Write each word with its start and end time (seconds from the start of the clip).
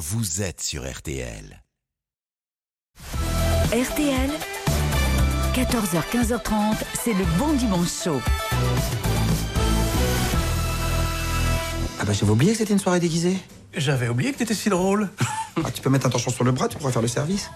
vous 0.00 0.40
êtes 0.40 0.62
sur 0.62 0.90
RTL. 0.90 1.62
RTL, 3.66 4.30
14h-15h30, 5.54 6.76
c'est 6.94 7.12
le 7.12 7.24
bon 7.38 7.52
dimanche 7.52 8.04
chaud. 8.04 8.22
Ah 12.00 12.04
bah 12.06 12.14
j'avais 12.14 12.32
oublié 12.32 12.52
que 12.52 12.58
c'était 12.58 12.72
une 12.72 12.78
soirée 12.78 12.98
déguisée. 12.98 13.36
J'avais 13.74 14.08
oublié 14.08 14.32
que 14.32 14.38
t'étais 14.38 14.54
si 14.54 14.70
drôle. 14.70 15.10
Ah, 15.62 15.70
tu 15.70 15.82
peux 15.82 15.90
mettre 15.90 16.06
un 16.06 16.10
torchon 16.10 16.30
sur 16.30 16.44
le 16.44 16.52
bras, 16.52 16.68
tu 16.68 16.78
pourras 16.78 16.92
faire 16.92 17.02
le 17.02 17.08
service. 17.08 17.50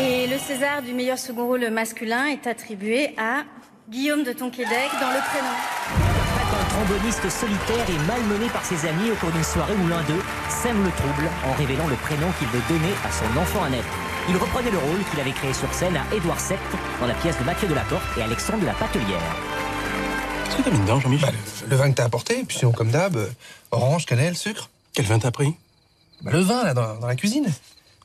Et 0.00 0.26
le 0.26 0.38
César 0.38 0.82
du 0.82 0.92
meilleur 0.94 1.18
second 1.18 1.46
rôle 1.46 1.70
masculin 1.70 2.26
est 2.26 2.48
attribué 2.48 3.14
à 3.16 3.44
Guillaume 3.88 4.24
de 4.24 4.32
Tonquédec 4.32 4.90
dans 5.00 5.10
Le 5.10 5.20
Prénom. 5.30 6.03
Un 6.74 6.84
tromboniste 6.84 7.28
solitaire 7.30 7.88
et 7.88 7.98
malmené 8.06 8.48
par 8.48 8.64
ses 8.64 8.86
amis 8.88 9.10
au 9.10 9.14
cours 9.16 9.30
d'une 9.30 9.44
soirée 9.44 9.74
où 9.74 9.86
l'un 9.88 10.02
d'eux 10.02 10.22
sème 10.48 10.82
le 10.84 10.90
trouble 10.90 11.28
en 11.46 11.52
révélant 11.54 11.86
le 11.86 11.94
prénom 11.96 12.26
qu'il 12.38 12.48
veut 12.48 12.62
donner 12.68 12.92
à 13.04 13.12
son 13.12 13.38
enfant 13.38 13.62
à 13.64 13.70
naître. 13.70 13.86
Il 14.28 14.36
reprenait 14.36 14.70
le 14.70 14.78
rôle 14.78 14.98
qu'il 15.10 15.20
avait 15.20 15.32
créé 15.32 15.52
sur 15.52 15.72
scène 15.72 15.96
à 15.96 16.14
Édouard 16.14 16.38
VII 16.38 16.58
dans 17.00 17.06
la 17.06 17.14
pièce 17.14 17.38
de 17.38 17.44
Mathieu 17.44 17.68
Delaporte 17.68 18.02
et 18.18 18.22
Alexandre 18.22 18.60
de 18.60 18.66
la 18.66 18.72
Patelière. 18.72 19.20
Qu'est-ce 20.46 20.56
que 20.56 20.62
t'as 20.62 20.70
mis 20.70 20.80
dedans, 20.80 21.00
Jean-Michel 21.00 21.30
Bah, 21.30 21.38
le, 21.64 21.70
le 21.70 21.76
vin 21.76 21.90
que 21.90 21.94
t'as 21.96 22.04
apporté, 22.04 22.42
puis 22.46 22.58
sinon 22.58 22.72
comme 22.72 22.90
d'hab, 22.90 23.16
euh, 23.16 23.28
orange, 23.70 24.06
cannelle, 24.06 24.36
sucre. 24.36 24.68
Quel 24.94 25.06
vin 25.06 25.18
t'as 25.18 25.30
pris? 25.30 25.54
Bah, 26.22 26.32
le 26.32 26.40
vin 26.40 26.64
là 26.64 26.74
dans, 26.74 26.96
dans 26.96 27.06
la 27.06 27.16
cuisine. 27.16 27.46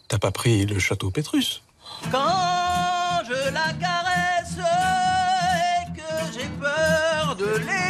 T'as 0.07 0.19
pas 0.19 0.31
pris 0.31 0.65
le 0.65 0.79
château 0.79 1.09
Pétrus? 1.09 1.63
Quand 2.11 3.23
je 3.27 3.51
la 3.51 3.73
caresse 3.79 4.57
et 4.57 5.93
que 5.95 6.33
j'ai 6.33 6.47
peur 6.59 7.35
de. 7.35 7.88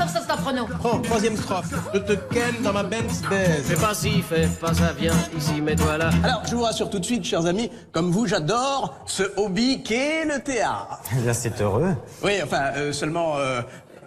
Stop, 0.00 0.08
stop, 0.08 0.22
stop, 0.22 0.46
Renaud. 0.46 0.66
Oh, 0.82 0.98
troisième 1.02 1.36
strophe. 1.36 1.74
Je 1.92 1.98
te 1.98 2.14
ken 2.32 2.54
dans 2.62 2.72
ma 2.72 2.82
Benz 2.84 3.20
baise. 3.28 3.66
Fais 3.66 3.74
pas 3.74 3.92
ci, 3.92 4.22
fais 4.22 4.46
pas 4.58 4.72
ça, 4.72 4.94
viens 4.98 5.12
ici, 5.36 5.60
mets-toi 5.60 5.98
là. 5.98 6.08
Alors, 6.24 6.40
je 6.48 6.54
vous 6.54 6.62
rassure 6.62 6.88
tout 6.88 6.98
de 6.98 7.04
suite, 7.04 7.22
chers 7.22 7.44
amis, 7.44 7.70
comme 7.92 8.10
vous, 8.10 8.26
j'adore 8.26 8.94
ce 9.04 9.24
hobby 9.36 9.82
qu'est 9.82 10.24
le 10.24 10.40
théâtre. 10.40 11.00
Là 11.26 11.34
c'est 11.34 11.60
heureux. 11.60 11.94
Oui, 12.24 12.32
enfin, 12.42 12.70
euh, 12.76 12.94
seulement, 12.94 13.36
euh, 13.36 13.60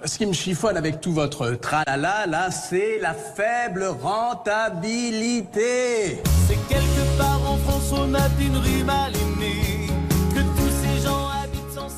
ce 0.03 0.17
qui 0.17 0.25
me 0.25 0.33
chiffonne 0.33 0.77
avec 0.77 0.99
tout 0.99 1.13
votre 1.13 1.51
tralala, 1.51 2.25
là, 2.25 2.49
c'est 2.49 2.97
la 2.99 3.13
faible 3.13 3.85
rentabilité. 4.01 5.43
C'est 6.47 6.57
quelque 6.69 7.17
part 7.19 7.39
en 7.47 7.57
France, 7.57 7.91
on 7.91 8.15
a 8.15 8.27
une 8.41 8.57
rue 8.57 8.83
mal 8.83 9.11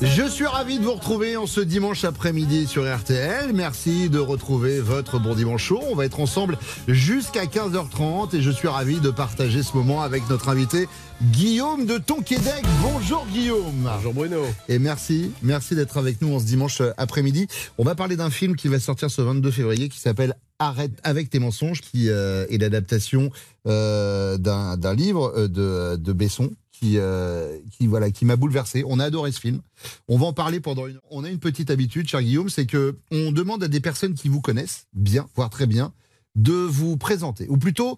Je 0.02 0.28
suis 0.28 0.44
ravi 0.44 0.78
de 0.78 0.84
vous 0.84 0.92
retrouver 0.92 1.38
en 1.38 1.46
ce 1.46 1.62
dimanche 1.62 2.04
après-midi 2.04 2.66
sur 2.66 2.84
RTL. 2.84 3.54
Merci 3.54 4.10
de 4.10 4.18
retrouver 4.18 4.78
votre 4.78 5.18
bon 5.18 5.34
dimanche 5.34 5.64
chaud. 5.64 5.80
On 5.90 5.94
va 5.94 6.04
être 6.04 6.20
ensemble 6.20 6.58
jusqu'à 6.86 7.46
15h30 7.46 8.36
et 8.36 8.42
je 8.42 8.50
suis 8.50 8.68
ravi 8.68 9.00
de 9.00 9.08
partager 9.08 9.62
ce 9.62 9.74
moment 9.74 10.02
avec 10.02 10.28
notre 10.28 10.50
invité 10.50 10.86
Guillaume 11.22 11.86
de 11.86 11.96
Tonquédec. 11.96 12.62
Bonjour 12.82 13.26
Guillaume. 13.32 13.90
Bonjour 13.96 14.12
Bruno. 14.12 14.42
Et 14.68 14.78
merci, 14.78 15.32
merci 15.42 15.74
d'être 15.74 15.96
avec 15.96 16.20
nous 16.20 16.34
en 16.34 16.40
ce 16.40 16.44
dimanche 16.44 16.82
après-midi. 16.98 17.46
On 17.78 17.84
va 17.84 17.94
parler 17.94 18.16
d'un 18.16 18.30
film 18.30 18.54
qui 18.54 18.68
va 18.68 18.78
sortir 18.78 19.10
ce 19.10 19.22
22 19.22 19.50
février 19.50 19.88
qui 19.88 19.98
s'appelle 19.98 20.34
Arrête 20.58 20.92
avec 21.04 21.28
tes 21.30 21.38
mensonges, 21.38 21.80
qui 21.80 22.08
euh, 22.08 22.46
est 22.48 22.56
l'adaptation 22.58 23.30
euh, 23.66 24.38
d'un 24.38 24.94
livre 24.94 25.32
euh, 25.36 25.48
de, 25.48 25.96
de 25.96 26.12
Besson. 26.12 26.50
Qui, 26.78 26.98
euh, 26.98 27.58
qui 27.70 27.86
voilà 27.86 28.10
qui 28.10 28.26
m'a 28.26 28.36
bouleversé. 28.36 28.84
On 28.86 29.00
a 29.00 29.04
adoré 29.04 29.32
ce 29.32 29.40
film. 29.40 29.62
On 30.08 30.18
va 30.18 30.26
en 30.26 30.34
parler 30.34 30.60
pendant 30.60 30.86
une. 30.86 31.00
On 31.10 31.24
a 31.24 31.30
une 31.30 31.38
petite 31.38 31.70
habitude, 31.70 32.06
cher 32.06 32.20
Guillaume, 32.20 32.50
c'est 32.50 32.66
que 32.66 32.98
on 33.10 33.32
demande 33.32 33.64
à 33.64 33.68
des 33.68 33.80
personnes 33.80 34.12
qui 34.12 34.28
vous 34.28 34.42
connaissent 34.42 34.86
bien, 34.92 35.26
voire 35.34 35.48
très 35.48 35.66
bien, 35.66 35.94
de 36.34 36.52
vous 36.52 36.98
présenter, 36.98 37.46
ou 37.48 37.56
plutôt 37.56 37.96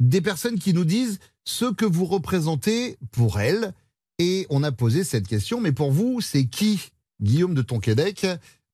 des 0.00 0.20
personnes 0.20 0.58
qui 0.58 0.74
nous 0.74 0.84
disent 0.84 1.20
ce 1.44 1.66
que 1.66 1.84
vous 1.84 2.04
représentez 2.04 2.96
pour 3.12 3.38
elles. 3.38 3.72
Et 4.18 4.46
on 4.50 4.64
a 4.64 4.72
posé 4.72 5.04
cette 5.04 5.28
question, 5.28 5.60
mais 5.60 5.70
pour 5.70 5.92
vous, 5.92 6.20
c'est 6.20 6.46
qui 6.46 6.90
Guillaume 7.22 7.54
de 7.54 7.62
Tonquédec 7.62 8.26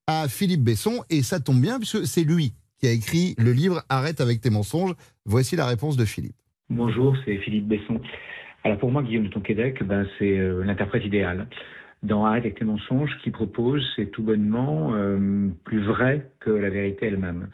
à 0.07 0.29
Philippe 0.29 0.63
Besson? 0.63 1.05
Et 1.11 1.23
ça 1.23 1.41
tombe 1.41 1.61
bien, 1.61 1.79
puisque 1.79 2.07
c'est 2.07 2.25
lui 2.25 2.55
qui 2.79 2.87
a 2.87 2.91
écrit 2.91 3.35
le 3.37 3.53
livre 3.53 3.85
Arrête 3.91 4.23
avec 4.23 4.41
tes 4.41 4.51
mensonges. 4.51 4.95
Voici 5.27 5.57
la 5.57 5.67
réponse 5.67 5.99
de 5.99 6.07
Philippe. 6.07 6.37
Bonjour, 6.71 7.15
c'est 7.27 7.37
Philippe 7.39 7.69
Besson. 7.69 8.01
Alors 8.65 8.79
pour 8.79 8.91
moi, 8.91 9.03
Guillaume 9.03 9.25
de 9.25 9.29
Tonquédec, 9.29 9.83
ben, 9.83 10.07
c'est 10.19 10.39
euh, 10.39 10.65
l'interprète 10.65 11.05
idéal. 11.05 11.49
Dans 12.03 12.25
Arrête 12.25 12.45
avec 12.45 12.59
tes 12.59 12.65
mensonges, 12.65 13.11
ce 13.17 13.23
qu'il 13.23 13.33
propose, 13.33 13.85
c'est 13.97 14.07
tout 14.07 14.23
bonnement 14.23 14.95
euh, 14.95 15.49
plus 15.65 15.85
vrai 15.85 16.31
que 16.41 16.51
la 16.51 16.71
vérité 16.71 17.07
elle-même. 17.07 17.49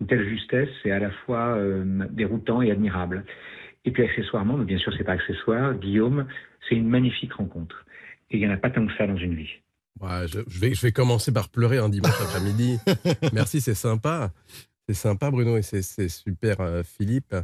Une 0.00 0.06
telle 0.06 0.28
justesse, 0.28 0.68
c'est 0.82 0.90
à 0.90 0.98
la 0.98 1.10
fois 1.10 1.56
euh, 1.56 2.04
déroutant 2.10 2.60
et 2.62 2.70
admirable. 2.70 3.24
Et 3.84 3.90
puis 3.90 4.02
accessoirement, 4.02 4.56
mais 4.56 4.64
bien 4.64 4.78
sûr, 4.78 4.92
c'est 4.96 5.04
pas 5.04 5.12
accessoire, 5.12 5.74
Guillaume, 5.74 6.26
c'est 6.68 6.74
une 6.74 6.88
magnifique 6.88 7.32
rencontre. 7.34 7.84
Et 8.30 8.38
il 8.38 8.40
n'y 8.40 8.48
en 8.48 8.54
a 8.54 8.56
pas 8.56 8.70
tant 8.70 8.84
que 8.86 8.92
ça 8.96 9.06
dans 9.06 9.16
une 9.16 9.34
vie. 9.34 9.50
Ouais, 10.00 10.26
je, 10.26 10.40
je 10.48 10.60
vais, 10.60 10.74
je 10.74 10.82
vais 10.82 10.92
commencer 10.92 11.32
par 11.32 11.48
pleurer 11.48 11.78
un 11.78 11.88
dimanche 11.88 12.20
après-midi. 12.20 12.78
Merci, 13.32 13.60
c'est 13.60 13.74
sympa. 13.74 14.32
C'est 14.88 14.94
sympa, 14.94 15.30
Bruno, 15.30 15.56
et 15.56 15.62
c'est 15.62 16.08
super, 16.08 16.60
euh, 16.60 16.82
Philippe. 16.82 17.34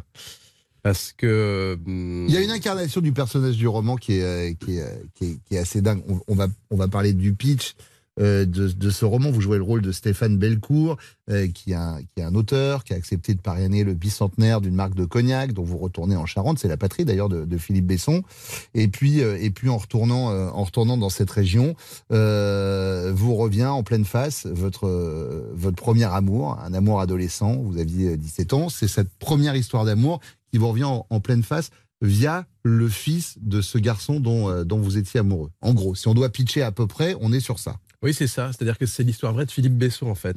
Parce 0.83 1.13
que. 1.17 1.79
hum, 1.87 2.27
Il 2.29 2.35
y 2.35 2.37
a 2.37 2.41
une 2.41 2.51
incarnation 2.51 3.01
du 3.01 3.13
personnage 3.13 3.57
du 3.57 3.69
roman 3.69 3.97
qui 3.97 4.15
est, 4.15 4.23
euh, 4.23 4.53
euh, 4.71 5.61
assez 5.61 5.83
dingue. 5.83 6.03
On, 6.29 6.35
va, 6.35 6.89
parler 6.89 7.13
du 7.13 7.35
pitch 7.35 7.75
euh, 8.19 8.45
de, 8.45 8.91
ce 8.91 9.05
roman. 9.05 9.31
Vous 9.31 9.41
jouez 9.41 9.59
le 9.59 9.63
rôle 9.63 9.83
de 9.83 9.93
Stéphane 9.93 10.37
Belcourt, 10.39 10.97
qui, 11.55 11.73
est 11.73 12.23
un, 12.23 12.35
auteur, 12.35 12.85
qui 12.85 12.93
a 12.93 12.97
accepté 12.97 13.35
de 13.35 13.41
parrainer 13.41 13.85
le 13.85 13.95
bicentenaire 13.95 14.61
d'une 14.61 14.75
marque 14.75 14.95
de 14.95 15.05
cognac 15.05 15.53
dont 15.53 15.63
vous 15.63 15.79
retournez 15.79 16.17
en 16.17 16.27
Charente. 16.27 16.59
C'est 16.59 16.69
la 16.69 16.77
patrie 16.77 17.05
d'ailleurs 17.05 17.29
de, 17.29 17.59
Philippe 17.59 17.87
Besson. 17.87 18.23
Et 18.75 18.89
puis, 18.89 19.23
en, 19.69 19.77
retournant, 19.77 20.97
dans 20.97 21.11
cette 21.11 21.31
région, 21.31 21.77
vous 22.11 23.35
revient 23.37 23.67
en 23.67 23.83
pleine 23.83 24.05
face 24.05 24.47
votre, 24.47 24.89
votre 25.55 25.77
premier 25.77 26.05
amour, 26.05 26.59
un 26.65 26.75
amour 26.75 27.01
adolescent. 27.01 27.57
Vous 27.57 27.79
aviez 27.79 28.11
euh, 28.11 28.17
17 28.17 28.53
ans. 28.53 28.69
C'est 28.69 28.89
cette 28.89 29.11
première 29.19 29.57
histoire 29.57 29.85
d'amour 29.85 30.21
qui 30.50 30.59
vous 30.59 30.69
revient 30.69 30.84
en, 30.84 31.06
en 31.09 31.21
pleine 31.21 31.43
face 31.43 31.71
via 32.03 32.47
le 32.62 32.88
fils 32.88 33.37
de 33.41 33.61
ce 33.61 33.78
garçon 33.78 34.21
dont, 34.21 34.49
euh, 34.49 34.65
dont 34.65 34.78
vous 34.78 34.99
étiez 34.99 35.21
amoureux. 35.21 35.50
En 35.61 35.75
gros, 35.75 35.94
si 35.94 36.09
on 36.09 36.15
doit 36.15 36.31
pitcher 36.31 36.62
à 36.62 36.72
peu 36.72 36.87
près, 36.87 37.15
on 37.21 37.33
est 37.33 37.41
sur 37.41 37.59
ça. 37.59 37.77
Oui, 38.03 38.15
c'est 38.15 38.27
ça. 38.27 38.49
C'est-à-dire 38.53 38.78
que 38.78 38.87
c'est 38.87 39.03
l'histoire 39.03 39.33
vraie 39.33 39.47
de 39.47 39.50
Philippe 39.50 39.77
Besson, 39.77 40.06
en 40.06 40.15
fait. 40.15 40.37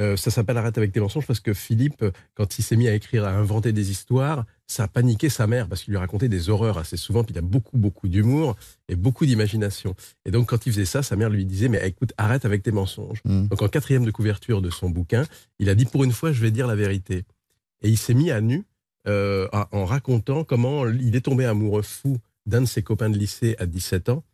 Euh, 0.00 0.16
ça 0.16 0.30
s'appelle 0.30 0.56
Arrête 0.56 0.78
avec 0.78 0.90
tes 0.90 1.00
mensonges 1.00 1.26
parce 1.26 1.40
que 1.40 1.52
Philippe, 1.52 2.02
quand 2.34 2.58
il 2.58 2.62
s'est 2.62 2.76
mis 2.76 2.88
à 2.88 2.94
écrire, 2.94 3.24
à 3.24 3.30
inventer 3.30 3.72
des 3.72 3.90
histoires, 3.90 4.46
ça 4.66 4.84
a 4.84 4.88
paniqué 4.88 5.28
sa 5.28 5.46
mère 5.46 5.68
parce 5.68 5.82
qu'il 5.82 5.92
lui 5.92 5.98
racontait 5.98 6.30
des 6.30 6.48
horreurs 6.48 6.78
assez 6.78 6.96
souvent. 6.96 7.24
Puis 7.24 7.34
il 7.34 7.38
a 7.38 7.42
beaucoup, 7.42 7.76
beaucoup 7.76 8.08
d'humour 8.08 8.56
et 8.88 8.96
beaucoup 8.96 9.26
d'imagination. 9.26 9.94
Et 10.24 10.30
donc, 10.30 10.48
quand 10.48 10.64
il 10.64 10.72
faisait 10.72 10.86
ça, 10.86 11.02
sa 11.02 11.14
mère 11.16 11.28
lui 11.28 11.44
disait 11.44 11.68
Mais 11.68 11.86
écoute, 11.86 12.14
arrête 12.16 12.46
avec 12.46 12.62
tes 12.62 12.72
mensonges. 12.72 13.20
Mm. 13.26 13.48
Donc, 13.48 13.60
en 13.60 13.68
quatrième 13.68 14.06
de 14.06 14.10
couverture 14.10 14.62
de 14.62 14.70
son 14.70 14.88
bouquin, 14.88 15.26
il 15.58 15.68
a 15.68 15.74
dit 15.74 15.84
Pour 15.84 16.04
une 16.04 16.12
fois, 16.12 16.32
je 16.32 16.40
vais 16.40 16.50
dire 16.50 16.66
la 16.66 16.74
vérité. 16.74 17.24
Et 17.82 17.90
il 17.90 17.98
s'est 17.98 18.14
mis 18.14 18.30
à 18.30 18.40
nu 18.40 18.64
euh, 19.08 19.48
en 19.52 19.84
racontant 19.84 20.44
comment 20.44 20.86
il 20.88 21.16
est 21.16 21.22
tombé 21.22 21.44
amoureux 21.44 21.82
fou 21.82 22.18
d'un 22.46 22.60
de 22.62 22.66
ses 22.66 22.82
copains 22.82 23.10
de 23.10 23.18
lycée 23.18 23.56
à 23.58 23.66
17 23.66 24.08
ans, 24.08 24.24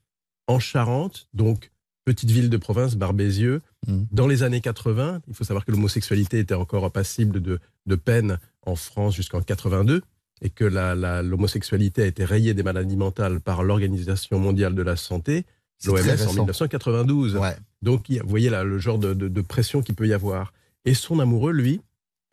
en 0.46 0.58
Charente, 0.58 1.28
donc 1.34 1.70
petite 2.04 2.30
ville 2.30 2.48
de 2.48 2.56
province, 2.56 2.96
Barbézieux. 2.96 3.60
Mm. 3.86 4.04
Dans 4.10 4.26
les 4.26 4.42
années 4.42 4.60
80, 4.62 5.20
il 5.28 5.34
faut 5.34 5.44
savoir 5.44 5.64
que 5.66 5.70
l'homosexualité 5.72 6.38
était 6.38 6.54
encore 6.54 6.90
passible 6.90 7.40
de, 7.42 7.58
de 7.86 7.94
peine 7.96 8.38
en 8.64 8.76
France 8.76 9.14
jusqu'en 9.14 9.42
82 9.42 10.00
et 10.40 10.48
que 10.50 10.64
la- 10.64 10.94
la- 10.94 11.22
l'homosexualité 11.22 12.02
a 12.02 12.06
été 12.06 12.24
rayée 12.24 12.54
des 12.54 12.62
maladies 12.62 12.96
mentales 12.96 13.40
par 13.40 13.62
l'Organisation 13.62 14.38
mondiale 14.38 14.74
de 14.74 14.82
la 14.82 14.96
santé, 14.96 15.44
l'OMS, 15.84 15.98
en 15.98 16.02
récent. 16.02 16.30
1992. 16.30 17.36
Ouais. 17.36 17.56
Donc, 17.82 18.06
vous 18.10 18.28
voyez 18.28 18.48
là 18.48 18.64
le 18.64 18.78
genre 18.78 18.98
de, 18.98 19.12
de- 19.14 19.28
de 19.28 19.40
pression 19.42 19.82
qu'il 19.82 19.94
peut 19.94 20.06
y 20.08 20.12
avoir. 20.14 20.52
Et 20.86 20.94
son 20.94 21.18
amoureux, 21.20 21.52
lui, 21.52 21.80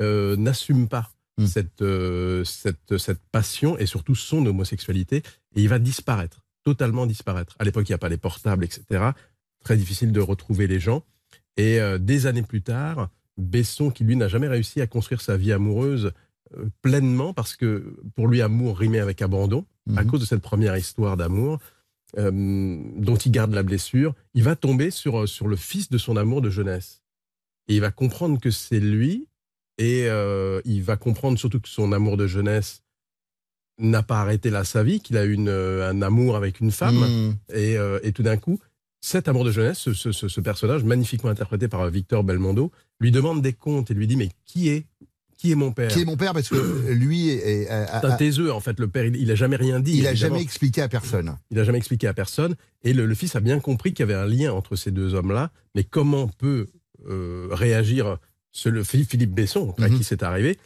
euh, 0.02 0.36
n'assume 0.38 0.88
pas 0.88 1.12
Mm. 1.38 1.46
cette, 1.48 1.82
euh, 1.82 2.44
cette, 2.46 2.98
cette 2.98 3.20
passion 3.32 3.78
et 3.78 3.86
surtout 3.86 4.16
son 4.16 4.46
homosexualité. 4.46 5.18
Et 5.56 5.62
il 5.64 5.68
va 5.70 5.80
disparaître, 5.80 6.46
totalement 6.64 7.06
disparaître. 7.06 7.56
À 7.60 7.64
l'époque, 7.66 7.88
il 7.90 7.92
n'y 7.92 7.96
a 7.96 8.00
pas 8.00 8.10
les 8.10 8.18
portables, 8.18 8.64
etc. 8.64 9.12
Très 9.64 9.76
difficile 9.78 10.12
de 10.12 10.22
retrouver 10.22 10.68
les 10.68 10.80
gens. 10.80 11.04
Et 11.58 11.80
euh, 11.82 11.98
des 11.98 12.26
années 12.26 12.42
plus 12.44 12.62
tard, 12.62 13.10
Besson, 13.38 13.90
qui 13.92 14.04
lui 14.06 14.16
n'a 14.16 14.28
jamais 14.30 14.48
réussi 14.48 14.80
à 14.82 14.88
construire 14.88 15.20
sa 15.22 15.36
vie 15.38 15.52
amoureuse 15.52 16.12
euh, 16.58 16.66
pleinement, 16.82 17.34
parce 17.34 17.56
que 17.56 17.98
pour 18.16 18.28
lui, 18.28 18.42
amour 18.42 18.78
rimait 18.78 19.00
avec 19.00 19.22
abandon, 19.22 19.66
à 19.98 20.04
Mhm. 20.04 20.10
cause 20.12 20.20
de 20.22 20.26
cette 20.26 20.42
première 20.42 20.78
histoire 20.78 21.18
d'amour, 21.18 21.60
euh, 22.18 22.32
dont 22.98 23.16
il 23.18 23.32
garde 23.32 23.54
la 23.54 23.64
blessure, 23.64 24.14
il 24.36 24.44
va 24.44 24.56
tomber 24.56 24.90
sur, 24.92 25.28
sur 25.28 25.48
le 25.48 25.56
fils 25.58 25.90
de 25.90 25.98
son 25.98 26.16
amour 26.18 26.42
de 26.42 26.50
jeunesse. 26.50 27.04
Et 27.68 27.76
il 27.76 27.82
va 27.82 27.92
comprendre 27.92 28.40
que 28.40 28.52
c'est 28.52 28.80
lui, 28.80 29.28
et 29.78 30.06
euh, 30.08 30.62
il 30.66 30.84
va 30.84 30.96
comprendre 30.98 31.38
surtout 31.38 31.60
que 31.60 31.70
son 31.70 31.92
amour 31.92 32.18
de 32.18 32.28
jeunesse 32.28 32.82
n'a 33.78 34.04
pas 34.04 34.20
arrêté 34.22 34.50
là 34.50 34.64
sa 34.64 34.84
vie, 34.84 35.02
qu'il 35.02 35.18
a 35.18 35.26
eu 35.26 35.38
euh, 35.48 35.90
un 35.90 36.02
amour 36.02 36.36
avec 36.38 36.60
une 36.62 36.72
femme, 36.72 36.96
Mm. 36.96 37.34
et, 37.54 37.78
euh, 37.78 38.00
et 38.04 38.14
tout 38.14 38.24
d'un 38.24 38.38
coup, 38.38 38.58
cet 39.02 39.28
amour 39.28 39.44
de 39.44 39.52
jeunesse, 39.52 39.78
ce, 39.80 39.94
ce- 39.94 40.12
ce- 40.14 40.30
ce 40.30 40.42
personnage 40.42 40.84
magnifiquement 40.84 41.30
interprété 41.30 41.68
par 41.68 41.88
Victor 41.90 42.24
Belmondo, 42.24 42.72
lui 43.02 43.12
demande 43.12 43.42
des 43.42 43.54
comptes 43.54 43.92
et 43.92 43.94
lui 43.94 44.08
dit 44.08 44.16
mais 44.16 44.30
qui 44.46 44.70
est 44.70 44.86
qui 45.38 45.52
est 45.52 45.56
mon 45.56 45.74
père? 45.74 45.92
Qui 45.92 46.00
est 46.02 46.06
mon 46.06 46.16
père? 46.16 46.32
Parce 46.32 46.48
que 46.48 46.56
lui 46.94 47.28
est, 47.28 47.66
C'est 47.68 48.06
un 48.06 48.16
taiseux 48.16 48.54
en 48.54 48.62
fait. 48.62 48.80
Le 48.80 48.88
père, 48.88 49.04
il, 49.06 49.18
il 49.18 49.30
a 49.30 49.36
jamais 49.36 49.58
rien 49.58 49.82
dit. 49.82 49.98
il 49.98 50.08
a 50.08 50.12
évidemment. 50.12 50.36
jamais 50.36 50.42
expliqué 50.44 50.82
à 50.82 50.88
personne. 50.88 51.36
Il 51.52 51.58
n'a 51.58 51.66
jamais 51.66 51.78
expliqué 51.78 52.08
à 52.08 52.14
personne. 52.14 52.56
Et 52.84 52.94
le, 52.94 53.06
le 53.06 53.14
fils 53.16 53.36
a 53.36 53.42
bien 53.42 53.60
compris 53.60 53.94
qu'il 53.94 54.00
y 54.08 54.10
avait 54.10 54.20
un 54.20 54.26
lien 54.26 54.54
entre 54.54 54.78
ces 54.78 54.92
deux 54.92 55.14
hommes-là. 55.14 55.52
Mais 55.76 55.84
comment 55.84 56.30
peut 56.30 56.68
euh, 57.10 57.50
réagir 57.52 58.18
ce, 58.56 58.70
le 58.70 58.84
Philippe, 58.84 59.10
Philippe 59.12 59.32
Besson, 59.36 59.74
à 59.78 59.90
Mhm. 59.90 59.98
qui 59.98 60.04
c'est 60.04 60.24
arrivé 60.24 60.58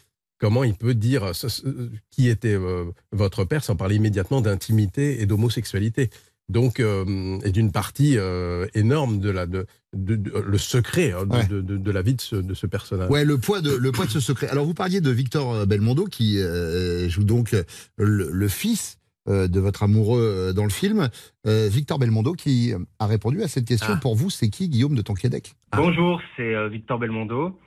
Comment 0.42 0.64
il 0.64 0.74
peut 0.74 0.94
dire 0.94 1.36
ce- 1.36 1.50
ce- 1.50 1.64
qui 2.12 2.30
était 2.30 2.54
euh, 2.56 2.86
votre 3.12 3.44
père 3.44 3.62
sans 3.62 3.76
parler 3.76 3.96
immédiatement 3.98 4.40
d'intimité 4.40 5.22
et 5.22 5.26
d'homosexualité 5.26 6.10
donc, 6.48 6.80
euh, 6.80 7.38
et 7.44 7.52
d'une 7.52 7.72
partie 7.72 8.18
euh, 8.18 8.66
énorme 8.74 9.20
de 9.20 9.30
la, 9.30 9.46
de, 9.46 9.66
de- 9.96 10.16
de- 10.16 10.32
le 10.40 10.58
secret 10.58 11.12
hein, 11.12 11.26
de, 11.26 11.36
Ouais. 11.36 11.46
de- 11.48 11.62
de- 11.62 11.78
de 11.78 11.92
la 11.92 12.02
vie 12.02 12.16
de 12.16 12.22
ce, 12.22 12.38
de 12.38 12.54
ce 12.54 12.66
personnage. 12.68 13.10
Ouais, 13.12 13.24
le 13.26 13.38
poids 13.38 13.62
de 13.62 13.72
le 13.76 13.92
poids 13.92 14.06
de 14.06 14.12
ce 14.12 14.20
secret. 14.20 14.48
Alors 14.48 14.66
vous 14.66 14.74
parliez 14.74 15.02
de 15.02 15.12
Victor 15.12 15.54
euh, 15.54 15.66
Belmondo 15.66 16.06
qui 16.06 16.40
euh, 16.40 17.08
joue 17.10 17.24
donc 17.26 17.54
euh, 17.54 17.64
le, 17.98 18.30
le 18.32 18.48
fils 18.48 18.98
euh, 19.28 19.48
de 19.50 19.60
votre 19.60 19.84
amoureux 19.84 20.22
euh, 20.22 20.54
dans 20.54 20.64
le 20.64 20.70
film. 20.72 21.10
Euh, 21.46 21.68
Victor 21.70 22.00
Belmondo 22.00 22.32
qui 22.34 22.74
euh, 22.74 22.80
a 23.00 23.06
répondu 23.08 23.44
à 23.44 23.48
cette 23.50 23.66
question. 23.66 23.94
Ah. 23.96 24.00
Pour 24.02 24.16
vous, 24.16 24.30
c'est 24.32 24.50
qui 24.50 24.70
Guillaume 24.70 24.96
de 24.96 25.02
Tonquédec? 25.04 25.54
Ah. 25.72 25.78
Bonjour, 25.78 26.20
c'est 26.38 26.56
euh, 26.56 26.70
Victor 26.70 26.98
Belmondo. 26.98 27.60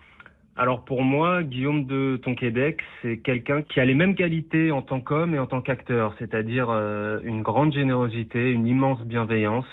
Alors 0.54 0.84
pour 0.84 1.02
moi, 1.02 1.42
Guillaume 1.42 1.86
de 1.86 2.20
Tonquédec, 2.22 2.82
c'est 3.00 3.18
quelqu'un 3.18 3.62
qui 3.62 3.80
a 3.80 3.86
les 3.86 3.94
mêmes 3.94 4.14
qualités 4.14 4.70
en 4.70 4.82
tant 4.82 5.00
qu'homme 5.00 5.34
et 5.34 5.38
en 5.38 5.46
tant 5.46 5.62
qu'acteur, 5.62 6.14
c'est-à-dire 6.18 6.68
euh, 6.68 7.20
une 7.24 7.40
grande 7.40 7.72
générosité, 7.72 8.50
une 8.50 8.66
immense 8.66 9.02
bienveillance. 9.06 9.66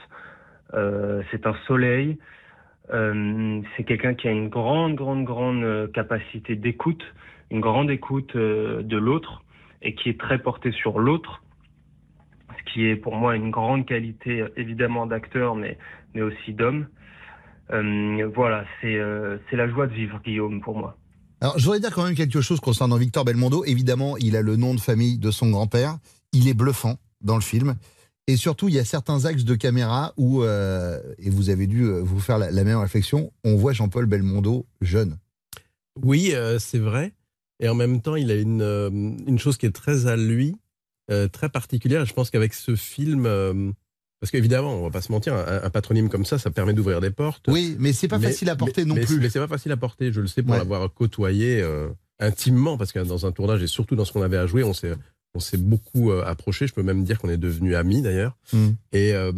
Euh, 0.74 1.22
c'est 1.32 1.46
un 1.46 1.56
soleil. 1.68 2.18
Euh, 2.92 3.62
c'est 3.76 3.84
quelqu'un 3.84 4.14
qui 4.14 4.30
a 4.30 4.32
une 4.32 4.48
grande, 4.48 4.96
grande, 4.96 5.26
grande 5.26 5.64
euh, 5.64 5.88
capacité 5.88 6.56
d'écoute, 6.56 7.04
une 7.52 7.60
grande 7.60 7.92
écoute 7.92 8.36
euh, 8.38 8.82
de 8.82 8.98
l'autre 8.98 9.44
et 9.82 9.96
qui 9.96 10.10
est 10.10 10.20
très 10.20 10.40
porté 10.40 10.72
sur 10.72 10.98
l'autre, 10.98 11.44
ce 12.58 12.72
qui 12.72 12.86
est 12.86 12.96
pour 12.96 13.16
moi 13.16 13.36
une 13.36 13.52
grande 13.52 13.86
qualité 13.86 14.46
évidemment 14.56 15.08
d'acteur, 15.08 15.56
mais, 15.56 15.78
mais 16.16 16.22
aussi 16.22 16.54
d'homme. 16.54 16.88
Euh, 17.72 18.32
voilà, 18.36 18.66
c'est 18.82 18.96
euh, 18.96 19.38
c'est 19.50 19.56
la 19.56 19.70
joie 19.70 19.88
de 19.88 19.94
vivre, 19.94 20.20
Guillaume, 20.24 20.62
pour 20.62 20.78
moi. 20.78 20.98
Alors, 21.42 21.58
je 21.58 21.64
voudrais 21.64 21.80
dire 21.80 21.94
quand 21.94 22.04
même 22.04 22.16
quelque 22.16 22.42
chose 22.42 22.60
concernant 22.60 22.98
Victor 22.98 23.24
Belmondo. 23.24 23.64
Évidemment, 23.66 24.18
il 24.18 24.36
a 24.36 24.42
le 24.42 24.56
nom 24.56 24.74
de 24.74 24.80
famille 24.80 25.18
de 25.18 25.32
son 25.32 25.50
grand-père. 25.52 25.98
Il 26.34 26.48
est 26.48 26.54
bluffant 26.54 26.98
dans 27.22 27.36
le 27.36 27.42
film. 27.42 27.76
Et 28.28 28.36
surtout, 28.36 28.68
il 28.70 28.76
y 28.76 28.80
a 28.80 28.86
certains 28.86 29.26
axes 29.26 29.44
de 29.44 29.56
caméra 29.56 30.14
où, 30.18 30.44
euh, 30.44 31.02
et 31.18 31.30
vous 31.30 31.50
avez 31.50 31.66
dû 31.66 31.90
vous 31.90 32.20
faire 32.20 32.38
la, 32.38 32.52
la 32.52 32.64
même 32.64 32.78
réflexion, 32.78 33.32
on 33.44 33.56
voit 33.56 33.74
Jean-Paul 33.74 34.06
Belmondo 34.06 34.68
jeune. 34.82 35.18
Oui, 36.04 36.32
euh, 36.34 36.60
c'est 36.60 36.78
vrai. 36.78 37.14
Et 37.60 37.68
en 37.68 37.76
même 37.76 38.02
temps, 38.02 38.16
il 38.16 38.30
a 38.32 38.36
une, 38.36 38.62
euh, 38.62 38.90
une 38.90 39.40
chose 39.40 39.58
qui 39.58 39.66
est 39.66 39.72
très 39.72 40.06
à 40.06 40.16
lui, 40.16 40.56
euh, 41.10 41.28
très 41.28 41.50
particulière. 41.50 42.06
Je 42.06 42.14
pense 42.14 42.30
qu'avec 42.30 42.54
ce 42.54 42.76
film, 42.76 43.26
euh, 43.26 43.72
parce 44.20 44.32
qu'évidemment, 44.32 44.74
on 44.76 44.84
va 44.84 44.90
pas 44.92 45.02
se 45.02 45.12
mentir, 45.12 45.34
un, 45.34 45.62
un 45.64 45.70
patronyme 45.70 46.10
comme 46.10 46.26
ça, 46.26 46.38
ça 46.38 46.52
permet 46.52 46.74
d'ouvrir 46.74 47.02
des 47.02 47.12
portes. 47.12 47.46
Oui, 47.48 47.76
mais 47.80 47.94
c'est 47.94 48.08
pas 48.08 48.18
Mais- 48.20 48.28
facile 48.28 48.50
à 48.50 48.56
porter 48.56 48.82
mais- 48.84 48.90
non 48.90 48.96
mais- 48.96 49.06
plus. 49.06 49.20
Mais 49.20 49.30
c'est 49.30 49.40
pas 49.40 49.48
facile 49.48 49.72
à 49.72 49.78
porter. 49.78 50.12
Je 50.12 50.22
le 50.22 50.28
sais 50.28 50.42
pour 50.44 50.52
Ouais. 50.54 50.58
l'avoir 50.60 50.94
côtoyé 50.94 51.62
euh, 51.62 51.88
intimement, 52.20 52.78
parce 52.78 52.92
que 52.92 53.00
dans 53.00 53.26
un 53.26 53.32
tournage 53.32 53.64
et 53.64 53.68
surtout 53.68 53.96
dans 53.96 54.06
ce 54.06 54.12
qu'on 54.12 54.22
avait 54.22 54.38
à 54.38 54.46
jouer, 54.48 54.64
on 54.64 54.74
s'est 54.74 54.94
on 55.36 55.40
s'est 55.40 55.58
beaucoup 55.58 56.10
euh, 56.12 56.24
approché. 56.26 56.66
Je 56.66 56.74
peux 56.74 56.82
même 56.82 57.04
dire 57.04 57.20
qu'on 57.20 57.30
est 57.30 57.38
devenus 57.38 57.76
amis 57.76 58.02
d'ailleurs. 58.02 58.36
Mm. 58.52 58.68
Et 58.94 59.14
euh, 59.14 59.32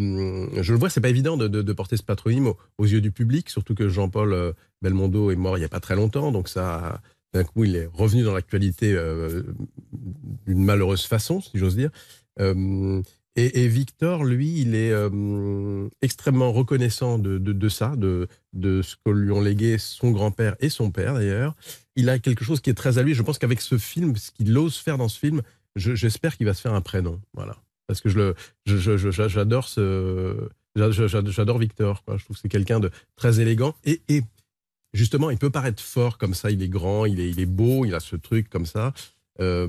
je 0.64 0.72
le 0.72 0.80
vois, 0.80 0.90
c'est 0.90 1.02
pas 1.02 1.10
évident 1.10 1.36
de, 1.36 1.50
de- 1.50 1.62
de 1.62 1.74
porter 1.74 1.98
ce 1.98 2.04
patronyme 2.04 2.48
aux, 2.48 2.58
aux 2.78 2.86
yeux 2.86 3.02
du 3.02 3.12
public, 3.12 3.50
surtout 3.50 3.76
que 3.76 3.90
Jean-Paul 3.90 4.54
Belmondo 4.82 5.32
est 5.32 5.36
mort 5.36 5.58
il 5.58 5.62
y 5.62 5.66
a 5.66 5.70
pas 5.70 5.82
très 5.82 5.98
longtemps, 5.98 6.32
donc 6.32 6.48
ça, 6.48 7.02
d'un 7.34 7.44
coup, 7.44 7.66
il 7.66 7.76
est 7.76 7.90
revenu 7.94 8.24
dans 8.24 8.34
l'actualité 8.34 8.94
euh, 8.94 9.44
d'une 10.48 10.64
malheureuse 10.64 11.04
façon, 11.06 11.42
si 11.42 11.58
j'ose 11.58 11.76
dire. 11.76 11.90
Euh, 12.40 13.02
et, 13.36 13.68
Victor, 13.68 14.24
lui, 14.26 14.60
il 14.62 14.76
est 14.76 14.92
euh, 14.92 15.88
extrêmement 16.02 16.52
reconnaissant 16.52 17.18
de, 17.18 17.70
ça, 17.70 17.96
de, 17.96 18.28
ce 18.82 18.96
que 19.06 19.12
lui 19.12 19.32
ont 19.32 19.42
légué 19.42 19.78
son 19.78 20.12
grand-père 20.12 20.56
et 20.60 20.70
son 20.70 20.92
père 20.92 21.14
d'ailleurs. 21.14 21.56
Il 21.96 22.10
a 22.10 22.20
quelque 22.20 22.44
chose 22.44 22.60
qui 22.62 22.70
est 22.70 22.74
très 22.74 22.98
à 22.98 23.04
lui. 23.04 23.14
Je 23.14 23.24
pense 23.24 23.38
qu'avec 23.40 23.62
ce 23.62 23.78
film, 23.78 24.16
ce 24.18 24.32
qu'il 24.32 24.58
ose 24.58 24.78
faire 24.78 24.98
dans 24.98 25.08
ce 25.08 25.18
film, 25.18 25.42
je- 25.76 25.96
j'espère 25.96 26.36
qu'il 26.36 26.46
va 26.46 26.54
se 26.54 26.62
faire 26.62 26.74
un 26.74 26.82
prénom. 26.82 27.22
Voilà. 27.34 27.56
Parce 27.88 28.02
que 28.02 28.10
je 28.10 28.18
le, 28.18 28.36
je- 28.66 29.12
j'adore 29.28 29.68
j'adore 30.76 31.58
Victor. 31.58 32.04
Je 32.08 32.24
trouve 32.24 32.36
que 32.36 32.42
c'est 32.42 32.50
quelqu'un 32.50 32.80
de 32.80 32.92
très 33.16 33.40
élégant 33.40 33.76
et, 33.86 34.02
justement, 34.94 35.30
il 35.30 35.38
peut 35.38 35.50
paraître 35.50 35.82
fort 35.82 36.18
comme 36.18 36.34
ça. 36.34 36.52
Il 36.52 36.62
est 36.62 36.70
grand, 36.70 37.06
il 37.06 37.20
est, 37.20 37.30
il 37.30 37.40
est 37.40 37.46
beau, 37.46 37.86
il 37.86 37.96
a 37.96 38.00
ce 38.00 38.16
truc 38.16 38.50
comme 38.50 38.66
ça. 38.66 38.94
Euh, 39.40 39.68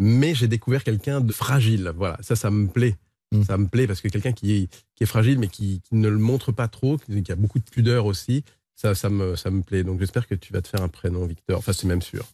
mais 0.00 0.34
j'ai 0.34 0.48
découvert 0.48 0.82
quelqu'un 0.82 1.20
de 1.20 1.32
fragile. 1.32 1.92
Voilà, 1.96 2.18
ça, 2.22 2.34
ça 2.34 2.50
me 2.50 2.66
plaît. 2.66 2.96
Mm. 3.32 3.44
Ça 3.44 3.56
me 3.58 3.68
plaît 3.68 3.86
parce 3.86 4.00
que 4.00 4.08
quelqu'un 4.08 4.32
qui 4.32 4.54
est, 4.56 4.66
qui 4.96 5.04
est 5.04 5.06
fragile, 5.06 5.38
mais 5.38 5.46
qui, 5.46 5.82
qui 5.88 5.94
ne 5.94 6.08
le 6.08 6.18
montre 6.18 6.50
pas 6.50 6.66
trop, 6.66 6.98
qui 6.98 7.30
a 7.30 7.36
beaucoup 7.36 7.60
de 7.60 7.70
pudeur 7.70 8.06
aussi, 8.06 8.42
ça, 8.74 8.94
ça, 8.96 9.08
me, 9.10 9.36
ça 9.36 9.50
me 9.50 9.62
plaît. 9.62 9.84
Donc 9.84 10.00
j'espère 10.00 10.26
que 10.26 10.34
tu 10.34 10.52
vas 10.52 10.62
te 10.62 10.68
faire 10.68 10.82
un 10.82 10.88
prénom, 10.88 11.26
Victor. 11.26 11.58
Enfin, 11.58 11.72
c'est 11.72 11.86
même 11.86 12.02
sûr. 12.02 12.24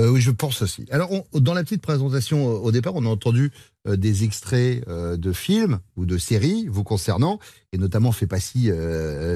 Euh, 0.00 0.10
oui, 0.10 0.20
je 0.20 0.32
pense 0.32 0.62
aussi. 0.62 0.86
Alors, 0.90 1.12
on- 1.12 1.40
dans 1.40 1.54
la 1.54 1.62
petite 1.62 1.82
présentation 1.82 2.48
euh, 2.48 2.58
au 2.58 2.72
départ, 2.72 2.94
on 2.96 3.04
a 3.04 3.08
entendu 3.08 3.52
euh, 3.86 3.96
des 3.96 4.24
extraits 4.24 4.82
euh, 4.88 5.16
de 5.16 5.32
films 5.32 5.78
ou 5.96 6.06
de 6.06 6.18
séries 6.18 6.66
vous 6.68 6.82
concernant, 6.82 7.38
et 7.72 7.78
notamment 7.78 8.10
Fais 8.10 8.26
pas 8.26 8.40
ci, 8.40 8.70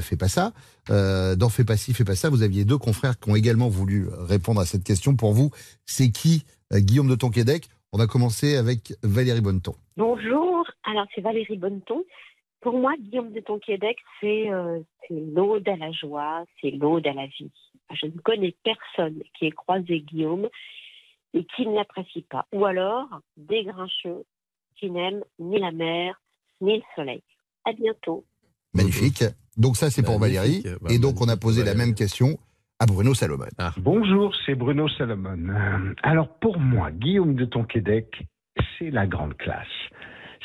fais 0.00 0.16
pas 0.16 0.28
ça. 0.28 0.52
Dans 0.88 1.48
Fais 1.48 1.64
pas 1.64 1.76
ci, 1.76 1.94
fais 1.94 2.04
pas 2.04 2.16
ça, 2.16 2.30
vous 2.30 2.42
aviez 2.42 2.64
deux 2.64 2.78
confrères 2.78 3.18
qui 3.20 3.30
ont 3.30 3.36
également 3.36 3.68
voulu 3.68 4.08
répondre 4.10 4.60
à 4.60 4.66
cette 4.66 4.82
question. 4.84 5.14
Pour 5.14 5.32
vous, 5.34 5.50
c'est 5.86 6.10
qui 6.10 6.44
Guillaume 6.72 7.08
de 7.08 7.14
Tonquédec 7.14 7.68
On 7.94 7.96
va 7.96 8.08
commencer 8.08 8.56
avec 8.56 8.92
Valérie 9.04 9.40
Bonneton. 9.40 9.76
Bonjour, 9.96 10.66
alors 10.82 11.06
c'est 11.14 11.20
Valérie 11.20 11.56
Bonneton. 11.56 12.02
Pour 12.60 12.76
moi, 12.76 12.92
Guillaume 12.98 13.32
de 13.32 13.38
Tonquédec, 13.38 13.96
c'est 14.20 14.50
euh, 14.50 14.80
l'ode 15.10 15.68
à 15.68 15.76
la 15.76 15.92
joie, 15.92 16.44
c'est 16.60 16.72
l'ode 16.72 17.06
à 17.06 17.12
la 17.12 17.26
vie. 17.26 17.52
Je 17.92 18.06
ne 18.06 18.18
connais 18.18 18.52
personne 18.64 19.22
qui 19.38 19.46
ait 19.46 19.52
croisé 19.52 20.00
Guillaume 20.00 20.48
et 21.34 21.44
qui 21.44 21.68
ne 21.68 21.76
l'apprécie 21.76 22.22
pas. 22.28 22.48
Ou 22.52 22.64
alors 22.64 23.06
des 23.36 23.62
grincheux 23.62 24.24
qui 24.74 24.90
n'aiment 24.90 25.22
ni 25.38 25.60
la 25.60 25.70
mer 25.70 26.20
ni 26.60 26.78
le 26.78 26.82
soleil. 26.96 27.22
À 27.64 27.72
bientôt. 27.74 28.24
Magnifique. 28.72 29.22
Donc 29.56 29.76
ça, 29.76 29.88
c'est 29.88 30.02
pour 30.02 30.18
Valérie. 30.18 30.64
Bah, 30.80 30.90
et 30.90 30.98
donc, 30.98 31.20
on 31.20 31.28
a 31.28 31.36
posé 31.36 31.62
la 31.62 31.74
même 31.74 31.94
question 31.94 32.40
à 32.80 32.86
Bruno 32.86 33.14
Salomon. 33.14 33.44
Bonjour, 33.78 34.34
c'est 34.44 34.54
Bruno 34.54 34.88
Salomon. 34.88 35.48
Euh, 35.48 35.94
Alors 36.02 36.28
pour 36.38 36.58
moi, 36.58 36.90
Guillaume 36.90 37.34
de 37.34 37.44
Tonquédec, 37.44 38.26
c'est 38.78 38.90
la 38.90 39.06
grande 39.06 39.36
classe. 39.36 39.66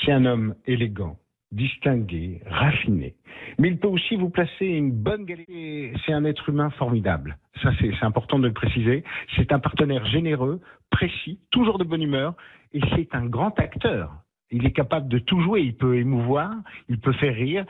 C'est 0.03 0.11
un 0.11 0.25
homme 0.25 0.55
élégant, 0.65 1.17
distingué, 1.51 2.41
raffiné. 2.45 3.15
Mais 3.57 3.69
il 3.69 3.79
peut 3.79 3.87
aussi 3.87 4.15
vous 4.15 4.29
placer 4.29 4.65
une 4.65 4.91
bonne 4.91 5.25
galerie. 5.25 5.91
C'est 6.05 6.13
un 6.13 6.23
être 6.23 6.49
humain 6.49 6.69
formidable. 6.71 7.37
Ça, 7.63 7.71
c'est 7.79 7.91
important 8.03 8.37
de 8.37 8.47
le 8.47 8.53
préciser. 8.53 9.03
C'est 9.35 9.51
un 9.51 9.59
partenaire 9.59 10.05
généreux, 10.05 10.61
précis, 10.91 11.39
toujours 11.51 11.77
de 11.79 11.83
bonne 11.83 12.03
humeur. 12.03 12.35
Et 12.73 12.81
c'est 12.95 13.13
un 13.13 13.25
grand 13.25 13.57
acteur. 13.59 14.13
Il 14.51 14.65
est 14.65 14.71
capable 14.71 15.09
de 15.09 15.19
tout 15.19 15.41
jouer. 15.41 15.61
Il 15.61 15.75
peut 15.75 15.97
émouvoir, 15.97 16.51
il 16.87 16.99
peut 16.99 17.13
faire 17.13 17.35
rire. 17.35 17.65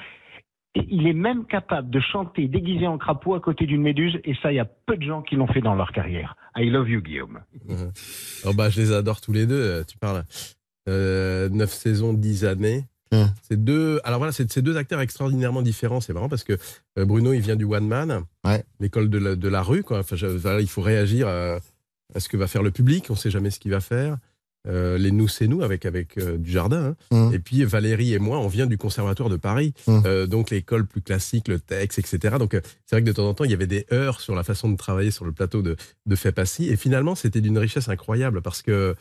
Et 0.76 0.86
il 0.90 1.08
est 1.08 1.14
même 1.14 1.46
capable 1.46 1.90
de 1.90 2.00
chanter 2.00 2.48
déguisé 2.48 2.86
en 2.86 2.98
crapaud 3.00 3.34
à 3.34 3.40
côté 3.40 3.66
d'une 3.66 3.82
méduse, 3.82 4.20
et 4.24 4.36
ça, 4.42 4.52
il 4.52 4.56
y 4.56 4.60
a 4.60 4.66
peu 4.86 4.96
de 4.98 5.02
gens 5.04 5.22
qui 5.24 5.36
l'ont 5.36 5.48
fait 5.48 5.62
dans 5.62 5.74
leur 5.74 5.92
carrière. 5.92 6.36
I 6.56 6.70
love 6.70 6.90
you, 6.90 7.02
Guillaume. 7.02 7.40
Oh 8.46 8.54
bah, 8.54 8.70
je 8.70 8.80
les 8.82 8.92
adore 8.92 9.20
tous 9.22 9.34
les 9.34 9.46
deux. 9.48 9.60
euh, 9.60 9.84
Tu 9.84 9.98
parles. 9.98 10.24
Euh, 10.88 11.50
9 11.50 11.72
saisons, 11.72 12.14
10 12.14 12.46
années. 12.46 12.86
Hum. 13.12 13.28
C'est 13.42 13.64
deux. 13.64 14.00
Alors 14.04 14.20
voilà, 14.20 14.32
c'est 14.32 14.52
c'est 14.52 14.62
deux 14.62 14.78
acteurs 14.78 15.02
extraordinairement 15.02 15.64
différents. 15.64 16.00
C'est 16.00 16.14
marrant 16.14 16.30
parce 16.30 16.44
que 16.44 16.54
euh, 17.00 17.06
Bruno, 17.06 17.34
il 17.34 17.42
vient 17.42 17.56
du 17.56 17.66
one 17.66 17.88
man, 17.88 18.22
Ouais. 18.46 18.64
l'école 18.80 19.10
de 19.10 19.18
la, 19.18 19.36
de 19.36 19.48
la 19.50 19.64
rue. 19.64 19.82
Quoi. 19.82 20.00
Enfin, 20.00 20.16
je- 20.16 20.28
voilà, 20.28 20.62
il 20.62 20.70
faut 20.70 20.82
réagir 20.84 21.28
à, 21.28 21.56
à 22.14 22.20
ce 22.20 22.30
que 22.30 22.38
va 22.38 22.46
faire 22.46 22.62
le 22.62 22.70
public. 22.70 23.08
On 23.10 23.14
ne 23.14 23.18
sait 23.18 23.32
jamais 23.32 23.50
ce 23.50 23.60
qu'il 23.60 23.72
va 23.72 23.80
faire. 23.80 24.18
Euh, 24.70 24.98
les 24.98 25.12
nous, 25.12 25.28
c'est 25.28 25.48
nous 25.48 25.62
avec 25.64 25.86
avec 25.86 26.18
euh, 26.18 26.38
du 26.38 26.52
jardin. 26.52 26.84
hein. 26.86 26.96
Hum. 27.12 27.34
Et 27.34 27.40
puis 27.40 27.64
Valérie 27.66 28.14
et 28.14 28.20
moi, 28.20 28.40
on 28.40 28.48
vient 28.48 28.68
du 28.68 28.78
conservatoire 28.78 29.30
de 29.30 29.36
Paris, 29.38 29.74
Hum. 29.88 30.04
Euh, 30.06 30.28
donc 30.28 30.52
l'école 30.52 30.86
plus 30.86 31.02
classique, 31.02 31.48
le 31.48 31.60
texte, 31.60 31.98
etc. 32.00 32.36
Donc 32.38 32.52
c'est 32.86 32.96
vrai 32.96 33.02
que 33.02 33.08
de 33.08 33.12
temps 33.14 33.28
en 33.28 33.34
temps, 33.34 33.44
il 33.46 33.52
y 33.52 33.56
avait 33.56 33.68
des 33.68 33.86
heures 33.92 34.22
sur 34.22 34.36
la 34.36 34.44
façon 34.44 34.70
de 34.70 34.78
travailler 34.78 35.12
sur 35.12 35.26
le 35.26 35.32
plateau 35.32 35.62
de 35.62 35.76
de 36.06 36.16
Fait 36.16 36.32
Passy. 36.32 36.70
Et 36.70 36.78
finalement, 36.78 37.16
c'était 37.16 37.42
d'une 37.42 37.58
richesse 37.58 37.90
incroyable 37.90 38.42
parce 38.42 38.62
que 38.62 38.96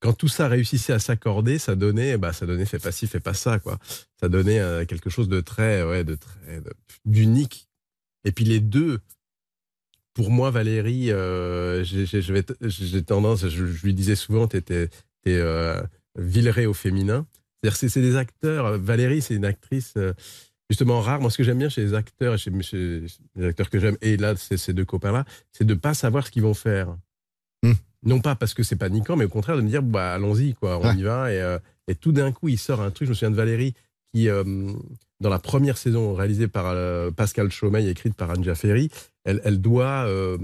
quand 0.00 0.14
tout 0.14 0.28
ça 0.28 0.48
réussissait 0.48 0.94
à 0.94 0.98
s'accorder, 0.98 1.58
ça 1.58 1.74
donnait, 1.74 2.16
bah, 2.16 2.32
ça 2.32 2.46
donnait 2.46 2.64
fait 2.64 2.78
pas 2.78 2.90
ci, 2.92 3.06
fait 3.06 3.20
pas 3.20 3.34
ça, 3.34 3.58
quoi. 3.58 3.78
Ça 4.18 4.28
donnait 4.30 4.58
euh, 4.60 4.86
quelque 4.86 5.10
chose 5.10 5.28
de 5.28 5.40
très, 5.42 5.82
ouais, 5.82 6.04
de 6.04 6.14
très, 6.14 6.62
d'unique. 7.04 7.68
Et 8.24 8.32
puis 8.32 8.44
les 8.46 8.60
deux, 8.60 9.00
pour 10.14 10.30
moi, 10.30 10.50
Valérie, 10.50 11.10
euh, 11.12 11.84
j'ai, 11.84 13.02
tendance, 13.04 13.48
je, 13.48 13.66
je 13.66 13.84
lui 13.84 13.94
disais 13.94 14.16
souvent, 14.16 14.46
t'étais, 14.48 14.88
t'es 15.22 15.34
euh, 15.38 15.80
Villeray 16.18 16.66
au 16.66 16.74
féminin. 16.74 17.26
C'est-à-dire, 17.62 17.76
c'est, 17.90 18.00
des 18.00 18.16
acteurs. 18.16 18.78
Valérie, 18.78 19.22
c'est 19.22 19.34
une 19.34 19.44
actrice. 19.44 19.94
euh, 19.96 20.12
justement 20.70 21.00
rare. 21.00 21.20
Moi, 21.20 21.30
ce 21.30 21.36
que 21.36 21.42
j'aime 21.44 21.58
bien 21.58 21.68
chez 21.68 21.82
les 21.82 21.94
acteurs, 21.94 22.34
et 22.34 22.38
chez, 22.38 22.50
chez 22.62 23.02
les 23.36 23.46
acteurs 23.46 23.70
que 23.70 23.78
j'aime, 23.80 23.96
et 24.02 24.16
là, 24.16 24.34
c'est 24.36 24.56
ces 24.56 24.72
deux 24.72 24.84
copains-là, 24.84 25.24
c'est 25.52 25.64
de 25.64 25.74
pas 25.74 25.94
savoir 25.94 26.26
ce 26.26 26.30
qu'ils 26.30 26.42
vont 26.42 26.54
faire. 26.54 26.96
Hmm. 27.62 27.72
Non 28.04 28.20
pas 28.20 28.34
parce 28.34 28.54
que 28.54 28.62
c'est 28.62 28.76
paniquant, 28.76 29.16
mais 29.16 29.24
au 29.26 29.28
contraire 29.28 29.56
de 29.56 29.62
me 29.62 29.68
dire, 29.68 29.82
bah, 29.82 30.14
allons-y, 30.14 30.54
quoi, 30.54 30.78
on 30.78 30.82
Ouais. 30.88 30.94
y 30.96 31.02
va. 31.02 31.32
Et, 31.32 31.40
euh, 31.40 31.58
et 31.88 31.94
tout 31.94 32.12
d'un 32.12 32.32
coup, 32.32 32.48
il 32.48 32.58
sort 32.58 32.80
un 32.80 32.90
truc. 32.90 33.06
Je 33.06 33.10
me 33.10 33.14
souviens 33.14 33.30
de 33.30 33.36
Valérie 33.36 33.74
qui, 34.12 34.28
euh, 34.28 34.44
dans 35.20 35.30
la 35.30 35.38
première 35.38 35.78
saison 35.78 36.14
réalisée 36.14 36.48
par 36.48 36.66
euh, 36.68 37.10
Pascal 37.10 37.50
Chaumeil, 37.50 37.88
écrite 37.88 38.14
par 38.14 38.30
Anja 38.30 38.54
Ferry, 38.54 38.90
elle, 39.24 39.40
elle 39.44 39.60
doit 39.60 40.04
euh, 40.06 40.36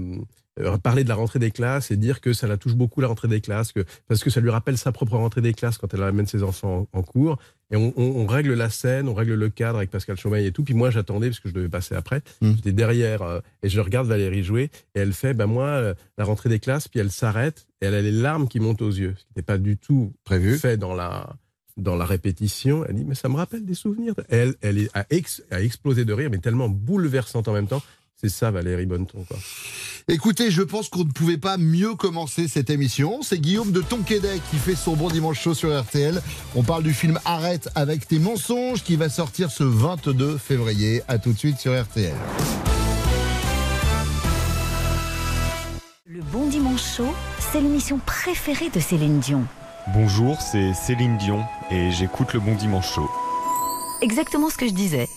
parler 0.81 1.03
de 1.03 1.09
la 1.09 1.15
rentrée 1.15 1.39
des 1.39 1.51
classes 1.51 1.91
et 1.91 1.97
dire 1.97 2.19
que 2.21 2.33
ça 2.33 2.47
la 2.47 2.57
touche 2.57 2.73
beaucoup 2.75 2.99
la 3.01 3.07
rentrée 3.07 3.27
des 3.27 3.41
classes, 3.41 3.71
que, 3.71 3.83
parce 4.07 4.23
que 4.23 4.29
ça 4.29 4.39
lui 4.39 4.49
rappelle 4.49 4.77
sa 4.77 4.91
propre 4.91 5.15
rentrée 5.17 5.41
des 5.41 5.53
classes 5.53 5.77
quand 5.77 5.93
elle 5.93 6.01
amène 6.03 6.25
ses 6.27 6.41
enfants 6.43 6.87
en, 6.93 6.99
en 6.99 7.03
cours. 7.03 7.37
Et 7.71 7.75
on, 7.75 7.93
on- 7.97 8.21
on 8.21 8.25
règle 8.25 8.53
la 8.53 8.69
scène, 8.69 9.07
on 9.09 9.13
règle 9.13 9.33
le 9.33 9.49
cadre 9.49 9.77
avec 9.79 9.91
Pascal 9.91 10.17
Chaumeil 10.17 10.45
et 10.47 10.51
tout. 10.51 10.63
Puis 10.63 10.73
moi, 10.73 10.89
j'attendais 10.89 11.27
parce 11.29 11.39
que 11.41 11.49
je 11.49 11.53
devais 11.53 11.69
passer 11.69 11.95
après. 11.95 12.21
Mm. 12.41 12.53
J'étais 12.55 12.71
derrière 12.71 13.21
euh, 13.23 13.39
et 13.61 13.69
je 13.69 13.79
regarde 13.81 14.07
Valérie 14.07 14.43
jouer 14.43 14.71
et 14.95 14.99
elle 14.99 15.13
fait, 15.13 15.33
ben 15.33 15.47
moi, 15.47 15.65
euh, 15.67 15.93
la 16.17 16.23
rentrée 16.23 16.49
des 16.49 16.59
classes, 16.59 16.87
puis 16.87 16.99
elle 16.99 17.11
s'arrête 17.11 17.67
et 17.81 17.85
elle 17.87 17.93
a 17.95 18.01
les 18.01 18.11
larmes 18.11 18.47
qui 18.47 18.59
montent 18.59 18.81
aux 18.81 18.89
yeux, 18.89 19.13
ce 19.17 19.23
qui 19.23 19.29
n'était 19.35 19.41
pas 19.45 19.57
du 19.57 19.77
tout 19.77 20.13
Prévu. 20.23 20.57
fait 20.57 20.77
dans 20.77 20.95
la 20.95 21.35
dans 21.77 21.95
la 21.95 22.05
répétition. 22.05 22.83
Elle 22.87 22.95
dit, 22.95 23.05
mais 23.05 23.15
ça 23.15 23.29
me 23.29 23.35
rappelle 23.35 23.65
des 23.65 23.75
souvenirs. 23.75 24.13
Elle, 24.29 24.55
elle 24.61 24.77
est, 24.79 24.89
a, 24.93 25.05
ex- 25.09 25.43
a 25.51 25.61
explosé 25.61 26.03
de 26.05 26.13
rire, 26.13 26.29
mais 26.31 26.39
tellement 26.39 26.69
bouleversante 26.69 27.47
en 27.47 27.53
même 27.53 27.67
temps. 27.67 27.81
C'est 28.19 28.29
ça, 28.29 28.49
Valérie 28.49 28.87
Bonneton. 28.87 29.23
Quoi. 29.27 29.37
Écoutez, 30.07 30.49
je 30.49 30.63
pense 30.63 30.89
qu'on 30.89 31.03
ne 31.05 31.11
pouvait 31.11 31.37
pas 31.37 31.57
mieux 31.57 31.93
commencer 31.93 32.47
cette 32.47 32.71
émission. 32.71 33.21
C'est 33.21 33.37
Guillaume 33.37 33.71
de 33.71 33.81
Tonquédec 33.81 34.41
qui 34.49 34.57
fait 34.57 34.73
son 34.73 34.95
bon 34.95 35.09
dimanche 35.09 35.39
chaud 35.39 35.53
sur 35.53 35.79
RTL. 35.79 36.19
On 36.55 36.63
parle 36.63 36.81
du 36.81 36.93
film 36.93 37.19
Arrête 37.25 37.69
avec 37.75 38.07
tes 38.07 38.17
mensonges 38.17 38.81
qui 38.83 38.95
va 38.95 39.09
sortir 39.09 39.51
ce 39.51 39.63
22 39.63 40.37
février. 40.39 41.03
À 41.07 41.19
tout 41.19 41.31
de 41.31 41.37
suite 41.37 41.59
sur 41.59 41.79
RTL. 41.79 42.15
Le 46.07 46.21
Bon 46.31 46.47
Dimanche 46.47 46.95
Show, 46.95 47.13
c'est 47.51 47.61
l'émission 47.61 47.99
préférée 48.03 48.69
de 48.71 48.79
Céline 48.79 49.19
Dion. 49.19 49.43
Bonjour, 49.93 50.41
c'est 50.41 50.73
Céline 50.73 51.15
Dion 51.15 51.45
et 51.71 51.91
j'écoute 51.91 52.33
le 52.33 52.41
Bon 52.41 52.55
Dimanche 52.55 52.91
Show. 52.93 53.09
Exactement 54.01 54.49
ce 54.49 54.57
que 54.57 54.67
je 54.67 54.73
disais. 54.73 55.07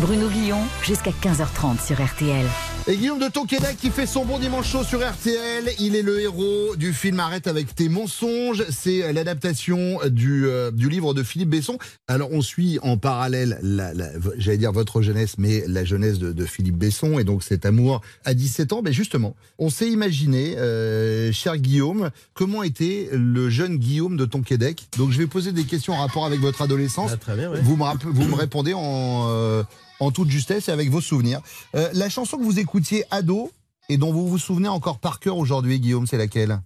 Bruno 0.00 0.28
Guillon, 0.28 0.60
jusqu'à 0.82 1.10
15h30 1.10 1.84
sur 1.84 2.02
RTL. 2.02 2.46
Et 2.90 2.96
Guillaume 2.96 3.18
de 3.18 3.28
Tonquédec 3.28 3.76
qui 3.76 3.90
fait 3.90 4.06
son 4.06 4.24
bon 4.24 4.38
dimanche 4.38 4.70
chaud 4.72 4.82
sur 4.82 5.06
RTL. 5.06 5.64
Il 5.78 5.94
est 5.94 6.00
le 6.00 6.20
héros 6.20 6.74
du 6.74 6.94
film 6.94 7.20
Arrête 7.20 7.46
avec 7.46 7.74
tes 7.74 7.90
mensonges. 7.90 8.64
C'est 8.70 9.12
l'adaptation 9.12 9.98
du, 10.08 10.46
euh, 10.46 10.70
du 10.70 10.88
livre 10.88 11.12
de 11.12 11.22
Philippe 11.22 11.50
Besson. 11.50 11.76
Alors 12.06 12.30
on 12.32 12.40
suit 12.40 12.78
en 12.80 12.96
parallèle, 12.96 13.58
la, 13.62 13.92
la- 13.92 14.12
j'allais 14.38 14.56
dire 14.56 14.72
votre 14.72 15.02
jeunesse, 15.02 15.34
mais 15.36 15.64
la 15.66 15.84
jeunesse 15.84 16.18
de, 16.18 16.32
de 16.32 16.44
Philippe 16.46 16.78
Besson 16.78 17.18
et 17.18 17.24
donc 17.24 17.42
cet 17.42 17.66
amour 17.66 18.00
à 18.24 18.32
17 18.32 18.72
ans. 18.72 18.80
Mais 18.82 18.94
justement, 18.94 19.36
on 19.58 19.68
s'est 19.68 19.90
imaginé, 19.90 20.56
euh, 20.56 21.30
cher 21.30 21.58
Guillaume, 21.58 22.08
comment 22.32 22.62
était 22.62 23.10
le 23.12 23.50
jeune 23.50 23.76
Guillaume 23.76 24.16
de 24.16 24.24
Tonquédec. 24.24 24.88
Donc 24.96 25.10
je 25.10 25.18
vais 25.18 25.26
poser 25.26 25.52
des 25.52 25.64
questions 25.64 25.92
en 25.92 25.98
rapport 26.00 26.24
avec 26.24 26.40
votre 26.40 26.62
adolescence. 26.62 27.10
Ah, 27.12 27.18
très 27.18 27.36
bien, 27.36 27.50
ouais. 27.50 27.60
Vous 27.62 27.76
me, 27.76 27.84
vous 28.12 28.24
me 28.28 28.34
répondez 28.34 28.72
en, 28.72 29.26
euh, 29.28 29.62
en 30.00 30.10
toute 30.10 30.30
justesse 30.30 30.68
et 30.68 30.72
avec 30.72 30.90
vos 30.90 31.00
souvenirs. 31.00 31.40
Euh, 31.74 31.88
la 31.92 32.08
chanson 32.08 32.36
que 32.38 32.42
vous 32.44 32.58
écoutiez 32.58 33.04
ado 33.10 33.50
et 33.88 33.96
dont 33.96 34.12
vous 34.12 34.28
vous 34.28 34.38
souvenez 34.38 34.68
encore 34.68 34.98
par 34.98 35.18
cœur 35.20 35.36
aujourd'hui, 35.38 35.80
Guillaume, 35.80 36.06
c'est 36.06 36.18
laquelle? 36.18 36.60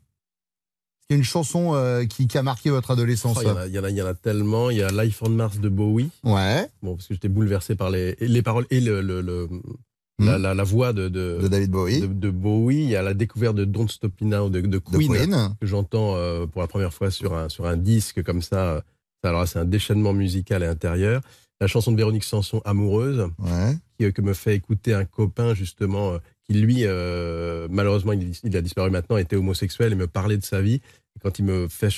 C'est 1.11 1.17
une 1.17 1.25
chanson 1.25 1.75
euh, 1.75 2.05
qui, 2.07 2.27
qui 2.27 2.39
a 2.39 2.43
marqué 2.43 2.71
votre 2.71 2.91
adolescence. 2.93 3.37
Oh, 3.39 3.43
Il 3.43 3.49
y, 3.75 3.79
en 3.79 3.85
a- 3.85 3.91
y 3.91 3.95
y 3.95 4.03
en 4.03 4.15
tellement. 4.15 4.71
Il 4.71 4.79
y 4.79 4.83
a 4.83 4.91
Life 4.91 5.23
on 5.23 5.29
Mars 5.31 5.59
de 5.59 5.69
Bowie. 5.69 6.11
Ouais. 6.25 6.69
Bon, 6.83 6.95
parce 6.97 7.09
que 7.09 7.15
j'étais 7.15 7.29
bouleversé 7.29 7.75
par 7.75 7.91
les, 7.91 8.17
et 8.19 8.29
les 8.29 8.43
paroles 8.43 8.67
et 8.71 8.81
le, 8.81 9.03
le- 9.03 9.21
le- 9.21 9.49
la, 10.19 10.39
la- 10.39 10.55
la 10.55 10.63
voix 10.65 10.93
de, 10.93 11.09
de, 11.09 11.37
Hmm. 11.39 11.43
De 11.43 11.49
David 11.49 11.71
Bowie. 11.71 12.01
de, 12.01 12.07
de 12.07 12.31
Bowie. 12.31 12.83
Il 12.85 12.89
y 12.91 12.97
a 12.97 13.03
la 13.03 13.13
découverte 13.15 13.57
de 13.57 13.65
Don't 13.65 13.89
Stop 13.89 14.13
Me 14.21 14.29
Now 14.29 14.49
de, 14.49 14.61
de 14.61 14.79
Queen, 14.79 15.13
Queen. 15.13 15.55
que 15.61 15.67
j'entends 15.67 16.15
euh, 16.17 16.47
pour 16.47 16.63
la 16.63 16.69
première 16.69 16.95
fois 16.95 17.11
sur 17.11 17.35
un, 17.35 17.49
sur 17.49 17.67
un 17.67 17.77
disque 17.77 18.23
comme 18.23 18.41
ça. 18.43 18.83
Alors 19.25 19.47
c'est 19.47 19.59
un 19.59 19.65
déchaînement 19.65 20.13
musical 20.13 20.63
à 20.63 20.67
l'intérieur. 20.67 21.21
La 21.63 21.69
chanson 21.69 21.93
de 21.93 21.97
Véronique 21.97 22.25
Sanson, 22.25 22.61
Amoureuse, 22.65 23.29
Ouais. 23.39 23.77
qui, 23.97 24.05
euh, 24.07 24.11
que 24.11 24.21
me 24.21 24.35
fait 24.35 24.57
écouter 24.57 24.95
un 24.95 25.05
copain 25.05 25.55
justement 25.55 26.15
euh, 26.15 26.19
qui 26.45 26.55
lui, 26.55 26.79
euh, 26.81 27.69
malheureusement, 27.71 28.13
il, 28.13 28.33
il 28.43 28.57
a 28.57 28.61
disparu 28.61 28.91
maintenant, 28.91 29.17
était 29.17 29.37
homosexuel 29.37 29.93
et 29.93 29.95
me 29.95 30.09
parlait 30.09 30.37
de 30.37 30.45
sa 30.45 30.61
vie. 30.61 30.81
Et 31.15 31.21
quand 31.23 31.39
il 31.39 31.45
me 31.45 31.69
fait, 31.69 31.91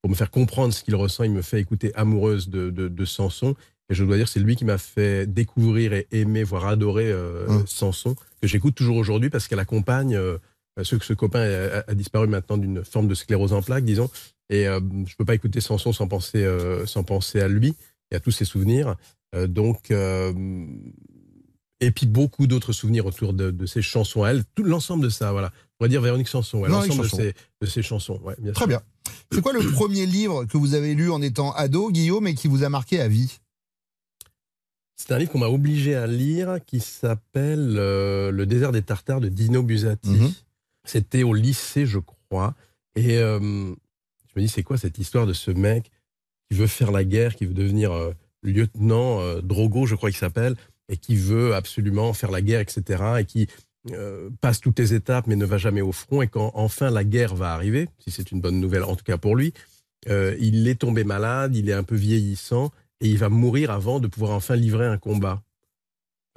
pour 0.00 0.08
me 0.10 0.14
faire 0.14 0.30
comprendre 0.30 0.72
ce 0.72 0.82
qu'il 0.82 0.94
ressent, 0.94 1.22
il 1.24 1.32
me 1.32 1.42
fait 1.42 1.60
écouter 1.60 1.92
Amoureuse 1.96 2.48
de, 2.48 2.70
de, 2.70 2.88
de 2.88 3.04
Sanson. 3.04 3.54
Et 3.90 3.94
je 3.94 4.02
dois 4.04 4.16
dire, 4.16 4.26
c'est 4.26 4.40
lui 4.40 4.56
qui 4.56 4.64
m'a 4.64 4.78
fait 4.78 5.26
découvrir 5.26 5.92
et 5.92 6.06
aimer, 6.12 6.42
voire 6.42 6.66
adorer 6.66 7.12
euh, 7.12 7.46
Hum. 7.46 7.66
Sanson, 7.66 8.14
que 8.40 8.48
j'écoute 8.48 8.74
toujours 8.74 8.96
aujourd'hui 8.96 9.28
parce 9.28 9.48
qu'elle 9.48 9.58
accompagne 9.58 10.16
euh, 10.16 10.38
ce 10.82 10.96
que 10.96 11.04
ce 11.04 11.12
copain 11.12 11.40
a, 11.42 11.84
a 11.90 11.94
disparu 11.94 12.26
maintenant 12.26 12.56
d'une 12.56 12.82
forme 12.86 13.06
de 13.06 13.14
sclérose 13.14 13.52
en 13.52 13.60
plaques, 13.60 13.84
disons. 13.84 14.08
Et 14.48 14.66
euh, 14.66 14.80
je 15.06 15.14
peux 15.16 15.26
pas 15.26 15.34
écouter 15.34 15.60
Sanson 15.60 15.92
sans 15.92 16.08
penser, 16.08 16.42
euh, 16.42 16.86
sans 16.86 17.04
penser 17.04 17.40
à 17.42 17.48
lui 17.48 17.76
et 18.10 18.16
à 18.16 18.20
tous 18.20 18.30
ses 18.30 18.44
souvenirs. 18.44 18.96
Euh, 19.34 19.46
donc, 19.46 19.90
euh, 19.90 20.32
et 21.80 21.90
puis 21.92 22.06
beaucoup 22.06 22.46
d'autres 22.46 22.72
souvenirs 22.72 23.06
autour 23.06 23.32
de, 23.32 23.50
de 23.50 23.66
ces 23.66 23.80
chansons 23.82 24.24
à 24.24 24.30
elle, 24.30 24.44
tout 24.54 24.64
l'ensemble 24.64 25.04
de 25.04 25.08
ça, 25.08 25.32
voilà. 25.32 25.52
On 25.54 25.68
pourrait 25.78 25.88
dire 25.88 26.02
Véronique 26.02 26.28
Sanson, 26.28 26.64
l'ensemble 26.64 27.04
de 27.04 27.08
ces, 27.08 27.34
de 27.60 27.66
ces 27.66 27.82
chansons. 27.82 28.20
Ouais, 28.22 28.34
bien 28.38 28.52
Très 28.52 28.62
sûr. 28.64 28.68
bien. 28.68 28.82
C'est 29.32 29.40
quoi 29.40 29.52
le 29.52 29.60
premier 29.72 30.04
livre 30.06 30.44
que 30.44 30.58
vous 30.58 30.74
avez 30.74 30.94
lu 30.94 31.10
en 31.10 31.22
étant 31.22 31.52
ado, 31.52 31.90
Guillaume, 31.90 32.26
et 32.26 32.34
qui 32.34 32.48
vous 32.48 32.64
a 32.64 32.68
marqué 32.68 33.00
à 33.00 33.08
vie? 33.08 33.38
C'est 34.96 35.12
un 35.12 35.18
livre 35.18 35.32
qu'on 35.32 35.38
m'a 35.38 35.48
obligé 35.48 35.94
à 35.94 36.06
lire 36.06 36.58
qui 36.66 36.80
s'appelle 36.80 37.76
euh, 37.78 38.30
Le 38.30 38.44
désert 38.44 38.72
des 38.72 38.82
Tartares 38.82 39.20
de 39.20 39.28
Dino 39.30 39.62
Buzzati. 39.62 40.10
Mhm. 40.10 40.32
C'était 40.84 41.22
au 41.22 41.32
lycée, 41.32 41.86
je 41.86 41.98
crois. 41.98 42.54
Et 42.96 43.16
euh, 43.16 43.38
je 43.40 44.32
me 44.36 44.42
dis, 44.42 44.48
c'est 44.48 44.62
quoi 44.62 44.76
cette 44.76 44.98
histoire 44.98 45.26
de 45.26 45.32
ce 45.32 45.50
mec? 45.50 45.90
Qui 46.50 46.58
veut 46.58 46.66
faire 46.66 46.90
la 46.90 47.04
guerre, 47.04 47.36
qui 47.36 47.46
veut 47.46 47.54
devenir 47.54 47.92
euh, 47.92 48.12
lieutenant 48.42 49.20
euh, 49.20 49.40
Drogo, 49.40 49.86
je 49.86 49.94
crois 49.94 50.10
qu'il 50.10 50.18
s'appelle, 50.18 50.56
et 50.88 50.96
qui 50.96 51.16
veut 51.16 51.54
absolument 51.54 52.12
faire 52.12 52.30
la 52.30 52.42
guerre, 52.42 52.60
etc. 52.60 53.04
Et 53.20 53.24
qui 53.24 53.46
euh, 53.92 54.30
passe 54.40 54.60
toutes 54.60 54.78
les 54.78 54.92
étapes 54.92 55.26
mais 55.26 55.36
ne 55.36 55.44
va 55.44 55.58
jamais 55.58 55.80
au 55.80 55.92
front. 55.92 56.22
Et 56.22 56.28
quand 56.28 56.50
enfin 56.54 56.90
la 56.90 57.04
guerre 57.04 57.34
va 57.34 57.52
arriver, 57.52 57.88
si 57.98 58.10
c'est 58.10 58.32
une 58.32 58.40
bonne 58.40 58.60
nouvelle, 58.60 58.82
en 58.82 58.96
tout 58.96 59.04
cas 59.04 59.16
pour 59.16 59.36
lui, 59.36 59.54
il 60.06 60.66
est 60.66 60.80
tombé 60.80 61.04
malade, 61.04 61.54
il 61.54 61.68
est 61.68 61.74
un 61.74 61.84
peu 61.84 61.94
vieillissant 61.94 62.70
et 63.02 63.08
il 63.08 63.18
va 63.18 63.28
mourir 63.28 63.70
avant 63.70 64.00
de 64.00 64.08
pouvoir 64.08 64.32
enfin 64.32 64.56
livrer 64.56 64.86
un 64.86 64.96
combat. 64.96 65.42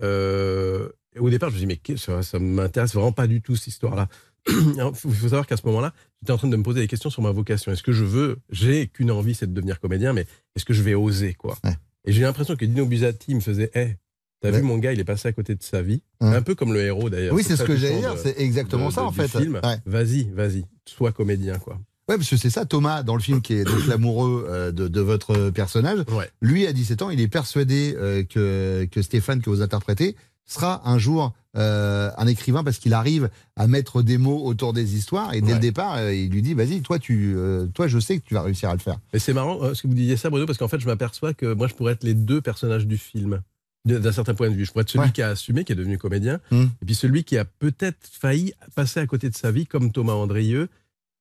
Au 0.02 1.30
départ, 1.30 1.50
je 1.50 1.56
me 1.56 1.60
dis, 1.60 1.66
mais 1.66 1.98
ça, 1.98 2.22
ça 2.24 2.40
m'intéresse 2.40 2.94
vraiment 2.94 3.14
pas 3.14 3.28
du 3.28 3.42
tout, 3.42 3.56
cette 3.56 3.68
histoire-là. 3.68 4.10
Il 4.50 4.92
faut, 4.96 5.12
savoir 5.12 5.48
qu'à 5.48 5.58
ce 5.58 5.66
moment-là, 5.68 5.94
j'étais 6.22 6.34
en 6.34 6.38
train 6.38 6.48
de 6.48 6.56
me 6.58 6.64
poser 6.64 6.82
des 6.82 6.88
questions 6.88 7.10
sur 7.10 7.22
ma 7.22 7.32
vocation. 7.32 7.72
Est-ce 7.72 7.84
que 7.84 7.92
je 7.94 8.04
veux, 8.04 8.40
j'ai 8.50 8.88
qu'une 8.88 9.12
envie, 9.12 9.36
c'est 9.36 9.48
de 9.48 9.54
devenir 9.54 9.80
comédien, 9.80 10.14
mais 10.14 10.26
est-ce 10.56 10.66
que 10.66 10.74
je 10.74 10.82
vais 10.82 10.96
oser, 10.96 11.34
quoi 11.34 11.58
Et 12.06 12.12
j'ai 12.12 12.22
l'impression 12.24 12.56
que 12.56 12.66
Dino 12.66 12.86
Buzzati 12.86 13.36
me 13.36 13.40
faisait, 13.40 13.72
hé, 13.76 13.96
t'as 14.42 14.52
Ouais. 14.52 14.58
vu 14.58 14.64
mon 14.64 14.78
gars, 14.78 14.92
il 14.92 15.00
est 15.00 15.06
passé 15.06 15.30
à 15.30 15.32
côté 15.32 15.56
de 15.56 15.64
sa 15.64 15.82
vie. 15.82 16.02
Ouais. 16.20 16.36
Un 16.36 16.42
peu 16.42 16.56
comme 16.56 16.74
le 16.74 16.82
héros, 16.82 17.10
d'ailleurs. 17.10 17.34
Oui, 17.34 17.44
c'est 17.46 17.56
ce 17.56 17.64
que 17.64 17.78
j'allais 17.78 18.00
dire, 18.00 18.16
c'est 18.22 18.38
exactement 18.40 18.90
de- 18.90 18.94
ça, 18.94 19.02
de- 19.02 19.06
en 19.08 19.12
fait. 19.14 19.34
Ouais. 19.38 19.60
Vas-y, 19.86 20.30
vas-y, 20.34 20.66
sois 20.86 21.12
comédien, 21.14 21.58
quoi. 21.60 21.80
Ouais, 22.10 22.18
parce 22.18 22.30
que 22.30 22.36
c'est 22.36 22.50
ça, 22.50 22.66
Thomas, 22.66 23.02
dans 23.02 23.16
le 23.16 23.22
film, 23.22 23.42
qui 23.42 23.54
est 23.54 23.64
donc 23.64 23.88
l'amoureux 23.88 24.46
euh, 24.50 24.72
de, 24.74 24.90
de 24.90 25.00
votre 25.00 25.52
personnage. 25.52 26.00
Lui, 26.42 26.68
à 26.68 26.74
17 26.74 27.02
ans, 27.02 27.10
il 27.10 27.22
est 27.22 27.30
persuadé 27.30 27.96
euh, 27.98 28.24
que, 28.26 28.86
que 28.92 29.02
Stéphane, 29.02 29.42
que 29.42 29.50
vous 29.50 29.62
interprétez, 29.62 30.18
sera 30.46 30.88
un 30.90 30.98
jour 30.98 31.34
euh, 31.56 32.10
un 32.18 32.26
écrivain 32.26 32.64
parce 32.64 32.80
qu'il 32.80 32.96
arrive 32.96 33.30
à 33.56 33.68
mettre 33.68 34.02
des 34.02 34.18
mots 34.18 34.44
autour 34.44 34.74
des 34.74 34.96
histoires. 34.96 35.36
Et 35.36 35.42
dès 35.42 35.50
Ouais. 35.50 35.54
le 35.54 35.60
départ, 35.60 35.98
euh, 35.98 36.12
il 36.14 36.32
lui 36.32 36.42
dit 36.42 36.56
Vas-y, 36.56 36.82
toi, 36.82 36.98
tu, 36.98 37.34
euh, 37.36 37.68
toi, 37.68 37.88
je 37.88 38.00
sais 38.00 38.18
que 38.20 38.26
tu 38.26 38.34
vas 38.34 38.42
réussir 38.42 38.70
à 38.70 38.74
le 38.74 38.80
faire. 38.80 38.98
Et 39.14 39.20
c'est 39.20 39.34
marrant 39.34 39.74
ce 39.76 39.84
que 39.84 39.88
vous 39.88 39.94
disiez 39.94 40.18
ça, 40.18 40.32
Bruno, 40.32 40.48
parce 40.48 40.58
qu'en 40.58 40.68
fait, 40.68 40.80
je 40.80 40.88
m'aperçois 40.88 41.36
que 41.36 41.54
moi, 41.54 41.68
je 41.68 41.76
pourrais 41.76 41.94
être 41.94 42.04
les 42.04 42.16
deux 42.16 42.42
personnages 42.42 42.88
du 42.88 42.98
film. 42.98 43.42
D'un 43.86 44.12
certain 44.14 44.34
point 44.34 44.50
de 44.50 44.56
vue. 44.56 44.66
Je 44.66 44.72
pourrais 44.72 44.84
être 44.84 44.90
celui 44.90 45.06
Ouais. 45.08 45.12
qui 45.12 45.22
a 45.22 45.28
assumé, 45.30 45.64
qui 45.66 45.74
est 45.74 45.76
devenu 45.76 45.98
comédien, 45.98 46.40
Mm. 46.52 46.62
et 46.82 46.86
puis 46.86 46.96
celui 46.96 47.24
qui 47.26 47.38
a 47.38 47.44
peut-être 47.46 47.98
failli 48.10 48.54
passer 48.76 49.02
à 49.02 49.06
côté 49.06 49.30
de 49.30 49.36
sa 49.36 49.52
vie, 49.52 49.68
comme 49.68 49.92
Thomas 49.92 50.14
Andrieux, 50.14 50.70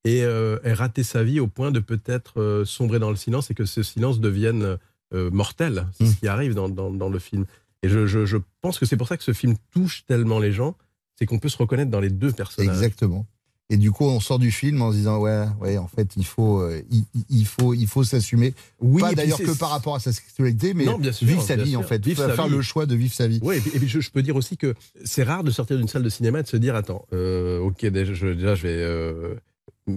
et, 0.05 0.19
et 0.21 0.73
rater 0.73 1.03
sa 1.03 1.23
vie 1.25 1.41
au 1.41 1.47
point 1.47 1.71
de 1.73 1.79
peut-être 1.81 2.63
sombrer 2.65 2.99
dans 3.01 3.11
le 3.11 3.17
silence 3.17 3.51
et 3.51 3.55
que 3.55 3.65
ce 3.67 3.83
silence 3.83 4.19
devienne 4.21 4.79
mortel. 5.13 5.87
C'est 5.93 6.05
Mm. 6.05 6.07
ce 6.07 6.17
qui 6.21 6.29
arrive 6.29 6.55
dans, 6.55 6.69
dans, 6.69 6.91
dans 6.91 7.09
le 7.09 7.19
film. 7.19 7.45
Et 7.83 7.89
je, 7.89 8.07
je, 8.07 8.25
je 8.27 8.37
pense 8.61 8.79
que 8.79 8.87
c'est 8.87 8.97
pour 8.97 9.09
ça 9.09 9.17
que 9.17 9.25
ce 9.25 9.33
film 9.33 9.57
touche 9.73 10.05
tellement 10.07 10.39
les 10.39 10.53
gens, 10.53 10.77
c'est 11.19 11.27
qu'on 11.27 11.39
peut 11.39 11.49
se 11.49 11.57
reconnaître 11.59 11.91
dans 11.91 12.01
les 12.01 12.11
deux 12.11 12.33
personnages. 12.33 12.75
Exactement. 12.77 13.27
Et 13.71 13.77
du 13.79 13.91
coup, 13.91 14.05
on 14.05 14.21
sort 14.21 14.39
du 14.39 14.51
film 14.53 14.83
en 14.83 14.91
se 14.93 14.97
disant 14.97 15.19
Ouais, 15.19 15.47
ouais 15.61 15.79
en 15.79 15.89
fait, 15.89 16.11
il 16.17 16.27
faut, 16.27 16.61
euh, 16.61 16.83
il, 17.31 17.47
faut, 17.47 17.73
il 17.73 17.87
faut 17.87 18.05
s'assumer. 18.05 18.53
Oui, 18.81 19.01
Pas 19.01 19.15
d'ailleurs 19.15 19.39
que 19.39 19.57
par 19.57 19.71
rapport 19.71 19.95
à 19.95 20.01
sa 20.01 20.13
sexualité, 20.13 20.75
mais 20.75 20.85
Non, 20.85 20.99
bien 20.99 21.13
sûr, 21.13 21.27
vivre 21.27 21.43
sa 21.43 21.57
bien 21.57 21.65
vie, 21.65 21.77
en 21.77 21.83
fait. 21.83 22.05
Vivre 22.05 22.27
sa 22.27 22.35
faire 22.35 22.49
vie. 22.49 22.55
le 22.57 22.61
choix 22.61 22.85
de 22.87 22.95
vivre 22.95 23.15
sa 23.15 23.27
vie. 23.29 23.39
Oui, 23.43 23.57
et 23.57 23.61
puis, 23.61 23.71
et 23.75 23.79
puis 23.79 23.89
je, 23.89 24.01
je 24.01 24.11
peux 24.11 24.23
dire 24.23 24.37
aussi 24.37 24.57
que 24.59 24.75
c'est 25.05 25.23
rare 25.23 25.43
de 25.43 25.51
sortir 25.51 25.79
d'une 25.79 25.89
salle 25.89 26.03
de 26.03 26.09
cinéma 26.11 26.41
et 26.41 26.43
de 26.43 26.49
se 26.49 26.57
dire 26.59 26.75
attends, 26.77 27.07
euh, 27.15 27.61
ok, 27.61 27.87
déjà 27.87 28.13
je, 28.13 28.27
déjà, 28.29 28.55
je 28.55 28.63
vais 28.63 28.75
euh, 28.77 29.37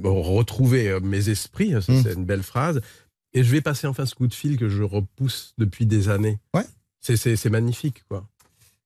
retrouver 0.03 0.99
mes 1.01 1.29
esprits, 1.29 1.71
ça 1.81 1.91
Mm. 1.91 2.03
c'est 2.03 2.13
une 2.13 2.25
belle 2.25 2.43
phrase, 2.43 2.81
et 3.33 3.43
je 3.43 3.51
vais 3.51 3.61
passer 3.61 3.87
enfin 3.87 4.05
ce 4.05 4.15
coup 4.15 4.27
de 4.27 4.33
fil 4.33 4.57
que 4.57 4.69
je 4.69 4.83
repousse 4.83 5.53
depuis 5.57 5.85
des 5.85 6.07
années. 6.09 6.39
Ouais. 6.53 6.63
C'est- 7.15 7.49
magnifique, 7.49 8.03
quoi. 8.09 8.27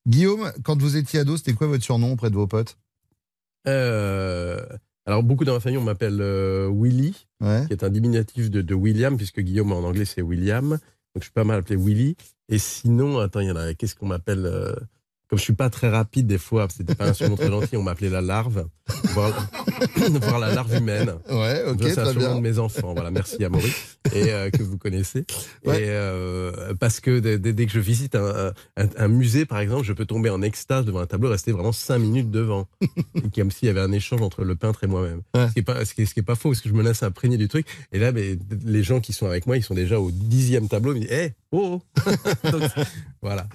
Guillaume, 0.07 0.51
quand 0.63 0.79
vous 0.81 0.97
étiez 0.97 1.19
ado, 1.21 1.38
c'était 1.38 1.53
quoi 1.53 1.67
votre 1.67 1.83
surnom 1.83 2.13
auprès 2.13 2.29
de 2.29 2.35
vos 2.35 2.47
potes? 2.47 2.77
Euh, 3.67 4.65
alors, 5.05 5.23
beaucoup 5.23 5.45
dans 5.45 5.53
ma 5.53 5.59
famille, 5.59 5.77
on 5.77 5.83
m'appelle 5.83 6.19
euh, 6.21 6.69
Willy, 6.71 7.27
Ouais. 7.41 7.65
qui 7.67 7.73
est 7.73 7.83
un 7.83 7.89
diminutif 7.89 8.49
de, 8.49 8.61
de 8.61 8.73
William, 8.73 9.15
puisque 9.17 9.39
Guillaume 9.41 9.71
en 9.71 9.79
anglais 9.79 10.05
c'est 10.05 10.21
William. 10.21 10.69
Donc, 10.69 10.79
je 11.17 11.21
suis 11.23 11.31
pas 11.31 11.43
mal 11.43 11.59
appelé 11.59 11.75
Willy. 11.75 12.15
Et 12.49 12.57
sinon, 12.59 13.19
attends, 13.19 13.39
il 13.41 13.47
y 13.47 13.51
en 13.51 13.55
a, 13.55 13.73
qu'est-ce 13.73 13.95
qu'on 13.95 14.07
m'appelle 14.07 14.45
euh, 14.45 14.75
Comme 15.29 15.38
je 15.38 15.43
suis 15.43 15.53
pas 15.53 15.69
très 15.69 15.89
rapide 15.89 16.25
des 16.25 16.39
fois, 16.39 16.67
c'était 16.75 16.95
pas 16.95 17.07
un 17.09 17.13
surnom 17.13 17.36
très 17.36 17.50
gentil, 17.50 17.77
on 17.77 17.83
m'appelait 17.83 18.09
la 18.09 18.21
larve, 18.21 18.65
voir, 19.13 19.48
voir 20.21 20.39
la 20.39 20.53
larve 20.55 20.74
humaine. 20.75 21.13
Ouais, 21.29 21.63
ok, 21.67 21.77
c'est 21.81 22.00
un 22.00 22.12
surnom 22.12 22.36
de 22.38 22.41
mes 22.41 22.57
enfants. 22.57 22.93
Voilà, 22.95 23.12
merci 23.12 23.43
à 23.43 23.50
Maurice, 23.50 24.00
et 24.13 24.31
euh, 24.33 24.50
que 24.50 24.63
vous 24.63 24.79
connaissez. 24.79 25.25
Ouais. 25.65 25.81
Et 25.83 25.86
euh, 25.89 26.74
parce 26.79 27.00
que 27.00 27.19
dès, 27.19 27.38
dès- 27.38 27.65
que 27.67 27.71
je 27.71 27.79
visite 27.79 28.15
un, 28.15 28.53
un- 28.77 28.88
un 28.98 29.07
musée, 29.07 29.45
par 29.45 29.59
exemple, 29.59 29.83
je 29.86 29.93
peux 29.93 30.05
tomber 30.05 30.31
en 30.31 30.41
extase 30.41 30.83
devant 30.86 31.00
un 31.00 31.05
tableau, 31.05 31.29
rester 31.29 31.51
vraiment 31.51 31.74
cinq 31.74 32.00
minutes 32.00 32.31
devant, 32.31 32.67
comme 33.36 33.51
s'il 33.51 33.67
y 33.67 33.69
avait 33.69 33.81
un 33.81 33.91
échange 33.91 34.24
entre 34.24 34.43
le 34.43 34.55
peintre 34.55 34.83
et 34.83 34.88
moi-même. 34.88 35.21
Ce 35.36 35.53
qui 35.53 35.59
est 35.59 35.62
pas, 35.62 35.86
ce 35.86 35.93
qui 35.93 36.01
est, 36.01 36.05
ce 36.07 36.15
qui 36.15 36.21
est 36.21 36.24
pas 36.24 36.33
faux, 36.36 36.50
parce 36.50 36.62
que 36.62 36.69
je 36.69 36.74
me 36.74 36.81
laisse 36.81 37.03
imprégner 37.03 37.38
du 37.38 37.48
truc. 37.48 37.67
Et 37.91 38.00
là, 38.00 38.12
mais, 38.12 38.38
les 38.65 38.81
gens 38.81 39.00
qui 39.00 39.13
sont 39.13 39.27
avec 39.27 39.45
moi, 39.45 39.57
ils 39.57 39.63
sont 39.63 39.75
déjà 39.75 40.00
au 40.00 40.09
dixième 40.09 40.67
tableau. 40.67 40.93
Ils 40.93 41.01
me 41.01 41.01
disent, 41.01 41.12
hé, 41.12 41.33
oh, 41.51 41.81
oh. 41.81 42.09
Donc, 42.51 42.61
voilà. 43.21 43.21
voilà. 43.21 43.47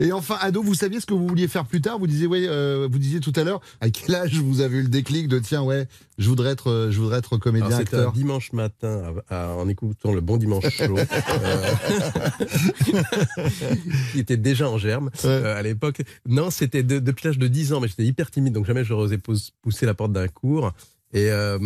Et 0.00 0.12
enfin, 0.12 0.36
ado, 0.40 0.62
vous 0.62 0.74
saviez 0.74 1.00
ce 1.00 1.06
que 1.06 1.14
vous 1.14 1.26
vouliez 1.26 1.48
faire 1.48 1.66
plus 1.66 1.80
tard? 1.80 1.98
Vous 1.98 2.06
disiez, 2.06 2.26
ouais, 2.26 2.46
euh, 2.48 2.88
vous 2.90 2.98
disiez 2.98 3.20
tout 3.20 3.32
à 3.36 3.44
l'heure, 3.44 3.60
à 3.80 3.90
quel 3.90 4.14
âge 4.14 4.34
vous 4.38 4.60
avez 4.60 4.78
eu 4.78 4.82
le 4.82 4.88
déclic 4.88 5.28
de 5.28 5.38
tiens, 5.38 5.62
ouais, 5.62 5.86
je 6.18 6.28
voudrais 6.28 6.50
être, 6.52 6.70
euh, 6.70 6.90
je 6.90 7.00
voudrais 7.00 7.18
être 7.18 7.36
comédien, 7.36 7.66
Alors, 7.68 7.78
C'était 7.80 7.96
un 7.96 8.00
acteur 8.00 8.12
dimanche 8.12 8.52
matin, 8.52 9.14
à- 9.28 9.52
à- 9.52 9.56
en 9.56 9.68
écoutant 9.68 10.12
le 10.12 10.20
bon 10.20 10.36
dimanche 10.36 10.68
chaud, 10.70 10.96
euh, 10.96 11.04
qui 14.12 14.18
était 14.20 14.36
déjà 14.36 14.68
en 14.68 14.78
germe 14.78 15.10
euh, 15.24 15.58
à 15.58 15.62
l'époque. 15.62 16.02
Non, 16.26 16.50
c'était 16.50 16.82
de- 16.82 16.98
depuis 16.98 17.26
l'âge 17.26 17.38
de 17.38 17.48
10 17.48 17.72
ans, 17.72 17.80
mais 17.80 17.88
j'étais 17.88 18.04
hyper 18.04 18.30
timide, 18.30 18.54
donc 18.54 18.66
jamais 18.66 18.84
je 18.84 18.94
n'osais 18.94 19.18
pousser 19.18 19.86
la 19.86 19.94
porte 19.94 20.12
d'un 20.12 20.28
cours. 20.28 20.72
Et 21.12 21.28
euh, 21.30 21.58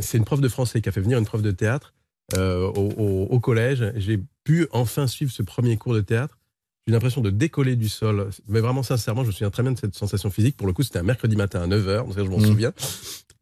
c'est 0.00 0.16
une 0.16 0.24
prof 0.24 0.40
de 0.40 0.48
français 0.48 0.80
qui 0.80 0.88
a 0.88 0.92
fait 0.92 1.02
venir 1.02 1.18
une 1.18 1.26
prof 1.26 1.42
de 1.42 1.50
théâtre 1.50 1.92
euh, 2.34 2.66
au, 2.68 2.90
au- 2.96 3.26
au 3.30 3.40
collège. 3.40 3.92
J'ai 3.96 4.20
pu 4.44 4.66
enfin 4.72 5.06
suivre 5.06 5.30
ce 5.32 5.42
premier 5.42 5.76
cours 5.76 5.94
de 5.94 6.00
théâtre. 6.00 6.38
J'ai 6.86 6.92
eu 6.92 6.94
l'impression 6.94 7.20
de 7.20 7.30
décoller 7.30 7.76
du 7.76 7.88
sol. 7.88 8.30
Mais 8.48 8.60
vraiment, 8.60 8.82
sincèrement, 8.82 9.22
je 9.22 9.28
me 9.28 9.32
souviens 9.32 9.50
très 9.50 9.62
bien 9.62 9.72
de 9.72 9.78
cette 9.78 9.94
sensation 9.94 10.30
physique. 10.30 10.56
Pour 10.56 10.66
le 10.66 10.72
coup, 10.72 10.82
c'était 10.82 10.98
un 10.98 11.02
mercredi 11.04 11.36
matin 11.36 11.60
à 11.62 11.66
9h, 11.66 12.04
donc 12.04 12.14
ça, 12.14 12.24
je 12.24 12.30
m'en 12.30 12.38
Mhm. 12.38 12.46
souviens. 12.46 12.72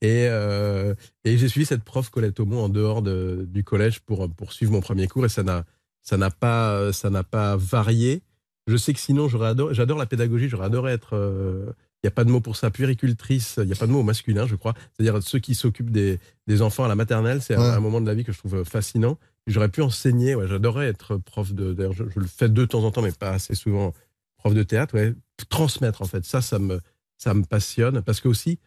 Et, 0.00 0.26
euh, 0.28 0.94
et 1.24 1.38
j'ai 1.38 1.48
suivi 1.48 1.64
cette 1.66 1.82
prof 1.84 2.10
Colette 2.10 2.38
Aumont 2.40 2.64
en 2.64 2.68
dehors 2.68 3.00
de- 3.02 3.46
du 3.48 3.64
collège 3.64 4.00
pour, 4.00 4.30
pour 4.34 4.52
suivre 4.52 4.72
mon 4.72 4.80
premier 4.80 5.08
cours 5.08 5.24
et 5.24 5.28
ça 5.30 5.42
n'a, 5.42 5.64
ça 6.02 6.16
n'a 6.18 6.30
pas, 6.30 6.92
ça 6.92 7.10
n'a 7.10 7.22
pas 7.22 7.56
varié. 7.56 8.22
Je 8.66 8.76
sais 8.76 8.92
que 8.94 8.98
sinon, 9.00 9.28
j'aurais 9.28 9.48
adoré, 9.48 9.74
j'adore 9.74 9.98
la 9.98 10.06
pédagogie, 10.06 10.48
j'aurais 10.48 10.66
adoré 10.66 10.92
être, 10.92 11.14
euh, 11.14 11.70
il 12.04 12.08
n'y 12.08 12.08
a 12.08 12.10
pas 12.10 12.24
de 12.24 12.30
mot 12.30 12.40
pour 12.42 12.54
ça, 12.56 12.70
puéricultrice, 12.70 13.54
il 13.62 13.64
n'y 13.66 13.72
a 13.72 13.76
pas 13.76 13.86
de 13.86 13.92
mot 13.92 14.00
au 14.00 14.02
masculin, 14.02 14.46
je 14.46 14.56
crois. 14.56 14.74
C'est-à-dire 14.92 15.22
ceux 15.22 15.38
qui 15.38 15.54
s'occupent 15.54 15.90
des, 15.90 16.20
des 16.46 16.60
enfants 16.60 16.84
à 16.84 16.88
la 16.88 16.94
maternelle, 16.94 17.40
c'est 17.40 17.54
un- 17.54 17.80
moment 17.80 18.00
de 18.02 18.06
la 18.06 18.14
vie 18.14 18.24
que 18.24 18.32
je 18.32 18.36
trouve 18.38 18.62
fascinant. 18.64 19.18
J'aurais 19.46 19.70
pu 19.70 19.80
enseigner, 19.80 20.34
ouais, 20.34 20.46
j'adorais 20.46 20.86
être 20.88 21.16
prof 21.16 21.52
de, 21.54 21.72
d'ailleurs, 21.72 21.94
je, 21.94 22.04
je 22.14 22.20
le 22.20 22.26
fais 22.26 22.50
de 22.50 22.64
temps 22.66 22.84
en 22.84 22.90
temps, 22.90 23.00
mais 23.00 23.10
pas 23.12 23.30
assez 23.30 23.54
souvent, 23.54 23.94
prof 24.36 24.52
de 24.52 24.62
théâtre, 24.62 24.94
ouais. 24.94 25.14
Transmettre, 25.48 26.02
en 26.02 26.04
fait, 26.06 26.24
ça, 26.26 26.42
ça 26.42 26.58
me, 26.58 26.80
ça 27.16 27.32
me 27.32 27.42
passionne 27.42 28.02
parce 28.02 28.20
que 28.20 28.28
aussi, 28.28 28.58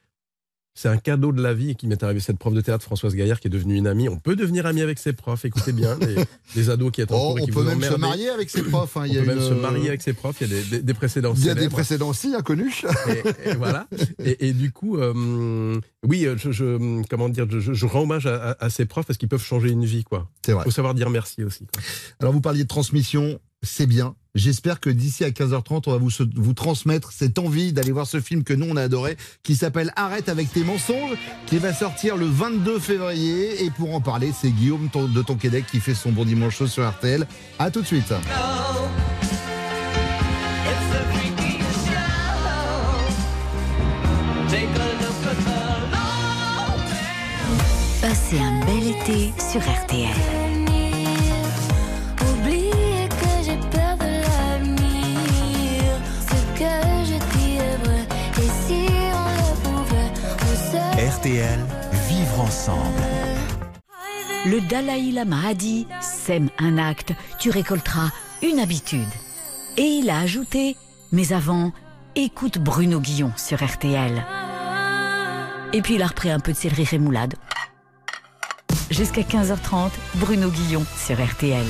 c'est 0.79 0.89
un 0.89 0.97
cadeau 0.97 1.31
de 1.31 1.41
la 1.41 1.55
vie 1.55 1.75
qui 1.75 1.87
m'est 1.87 2.03
arrivé. 2.03 2.19
Cette 2.19 2.37
prof 2.37 2.53
de 2.53 2.61
théâtre, 2.61 2.83
Françoise 2.83 3.15
Gaillard, 3.15 3.39
qui 3.39 3.47
est 3.47 3.49
devenue 3.49 3.75
une 3.77 3.87
amie. 3.87 4.09
On 4.09 4.17
peut 4.19 4.35
devenir 4.35 4.67
ami 4.67 4.83
avec 4.83 4.99
ses 4.99 5.11
profs. 5.11 5.43
Écoutez 5.43 5.71
bien, 5.71 5.97
les, 5.99 6.15
les 6.55 6.69
ados 6.69 6.91
qui 6.91 7.01
en 7.01 7.05
Oh, 7.09 7.35
on 7.39 7.45
qui 7.45 7.51
peut 7.51 7.61
vous 7.61 7.65
même 7.75 7.81
se 7.81 7.97
marier 7.97 8.29
avec 8.29 8.51
ses 8.51 8.61
profs. 8.61 8.95
hein, 8.95 9.01
On 9.01 9.05
il 9.05 9.13
y 9.15 9.17
a 9.17 9.21
peut 9.21 9.27
même 9.29 9.37
une, 9.39 9.43
se 9.49 9.53
marier 9.55 9.87
avec 9.87 10.03
ses 10.03 10.13
profs. 10.13 10.35
Il 10.41 10.47
y 10.47 10.53
a 10.53 10.55
des, 10.55 10.63
des- 10.69 10.81
des 10.83 10.93
précédents 10.93 11.33
Il 11.35 11.45
y 11.45 11.49
a 11.49 11.55
des 11.55 11.67
précédents 11.69 12.09
aussi 12.09 12.35
inconnus. 12.35 12.85
Et, 13.09 13.49
et 13.49 13.55
voilà. 13.55 13.87
Et, 14.23 14.49
et 14.49 14.53
du 14.53 14.71
coup, 14.71 14.97
euh, 14.97 15.79
oui, 16.05 16.27
je, 16.37 16.51
je- 16.51 17.01
comment 17.09 17.29
dire, 17.29 17.47
je, 17.49 17.85
rends 17.87 18.01
hommage 18.03 18.27
à, 18.27 18.51
à- 18.51 18.65
à 18.65 18.69
ces 18.69 18.85
profs 18.85 19.07
parce 19.07 19.17
qu'ils 19.17 19.29
peuvent 19.29 19.43
changer 19.43 19.69
une 19.71 19.85
vie, 19.85 20.03
quoi. 20.03 20.29
C'est 20.45 20.51
vrai. 20.51 20.63
Faut 20.63 20.69
savoir 20.71 20.93
dire 20.93 21.09
merci 21.09 21.43
aussi. 21.43 21.65
quoi. 21.65 21.81
Alors 22.19 22.33
vous 22.33 22.41
parliez 22.41 22.61
de 22.63 22.67
transmission, 22.67 23.39
c'est 23.63 23.87
bien. 23.87 24.15
J'espère 24.37 24.79
que 24.79 24.91
d'ici 24.91 25.23
à 25.23 25.31
15h30, 25.31 25.83
on 25.87 25.91
va 25.91 25.97
vous, 25.97 26.11
vous 26.35 26.53
transmettre 26.53 27.11
cette 27.11 27.39
envie 27.39 27.73
d'aller 27.73 27.91
voir 27.91 28.05
ce 28.05 28.21
film 28.21 28.43
que 28.43 28.53
nous 28.53 28.67
on 28.69 28.75
a 28.75 28.83
adoré, 28.83 29.17
qui 29.41 29.55
s'appelle 29.55 29.91
Arrête 29.95 30.29
avec 30.29 30.53
tes 30.53 30.63
mensonges, 30.63 31.17
qui 31.47 31.57
va 31.57 31.73
sortir 31.73 32.15
le 32.17 32.27
22 32.27 32.77
février. 32.77 33.63
Et 33.65 33.71
pour 33.71 33.95
en 33.95 33.99
parler, 33.99 34.31
c'est 34.39 34.51
Guillaume 34.51 34.89
de 34.93 35.21
Tonquédec 35.23 35.65
qui 35.65 35.79
fait 35.79 35.95
son 35.95 36.11
bon 36.11 36.23
dimanche 36.23 36.63
sur 36.65 36.87
RTL. 36.87 37.25
À 37.57 37.71
tout 37.71 37.81
de 37.81 37.87
suite. 37.87 38.13
Passez 48.01 48.37
un 48.39 48.65
bel 48.65 48.87
été 48.87 49.33
sur 49.51 49.61
RTL. 49.61 50.46
RTL, 61.07 61.59
vivre 62.09 62.41
ensemble. 62.41 63.01
Le 64.45 64.59
Dalai 64.67 65.11
Lama 65.13 65.37
a 65.49 65.53
dit 65.53 65.87
Sème 66.01 66.49
un 66.59 66.77
acte, 66.77 67.13
tu 67.39 67.49
récolteras 67.49 68.09
une 68.43 68.59
habitude. 68.59 69.07
Et 69.77 69.83
il 69.83 70.09
a 70.09 70.19
ajouté 70.19 70.75
Mais 71.13 71.31
avant, 71.31 71.71
écoute 72.15 72.57
Bruno 72.57 72.99
Guillon 72.99 73.31
sur 73.37 73.63
RTL. 73.65 74.21
Et 75.71 75.81
puis 75.81 75.95
il 75.95 76.01
a 76.01 76.07
repris 76.07 76.29
un 76.29 76.41
peu 76.41 76.51
de 76.51 76.57
céleri 76.57 76.83
rémoulade. 76.83 77.35
Jusqu'à 78.89 79.21
15h30, 79.21 79.91
Bruno 80.15 80.49
Guillon 80.49 80.83
sur 80.97 81.23
RTL. 81.23 81.65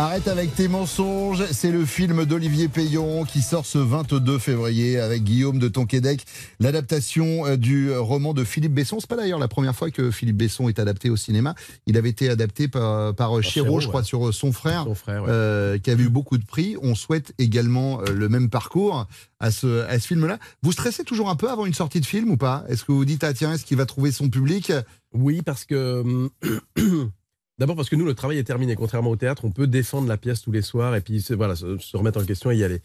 Arrête 0.00 0.28
avec 0.28 0.54
tes 0.54 0.66
mensonges, 0.66 1.44
c'est 1.52 1.70
le 1.70 1.84
film 1.84 2.24
d'Olivier 2.24 2.68
Payon 2.68 3.26
qui 3.26 3.42
sort 3.42 3.66
ce 3.66 3.76
22 3.76 4.38
février 4.38 4.98
avec 4.98 5.22
Guillaume 5.24 5.58
de 5.58 5.68
Tonquédec, 5.68 6.24
l'adaptation 6.58 7.46
euh, 7.46 7.56
du 7.58 7.92
roman 7.94 8.32
de 8.32 8.42
Philippe 8.42 8.72
Besson. 8.72 8.96
C'est 8.98 9.10
pas 9.10 9.16
d'ailleurs 9.16 9.38
la 9.38 9.46
première 9.46 9.76
fois 9.76 9.90
que 9.90 10.10
Philippe 10.10 10.38
Besson 10.38 10.70
est 10.70 10.78
adapté 10.78 11.10
au 11.10 11.16
cinéma. 11.16 11.54
Il 11.84 11.98
avait 11.98 12.08
été 12.08 12.30
adapté 12.30 12.66
par, 12.66 13.14
par 13.14 13.36
euh, 13.36 13.42
Chéreau, 13.42 13.66
Chéreau, 13.66 13.80
je 13.80 13.88
crois, 13.88 14.00
ouais. 14.00 14.06
sur 14.06 14.28
euh, 14.28 14.32
son 14.32 14.52
frère, 14.52 14.84
Son 14.84 14.94
frère, 14.94 15.24
ouais. 15.24 15.28
euh, 15.30 15.76
qui 15.76 15.90
avait 15.90 16.04
eu 16.04 16.08
beaucoup 16.08 16.38
de 16.38 16.46
prix. 16.46 16.76
On 16.80 16.94
souhaite 16.94 17.34
également 17.36 18.00
le 18.00 18.28
même 18.30 18.48
parcours 18.48 19.06
à 19.38 19.50
ce, 19.50 19.84
à 19.84 20.00
ce 20.00 20.06
film-là. 20.06 20.38
Vous 20.62 20.72
stressez 20.72 21.04
toujours 21.04 21.28
un 21.28 21.36
peu 21.36 21.50
avant 21.50 21.66
une 21.66 21.74
sortie 21.74 22.00
de 22.00 22.06
film 22.06 22.30
ou 22.30 22.38
pas? 22.38 22.64
Est-ce 22.70 22.84
que 22.84 22.92
vous 22.92 22.98
vous 22.98 23.04
dites, 23.04 23.22
ah 23.22 23.34
tiens, 23.34 23.52
est-ce 23.52 23.66
qu'il 23.66 23.76
va 23.76 23.84
trouver 23.84 24.12
son 24.12 24.30
public? 24.30 24.72
Oui, 25.12 25.42
parce 25.42 25.66
que. 25.66 26.30
D'abord 27.60 27.76
parce 27.76 27.90
que 27.90 27.96
nous, 27.96 28.06
le 28.06 28.14
travail 28.14 28.38
est 28.38 28.44
terminé. 28.44 28.74
Contrairement 28.74 29.10
au 29.10 29.16
théâtre, 29.16 29.44
on 29.44 29.50
peut 29.52 29.66
défendre 29.66 30.08
la 30.08 30.16
pièce 30.16 30.40
tous 30.40 30.50
les 30.50 30.62
soirs 30.62 30.96
et 30.96 31.02
puis 31.02 31.22
voilà, 31.36 31.54
se, 31.54 31.76
se 31.78 31.96
remettre 31.96 32.18
en 32.18 32.24
question 32.24 32.50
et 32.50 32.56
y 32.56 32.64
aller. 32.64 32.80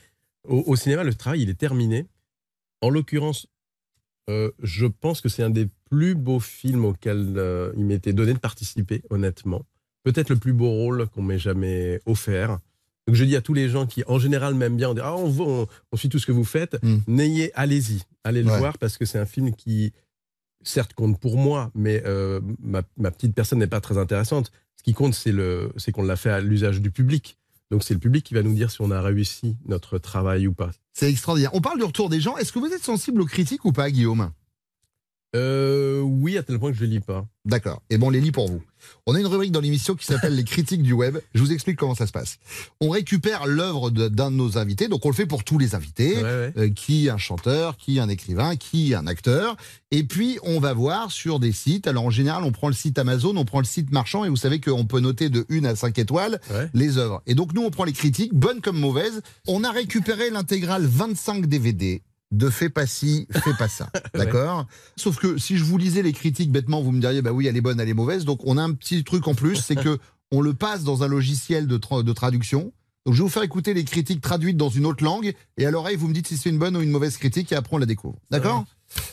Au, 0.47 0.63
au 0.67 0.75
cinéma, 0.75 1.03
le 1.05 1.13
travail, 1.13 1.41
il 1.43 1.49
est 1.49 1.57
terminé. 1.57 2.05
En 2.81 2.89
l'occurrence, 2.89 3.47
euh, 4.29 4.51
je 4.61 4.85
pense 4.85 5.21
que 5.21 5.29
c'est 5.29 5.43
un 5.43 5.49
des 5.49 5.69
plus 5.89 6.13
beaux 6.13 6.41
films 6.41 6.83
auxquels 6.83 7.35
euh, 7.37 7.71
il 7.77 7.85
m'était 7.85 8.11
donné 8.11 8.33
de 8.33 8.39
participer, 8.39 9.01
honnêtement. 9.09 9.63
Peut-être 10.03 10.29
le 10.29 10.35
plus 10.35 10.51
beau 10.53 10.69
rôle 10.69 11.07
qu'on 11.07 11.21
m'ait 11.23 11.39
jamais 11.39 12.01
offert. 12.05 12.59
Donc 13.07 13.15
je 13.15 13.23
dis 13.23 13.35
à 13.37 13.41
tous 13.41 13.53
les 13.53 13.69
gens 13.69 13.85
qui, 13.87 14.03
en 14.07 14.19
général, 14.19 14.55
m'aiment 14.55 14.75
bien, 14.77 14.89
on 14.89 14.93
dit 14.93 15.01
ah, 15.01 15.15
on, 15.15 15.33
on, 15.61 15.67
on 15.91 15.95
suit 15.97 16.09
tout 16.09 16.19
ce 16.19 16.25
que 16.25 16.31
vous 16.33 16.43
faites. 16.43 16.77
N'ayez, 17.07 17.51
allez-y, 17.55 18.01
allez 18.25 18.43
le 18.43 18.51
Ouais. 18.51 18.59
voir 18.59 18.77
parce 18.77 18.97
que 18.97 19.05
c'est 19.05 19.19
un 19.19 19.25
film 19.25 19.55
qui, 19.55 19.93
certes, 20.63 20.93
compte 20.93 21.19
pour 21.19 21.37
moi, 21.37 21.71
mais 21.75 22.03
euh, 22.05 22.41
ma, 22.59 22.81
ma 22.97 23.11
petite 23.11 23.33
personne 23.33 23.59
n'est 23.59 23.67
pas 23.67 23.79
très 23.81 23.97
intéressante. 23.97 24.51
Qui 24.85 24.93
compte, 24.93 25.15
c'est 25.15 25.91
qu'on 25.91 26.03
l'a 26.03 26.15
fait 26.15 26.29
à 26.29 26.39
l'usage 26.39 26.79
du 26.79 26.91
public. 26.91 27.39
Donc 27.71 27.83
c'est 27.83 27.95
le 27.95 27.99
public 27.99 28.23
qui 28.23 28.35
va 28.35 28.43
nous 28.43 28.53
dire 28.53 28.69
si 28.69 28.81
on 28.81 28.91
a 28.91 29.01
réussi 29.01 29.57
notre 29.65 29.97
travail 29.97 30.45
ou 30.45 30.53
pas. 30.53 30.69
C'est 30.93 31.09
extraordinaire. 31.09 31.49
On 31.55 31.61
parle 31.61 31.79
du 31.79 31.83
retour 31.83 32.07
des 32.07 32.21
gens. 32.21 32.37
Est-ce 32.37 32.51
que 32.51 32.59
vous 32.59 32.71
êtes 32.71 32.83
sensible 32.83 33.19
aux 33.21 33.25
critiques 33.25 33.65
ou 33.65 33.71
pas, 33.71 33.89
Guillaume? 33.89 34.29
Euh, 35.35 35.99
oui, 36.01 36.37
à 36.37 36.43
tel 36.43 36.57
point 36.57 36.71
que 36.71 36.77
je 36.77 36.85
ne 36.85 36.89
lis 36.89 36.99
pas. 37.01 37.25
D'accord. 37.45 37.81
Et 37.89 37.97
bon, 37.97 38.07
on 38.07 38.09
les 38.09 38.21
lit 38.21 38.31
pour 38.31 38.47
vous. 38.49 38.61
On 39.05 39.13
a 39.15 39.19
une 39.19 39.27
rubrique 39.27 39.51
dans 39.51 39.59
l'émission 39.59 39.93
qui 39.95 40.05
s'appelle 40.05 40.35
les 40.35 40.43
critiques 40.43 40.81
du 40.81 40.93
web. 40.93 41.17
Je 41.33 41.41
vous 41.41 41.51
explique 41.51 41.77
comment 41.77 41.93
ça 41.95 42.07
se 42.07 42.11
passe. 42.11 42.37
On 42.81 42.89
récupère 42.89 43.45
l'œuvre 43.45 43.89
d'un 43.91 44.31
de 44.31 44.35
nos 44.35 44.57
invités, 44.57 44.87
donc 44.87 45.05
on 45.05 45.09
le 45.09 45.15
fait 45.15 45.25
pour 45.25 45.43
tous 45.43 45.57
les 45.57 45.75
invités, 45.75 46.15
Ouais, 46.15 46.23
ouais. 46.23 46.53
euh, 46.57 46.69
qui 46.69 47.09
un 47.09 47.17
chanteur, 47.17 47.75
qui 47.77 47.99
un 47.99 48.07
écrivain, 48.09 48.55
qui 48.55 48.93
un 48.95 49.05
acteur. 49.07 49.57
Et 49.91 50.03
puis 50.03 50.39
on 50.43 50.59
va 50.59 50.73
voir 50.73 51.11
sur 51.11 51.39
des 51.39 51.51
sites. 51.51 51.87
Alors 51.87 52.05
en 52.05 52.09
général, 52.11 52.43
on 52.43 52.51
prend 52.51 52.67
le 52.69 52.73
site 52.73 52.97
Amazon, 52.97 53.35
on 53.35 53.45
prend 53.45 53.59
le 53.59 53.65
site 53.65 53.91
marchand, 53.91 54.23
et 54.25 54.29
vous 54.29 54.35
savez 54.37 54.59
qu'on 54.61 54.85
peut 54.85 54.99
noter 55.01 55.29
de 55.29 55.45
1 55.51 55.65
à 55.65 55.75
5 55.75 55.97
étoiles 55.99 56.39
Ouais. 56.51 56.69
les 56.73 56.97
œuvres. 56.97 57.21
Et 57.27 57.35
donc 57.35 57.53
nous, 57.53 57.61
on 57.63 57.71
prend 57.71 57.83
les 57.83 57.93
critiques, 57.93 58.33
bonnes 58.33 58.61
comme 58.61 58.79
mauvaises. 58.79 59.21
On 59.47 59.63
a 59.63 59.71
récupéré 59.71 60.29
l'intégrale 60.29 60.85
25 60.85 61.45
DVD 61.47 62.01
de 62.37 62.49
fais 62.49 62.69
pas 62.69 62.85
ci, 62.85 63.27
fais 63.31 63.53
pas 63.57 63.67
ça. 63.67 63.89
D'accord? 64.13 64.65
Sauf 64.97 65.17
que 65.17 65.37
si 65.37 65.57
je 65.57 65.63
vous 65.63 65.77
lisais 65.77 66.01
les 66.01 66.13
critiques 66.13 66.51
bêtement, 66.51 66.81
vous 66.81 66.91
me 66.91 66.99
diriez, 66.99 67.21
bah 67.21 67.31
oui, 67.31 67.47
elle 67.47 67.57
est 67.57 67.61
bonne, 67.61 67.79
elle 67.79 67.89
est 67.89 67.93
mauvaise. 67.93 68.25
Donc 68.25 68.39
on 68.43 68.57
a 68.57 68.61
un 68.63 68.73
petit 68.73 69.03
truc 69.03 69.27
en 69.27 69.35
plus, 69.35 69.55
c'est 69.55 69.75
que 69.75 69.97
on 70.31 70.41
le 70.41 70.53
passe 70.53 70.83
dans 70.83 71.03
un 71.03 71.07
logiciel 71.07 71.67
de, 71.67 71.77
tra- 71.77 72.03
de 72.03 72.13
traduction. 72.13 72.73
Donc 73.05 73.13
je 73.13 73.19
vais 73.19 73.23
vous 73.23 73.29
faire 73.29 73.43
écouter 73.43 73.73
les 73.73 73.83
critiques 73.83 74.21
traduites 74.21 74.57
dans 74.57 74.69
une 74.69 74.85
autre 74.87 75.03
langue 75.03 75.33
et 75.57 75.65
à 75.65 75.71
l'oreille 75.71 75.95
vous 75.95 76.07
me 76.07 76.13
dites 76.13 76.27
si 76.27 76.37
c'est 76.37 76.49
une 76.49 76.57
bonne 76.57 76.75
ou 76.75 76.81
une 76.81 76.89
mauvaise 76.89 77.17
critique 77.17 77.51
et 77.51 77.55
après 77.55 77.75
on 77.75 77.79
la 77.79 77.85
découvre. 77.85 78.17
D'accord? 78.31 78.65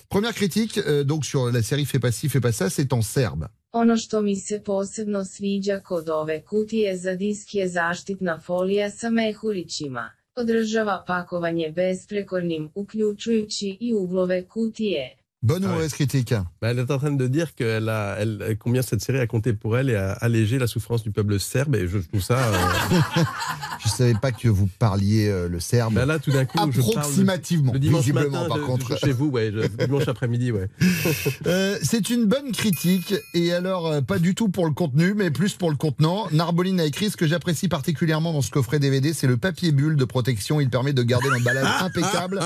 Première 0.08 0.32
critique 0.34 0.78
euh, 0.78 1.04
donc 1.04 1.26
sur 1.26 1.50
la 1.52 1.62
série 1.62 1.84
Fais 1.84 1.98
pas 1.98 2.10
ci, 2.10 2.28
fais 2.30 2.40
pas 2.40 2.52
ça, 2.52 2.70
c'est 2.70 2.92
en 2.92 3.02
serbe. 3.02 3.48
Ono 3.72 3.96
što 3.96 4.22
mi 4.22 4.36
se 4.36 4.62
posebno 4.64 5.24
sviđa 5.24 5.80
kod 5.80 6.08
ove 6.08 6.42
kutije 6.42 6.96
za 6.96 7.14
disk 7.14 7.54
je 7.54 7.68
zaštitna 7.68 8.40
folija 8.40 8.90
sa 8.90 9.10
mehurićima. 9.10 10.10
Održava 10.36 11.04
pakovanje 11.06 11.70
besprekornim 11.70 12.70
uključujući 12.74 13.76
i 13.80 13.94
uglove 13.94 14.44
kutije. 14.48 15.16
Bonne 15.42 15.64
ou 15.64 15.66
Ah 15.66 15.70
ouais. 15.70 15.74
mauvaise 15.76 15.92
critique? 15.92 16.32
Bah, 16.60 16.70
elle 16.70 16.78
est 16.78 16.90
en 16.90 16.98
train 16.98 17.10
de 17.10 17.26
dire 17.26 17.48
a, 17.60 18.16
elle, 18.20 18.56
combien 18.60 18.80
cette 18.82 19.00
série 19.02 19.18
a 19.18 19.26
compté 19.26 19.52
pour 19.52 19.76
elle 19.76 19.90
et 19.90 19.96
a 19.96 20.12
allégé 20.12 20.58
la 20.58 20.66
souffrance 20.68 21.02
du 21.02 21.10
peuple 21.10 21.40
serbe. 21.40 21.74
Et 21.74 21.88
je 21.88 21.98
trouve 21.98 22.20
ça. 22.22 22.38
euh, 22.38 23.20
Je 23.84 23.88
savais 23.88 24.14
pas 24.14 24.30
que 24.30 24.46
vous 24.48 24.68
parliez 24.78 25.28
euh, 25.28 25.48
le 25.48 25.58
serbe. 25.58 25.94
bah 25.94 26.06
là, 26.06 26.20
tout 26.20 26.30
d'un 26.30 26.44
coup, 26.44 26.56
je 26.70 26.80
parle 26.80 26.98
Approximativement, 26.98 27.72
le, 27.72 27.80
dimanche 27.80 28.00
visiblement, 28.02 28.30
matin 28.42 28.48
par 28.48 28.58
de- 28.58 28.62
contre. 28.62 28.90
de 28.94 28.96
chez 28.96 29.10
vous, 29.10 29.26
ouais, 29.26 29.50
je- 29.52 29.84
dimanche 29.84 30.06
après-midi, 30.06 30.52
ouais. 30.52 30.68
Euh, 31.46 31.76
c'est 31.82 32.10
une 32.10 32.26
bonne 32.26 32.52
critique, 32.52 33.14
et 33.34 33.52
alors 33.52 34.00
pas 34.04 34.18
du 34.20 34.34
tout 34.36 34.48
pour 34.48 34.66
le 34.66 34.72
contenu, 34.72 35.14
mais 35.14 35.30
plus 35.32 35.54
pour 35.54 35.70
le 35.70 35.76
contenant. 35.76 36.26
Narboline 36.30 36.78
a 36.80 36.84
écrit 36.84 37.10
ce 37.10 37.16
que 37.16 37.26
j'apprécie 37.26 37.66
particulièrement 37.68 38.32
dans 38.32 38.42
ce 38.42 38.50
coffret 38.50 38.78
DVD, 38.78 39.12
c'est 39.12 39.26
le 39.26 39.36
papier 39.36 39.72
bulle 39.72 39.96
de 39.96 40.04
protection. 40.04 40.60
Il 40.60 40.70
permet 40.70 40.92
de 40.92 41.02
garder 41.02 41.28
l'emballage 41.28 41.66
impeccable, 41.82 42.40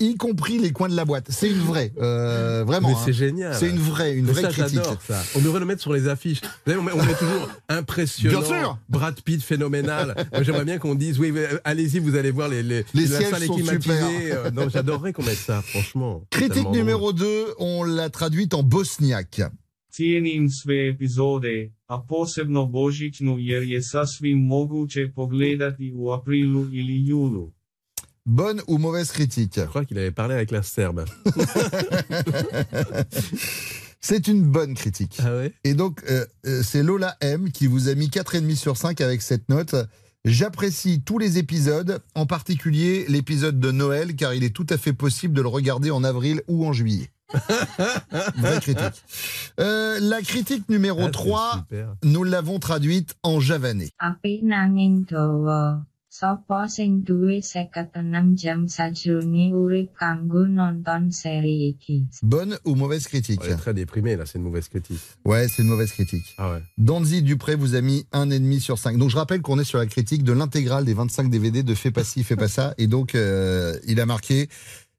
y 0.00 0.16
compris 0.16 0.58
les 0.58 0.72
coins 0.72 0.88
de 0.88 0.96
la 0.96 1.04
boîte. 1.04 1.26
C'est 1.28 1.48
une 1.48 1.58
vraie, 1.60 1.92
euh, 2.40 2.64
vraiment. 2.64 2.88
Mais 2.88 2.94
hein. 2.94 3.02
c'est 3.04 3.12
génial. 3.12 3.54
C'est 3.54 3.68
une 3.68 3.78
vraie, 3.78 4.14
une 4.14 4.26
Mais 4.26 4.32
vraie 4.32 4.42
ça, 4.42 4.48
critique. 4.50 4.80
ça. 5.06 5.22
On 5.36 5.40
devrait 5.40 5.60
le 5.60 5.66
mettre 5.66 5.82
sur 5.82 5.92
les 5.92 6.08
affiches. 6.08 6.40
Vous 6.40 6.48
savez, 6.72 6.78
on 6.78 6.82
met, 6.82 6.92
on 6.92 7.04
met 7.04 7.14
toujours 7.14 7.48
impressionnant. 7.68 8.40
Bien 8.40 8.48
sûr. 8.48 8.78
Brad 8.88 9.20
Pitt 9.20 9.42
phénoménal. 9.42 10.14
J'aimerais 10.42 10.64
bien 10.64 10.78
qu'on 10.78 10.94
dise 10.94 11.18
oui, 11.18 11.32
euh, 11.36 11.58
allez-y, 11.64 11.98
vous 11.98 12.16
allez 12.16 12.30
voir 12.30 12.48
les 12.48 12.62
les, 12.62 12.84
Les 12.94 13.06
la 13.06 13.20
salle 13.20 13.42
sont 13.42 13.58
super. 13.58 14.08
Euh, 14.08 14.50
Non, 14.50 14.68
j'adorerais 14.68 15.12
qu'on 15.12 15.22
mette 15.24 15.36
ça, 15.38 15.62
franchement. 15.62 16.24
Critique 16.30 16.70
numéro 16.70 17.12
2, 17.12 17.54
on 17.58 17.84
l'a 17.84 18.10
traduite 18.10 18.54
en 18.54 18.62
bosniaque. 18.62 19.42
Cijenim 19.92 20.48
sve 20.50 20.88
epizode, 20.88 21.72
a 21.88 22.02
posebno 22.08 22.66
Božićnu 22.66 23.38
jer 23.38 23.62
je 23.62 23.82
sasvim 23.82 24.38
moguće 24.38 25.12
pogledati 25.14 25.92
u 25.96 26.12
aprilu 26.12 26.68
ili 26.72 27.06
julu. 27.06 27.52
Bonne 28.30 28.62
ou 28.68 28.78
mauvaise 28.78 29.10
critique? 29.10 29.54
Je 29.56 29.62
crois 29.62 29.84
qu'il 29.84 29.98
avait 29.98 30.12
parlé 30.12 30.36
avec 30.36 30.52
la 30.52 30.62
Serbe. 30.62 31.04
C'est 34.00 34.28
une 34.28 34.44
bonne 34.44 34.74
critique. 34.74 35.18
Ah 35.18 35.34
ouais? 35.34 35.52
Et 35.64 35.74
donc, 35.74 36.04
euh, 36.08 36.24
euh, 36.46 36.62
c'est 36.62 36.84
Lola 36.84 37.16
M 37.20 37.50
qui 37.50 37.66
vous 37.66 37.88
a 37.88 37.96
mis 37.96 38.06
4,5 38.06 38.54
sur 38.54 38.76
5 38.76 39.00
avec 39.00 39.20
cette 39.20 39.48
note. 39.48 39.74
J'apprécie 40.24 41.02
tous 41.02 41.18
les 41.18 41.38
épisodes, 41.38 42.00
en 42.14 42.24
particulier 42.24 43.04
l'épisode 43.08 43.58
de 43.58 43.72
Noël, 43.72 44.14
car 44.14 44.32
il 44.32 44.44
est 44.44 44.54
tout 44.54 44.66
à 44.70 44.78
fait 44.78 44.92
possible 44.92 45.34
de 45.34 45.42
le 45.42 45.48
regarder 45.48 45.90
en 45.90 46.04
avril 46.04 46.40
ou 46.46 46.64
en 46.64 46.72
juillet. 46.72 47.10
Vraie 48.36 48.60
critique. 48.60 49.04
Euh, 49.58 49.98
la 50.00 50.22
critique 50.22 50.68
numéro 50.68 51.00
Ah, 51.00 51.06
c'est 51.06 51.10
3, 51.10 51.52
super. 51.58 51.96
nous 52.04 52.22
l'avons 52.22 52.60
traduite 52.60 53.16
en 53.24 53.40
javanais. 53.40 53.90
Api 56.10 56.26
nanging 56.26 56.44
dawa. 56.54 56.66
Sopo 56.66 56.68
sing 56.68 57.04
duwe 57.04 57.40
56 57.40 58.36
jam 58.36 58.68
sajrone 58.68 59.52
urip 59.52 59.96
kanggo 59.96 60.46
nonton 60.46 61.10
seri 61.10 61.68
iki? 61.68 62.06
Bonne 62.22 62.58
ou 62.64 62.74
mauvaise 62.74 63.06
critique? 63.06 63.40
On 63.44 63.52
est 63.52 63.56
très 63.56 63.74
déprimé, 63.74 64.16
là, 64.16 64.26
c'est 64.26 64.38
une 64.38 64.44
mauvaise 64.44 64.68
critique. 64.68 65.00
Ouais, 65.24 65.48
c'est 65.48 65.62
une 65.62 65.68
mauvaise 65.68 65.92
critique. 65.92 66.34
Ah 66.38 66.52
ouais. 66.52 66.62
Danzy 66.78 67.22
Dupré 67.22 67.54
vous 67.56 67.74
a 67.74 67.80
mis 67.80 68.06
un 68.12 68.30
et 68.30 68.38
demi 68.38 68.60
sur 68.60 68.78
5. 68.78 68.98
Donc 68.98 69.10
je 69.10 69.16
rappelle 69.16 69.42
qu'on 69.42 69.58
est 69.58 69.64
sur 69.64 69.78
la 69.78 69.86
critique 69.86 70.24
de 70.24 70.32
l'intégrale 70.32 70.84
des 70.84 70.94
25 70.94 71.30
DVD 71.30 71.62
de 71.62 71.74
Fais 71.74 71.90
pas 71.90 72.04
ci, 72.04 72.24
fais 72.24 72.36
pas 72.36 72.48
ça. 72.48 72.74
Et 72.78 72.86
donc 72.86 73.14
euh, 73.14 73.78
il 73.86 74.00
a 74.00 74.06
marqué 74.06 74.48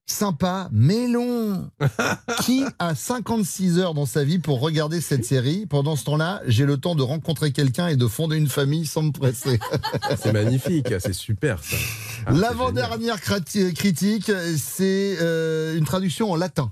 sympa 0.06 0.70
mais 0.72 1.08
long. 1.08 1.70
Qui 2.42 2.64
a 2.80 2.96
56 2.96 3.80
heures 3.80 3.94
dans 3.94 4.06
sa 4.06 4.24
vie 4.24 4.40
pour 4.40 4.60
regarder 4.60 5.02
cette 5.02 5.26
série 5.26 5.66
Pendant 5.66 5.96
ce 5.96 6.04
temps-là, 6.06 6.42
j'ai 6.48 6.66
le 6.66 6.78
temps 6.78 6.96
de 6.96 7.04
rencontrer 7.04 7.52
quelqu'un 7.52 7.88
et 7.88 7.96
de 7.96 8.08
fonder 8.08 8.38
une 8.38 8.48
famille 8.50 8.86
sans 8.86 9.04
me 9.04 9.12
presser. 9.12 9.60
C'est 10.18 10.34
magnifique, 10.34 10.94
c'est 11.00 11.14
super 11.14 11.64
ça. 11.64 11.78
Ah, 12.26 12.32
L'avant-dernière 12.32 13.20
critique, 13.22 14.32
c'est 14.58 15.18
euh, 15.22 15.78
une 15.78 15.86
traduction 15.86 16.32
en 16.32 16.36
latin. 16.36 16.72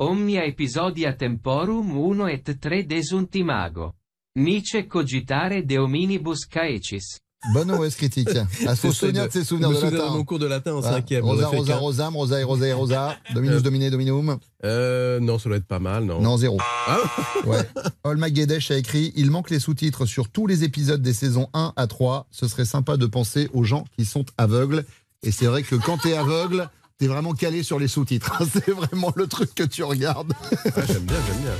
Omnia 0.00 0.46
episodia 0.46 1.12
temporum 1.12 1.90
uno 1.90 2.26
et 2.26 2.42
tre 2.42 2.84
desunti 2.84 3.44
mago. 3.44 3.92
Nice 4.36 4.86
cogitare 4.88 5.62
de 5.62 5.78
hominibus 5.78 6.46
caecis. 6.46 7.20
Bonne 7.54 7.70
ou 7.70 7.76
mauvaise 7.76 7.94
critique 7.94 8.28
faut 8.76 8.92
se 8.92 8.92
souvenir 8.92 9.26
de 9.26 9.32
ses 9.32 9.44
souvenirs 9.44 9.70
de 9.70 9.74
latin. 9.80 10.06
de 10.10 10.16
mon 10.16 10.24
cours 10.24 10.38
de 10.38 10.46
latin 10.46 10.74
en 10.74 10.82
cinquième. 10.82 11.24
Rosa, 11.24 11.48
rosa, 11.48 11.76
rosam, 11.76 12.14
rosa 12.16 12.38
et 12.40 12.44
rosa 12.44 12.66
et 12.66 12.72
rosa. 12.72 13.16
Dominus, 13.34 13.56
Euh, 13.56 13.60
domine, 13.62 13.90
dominum. 13.90 14.38
Euh, 14.64 15.20
non, 15.20 15.38
ça 15.38 15.48
doit 15.48 15.56
être 15.56 15.64
pas 15.66 15.78
mal, 15.78 16.04
non. 16.04 16.20
Non, 16.20 16.36
zéro. 16.36 16.58
Ah 16.86 16.98
Ouais. 17.46 17.66
Olma 18.04 18.28
Guedesh 18.28 18.70
a 18.70 18.76
écrit 18.76 19.12
Il 19.16 19.30
manque 19.30 19.48
les 19.48 19.58
sous-titres 19.58 20.04
sur 20.04 20.28
tous 20.28 20.46
les 20.46 20.64
épisodes 20.64 21.00
des 21.00 21.14
saisons 21.14 21.48
1 21.54 21.72
à 21.76 21.86
3. 21.86 22.26
Ce 22.30 22.46
serait 22.46 22.66
sympa 22.66 22.98
de 22.98 23.06
penser 23.06 23.48
aux 23.54 23.64
gens 23.64 23.84
qui 23.96 24.04
sont 24.04 24.26
aveugles. 24.36 24.84
Et 25.22 25.32
c'est 25.32 25.46
vrai 25.46 25.62
que 25.62 25.76
quand 25.76 25.96
t'es 25.98 26.14
aveugle, 26.14 26.68
t'es 26.98 27.06
vraiment 27.06 27.32
calé 27.32 27.62
sur 27.62 27.78
les 27.78 27.88
sous-titres. 27.88 28.42
C'est 28.52 28.70
vraiment 28.70 29.12
le 29.16 29.26
truc 29.26 29.54
que 29.54 29.64
tu 29.64 29.82
regardes. 29.82 30.34
Ah, 30.76 30.80
j'aime 30.86 31.04
bien, 31.04 31.16
j'aime 31.26 31.42
bien. 31.42 31.52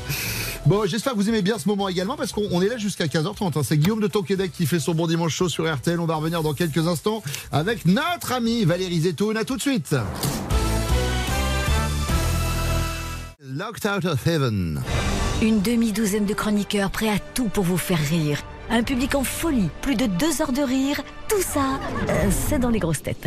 Bon, 0.67 0.85
j'espère 0.87 1.13
que 1.15 1.19
vous 1.19 1.29
aimez 1.29 1.43
bien 1.43 1.59
ce 1.59 1.69
moment 1.69 1.89
également 1.89 2.17
parce 2.17 2.33
qu'on 2.33 2.47
on 2.53 2.61
est 2.63 2.69
là 2.69 2.77
jusqu'à 2.77 3.07
15h30. 3.07 3.59
hein. 3.59 3.63
C'est 3.65 3.79
Guillaume 3.79 4.01
de 4.01 4.07
Tonquédec 4.07 4.53
qui 4.53 4.67
fait 4.67 4.79
son 4.79 4.95
bon 4.95 5.07
dimanche 5.07 5.35
chaud 5.35 5.49
sur 5.49 5.73
RTL. 5.73 5.99
On 5.99 6.07
va 6.07 6.17
revenir 6.17 6.43
dans 6.43 6.53
quelques 6.53 6.87
instants 6.87 7.23
avec 7.51 7.87
notre 7.87 8.33
amie 8.33 8.65
Valérie 8.65 9.01
Zetoun. 9.01 9.37
À 9.37 9.45
tout 9.45 9.57
de 9.57 9.63
suite. 9.63 9.97
Locked 13.43 13.87
Out 13.91 14.05
of 14.05 14.27
Heaven. 14.27 14.83
Une 15.43 15.61
demi-douzaine 15.63 16.27
de 16.27 16.35
chroniqueurs 16.35 16.91
prêts 16.91 17.09
à 17.09 17.19
tout 17.19 17.49
pour 17.49 17.65
vous 17.65 17.79
faire 17.79 17.99
rire. 17.99 18.39
Un 18.69 18.83
public 18.85 19.15
en 19.15 19.25
folie, 19.25 19.69
plus 19.81 19.97
de 19.97 20.07
deux 20.07 20.41
heures 20.43 20.53
de 20.53 20.63
rire. 20.63 21.01
Tout 21.29 21.43
ça, 21.43 21.81
euh, 22.09 22.31
c'est 22.49 22.59
dans 22.61 22.69
les 22.69 22.79
grosses 22.79 23.03
têtes. 23.03 23.25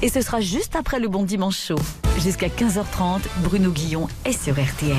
Et 0.00 0.08
ce 0.08 0.22
sera 0.22 0.40
juste 0.40 0.76
après 0.76 1.00
le 1.00 1.08
bon 1.08 1.24
dimanche 1.24 1.58
chaud. 1.58 1.78
Jusqu'à 2.22 2.48
15h30, 2.48 3.20
Bruno 3.42 3.70
Guillon 3.70 4.06
est 4.24 4.32
sur 4.40 4.54
RTL. 4.54 4.96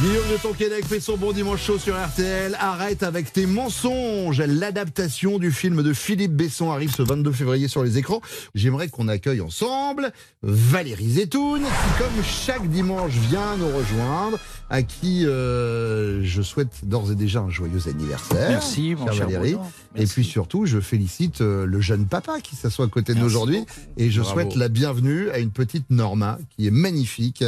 Guillaume 0.00 0.28
de 0.30 0.36
Tonquédec 0.40 0.84
fait 0.84 1.00
son 1.00 1.16
bon 1.16 1.32
dimanche 1.32 1.60
chaud 1.64 1.76
sur 1.78 1.96
RTL. 2.00 2.56
Arrête 2.60 3.02
avec 3.02 3.32
tes 3.32 3.46
mensonges. 3.46 4.40
L'adaptation 4.40 5.40
du 5.40 5.50
film 5.50 5.82
de 5.82 5.92
Philippe 5.92 6.34
Besson 6.34 6.70
arrive 6.70 6.94
ce 6.94 7.02
22 7.02 7.32
février 7.32 7.66
sur 7.66 7.82
les 7.82 7.98
écrans. 7.98 8.20
J'aimerais 8.54 8.86
qu'on 8.88 9.08
accueille 9.08 9.40
ensemble 9.40 10.12
Valérie 10.42 11.10
Zetoun, 11.14 11.62
qui 11.62 12.02
comme 12.02 12.22
chaque 12.24 12.68
dimanche 12.68 13.10
vient 13.28 13.56
nous 13.56 13.66
rejoindre, 13.76 14.38
à 14.70 14.84
qui 14.84 15.26
euh, 15.26 16.22
je 16.22 16.42
souhaite 16.42 16.84
d'ores 16.84 17.10
et 17.10 17.16
déjà 17.16 17.40
un 17.40 17.50
joyeux 17.50 17.88
anniversaire. 17.88 18.50
Merci, 18.50 18.94
mon 18.94 19.10
cher 19.10 19.28
Valérie. 19.28 19.56
Et 19.96 20.04
puis 20.06 20.24
surtout, 20.24 20.64
je 20.64 20.78
félicite 20.78 21.40
euh, 21.40 21.66
le 21.66 21.80
jeune 21.80 22.06
papa 22.06 22.38
qui 22.40 22.54
s'assoit 22.54 22.84
à 22.84 22.88
côté 22.88 23.14
de 23.14 23.18
nous 23.18 23.26
aujourd'hui. 23.26 23.64
Et 23.96 24.12
je 24.12 24.20
Bravo. 24.20 24.34
souhaite 24.42 24.54
la 24.54 24.68
bienvenue 24.68 25.28
à 25.30 25.38
une 25.40 25.50
petite 25.50 25.90
Norma 25.90 26.38
qui 26.56 26.68
est 26.68 26.70
magnifique. 26.70 27.42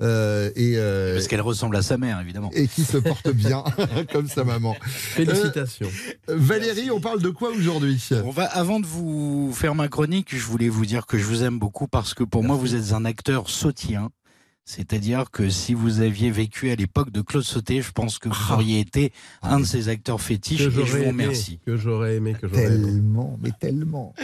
euh, 0.00 0.50
et, 0.54 0.74
euh, 0.76 1.14
Parce 1.14 1.26
qu'elle 1.26 1.40
ressemble 1.40 1.74
à 1.74 1.82
sa 1.88 1.98
mère, 1.98 2.20
évidemment. 2.20 2.50
et 2.54 2.68
qui 2.68 2.84
se 2.84 2.98
porte 2.98 3.30
bien 3.30 3.64
comme 4.12 4.28
sa 4.28 4.44
maman. 4.44 4.76
Félicitations. 4.82 5.88
Euh, 6.28 6.34
Valérie, 6.36 6.90
on 6.90 7.00
parle 7.00 7.22
de 7.22 7.30
quoi 7.30 7.50
aujourd'hui? 7.50 8.06
On 8.24 8.30
va, 8.30 8.44
avant 8.44 8.78
de 8.78 8.86
vous 8.86 9.52
faire 9.54 9.74
ma 9.74 9.88
chronique, 9.88 10.28
je 10.36 10.44
voulais 10.44 10.68
vous 10.68 10.84
dire 10.86 11.06
que 11.06 11.18
je 11.18 11.24
vous 11.24 11.42
aime 11.42 11.58
beaucoup 11.58 11.88
parce 11.88 12.14
que 12.14 12.24
pour 12.24 12.44
moi, 12.44 12.56
vous 12.56 12.74
êtes 12.74 12.92
un 12.92 13.04
acteur 13.04 13.48
sautien. 13.48 14.10
C'est-à-dire 14.66 15.30
que 15.30 15.48
si 15.48 15.72
vous 15.72 16.00
aviez 16.00 16.30
vécu 16.30 16.70
à 16.70 16.74
l'époque 16.74 17.10
de 17.10 17.22
Claude 17.22 17.42
Sauté, 17.42 17.80
je 17.80 17.90
pense 17.90 18.18
que 18.18 18.28
vous 18.28 18.52
auriez 18.52 18.80
été 18.80 19.12
un 19.40 19.60
de 19.60 19.64
ces 19.64 19.88
acteurs 19.88 20.20
fétiches 20.20 20.58
Que 20.58 20.68
et 20.68 20.70
je 20.70 20.80
vous 20.80 20.96
aimé, 20.98 21.06
remercie. 21.24 21.58
Que 21.64 21.78
j'aurais 21.78 22.16
aimé, 22.16 22.36
que 22.38 22.46
j'aurais 22.46 22.66
aimé. 22.66 22.84
Tellement, 22.84 23.38
mais 23.42 23.50
tellement. 23.58 24.14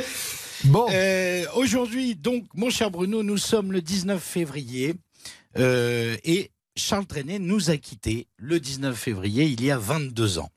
Bon. 0.65 0.87
Euh, 0.93 1.45
Aujourd'hui, 1.57 2.15
donc, 2.15 2.45
mon 2.55 2.69
cher 2.69 2.91
Bruno, 2.91 3.23
nous 3.23 3.39
sommes 3.39 3.73
le 3.73 3.81
19 3.81 4.23
février 4.23 4.95
euh, 5.59 6.17
et 6.25 6.51
Charles 6.77 7.07
Trenet 7.07 7.39
nous 7.39 7.71
a 7.71 7.77
quittés 7.77 8.27
le 8.37 8.59
19 8.59 8.97
février, 8.97 9.45
il 9.45 9.63
y 9.63 9.71
a 9.71 9.79
22 9.79 10.39
ans. 10.39 10.51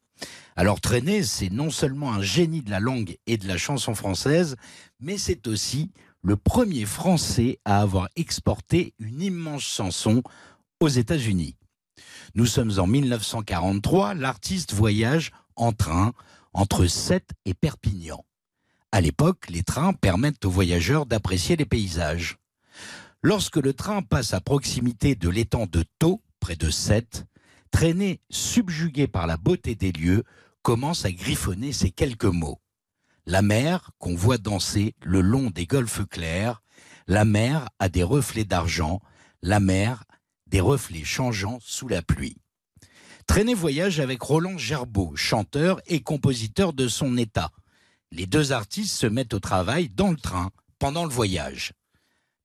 Alors 0.56 0.82
Trenet, 0.82 1.22
c'est 1.22 1.52
non 1.52 1.70
seulement 1.70 2.12
un 2.12 2.24
génie 2.24 2.64
de 2.64 2.72
la 2.72 2.80
langue 2.80 3.18
et 3.28 3.38
de 3.38 3.48
la 3.48 3.58
chanson 3.58 3.94
française, 3.94 4.56
mais 5.00 5.20
c'est 5.20 5.46
aussi 5.46 5.92
le 6.24 6.36
premier 6.36 6.86
Français 6.86 7.60
à 7.66 7.82
avoir 7.82 8.10
exporté 8.16 8.96
une 8.98 9.22
immense 9.22 9.62
chanson 9.62 10.24
aux 10.80 10.88
États-Unis. 10.88 11.56
Nous 12.34 12.48
sommes 12.48 12.80
en 12.80 12.88
1943, 12.88 14.16
l'artiste 14.16 14.74
voyage 14.74 15.32
en 15.56 15.72
train 15.72 16.14
entre 16.54 16.88
Sète 16.88 17.30
et 17.46 17.54
Perpignan. 17.54 18.26
À 18.92 19.02
l'époque, 19.02 19.50
les 19.50 19.64
trains 19.64 19.94
permettent 19.94 20.46
aux 20.46 20.52
voyageurs 20.52 21.06
d'apprécier 21.06 21.56
les 21.56 21.66
paysages. 21.66 22.38
Lorsque 23.30 23.58
le 23.58 23.74
train 23.74 24.04
passe 24.04 24.34
à 24.34 24.40
proximité 24.40 25.14
de 25.16 25.28
l'étang 25.28 25.66
de 25.66 25.84
Thau, 26.00 26.24
près 26.40 26.56
de 26.56 26.70
Sète, 26.70 27.26
Traîné, 27.72 28.22
subjugué 28.30 29.06
par 29.06 29.28
la 29.28 29.36
beauté 29.36 29.76
des 29.76 29.92
lieux, 29.92 30.24
commence 30.62 31.04
à 31.04 31.12
griffonner 31.12 31.74
ces 31.74 31.92
quelques 31.92 32.24
mots. 32.24 32.62
La 33.26 33.42
mer 33.42 33.92
qu'on 34.00 34.16
voit 34.16 34.38
danser 34.38 34.96
le 35.04 35.20
long 35.20 35.50
des 35.50 35.66
golfes 35.66 36.08
clairs, 36.08 36.62
la 37.06 37.26
mer 37.26 37.68
a 37.80 37.90
des 37.90 38.02
reflets 38.02 38.46
d'argent, 38.46 39.02
la 39.42 39.60
mer 39.60 40.06
des 40.46 40.62
reflets 40.62 41.04
changeants 41.04 41.60
sous 41.62 41.90
la 41.90 42.02
pluie. 42.02 42.38
Traîner 43.26 43.56
voyage 43.56 44.00
avec 44.00 44.22
Roland 44.22 44.58
Gerbeau, 44.58 45.18
chanteur 45.18 45.82
et 45.88 46.00
compositeur 46.00 46.72
de 46.72 46.88
son 46.88 47.18
état. 47.18 47.52
Les 48.10 48.26
deux 48.26 48.54
artistes 48.54 48.96
se 48.96 49.06
mettent 49.06 49.34
au 49.34 49.42
travail 49.42 49.90
dans 49.90 50.12
le 50.12 50.18
train 50.18 50.52
pendant 50.80 51.04
le 51.04 51.12
voyage. 51.12 51.74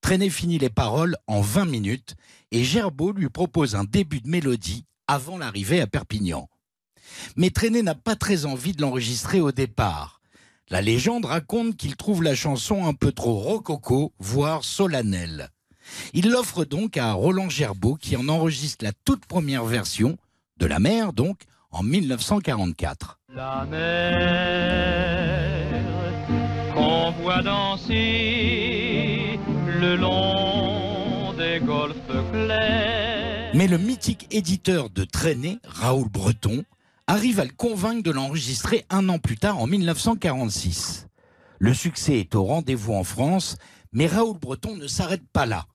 Traîner 0.03 0.31
finit 0.31 0.59
les 0.59 0.69
paroles 0.69 1.17
en 1.29 1.41
20 1.41 1.65
minutes 1.65 2.17
et 2.51 2.65
Gerbeau 2.65 3.13
lui 3.13 3.31
propose 3.31 3.77
un 3.77 3.85
début 3.85 4.21
de 4.21 4.29
mélodie 4.29 4.85
avant 5.07 5.39
l'arrivée 5.39 5.81
à 5.81 5.87
Perpignan. 5.87 6.49
Mais 7.37 7.51
Traîner 7.51 7.83
n'a 7.83 7.95
pas 7.95 8.17
très 8.17 8.45
envie 8.45 8.73
de 8.73 8.83
l'enregistrer 8.83 9.41
au 9.41 9.53
départ. 9.53 10.21
La 10.69 10.83
légende 10.83 11.25
raconte 11.25 11.77
qu'il 11.77 11.97
trouve 11.97 12.23
la 12.23 12.35
chanson 12.35 12.85
un 12.85 12.95
peu 12.95 13.13
trop 13.13 13.35
rococo, 13.35 14.13
voire 14.19 14.65
solennelle. 14.65 15.51
Il 16.15 16.31
l'offre 16.31 16.65
donc 16.65 16.97
à 16.97 17.13
Roland 17.13 17.49
Gerbeau 17.49 17.95
qui 17.95 18.17
en 18.17 18.29
enregistre 18.29 18.85
la 18.85 18.93
toute 19.05 19.25
première 19.27 19.65
version, 19.65 20.17
de 20.59 20.67
la 20.67 20.81
mer 20.81 21.13
donc, 21.13 21.43
en 21.71 21.83
1944. 21.83 23.21
La 23.35 23.67
mer 23.71 25.43
qu'on 26.75 27.11
voit 27.13 27.43
danser 27.43 28.42
Mais 33.63 33.69
le 33.69 33.79
mythique 33.79 34.27
éditeur 34.33 34.91
de 34.91 35.05
Traîner, 35.05 35.61
Raoul 35.63 36.09
Breton, 36.09 36.65
arrive 37.07 37.39
à 37.39 37.45
le 37.45 37.53
convaincre 37.53 38.03
de 38.03 38.11
l'enregistrer 38.11 38.85
un 38.91 39.09
an 39.09 39.21
plus 39.21 39.37
tard, 39.37 39.61
en 39.61 39.69
1946. 39.69 41.07
Le 41.61 41.73
succès 41.73 42.19
est 42.19 42.35
au 42.35 42.43
rendez-vous 42.43 42.93
en 42.93 43.05
France, 43.05 43.57
mais 43.93 44.09
Raoul 44.09 44.37
Breton 44.37 44.75
ne 44.75 44.89
s'arrête 44.89 45.23
pas 45.33 45.47
là. 45.47 45.67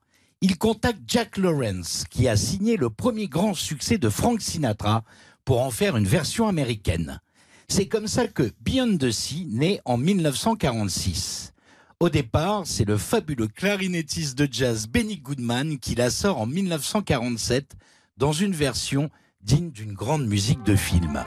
Il 0.41 0.57
contacte 0.57 0.99
Jack 1.07 1.37
Lawrence, 1.37 2.03
qui 2.09 2.27
a 2.27 2.35
signé 2.35 2.75
le 2.75 2.89
premier 2.89 3.29
grand 3.29 3.53
succès 3.53 3.97
de 3.97 4.09
Frank 4.09 4.41
Sinatra, 4.41 5.05
pour 5.45 5.61
en 5.61 5.71
faire 5.71 5.95
une 5.95 6.07
version 6.07 6.49
américaine. 6.49 7.21
C'est 7.69 7.87
comme 7.87 8.07
ça 8.07 8.27
que 8.27 8.51
Beyond 8.59 8.97
the 8.97 9.11
Sea 9.11 9.47
naît 9.49 9.79
en 9.85 9.95
1946. 9.95 11.53
Au 11.99 12.09
départ, 12.09 12.61
c'est 12.65 12.85
le 12.85 12.95
fabuleux 12.95 13.47
clarinettiste 13.47 14.37
de 14.37 14.47
jazz 14.51 14.87
Benny 14.87 15.17
Goodman 15.17 15.79
qui 15.79 15.95
la 15.95 16.11
sort 16.11 16.39
en 16.39 16.45
1947 16.45 17.75
dans 18.17 18.31
une 18.31 18.53
version 18.53 19.09
digne 19.41 19.71
d'une 19.71 19.93
grande 19.93 20.27
musique 20.27 20.61
de 20.61 20.75
film. 20.75 21.25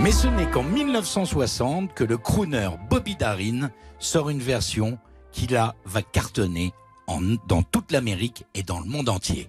Mais 0.00 0.12
ce 0.12 0.28
n'est 0.28 0.48
qu'en 0.48 0.62
1960 0.62 1.94
que 1.94 2.04
le 2.04 2.16
crooner 2.16 2.68
Bobby 2.88 3.16
Darin 3.16 3.72
sort 3.98 4.30
une 4.30 4.38
version 4.38 5.00
qui 5.32 5.48
là 5.48 5.74
va 5.84 6.02
cartonner 6.02 6.72
dans 7.48 7.62
toute 7.64 7.90
l'Amérique 7.90 8.44
et 8.54 8.62
dans 8.62 8.78
le 8.78 8.86
monde 8.86 9.08
entier. 9.08 9.48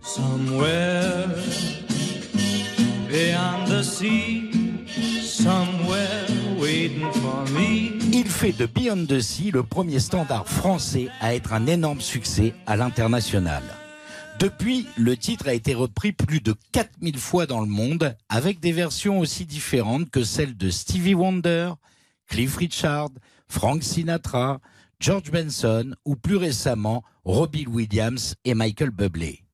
Il 8.11 8.27
fait 8.27 8.51
de 8.51 8.65
Beyond 8.65 9.05
the 9.05 9.19
Sea 9.21 9.51
le 9.51 9.63
premier 9.63 9.99
standard 9.99 10.47
français 10.47 11.07
à 11.21 11.33
être 11.33 11.53
un 11.53 11.67
énorme 11.67 12.01
succès 12.01 12.53
à 12.65 12.75
l'international. 12.75 13.63
Depuis, 14.39 14.87
le 14.97 15.15
titre 15.15 15.47
a 15.47 15.53
été 15.53 15.73
repris 15.73 16.11
plus 16.11 16.41
de 16.41 16.53
4000 16.73 17.17
fois 17.17 17.45
dans 17.45 17.61
le 17.61 17.67
monde, 17.67 18.15
avec 18.29 18.59
des 18.59 18.71
versions 18.71 19.19
aussi 19.19 19.45
différentes 19.45 20.09
que 20.09 20.23
celles 20.23 20.57
de 20.57 20.69
Stevie 20.69 21.15
Wonder, 21.15 21.71
Cliff 22.27 22.57
Richard, 22.57 23.09
Frank 23.47 23.83
Sinatra, 23.83 24.59
George 24.99 25.31
Benson 25.31 25.95
ou 26.05 26.15
plus 26.15 26.35
récemment 26.35 27.03
Robbie 27.23 27.67
Williams 27.67 28.35
et 28.43 28.53
Michael 28.53 28.91
Bublé. 28.91 29.46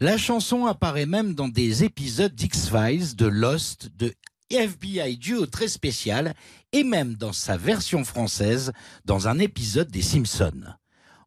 La 0.00 0.18
chanson 0.18 0.66
apparaît 0.66 1.06
même 1.06 1.34
dans 1.34 1.48
des 1.48 1.84
épisodes 1.84 2.34
d'X-Files, 2.34 3.16
de 3.16 3.26
Lost, 3.26 3.90
de 3.96 4.14
FBI 4.50 5.16
Duo 5.16 5.46
très 5.46 5.68
spécial 5.68 6.34
et 6.72 6.82
même 6.82 7.14
dans 7.14 7.32
sa 7.32 7.56
version 7.56 8.04
française 8.04 8.72
dans 9.04 9.28
un 9.28 9.38
épisode 9.38 9.90
des 9.90 10.02
Simpsons. 10.02 10.64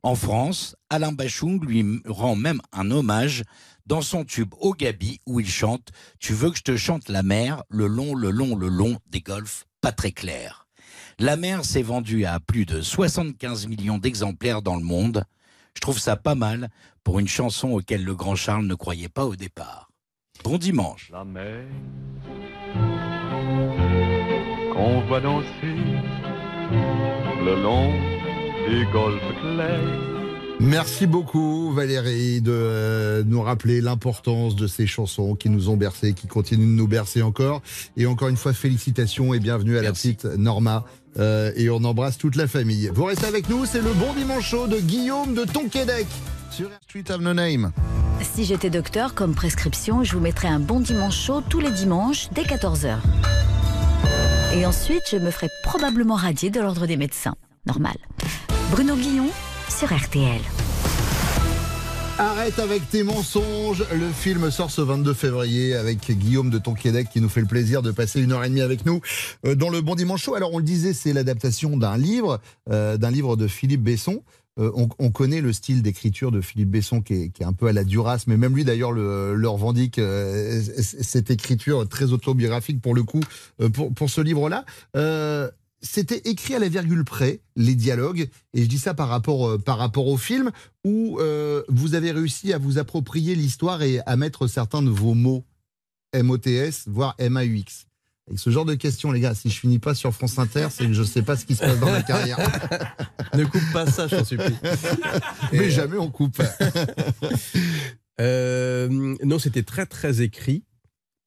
En 0.04 0.16
France, 0.16 0.76
Alain 0.90 1.14
Bachung 1.14 1.64
lui 1.66 2.02
rend 2.06 2.36
même 2.36 2.62
un 2.74 2.92
hommage 2.92 3.44
dans 3.86 4.02
son 4.02 4.26
tube 4.26 4.54
Au 4.60 4.74
Gabi 4.74 5.22
où 5.26 5.40
il 5.40 5.50
chante 5.50 5.90
Tu 6.20 6.34
veux 6.34 6.52
que 6.52 6.58
je 6.58 6.64
te 6.64 6.76
chante 6.76 7.08
la 7.08 7.24
mer, 7.24 7.64
le 7.70 7.88
long, 7.88 8.14
le 8.14 8.30
long, 8.30 8.56
le 8.56 8.68
long 8.68 8.98
des 9.10 9.22
golfs, 9.22 9.66
pas 9.80 9.94
très 9.94 10.12
clair. 10.12 10.68
La 11.20 11.38
mer 11.38 11.64
s'est 11.64 11.84
vendue 11.84 12.26
à 12.26 12.40
plus 12.40 12.66
de 12.66 12.82
75 12.82 13.68
millions 13.68 13.98
d'exemplaires 13.98 14.62
dans 14.62 14.76
le 14.76 14.84
monde. 14.84 15.24
Je 15.76 15.82
trouve 15.82 16.00
ça 16.00 16.18
pas 16.18 16.36
mal 16.36 16.70
pour 17.04 17.20
une 17.20 17.28
chanson 17.28 17.72
auquel 17.72 18.04
le 18.04 18.16
grand 18.16 18.36
Charles 18.36 18.66
ne 18.66 18.76
croyait 18.76 19.10
pas 19.10 19.26
au 19.26 19.36
départ. 19.36 19.90
Bon 20.44 20.58
dimanche. 20.58 21.10
La 21.12 21.24
mer 21.24 21.64
qu'on 24.74 25.02
voit 25.02 25.22
danser 25.22 25.46
le 27.46 27.62
long 27.62 27.92
des 28.68 28.86
golfes 28.92 29.22
clairs. 29.42 30.14
Merci 30.60 31.08
beaucoup 31.08 31.74
Valérie 31.74 32.42
de 32.42 32.52
euh, 32.54 33.24
nous 33.26 33.42
rappeler 33.42 33.82
l'importance 33.82 34.56
de 34.56 34.68
ces 34.68 34.88
chansons 34.88 35.36
qui 35.36 35.50
nous 35.50 35.70
ont 35.70 35.76
bercés, 35.76 36.14
qui 36.14 36.28
continuent 36.28 36.68
de 36.68 36.78
nous 36.78 36.88
bercer 36.88 37.22
encore. 37.22 37.62
Et 37.98 38.06
encore 38.06 38.30
une 38.30 38.38
fois, 38.38 38.54
félicitations 38.54 39.34
et 39.34 39.40
bienvenue 39.40 39.78
à 39.78 39.82
la 39.82 39.92
petite 39.92 40.26
Norma. 40.26 40.86
Euh, 41.18 41.52
et 41.56 41.70
on 41.70 41.84
embrasse 41.84 42.18
toute 42.18 42.36
la 42.36 42.48
famille. 42.48 42.90
Vous 42.94 43.04
restez 43.04 43.28
avec 43.28 43.50
nous, 43.50 43.66
c'est 43.66 43.82
le 43.82 43.94
bon 43.94 44.14
dimanche 44.14 44.50
chaud 44.50 44.68
de 44.68 44.80
Guillaume 44.80 45.36
de 45.36 45.44
Tonquédec 45.44 46.08
sur 46.54 46.70
Street 46.84 47.06
of 47.10 47.22
No 47.22 47.34
Name. 47.34 47.72
Si 48.22 48.46
j'étais 48.46 48.70
docteur, 48.70 49.16
comme 49.16 49.34
prescription, 49.34 50.04
je 50.04 50.14
vous 50.14 50.20
mettrais 50.20 50.48
un 50.48 50.60
bon 50.60 50.80
dimanche 50.80 51.18
chaud 51.18 51.42
tous 51.50 51.60
les 51.60 51.72
dimanches 51.72 52.30
dès 52.32 52.44
14h. 52.44 52.98
Et 54.56 54.66
ensuite, 54.66 55.02
je 55.12 55.18
me 55.18 55.32
ferais 55.32 55.50
probablement 55.64 56.14
radier 56.14 56.52
de 56.52 56.60
l'ordre 56.60 56.86
des 56.86 56.96
médecins. 56.96 57.36
Normal. 57.66 57.96
Bruno 58.70 58.96
Guillon 58.96 59.30
sur 59.68 59.92
RTL. 59.96 60.42
Arrête 62.20 62.60
avec 62.60 62.88
tes 62.88 63.02
mensonges. 63.02 63.84
Le 63.92 64.12
film 64.12 64.52
sort 64.52 64.70
ce 64.70 64.82
22 64.82 65.16
février 65.16 65.74
avec 65.74 66.12
Guillaume 66.12 66.52
de 66.52 66.60
Tonquédec 66.60 67.10
qui 67.10 67.20
nous 67.20 67.30
fait 67.30 67.42
le 67.42 67.48
plaisir 67.48 67.82
de 67.82 67.90
passer 67.90 68.22
une 68.22 68.32
heure 68.32 68.44
et 68.44 68.50
demie 68.50 68.62
avec 68.62 68.86
nous 68.86 69.02
euh, 69.48 69.56
dans 69.56 69.70
le 69.70 69.82
Bon 69.82 69.96
Dimanche 69.96 70.22
Show. 70.22 70.36
Alors 70.36 70.54
on 70.54 70.60
le 70.60 70.64
disait, 70.64 70.94
c'est 70.94 71.14
l'adaptation 71.14 71.76
d'un 71.78 71.98
livre, 71.98 72.40
euh, 72.70 72.98
d'un 72.98 73.10
livre 73.10 73.36
de 73.36 73.48
Philippe 73.48 73.82
Besson. 73.82 74.22
Euh, 74.60 74.72
on, 74.76 74.88
on 75.00 75.10
connaît 75.12 75.42
le 75.42 75.52
style 75.52 75.82
d'écriture 75.82 76.32
de 76.32 76.40
Philippe 76.40 76.70
Besson 76.70 77.02
qui 77.02 77.14
est, 77.14 77.42
un 77.42 77.54
peu 77.54 77.68
à 77.68 77.74
la 77.74 77.84
Duras, 77.84 78.26
mais 78.28 78.38
même 78.38 78.56
lui 78.56 78.64
d'ailleurs 78.64 78.92
le, 78.92 79.48
revendique 79.48 79.98
euh, 79.98 80.62
cette 80.62 81.32
écriture 81.32 81.88
très 81.90 82.12
autobiographique 82.12 82.80
pour 82.82 82.94
le 82.94 83.04
coup 83.04 83.22
euh, 83.62 83.70
pour, 83.70 84.10
ce 84.10 84.22
livre-là. 84.22 84.66
C'était 85.86 86.22
écrit 86.30 86.56
à 86.56 86.60
la 86.60 86.70
virgule 86.70 87.04
près, 87.04 87.42
les 87.58 87.76
dialogues, 87.76 88.30
et 88.54 88.64
je 88.64 88.70
dis 88.70 88.78
ça 88.78 88.94
par 88.94 89.10
rapport, 89.10 89.62
par 89.62 89.78
rapport 89.78 90.08
au 90.08 90.16
film, 90.16 90.52
où 90.86 91.20
vous 91.68 91.96
avez 91.96 92.12
réussi 92.12 92.54
à 92.54 92.58
vous 92.58 92.78
approprier 92.78 93.36
l'histoire 93.36 93.82
et 93.84 94.00
à 94.06 94.16
mettre 94.16 94.48
certains 94.48 94.82
de 94.82 94.90
vos 94.90 95.14
mots, 95.14 95.44
M-O-T-S, 96.14 96.86
voire 96.88 97.16
M-A-U-X. 97.18 97.88
Avec 98.28 98.40
ce 98.40 98.50
genre 98.50 98.66
de 98.66 98.76
questions, 98.76 99.12
les 99.12 99.20
gars, 99.20 99.36
si 99.36 99.50
je 99.50 99.60
finis 99.60 99.80
pas 99.80 99.94
sur 99.94 100.14
France 100.14 100.40
Inter, 100.40 100.68
c'est 100.72 100.86
que 100.86 100.94
je 100.94 101.04
sais 101.04 101.24
pas 101.24 101.36
ce 101.36 101.46
qui 101.46 101.56
se 101.56 101.62
passe 101.62 101.80
dans 101.80 101.92
ma 101.92 102.04
carrière. 102.04 102.38
ne 103.34 103.44
coupe 103.44 103.74
pas 103.74 103.86
ça, 103.86 104.08
je 104.08 104.16
t'en 104.16 104.24
supplie. 104.24 104.56
Mais 105.52 105.70
jamais 105.70 105.98
on 105.98 106.10
coupe. 106.10 106.42
Euh, 108.22 109.16
non, 109.24 109.40
c'était 109.40 109.64
très 109.64 109.88
très 109.88 110.22
écrit. 110.22 110.64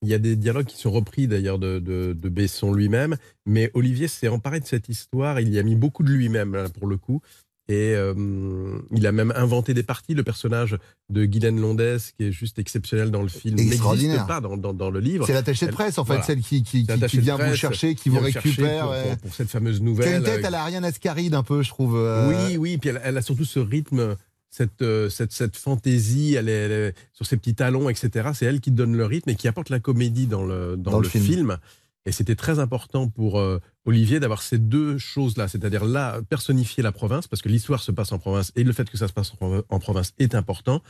Il 0.02 0.08
y 0.08 0.14
a 0.14 0.18
des 0.18 0.36
dialogues 0.36 0.66
qui 0.66 0.76
sont 0.76 0.92
repris 0.92 1.26
d'ailleurs 1.26 1.58
de, 1.58 1.80
de, 1.80 2.12
de 2.12 2.28
Besson 2.28 2.72
lui-même, 2.72 3.16
mais 3.44 3.72
Olivier 3.74 4.06
s'est 4.06 4.28
emparé 4.28 4.60
de 4.60 4.66
cette 4.66 4.88
histoire. 4.88 5.40
Il 5.40 5.52
y 5.52 5.58
a 5.58 5.64
mis 5.64 5.74
beaucoup 5.74 6.04
de 6.04 6.12
lui-même 6.12 6.68
pour 6.78 6.86
le 6.86 6.96
coup, 6.96 7.22
et 7.68 7.94
euh, 7.96 8.14
il 8.92 9.06
a 9.06 9.12
même 9.12 9.32
inventé 9.34 9.74
des 9.74 9.82
parties. 9.82 10.14
Le 10.14 10.22
personnage 10.22 10.76
de 11.10 11.24
Guylaine 11.24 11.60
Londès, 11.60 11.98
qui 12.16 12.26
est 12.26 12.32
juste 12.32 12.58
exceptionnel 12.58 13.10
dans 13.10 13.22
le 13.22 13.28
film, 13.28 13.56
n'existe 13.56 14.26
pas 14.26 14.40
dans, 14.40 14.56
dans, 14.56 14.72
dans 14.72 14.90
le 14.90 15.00
livre. 15.00 15.26
C'est 15.26 15.32
l'attachée 15.32 15.66
de 15.66 15.70
Elle- 15.70 15.74
presse, 15.74 15.98
en 15.98 16.04
fait, 16.04 16.12
voilà. 16.12 16.22
celle 16.24 16.40
qui, 16.42 16.62
qui, 16.62 16.82
vient 16.84 17.36
vous 17.36 17.54
chercher, 17.56 17.94
qui 17.96 18.08
vous 18.08 18.20
récupère. 18.20 18.82
pour, 18.84 18.90
ouais. 18.92 19.02
pour- 19.10 19.16
pour 19.18 19.34
cette 19.34 19.48
fameuse 19.50 19.80
a 19.80 19.84
nouvelle. 19.84 20.18
une 20.18 20.22
tête 20.22 20.44
euh, 20.44 20.46
à 20.46 20.50
la 20.50 20.62
Ariane 20.62 20.84
Ascaride, 20.84 21.34
un 21.34 21.42
peu, 21.42 21.62
je 21.62 21.68
trouve. 21.70 21.96
euh, 21.96 22.48
oui, 22.48 22.56
oui, 22.56 22.78
puis 22.78 22.90
elle, 22.90 23.00
elle 23.04 23.16
a 23.16 23.22
surtout 23.22 23.44
ce 23.44 23.58
rythme, 23.58 24.16
cette, 24.48 24.84
cette, 25.10 25.32
cette 25.32 25.56
fantaisie, 25.56 26.34
elle 26.34 26.48
est, 26.48 26.52
elle 26.52 26.72
est 26.72 26.94
sur 27.12 27.26
ses 27.26 27.36
petits 27.36 27.54
talons, 27.54 27.88
etc. 27.90 28.28
C'est 28.32 28.46
elle 28.46 28.60
qui 28.60 28.70
donne 28.70 28.96
le 28.96 29.04
rythme 29.04 29.28
et 29.30 29.34
qui 29.34 29.48
apporte 29.48 29.70
la 29.70 29.80
comédie 29.80 30.26
dans 30.26 30.44
le, 30.44 30.76
dans 30.76 30.92
Dans 30.92 30.98
le 30.98 31.02
le 31.04 31.08
film. 31.08 31.24
film. 31.24 31.58
Et 32.06 32.12
c'était 32.12 32.36
très 32.36 32.58
important 32.60 33.08
pour 33.08 33.38
euh, 33.40 33.58
Olivier 33.84 34.20
d'avoir 34.20 34.40
ces 34.40 34.58
deux 34.58 34.96
choses-là, 34.96 35.48
c'est-à-dire 35.48 35.84
là, 35.84 36.20
personnifier 36.28 36.82
la 36.82 36.92
province, 36.92 37.26
parce 37.26 37.42
que 37.42 37.48
l'histoire 37.48 37.82
se 37.82 37.90
passe 37.92 38.12
en 38.12 38.18
province 38.18 38.52
et 38.56 38.62
le 38.64 38.72
fait 38.72 38.88
que 38.88 38.96
ça 38.96 39.08
se 39.08 39.12
passe 39.12 39.32
en, 39.32 39.36
provi- 39.36 39.62
en 39.68 39.78
province 39.80 40.12
est 40.18 40.34
important. 40.36 40.82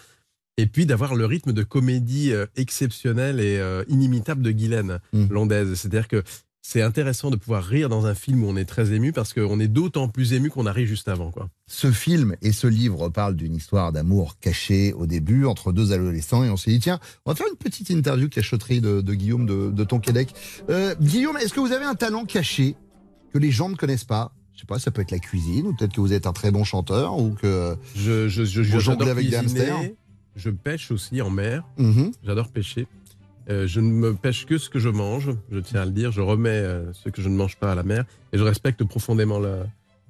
Et 0.58 0.66
puis 0.66 0.86
d'avoir 0.86 1.14
le 1.14 1.26
rythme 1.26 1.52
de 1.52 1.62
comédie 1.62 2.32
euh, 2.32 2.46
exceptionnel 2.56 3.40
et 3.40 3.58
euh, 3.58 3.82
inimitable 3.88 4.42
de 4.42 4.50
Guylaine 4.52 5.00
Mm. 5.12 5.26
Londaise. 5.30 5.74
C'est-à-dire 5.74 6.08
que 6.08 6.22
c'est 6.68 6.82
intéressant 6.82 7.30
de 7.30 7.36
pouvoir 7.36 7.62
rire 7.62 7.88
dans 7.88 8.06
un 8.06 8.16
film 8.16 8.42
où 8.42 8.48
on 8.48 8.56
est 8.56 8.64
très 8.64 8.92
ému 8.92 9.12
parce 9.12 9.32
qu'on 9.32 9.60
est 9.60 9.68
d'autant 9.68 10.08
plus 10.08 10.32
ému 10.32 10.50
qu'on 10.50 10.66
arrive 10.66 10.88
juste 10.88 11.06
avant. 11.06 11.30
Quoi. 11.30 11.48
Ce 11.68 11.92
film 11.92 12.34
et 12.42 12.50
ce 12.50 12.66
livre 12.66 13.08
parlent 13.08 13.36
d'une 13.36 13.54
histoire 13.54 13.92
d'amour 13.92 14.40
cachée 14.40 14.92
au 14.92 15.06
début 15.06 15.44
entre 15.44 15.72
deux 15.72 15.92
adolescents 15.92 16.42
et 16.42 16.50
on 16.50 16.56
s'est 16.56 16.72
dit 16.72 16.80
tiens, 16.80 16.98
on 17.24 17.30
va 17.30 17.36
faire 17.36 17.46
une 17.48 17.56
petite 17.56 17.88
interview 17.90 18.28
cachotterie 18.28 18.80
de, 18.80 19.00
de 19.00 19.14
Guillaume 19.14 19.46
de, 19.46 19.70
de 19.70 19.84
Tonquédec. 19.84 20.34
Euh, 20.68 20.96
Guillaume, 21.00 21.36
est-ce 21.36 21.54
que 21.54 21.60
vous 21.60 21.70
avez 21.70 21.84
un 21.84 21.94
talent 21.94 22.24
caché 22.24 22.74
que 23.32 23.38
les 23.38 23.52
gens 23.52 23.68
ne 23.68 23.76
connaissent 23.76 24.02
pas? 24.02 24.32
Je 24.52 24.60
sais 24.60 24.66
pas, 24.66 24.80
ça 24.80 24.90
peut 24.90 25.02
être 25.02 25.12
la 25.12 25.20
cuisine 25.20 25.68
ou 25.68 25.72
peut-être 25.72 25.92
que 25.92 26.00
vous 26.00 26.12
êtes 26.12 26.26
un 26.26 26.32
très 26.32 26.50
bon 26.50 26.64
chanteur 26.64 27.16
ou 27.16 27.30
que 27.30 27.76
Je, 27.94 28.26
je, 28.26 28.42
je, 28.42 28.62
vous 28.62 28.80
jonglez 28.80 29.10
avec 29.10 29.30
des 29.30 29.36
hamsters. 29.36 29.78
Je 30.34 30.50
pêche 30.50 30.90
aussi 30.90 31.22
en 31.22 31.30
mer. 31.30 31.62
Mhm. 31.78 32.10
J'adore 32.24 32.48
pêcher. 32.48 32.88
Euh, 33.48 33.66
je 33.66 33.80
ne 33.80 33.90
me 33.90 34.14
pêche 34.14 34.44
que 34.46 34.58
ce 34.58 34.68
que 34.68 34.78
je 34.78 34.88
mange, 34.88 35.30
je 35.52 35.58
tiens 35.60 35.82
à 35.82 35.84
le 35.84 35.92
dire. 35.92 36.10
Je 36.12 36.20
remets 36.20 36.48
euh, 36.50 36.92
ce 36.92 37.08
que 37.08 37.22
je 37.22 37.28
ne 37.28 37.36
mange 37.36 37.56
pas 37.56 37.72
à 37.72 37.74
la 37.74 37.82
mer. 37.84 38.04
Et 38.32 38.38
je 38.38 38.42
respecte 38.42 38.82
profondément 38.84 39.38
la, 39.38 39.66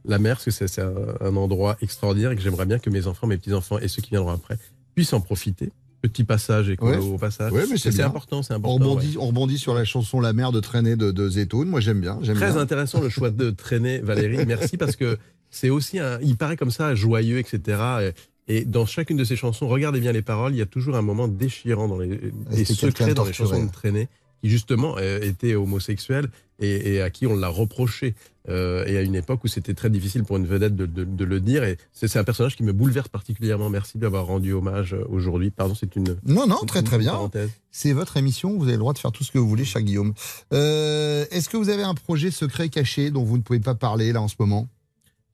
la 0.06 0.18
mer, 0.18 0.36
parce 0.36 0.44
que 0.46 0.50
c'est, 0.66 0.80
un, 0.80 0.92
un 1.20 1.36
endroit 1.36 1.76
extraordinaire 1.82 2.30
et 2.30 2.36
que 2.36 2.42
j'aimerais 2.42 2.64
bien 2.66 2.78
que 2.78 2.88
mes 2.90 3.06
enfants, 3.06 3.26
mes 3.26 3.36
petits-enfants 3.36 3.78
et 3.78 3.88
ceux 3.88 4.00
qui 4.02 4.10
viendront 4.10 4.30
après 4.32 4.56
puissent 4.94 5.12
en 5.12 5.20
profiter. 5.20 5.70
Petit 6.02 6.24
passage 6.24 6.68
écolo 6.70 6.92
Ouais. 6.92 6.98
au 7.14 7.18
passage. 7.18 7.52
Ouais, 7.52 7.64
mais 7.68 7.76
c'est 7.78 8.00
important, 8.02 8.42
c'est 8.42 8.52
On 8.54 8.58
important. 8.58 8.74
rebondit, 8.74 9.16
on 9.18 9.26
rebondit 9.26 9.58
sur 9.58 9.74
la 9.74 9.84
chanson 9.84 10.20
La 10.20 10.32
mer 10.32 10.52
de 10.52 10.60
traîner 10.60 10.94
de, 10.94 11.10
de 11.10 11.28
Zetoun. 11.28 11.68
Moi 11.68 11.80
j'aime 11.80 12.00
bien. 12.00 12.16
Très 12.16 12.34
bien. 12.34 12.56
intéressant 12.58 13.00
le 13.00 13.08
choix 13.08 13.30
de 13.30 13.50
traîner, 13.50 13.98
Valérie. 13.98 14.46
Merci 14.46 14.76
parce 14.76 14.94
que 14.96 15.18
c'est 15.50 15.70
aussi 15.70 15.98
un. 15.98 16.18
Il 16.20 16.36
paraît 16.36 16.56
comme 16.56 16.70
ça 16.70 16.94
joyeux, 16.94 17.38
etc. 17.38 18.12
Et, 18.48 18.64
dans 18.64 18.86
chacune 18.86 19.16
de 19.16 19.24
ces 19.24 19.36
chansons, 19.36 19.66
regardez 19.68 20.00
bien 20.00 20.12
les 20.12 20.22
paroles, 20.22 20.54
il 20.54 20.58
y 20.58 20.62
a 20.62 20.66
toujours 20.66 20.96
un 20.96 21.02
moment 21.02 21.26
déchirant 21.28 21.88
dans 21.88 21.98
les, 21.98 22.08
des 22.08 22.64
quelqu'un 22.64 22.74
secrets 22.74 23.14
dans 23.14 23.24
les 23.24 23.32
chansons 23.32 23.64
de 23.66 23.70
traîner, 23.72 24.08
qui 24.42 24.48
justement 24.50 24.96
euh, 24.98 25.20
était 25.20 25.54
homosexuel 25.56 26.28
et, 26.60 26.94
et 26.94 27.02
à 27.02 27.10
qui 27.10 27.26
on 27.26 27.34
l'a 27.36 27.48
reproché. 27.48 28.14
Euh, 28.48 28.84
et 28.86 28.96
à 28.96 29.02
une 29.02 29.16
époque 29.16 29.42
où 29.42 29.48
c'était 29.48 29.74
très 29.74 29.90
difficile 29.90 30.22
pour 30.22 30.36
une 30.36 30.46
vedette 30.46 30.76
de, 30.76 30.86
de- 30.86 31.02
de 31.02 31.24
le 31.24 31.40
dire. 31.40 31.64
Et 31.64 31.78
c'est 31.92 32.16
un 32.16 32.22
personnage 32.22 32.54
qui 32.54 32.62
me 32.62 32.72
bouleverse 32.72 33.08
particulièrement. 33.08 33.68
Merci 33.70 33.98
d'avoir 33.98 34.26
rendu 34.26 34.52
hommage 34.52 34.94
euh, 34.94 35.04
aujourd'hui. 35.08 35.50
Pardon, 35.50 35.74
c'est 35.74 35.96
une. 35.96 36.16
Non, 36.24 36.46
non, 36.46 36.58
une- 36.62 36.68
très 36.68 36.84
très 36.84 36.98
bien. 36.98 37.28
C'est 37.72 37.92
votre 37.92 38.16
émission, 38.16 38.56
vous 38.56 38.62
avez 38.62 38.74
le 38.74 38.78
droit 38.78 38.92
de 38.92 38.98
faire 38.98 39.10
tout 39.10 39.24
ce 39.24 39.32
que 39.32 39.38
vous 39.38 39.48
voulez, 39.48 39.64
cher 39.64 39.82
Guillaume. 39.82 40.14
Euh, 40.52 41.24
Est-ce 41.32 41.48
que 41.48 41.56
vous 41.56 41.70
avez 41.70 41.82
un 41.82 41.94
projet 41.94 42.30
secret 42.30 42.68
caché 42.68 43.10
dont 43.10 43.24
vous 43.24 43.36
ne 43.36 43.42
pouvez 43.42 43.58
pas 43.58 43.74
parler 43.74 44.12
là 44.12 44.22
en 44.22 44.28
ce 44.28 44.36
moment? 44.38 44.68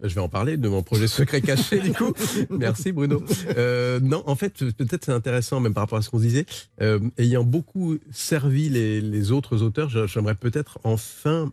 Je 0.02 0.14
vais 0.14 0.20
en 0.20 0.28
parler 0.28 0.56
de 0.56 0.68
mon 0.68 0.82
projet 0.82 1.06
secret 1.06 1.40
caché, 1.42 1.80
du 1.80 1.92
coup. 1.92 2.12
Merci, 2.50 2.92
Bruno. 2.92 3.22
Euh, 3.56 4.00
non, 4.00 4.22
en 4.26 4.34
fait, 4.34 4.64
peut-être 4.72 5.04
c'est 5.04 5.12
intéressant, 5.12 5.60
même 5.60 5.74
par 5.74 5.84
rapport 5.84 5.98
à 5.98 6.02
ce 6.02 6.10
qu'on 6.10 6.18
disait. 6.18 6.46
Euh, 6.80 6.98
ayant 7.18 7.44
beaucoup 7.44 7.98
servi 8.10 8.68
les, 8.68 9.00
les 9.00 9.30
autres 9.30 9.62
auteurs, 9.62 9.88
j'aimerais 10.08 10.34
peut-être 10.34 10.80
enfin, 10.84 11.52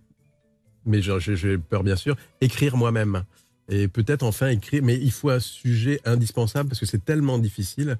mais 0.85 1.01
j'ai 1.01 1.57
peur 1.57 1.83
bien 1.83 1.95
sûr, 1.95 2.15
écrire 2.41 2.75
moi-même. 2.75 3.23
Et 3.69 3.87
peut-être 3.87 4.23
enfin 4.23 4.47
écrire, 4.49 4.81
mais 4.83 4.95
il 4.95 5.11
faut 5.11 5.29
un 5.29 5.39
sujet 5.39 6.01
indispensable 6.03 6.69
parce 6.69 6.79
que 6.79 6.87
c'est 6.87 7.05
tellement 7.05 7.37
difficile 7.37 7.97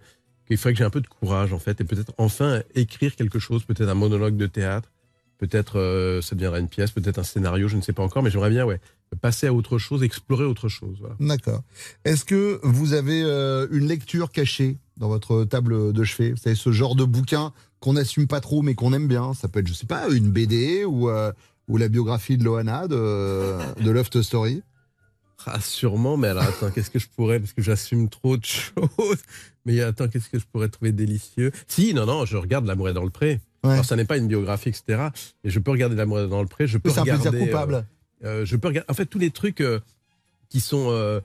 qu'il 0.48 0.58
faudrait 0.58 0.74
que 0.74 0.80
j'ai 0.80 0.84
un 0.84 0.90
peu 0.90 1.02
de 1.02 1.08
courage, 1.08 1.54
en 1.54 1.60
fait, 1.60 1.80
et 1.80 1.84
peut-être 1.84 2.12
enfin 2.18 2.64
écrire 2.74 3.16
quelque 3.16 3.38
chose, 3.38 3.64
peut-être 3.64 3.88
un 3.88 3.94
monologue 3.94 4.36
de 4.36 4.48
théâtre. 4.48 4.90
Peut-être 5.40 5.80
euh, 5.80 6.22
ça 6.22 6.36
deviendra 6.36 6.60
une 6.60 6.68
pièce, 6.68 6.92
peut-être 6.92 7.18
un 7.18 7.24
scénario, 7.24 7.70
je 7.70 7.78
ne 7.78 7.82
sais 7.82 7.94
pas 7.94 8.04
encore, 8.04 8.22
mais 8.22 8.30
j'aimerais 8.30 8.50
bien 8.50 8.66
ouais, 8.66 8.82
passer 9.22 9.48
à 9.48 9.54
autre 9.54 9.78
chose, 9.78 10.04
explorer 10.04 10.44
autre 10.44 10.68
chose. 10.68 10.98
Voilà. 11.00 11.16
D'accord. 11.20 11.64
Est-ce 12.04 12.26
que 12.26 12.60
vous 12.64 12.94
avez 12.94 13.24
euh, 13.24 13.66
une 13.72 13.88
lecture 13.88 14.32
cachée 14.32 14.78
dans 14.98 15.08
votre 15.08 15.46
table 15.46 15.94
de 15.94 16.04
chevet? 16.04 16.32
Vous 16.32 16.38
savez, 16.38 16.56
ce 16.56 16.72
genre 16.74 16.94
de 16.94 17.06
bouquin 17.06 17.54
qu'on 17.80 17.94
n'assume 17.94 18.28
pas 18.28 18.42
trop 18.42 18.62
mais 18.62 18.76
qu'on 18.76 18.92
aime 18.92 19.08
bien. 19.08 19.34
Ça 19.34 19.48
peut 19.48 19.62
être, 19.62 19.68
je 19.68 19.74
sais 19.74 19.88
pas, 19.88 20.10
une 20.10 20.30
BD 20.30 20.84
ou, 20.84 21.10
euh, 21.10 21.32
ou 21.70 21.78
la 21.78 21.88
biographie 21.88 22.38
de 22.38 22.44
Loana 22.44 22.90
de, 22.90 23.58
de 23.82 23.92
Love 23.92 24.10
Story? 24.22 24.62
Ah, 25.46 25.62
sûrement, 25.62 26.18
mais 26.18 26.28
alors 26.28 26.44
attends, 26.44 26.70
qu'est-ce 26.70 26.90
que 26.90 27.00
je 27.00 27.08
pourrais, 27.08 27.40
parce 27.40 27.54
que 27.54 27.62
j'assume 27.62 28.10
trop 28.10 28.36
de 28.36 28.46
choses. 28.46 29.22
Mais 29.66 29.80
attends, 29.82 30.08
qu'est-ce 30.08 30.30
que 30.30 30.38
je 30.38 30.46
pourrais 30.46 30.68
trouver 30.68 30.92
délicieux? 30.92 31.52
Si, 31.68 31.94
non, 31.94 32.06
non, 32.06 32.26
je 32.26 32.38
regarde 32.38 32.66
L'amour 32.66 32.90
est 32.90 32.94
dans 32.94 33.06
le 33.06 33.10
pré. 33.10 33.40
Alors, 33.64 33.86
ça 33.86 33.96
n'est 33.96 34.06
pas 34.06 34.18
une 34.18 34.28
biographie, 34.28 34.70
etc. 34.70 35.08
Mais 35.44 35.50
je 35.50 35.60
peux 35.60 35.72
regarder 35.72 35.96
L'amour 35.96 36.28
dans 36.28 36.42
le 36.42 36.48
pré. 36.48 36.68
Je 36.68 36.78
peux 36.78 36.90
C'est 36.90 37.00
un 37.00 37.02
regarder. 37.04 37.30
plaisir 37.30 37.48
coupable. 37.48 37.86
euh, 38.24 38.42
euh, 38.42 38.46
je 38.46 38.56
peux 38.56 38.68
regarder. 38.70 38.86
En 38.90 38.94
fait, 38.94 39.06
tous 39.06 39.20
les 39.20 39.32
trucs 39.32 39.62
euh, 39.62 39.80
qui 40.50 40.60
sont. 40.60 40.88
euh, 40.92 41.20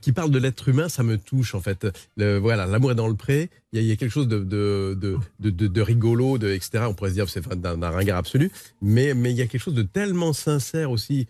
qui 0.00 0.12
parlent 0.12 0.30
de 0.30 0.38
l'être 0.38 0.68
humain, 0.68 0.88
ça 0.88 1.02
me 1.02 1.18
touche 1.18 1.56
en 1.56 1.60
fait. 1.60 1.88
Le, 2.16 2.38
voilà, 2.38 2.66
l'amour 2.66 2.92
est 2.92 2.94
dans 2.94 3.08
le 3.08 3.16
pré. 3.16 3.50
Il 3.72 3.76
y, 3.76 3.80
a- 3.80 3.82
il 3.82 3.88
y 3.88 3.92
a 3.92 3.96
quelque 3.96 4.12
chose 4.12 4.28
de, 4.28 4.38
de, 4.38 4.96
de, 5.40 5.50
de, 5.50 5.80
rigolo, 5.80 6.38
de, 6.38 6.48
etc. 6.52 6.84
On 6.88 6.94
pourrait 6.94 7.10
se 7.10 7.14
dire 7.14 7.24
que 7.24 7.32
c'est 7.32 7.46
d'un 7.48 7.76
d'un 7.76 7.90
ringard 7.90 8.16
absolu, 8.18 8.52
mais 8.80 9.12
mais 9.14 9.32
il 9.32 9.36
y 9.36 9.42
a 9.42 9.46
quelque 9.48 9.60
chose 9.60 9.74
de 9.74 9.82
tellement 9.82 10.32
sincère 10.32 10.92
aussi 10.92 11.26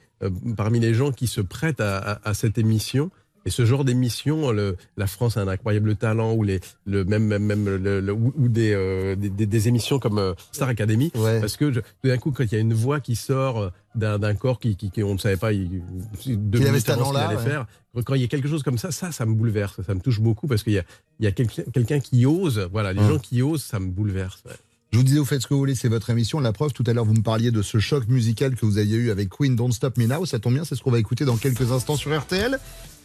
parmi 0.54 0.80
les 0.80 0.92
gens 0.92 1.12
qui 1.12 1.28
se 1.28 1.40
prêtent 1.40 1.80
à, 1.80 1.96
à- 1.96 2.28
à 2.28 2.34
cette 2.34 2.58
émission. 2.58 3.10
Et 3.46 3.50
ce 3.50 3.64
genre 3.64 3.84
d'émission, 3.84 4.50
la 4.96 5.06
France 5.06 5.36
a 5.36 5.40
un 5.40 5.48
incroyable 5.48 5.94
talent, 5.96 6.34
ou 6.34 6.42
les, 6.42 6.60
le 6.84 7.04
même 7.04 7.24
même, 7.24 7.44
même 7.44 7.64
le- 7.64 8.00
le- 8.00 8.12
ou, 8.12 8.32
ou 8.36 8.48
des, 8.48 8.72
euh, 8.74 9.14
des, 9.14 9.30
des- 9.30 9.46
des 9.46 9.68
émissions 9.68 9.98
comme 10.00 10.18
euh, 10.18 10.34
Star 10.52 10.68
Academy, 10.68 11.10
parce 11.14 11.56
que 11.56 11.72
je- 11.72 11.80
tout 11.80 12.08
d'un 12.08 12.18
coup, 12.18 12.32
quand 12.32 12.42
il 12.44 12.52
y 12.52 12.56
a 12.56 12.58
une 12.60 12.74
voix 12.74 12.98
qui 13.00 13.14
sort 13.16 13.70
euh, 13.94 14.18
d'un 14.18 14.34
corps 14.34 14.58
qui, 14.58 14.74
qui, 14.76 14.90
qui- 14.90 15.02
on 15.04 15.14
ne 15.14 15.18
savait 15.18 15.36
pas, 15.36 15.52
il, 15.52 15.80
avait 16.12 16.18
ce 16.18 16.22
qu'il 16.24 16.82
talent-là, 16.82 17.28
allait 17.28 17.36
ouais. 17.38 17.42
faire, 17.44 17.66
quand 18.04 18.14
il 18.14 18.20
y 18.20 18.24
a 18.24 18.28
quelque 18.28 18.48
chose 18.48 18.62
comme 18.64 18.78
ça, 18.78 18.90
ça, 18.90 19.12
ça 19.12 19.24
me 19.24 19.34
bouleverse, 19.34 19.80
ça 19.86 19.94
me 19.94 20.00
touche 20.00 20.20
beaucoup 20.20 20.48
parce 20.48 20.62
qu'il 20.64 20.72
y 20.74 20.78
a, 20.78 20.82
il 21.20 21.24
y 21.24 21.28
a 21.28 21.32
quelqu'un 21.32 22.00
qui 22.00 22.26
ose, 22.26 22.68
voilà, 22.72 22.92
les 22.92 23.00
Hum. 23.00 23.08
gens 23.12 23.18
qui 23.18 23.42
osent, 23.42 23.62
ça 23.62 23.78
me 23.78 23.86
bouleverse. 23.86 24.42
ouais. 24.46 24.52
Je 24.92 24.98
vous 24.98 25.04
disais, 25.04 25.18
vous 25.18 25.24
faites 25.24 25.42
ce 25.42 25.46
que 25.46 25.54
vous 25.54 25.60
voulez, 25.60 25.74
c'est 25.74 25.88
votre 25.88 26.10
émission. 26.10 26.38
La 26.40 26.52
preuve, 26.52 26.72
tout 26.72 26.84
à 26.86 26.92
l'heure, 26.92 27.04
vous 27.04 27.12
me 27.14 27.22
parliez 27.22 27.50
de 27.50 27.60
ce 27.60 27.78
choc 27.78 28.06
musical 28.08 28.54
que 28.54 28.64
vous 28.64 28.78
aviez 28.78 28.96
eu 28.96 29.10
avec 29.10 29.28
Queen 29.28 29.54
Don't 29.56 29.72
Stop 29.72 29.98
Me 29.98 30.06
Now. 30.06 30.24
Ça 30.26 30.38
tombe 30.38 30.54
bien, 30.54 30.64
c'est 30.64 30.74
ce 30.76 30.82
qu'on 30.82 30.90
va 30.92 30.98
écouter 31.00 31.24
dans 31.24 31.36
quelques 31.36 31.70
instants 31.72 31.96
sur 31.96 32.16
RTL. 32.18 32.58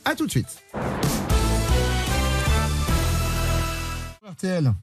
À 0.06 0.16
tout 0.16 0.26
de 0.26 0.32
suite. 0.32 0.64
RTL. 4.28 4.74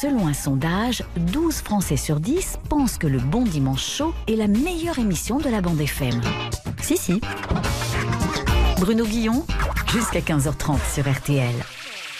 Selon 0.00 0.26
un 0.26 0.32
sondage, 0.32 1.04
12 1.16 1.56
Français 1.56 1.96
sur 1.98 2.20
10 2.20 2.58
pensent 2.68 2.96
que 2.96 3.06
le 3.06 3.18
Bon 3.18 3.42
Dimanche 3.42 3.84
Chaud 3.84 4.14
est 4.28 4.36
la 4.36 4.48
meilleure 4.48 4.98
émission 4.98 5.38
de 5.38 5.50
la 5.50 5.60
bande 5.60 5.80
FM. 5.80 6.20
Si, 6.80 6.96
si. 6.96 7.20
Bruno 8.78 9.04
Guillon, 9.04 9.44
jusqu'à 9.92 10.20
15h30 10.20 10.78
sur 10.94 11.10
RTL. 11.10 11.54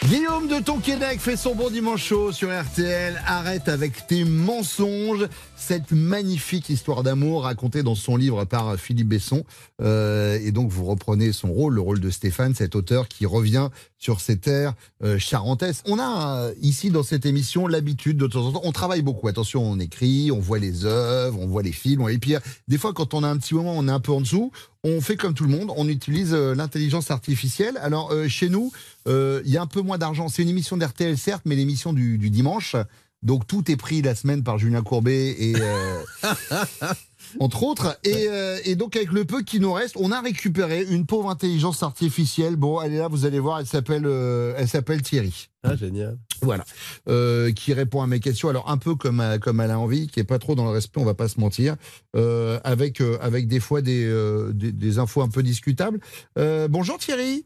Guillaume 0.08 0.48
de 0.48 0.58
Tonquédec 0.58 1.20
fait 1.20 1.36
son 1.36 1.54
bon 1.54 1.68
dimanche 1.68 2.02
chaud 2.02 2.32
sur 2.32 2.48
RTL. 2.48 3.20
Arrête 3.26 3.68
avec 3.68 4.06
tes 4.06 4.24
mensonges. 4.24 5.28
Cette 5.56 5.92
magnifique 5.92 6.70
histoire 6.70 7.02
d'amour 7.02 7.44
racontée 7.44 7.82
dans 7.82 7.94
son 7.94 8.16
livre 8.16 8.46
par 8.46 8.76
Philippe 8.76 9.08
Besson. 9.08 9.44
Euh, 9.82 10.38
et 10.42 10.52
donc, 10.52 10.70
vous 10.70 10.86
reprenez 10.86 11.32
son 11.32 11.52
rôle, 11.52 11.74
le 11.74 11.82
rôle 11.82 12.00
de 12.00 12.08
Stéphane, 12.08 12.54
cet 12.54 12.76
auteur 12.76 13.08
qui 13.08 13.26
revient 13.26 13.68
sur 14.00 14.20
ces 14.20 14.38
terres 14.38 14.72
euh, 15.04 15.18
charentaises. 15.18 15.82
On 15.86 15.98
a 15.98 16.38
euh, 16.38 16.54
ici 16.62 16.90
dans 16.90 17.02
cette 17.02 17.26
émission 17.26 17.66
l'habitude 17.66 18.16
de 18.16 18.26
temps 18.26 18.46
en 18.46 18.52
temps, 18.52 18.60
on 18.64 18.72
travaille 18.72 19.02
beaucoup. 19.02 19.28
Attention, 19.28 19.62
on 19.62 19.78
écrit, 19.78 20.32
on 20.32 20.40
voit 20.40 20.58
les 20.58 20.86
œuvres, 20.86 21.38
on 21.38 21.46
voit 21.46 21.62
les 21.62 21.70
films. 21.70 22.08
Et 22.08 22.18
puis, 22.18 22.34
euh, 22.34 22.40
des 22.66 22.78
fois, 22.78 22.94
quand 22.94 23.14
on 23.14 23.22
a 23.22 23.28
un 23.28 23.36
petit 23.36 23.54
moment, 23.54 23.74
on 23.76 23.86
est 23.86 23.92
un 23.92 24.00
peu 24.00 24.12
en 24.12 24.22
dessous. 24.22 24.50
On 24.82 25.02
fait 25.02 25.16
comme 25.16 25.34
tout 25.34 25.44
le 25.44 25.50
monde, 25.50 25.70
on 25.76 25.86
utilise 25.86 26.32
euh, 26.32 26.54
l'intelligence 26.54 27.10
artificielle. 27.10 27.78
Alors, 27.82 28.10
euh, 28.10 28.26
chez 28.26 28.48
nous, 28.48 28.72
il 29.06 29.42
y 29.50 29.58
a 29.58 29.62
un 29.62 29.66
peu 29.66 29.82
moins 29.82 29.98
d'argent. 29.98 30.28
C'est 30.28 30.42
une 30.42 30.48
émission 30.48 30.78
d'RTL, 30.78 31.18
certes, 31.18 31.42
mais 31.44 31.54
l'émission 31.54 31.92
du, 31.92 32.16
du 32.16 32.30
dimanche. 32.30 32.76
Donc, 33.22 33.46
tout 33.46 33.70
est 33.70 33.76
pris 33.76 34.00
la 34.00 34.14
semaine 34.14 34.42
par 34.42 34.58
Julien 34.58 34.82
Courbet 34.82 35.36
et. 35.38 35.54
entre 37.38 37.62
autres. 37.62 37.98
Et, 38.04 38.26
euh, 38.28 38.58
et 38.64 38.74
donc, 38.74 38.96
avec 38.96 39.12
le 39.12 39.24
peu 39.24 39.42
qui 39.42 39.60
nous 39.60 39.72
reste, 39.72 39.96
on 39.98 40.10
a 40.12 40.20
récupéré 40.20 40.84
une 40.84 41.06
pauvre 41.06 41.30
intelligence 41.30 41.82
artificielle. 41.82 42.56
Bon, 42.56 42.80
elle 42.80 42.94
est 42.94 42.98
là, 42.98 43.08
vous 43.08 43.26
allez 43.26 43.38
voir, 43.38 43.60
elle 43.60 43.66
s'appelle 43.66 44.04
euh, 44.06 44.54
elle 44.56 44.68
s'appelle 44.68 45.02
Thierry. 45.02 45.48
Ah, 45.62 45.76
génial. 45.76 46.18
Voilà. 46.42 46.64
Euh, 47.08 47.52
qui 47.52 47.74
répond 47.74 48.00
à 48.02 48.06
mes 48.06 48.18
questions. 48.20 48.48
Alors, 48.48 48.70
un 48.70 48.78
peu 48.78 48.94
comme, 48.94 49.20
euh, 49.20 49.38
comme 49.38 49.60
elle 49.60 49.70
a 49.70 49.78
envie, 49.78 50.08
qui 50.08 50.18
est 50.18 50.24
pas 50.24 50.38
trop 50.38 50.54
dans 50.54 50.64
le 50.64 50.70
respect, 50.70 51.00
on 51.00 51.04
va 51.04 51.14
pas 51.14 51.28
se 51.28 51.38
mentir. 51.38 51.76
Euh, 52.16 52.58
avec, 52.64 53.00
euh, 53.00 53.18
avec 53.20 53.46
des 53.46 53.60
fois 53.60 53.83
des, 53.83 54.04
euh, 54.06 54.52
des, 54.54 54.72
des 54.72 54.98
infos 54.98 55.20
un 55.22 55.28
peu 55.28 55.42
discutables. 55.42 56.00
Euh, 56.38 56.66
bonjour 56.68 56.98
Thierry. 56.98 57.44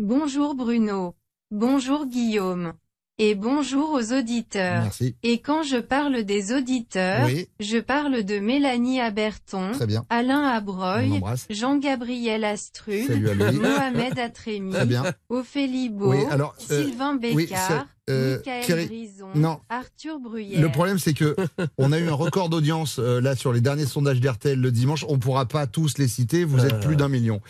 Bonjour 0.00 0.54
Bruno. 0.54 1.14
Bonjour 1.52 2.06
Guillaume. 2.06 2.72
Et 3.18 3.34
bonjour 3.34 3.92
aux 3.94 4.12
auditeurs. 4.12 4.82
Merci. 4.82 5.16
Et 5.22 5.38
quand 5.38 5.62
je 5.62 5.78
parle 5.78 6.24
des 6.24 6.52
auditeurs, 6.52 7.24
Oui. 7.24 7.48
je 7.60 7.78
parle 7.78 8.24
de 8.24 8.38
Mélanie 8.38 9.00
Aberton, 9.00 9.72
Très 9.72 9.86
bien. 9.86 10.04
Alain 10.10 10.42
Abreuil. 10.42 11.22
Jean-Gabriel 11.48 12.44
Astruc. 12.44 13.08
Mohamed 13.08 14.32
bien. 14.86 15.04
Ophélie 15.30 15.88
Beau, 15.88 16.10
Oui, 16.10 16.18
alors, 16.30 16.54
euh, 16.70 16.84
Sylvain 16.84 17.14
Bécard, 17.14 17.86
euh, 18.10 18.36
Michael 18.46 18.86
Brison, 18.86 19.28
non. 19.34 19.60
Arthur 19.70 20.20
Bruyère. 20.20 20.60
Le 20.60 20.70
problème, 20.70 20.98
c'est 20.98 21.14
que 21.14 21.34
on 21.78 21.92
a 21.92 21.98
eu 21.98 22.08
un 22.10 22.14
record 22.14 22.50
d'audience 22.50 22.98
euh, 22.98 23.22
là 23.22 23.34
sur 23.34 23.54
les 23.54 23.62
derniers 23.62 23.86
sondages 23.86 24.20
d'RTL 24.20 24.60
le 24.60 24.70
dimanche. 24.70 25.06
On 25.08 25.18
pourra 25.18 25.46
pas 25.46 25.66
tous 25.66 25.96
les 25.96 26.06
citer. 26.06 26.44
Vous 26.44 26.66
êtes 26.66 26.80
plus 26.80 26.96
d'un 26.96 27.08
million. 27.08 27.40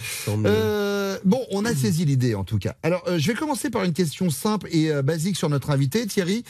Euh, 1.16 1.20
bon, 1.24 1.44
on 1.50 1.64
a 1.64 1.74
saisi 1.74 2.04
l'idée 2.04 2.34
en 2.34 2.44
tout 2.44 2.58
cas. 2.58 2.76
Alors, 2.82 3.02
euh, 3.08 3.18
je 3.18 3.28
vais 3.28 3.34
commencer 3.34 3.70
par 3.70 3.84
une 3.84 3.92
question 3.92 4.30
simple 4.30 4.68
et 4.70 4.90
euh, 4.90 5.02
basique 5.02 5.36
sur 5.36 5.48
notre 5.48 5.70
invité, 5.70 6.06
Thierry. 6.06 6.44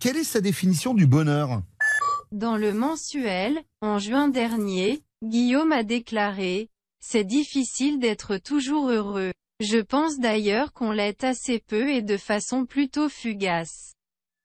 Quelle 0.00 0.16
est 0.16 0.24
sa 0.24 0.40
définition 0.40 0.94
du 0.94 1.06
bonheur? 1.06 1.62
Dans 2.32 2.56
le 2.56 2.72
mensuel, 2.72 3.58
en 3.80 3.98
juin 3.98 4.28
dernier, 4.28 5.02
Guillaume 5.24 5.72
a 5.72 5.82
déclaré 5.82 6.68
«C'est 7.00 7.24
difficile 7.24 7.98
d'être 7.98 8.36
toujours 8.38 8.90
heureux. 8.90 9.32
Je 9.60 9.78
pense 9.78 10.18
d'ailleurs 10.18 10.72
qu'on 10.72 10.92
l'est 10.92 11.24
assez 11.24 11.58
peu 11.58 11.88
et 11.88 12.02
de 12.02 12.16
façon 12.16 12.66
plutôt 12.66 13.08
fugace. 13.08 13.92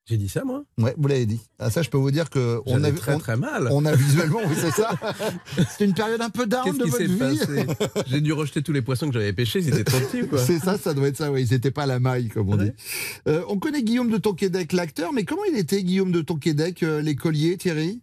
J'ai 0.06 0.18
dit 0.18 0.28
ça, 0.28 0.43
moi 0.43 0.64
Ouais, 0.80 0.93
vous 0.97 1.08
l'avez 1.08 1.26
dit. 1.26 1.39
Ah, 1.60 1.70
ça, 1.70 1.82
je 1.82 1.89
peux 1.89 1.97
vous 1.97 2.12
dire 2.12 2.30
que 2.30 2.60
on 2.66 2.84
a 2.84 2.91
très 2.91 3.14
on- 3.16 3.20
très 3.20 3.38
mal. 3.38 3.70
On 3.72 3.86
a 3.86 3.95
visuellement, 3.95 4.39
oui, 4.45 4.54
c'est 4.60 4.72
ça. 4.72 4.89
C'est 5.78 5.86
une 5.86 5.93
période 5.93 6.20
un 6.22 6.30
peu 6.30 6.45
down 6.45 6.78
de 6.78 6.84
qui 6.84 6.89
votre 6.89 7.04
vie. 7.04 8.04
J'ai 8.08 8.20
dû 8.20 8.34
rejeter 8.34 8.62
tous 8.62 8.74
les 8.74 8.82
poissons 8.82 9.08
que 9.08 9.14
j'avais 9.14 9.32
pêchés, 9.32 9.60
ils 9.60 9.70
étaient 9.70 9.86
trop 9.86 9.99
petits, 9.99 10.28
quoi. 10.28 10.39
C'est 10.39 10.60
ça, 10.60 10.78
ça 10.78 10.93
doit 10.93 11.08
être 11.08 11.16
ça, 11.18 11.32
oui. 11.32 11.43
Ils 11.49 11.54
n'étaient 11.54 11.72
pas 11.72 11.84
à 11.84 11.88
la 11.88 11.99
maille, 12.01 12.28
comme 12.28 12.49
on 12.49 12.58
dit. 12.58 12.72
Euh, 13.30 13.43
on 13.47 13.58
connaît 13.60 13.82
Guillaume 13.82 14.10
de 14.12 14.18
Tonquédec, 14.18 14.74
l'acteur, 14.74 15.14
mais 15.14 15.24
comment 15.24 15.45
il 15.45 15.58
était, 15.58 15.82
Guillaume 15.84 16.12
de 16.12 16.20
Tonquédec, 16.22 16.84
euh, 16.84 17.01
l'écolier, 17.01 17.56
Thierry? 17.58 18.01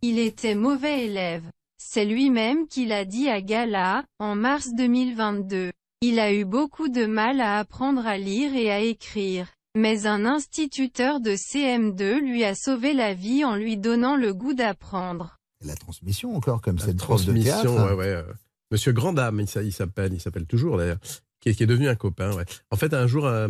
Il 0.00 0.18
était 0.18 0.54
mauvais 0.54 1.04
élève. 1.06 1.42
C'est 1.76 2.06
lui-même 2.06 2.66
qui 2.68 2.86
l'a 2.86 3.04
dit 3.04 3.28
à 3.28 3.42
Gala, 3.42 4.04
en 4.18 4.34
mars 4.34 4.70
2022. 4.74 5.70
Il 6.00 6.20
a 6.20 6.32
eu 6.32 6.44
beaucoup 6.46 6.88
de 6.88 7.04
mal 7.06 7.40
à 7.42 7.58
apprendre 7.58 8.06
à 8.06 8.16
lire 8.16 8.54
et 8.54 8.70
à 8.70 8.80
écrire. 8.80 9.46
Mais 9.76 10.06
un 10.06 10.24
instituteur 10.26 11.20
de 11.20 11.32
CM2 11.32 12.20
lui 12.20 12.44
a 12.44 12.54
sauvé 12.54 12.94
la 12.94 13.14
vie 13.14 13.44
en 13.44 13.54
lui 13.56 13.76
donnant 13.76 14.16
le 14.16 14.32
goût 14.34 14.54
d'apprendre. 14.54 15.38
La 15.64 15.74
transmission 15.76 16.34
encore, 16.36 16.60
comme 16.62 16.78
cette 16.78 16.96
prof 16.98 17.20
de 17.24 17.32
Transmission, 17.32 17.74
théâtre. 17.76 17.86
ouais, 17.90 17.98
ouais. 17.98 18.06
euh, 18.06 18.22
Monsieur 18.70 18.92
Grandame, 18.92 19.40
il 19.40 19.48
s'a- 19.48 19.62
il 19.62 19.72
s'appelle, 19.72 20.12
il 20.12 20.20
s'appelle 20.20 20.46
toujours 20.46 20.76
d'ailleurs, 20.78 20.98
qui 21.40 21.48
est, 21.50 21.54
qui 21.54 21.62
est 21.62 21.66
devenu 21.66 21.88
un 21.88 21.94
copain. 21.96 22.32
Ouais. 22.34 22.44
En 22.70 22.76
fait, 22.76 22.92
un 22.94 23.06
jour, 23.06 23.26
euh, 23.26 23.48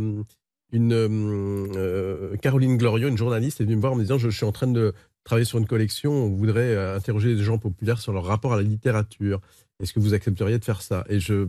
une 0.73 0.93
euh, 0.93 2.37
Caroline 2.39 2.77
Glorieux, 2.77 3.09
une 3.09 3.19
journaliste, 3.19 3.61
est 3.61 3.65
venue 3.65 3.77
me 3.77 3.81
voir 3.81 3.93
en 3.93 3.97
me 3.97 4.03
disant 4.03 4.19
je, 4.19 4.31
je 4.31 4.37
suis 4.37 4.47
en 4.47 4.53
train 4.53 4.67
de 4.69 4.93
travailler 5.25 5.45
sur 5.45 5.59
une 5.59 5.67
collection, 5.67 6.13
on 6.13 6.31
voudrait 6.35 6.77
interroger 6.95 7.35
des 7.35 7.43
gens 7.43 7.59
populaires 7.59 7.99
sur 8.01 8.13
leur 8.13 8.25
rapport 8.25 8.53
à 8.53 8.57
la 8.57 8.63
littérature. 8.63 9.41
Est-ce 9.83 9.93
que 9.93 10.01
vous 10.01 10.15
accepteriez 10.15 10.59
de 10.59 10.65
faire 10.65 10.81
ça? 10.83 11.05
Et 11.09 11.21
je, 11.21 11.49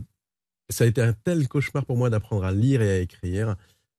ça 0.68 0.84
a 0.84 0.86
été 0.86 1.00
un 1.00 1.12
tel 1.14 1.48
cauchemar 1.48 1.86
pour 1.86 1.96
moi 1.96 2.10
d'apprendre 2.10 2.44
à 2.44 2.52
lire 2.52 2.82
et 2.82 2.90
à 2.90 2.98
écrire, 2.98 3.48
euh, 3.50 3.54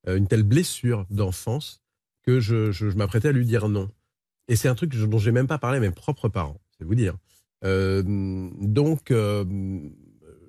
une 0.06 0.26
telle 0.26 0.42
blessure 0.42 1.06
d'enfance 1.10 1.80
que 2.24 2.40
je, 2.40 2.72
je- 2.72 2.86
m'apprêtais 2.86 3.28
à 3.28 3.32
lui 3.32 3.44
dire 3.46 3.68
non. 3.68 3.90
Et 4.48 4.56
c'est 4.56 4.68
un 4.68 4.74
truc 4.74 4.94
dont 4.96 5.18
j'ai 5.18 5.32
même 5.32 5.46
pas 5.46 5.58
parlé 5.58 5.78
à 5.78 5.80
mes 5.80 5.90
propres 5.90 6.28
parents, 6.28 6.60
c'est 6.76 6.84
vous 6.84 6.94
dire. 6.94 7.14
Euh, 7.64 8.02
donc, 8.60 9.10
euh, 9.10 9.44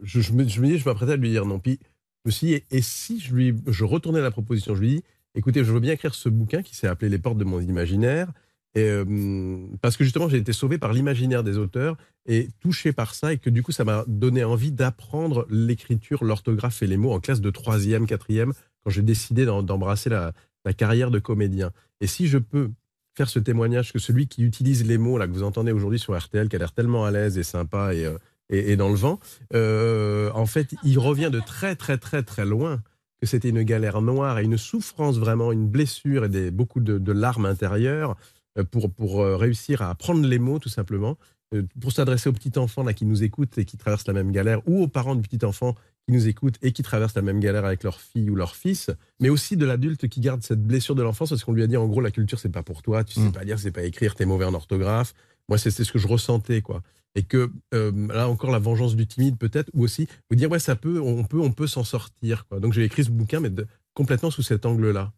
je, 0.02 0.32
me, 0.34 0.48
je 0.48 0.62
me 0.62 0.68
dis, 0.68 0.78
je 0.78 0.86
m'apprêtais 0.88 1.14
à 1.14 1.16
lui 1.16 1.30
dire 1.30 1.46
non. 1.46 1.60
Puis, 1.60 1.80
je 2.26 2.30
me 2.30 2.32
suis 2.32 2.48
dit, 2.48 2.64
et, 2.72 2.82
si 2.82 3.20
je 3.20 3.34
lui, 3.34 3.56
je 3.68 3.84
retournais 3.84 4.22
la 4.22 4.32
proposition, 4.32 4.76
je 4.76 4.82
lui 4.82 4.88
dis, 4.96 5.04
écoutez, 5.36 5.64
je 5.64 5.72
veux 5.72 5.80
bien 5.80 5.94
écrire 5.94 6.16
ce 6.16 6.30
bouquin 6.30 6.64
qui 6.64 6.76
s'est 6.76 6.88
appelé 6.88 7.10
Les 7.10 7.20
portes 7.20 7.38
de 7.38 7.44
mon 7.44 7.60
imaginaire, 7.60 8.32
et, 8.76 8.82
euh, 8.90 9.68
parce 9.82 9.98
que 9.98 10.04
justement, 10.04 10.28
j'ai 10.30 10.38
été 10.38 10.52
sauvé 10.54 10.80
par 10.80 10.94
l'imaginaire 10.94 11.44
des 11.44 11.58
auteurs 11.60 11.96
et 12.26 12.48
touché 12.60 12.92
par 12.92 13.14
ça, 13.14 13.32
et 13.34 13.38
que 13.38 13.52
du 13.52 13.62
coup, 13.62 13.72
ça 13.72 13.84
m'a 13.84 14.04
donné 14.08 14.44
envie 14.44 14.72
d'apprendre 14.72 15.46
l'écriture, 15.50 16.24
l'orthographe 16.24 16.82
et 16.82 16.88
les 16.88 16.98
mots 16.98 17.12
en 17.12 17.20
classe 17.20 17.42
de 17.42 17.52
troisième, 17.52 18.08
quatrième, 18.08 18.54
quand 18.84 18.92
j'ai 18.92 19.02
décidé 19.02 19.46
d'embrasser 19.46 20.10
la, 20.10 20.34
carrière 20.78 21.12
de 21.12 21.20
comédien. 21.20 21.72
Et 22.00 22.08
si 22.08 22.28
je 22.28 22.38
peux 22.38 22.72
faire 23.16 23.30
ce 23.30 23.40
témoignage 23.40 23.92
que 23.92 24.00
celui 24.00 24.28
qui 24.28 24.44
utilise 24.44 24.86
les 24.86 24.98
mots 24.98 25.18
là 25.18 25.28
que 25.28 25.34
vous 25.34 25.44
entendez 25.44 25.72
aujourd'hui 25.72 26.00
sur 26.00 26.18
RTL, 26.18 26.48
qui 26.48 26.56
a 26.56 26.60
l'air 26.60 26.72
tellement 26.72 27.06
à 27.06 27.12
l'aise 27.12 27.38
et 27.38 27.44
sympa 27.44 27.94
et, 27.94 28.06
euh, 28.06 28.18
et, 28.50 28.76
dans 28.78 28.90
le 28.90 28.96
vent, 28.96 29.20
euh, 29.54 30.32
en 30.34 30.46
fait, 30.46 30.74
il 30.84 31.00
revient 31.00 31.30
de 31.32 31.40
très 31.40 31.76
très 31.76 31.98
très 31.98 32.24
très 32.24 32.46
loin. 32.46 32.82
Que 33.20 33.28
c'était 33.28 33.50
une 33.50 33.64
galère 33.64 34.02
noire 34.02 34.40
et 34.40 34.44
une 34.44 34.58
souffrance 34.58 35.18
vraiment, 35.18 35.54
une 35.54 35.68
blessure 35.68 36.26
et 36.26 36.30
des, 36.30 36.52
beaucoup 36.52 36.82
de, 36.82 37.12
larmes 37.12 37.46
intérieures 37.46 38.18
euh, 38.58 38.66
pour, 38.66 38.92
pour 38.92 39.26
réussir 39.26 39.82
à 39.82 39.90
apprendre 39.90 40.28
les 40.28 40.40
mots 40.40 40.60
tout 40.60 40.70
simplement, 40.70 41.18
pour 41.80 41.92
s'adresser 41.92 42.30
aux 42.30 42.34
petits 42.34 42.58
enfants 42.58 42.84
là 42.84 42.94
qui 42.94 43.06
nous 43.06 43.24
écoutent 43.24 43.58
et 43.58 43.66
qui 43.66 43.78
traversent 43.78 44.08
la 44.08 44.14
même 44.14 44.32
galère, 44.32 44.62
ou 44.68 44.84
aux 44.84 44.88
parents 44.88 45.16
du 45.16 45.22
petit 45.22 45.46
enfant 45.46 45.76
qui 46.08 46.14
nous 46.14 46.28
écoutent 46.28 46.56
et 46.62 46.72
qui 46.74 46.84
traversent 46.84 47.16
la 47.16 47.22
même 47.22 47.40
galère 47.40 47.66
avec 47.66 47.84
leur 47.84 48.00
fille 48.02 48.30
ou 48.30 48.36
leur 48.36 48.56
fils, 48.56 48.90
mais 49.20 49.30
aussi 49.30 49.56
de 49.58 49.66
l'adulte 49.66 50.08
qui 50.10 50.20
garde 50.20 50.44
cette 50.44 50.62
blessure 50.62 50.96
de 50.96 51.02
l'enfance 51.04 51.30
parce 51.30 51.44
qu'on 51.44 51.54
lui 51.54 51.64
a 51.64 51.68
dit 51.68 51.78
en 51.78 51.88
gros 51.88 52.02
la 52.02 52.12
culture 52.12 52.40
c'est 52.40 52.50
pas 52.50 52.64
pour 52.64 52.82
toi, 52.82 53.04
tu 53.04 53.20
sais 53.20 53.32
pas 53.32 53.44
lire, 53.44 53.58
c'est 53.60 53.72
pas 53.72 53.84
écrire, 53.84 54.16
t'es 54.16 54.26
mauvais 54.26 54.46
en 54.46 54.54
orthographe. 54.54 55.14
Moi 55.50 55.58
c'est 55.58 55.72
ce 55.72 55.92
que 55.92 56.00
je 56.00 56.08
ressentais 56.08 56.62
quoi. 56.62 56.82
Et 57.16 57.24
que 57.24 57.52
euh, 57.74 57.92
là 58.14 58.28
encore 58.28 58.52
la 58.52 58.60
vengeance 58.60 58.96
du 58.96 59.06
timide 59.08 59.38
peut-être, 59.38 59.70
ou 59.74 59.84
aussi 59.84 60.08
vous 60.30 60.36
dire 60.36 60.50
ouais 60.52 60.60
ça 60.60 60.76
peut, 60.76 61.00
on 61.00 61.24
peut, 61.24 61.40
on 61.40 61.52
peut 61.52 61.68
s'en 61.68 61.84
sortir 61.84 62.46
quoi. 62.48 62.60
Donc 62.60 62.74
j'ai 62.74 62.84
écrit 62.84 63.04
ce 63.04 63.12
bouquin 63.12 63.40
mais 63.40 63.50
de- 63.50 63.68
complètement 63.94 64.32
sous 64.32 64.44
cet 64.44 64.66
angle-là. 64.66 65.14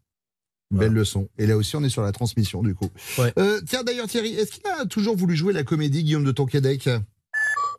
Belle 0.72 0.94
leçon. 0.94 1.30
Et 1.38 1.46
là 1.46 1.56
aussi, 1.58 1.76
on 1.76 1.84
est 1.84 1.90
sur 1.90 2.02
la 2.02 2.12
transmission, 2.12 2.64
du 2.64 2.74
coup. 2.74 2.90
Euh, 3.38 3.62
tiens, 3.68 3.84
d'ailleurs, 3.84 4.08
Thierry, 4.08 4.34
est-ce 4.34 4.52
qu'il 4.52 4.66
a 4.68 4.86
toujours 4.88 5.16
voulu 5.16 5.36
jouer 5.36 5.54
la 5.54 5.64
comédie, 5.64 6.04
Guillaume 6.04 6.26
de 6.26 6.32
Tonquédec? 6.32 6.90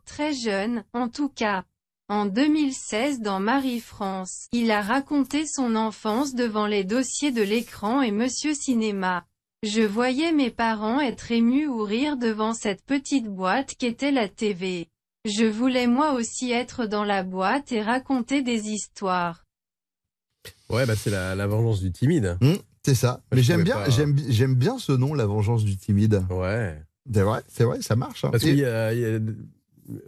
Très 0.06 0.32
jeune, 0.32 0.84
en 0.94 1.08
tout 1.08 1.28
cas. 1.28 1.64
En 2.08 2.26
2016 2.26 3.20
dans 3.20 3.40
Marie-France, 3.40 4.46
il 4.52 4.70
a 4.70 4.80
raconté 4.80 5.44
son 5.44 5.74
enfance 5.74 6.34
devant 6.36 6.66
les 6.68 6.84
dossiers 6.84 7.32
de 7.32 7.42
l'écran 7.42 8.00
et 8.00 8.12
Monsieur 8.12 8.54
Cinéma. 8.54 9.24
Je 9.64 9.82
voyais 9.82 10.30
mes 10.30 10.50
parents 10.50 11.00
être 11.00 11.32
émus 11.32 11.66
ou 11.66 11.82
rire 11.82 12.16
devant 12.16 12.54
cette 12.54 12.84
petite 12.84 13.26
boîte 13.26 13.74
qu'était 13.74 14.12
la 14.12 14.28
TV. 14.28 14.86
Je 15.24 15.44
voulais 15.46 15.88
moi 15.88 16.12
aussi 16.12 16.52
être 16.52 16.86
dans 16.86 17.02
la 17.02 17.24
boîte 17.24 17.72
et 17.72 17.82
raconter 17.82 18.42
des 18.42 18.68
histoires. 18.68 19.44
Ouais 20.70 20.86
bah 20.86 20.94
c'est 20.94 21.10
la, 21.10 21.34
la 21.34 21.46
vengeance 21.48 21.80
du 21.80 21.90
timide. 21.90 22.38
Hum, 22.40 22.56
c'est 22.84 22.94
ça. 22.94 23.20
Mais 23.34 23.42
j'aime 23.42 23.64
bien, 23.64 23.74
pas- 23.78 23.90
j'aime, 23.90 24.54
bien 24.54 24.78
ce 24.78 24.92
nom, 24.92 25.12
la 25.14 25.26
vengeance 25.26 25.64
du 25.64 25.76
timide. 25.76 26.24
Ouais. 26.30 26.80
C'est 27.12 27.22
vrai, 27.22 27.42
c'est 27.48 27.64
vrai, 27.64 27.82
ça 27.82 27.96
marche. 27.96 28.24
hein. 28.24 28.30
Parce 28.30 28.44
Et- 28.44 28.48
qu'il 28.50 28.58
y 28.58 28.64
a, 28.64 28.92
y 28.94 29.20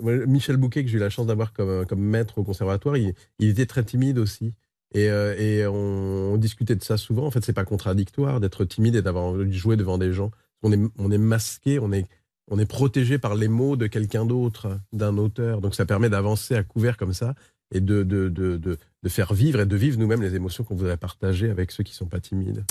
Michel 0.01 0.57
Bouquet, 0.57 0.85
que 0.85 0.91
j'ai 0.91 0.97
eu 0.97 1.01
la 1.01 1.11
chance 1.11 1.27
d'avoir 1.27 1.53
comme, 1.53 1.87
comme 1.87 2.01
maître 2.01 2.39
au 2.39 2.45
conservatoire, 2.45 2.97
il, 2.97 3.15
était 3.39 3.67
très 3.67 3.85
timide 3.85 4.19
aussi. 4.19 4.53
Et, 4.95 5.09
euh, 5.11 5.71
on, 5.71 6.37
discutait 6.37 6.77
de 6.77 6.83
ça 6.83 6.97
souvent. 6.97 7.27
En 7.27 7.31
fait, 7.31 7.45
c'est 7.45 7.53
pas 7.53 7.65
contradictoire 7.65 8.41
d'être 8.41 8.65
timide 8.65 8.97
et 8.97 9.03
d'avoir 9.03 9.25
envie 9.25 9.47
de 9.47 9.53
jouer 9.53 9.77
devant 9.77 9.99
des 9.99 10.13
gens. 10.13 10.31
On 10.63 10.73
est, 10.73 11.19
masqué, 11.19 11.79
on 11.79 11.93
est, 11.93 12.07
on 12.51 12.59
est 12.59 12.67
protégé 12.67 13.19
par 13.19 13.35
les 13.35 13.49
mots 13.49 13.77
de 13.77 13.87
quelqu'un 13.87 14.25
d'autre, 14.25 14.81
d'un 14.93 15.17
auteur. 15.17 15.61
Donc 15.61 15.75
ça 15.75 15.87
permet 15.87 16.11
d'avancer 16.11 16.55
à 16.55 16.65
couvert 16.65 16.97
comme 16.97 17.13
ça 17.13 17.35
et 17.73 17.81
de, 17.81 18.03
de, 18.03 18.29
de, 18.29 18.57
de, 18.57 19.09
faire 19.09 19.35
vivre 19.35 19.61
et 19.61 19.67
de 19.67 19.77
vivre 19.77 19.99
nous-mêmes 19.99 20.23
les 20.23 20.35
émotions 20.35 20.65
qu'on 20.65 20.75
voudrait 20.75 20.97
partager 20.97 21.51
avec 21.51 21.71
ceux 21.71 21.85
qui 21.85 21.95
sont 21.95 22.07
pas 22.07 22.19
timides. 22.19 22.65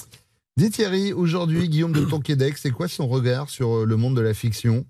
Dis 0.57 0.71
Thierry, 0.71 1.13
aujourd'hui, 1.13 1.69
Guillaume 1.69 1.91
de 1.91 2.03
Tonquédec, 2.03 2.57
c'est 2.57 2.71
quoi 2.71 2.87
son 2.87 3.07
regard 3.07 3.49
sur 3.49 3.85
le 3.85 3.95
monde 3.95 4.15
de 4.15 4.21
la 4.21 4.33
fiction? 4.33 4.85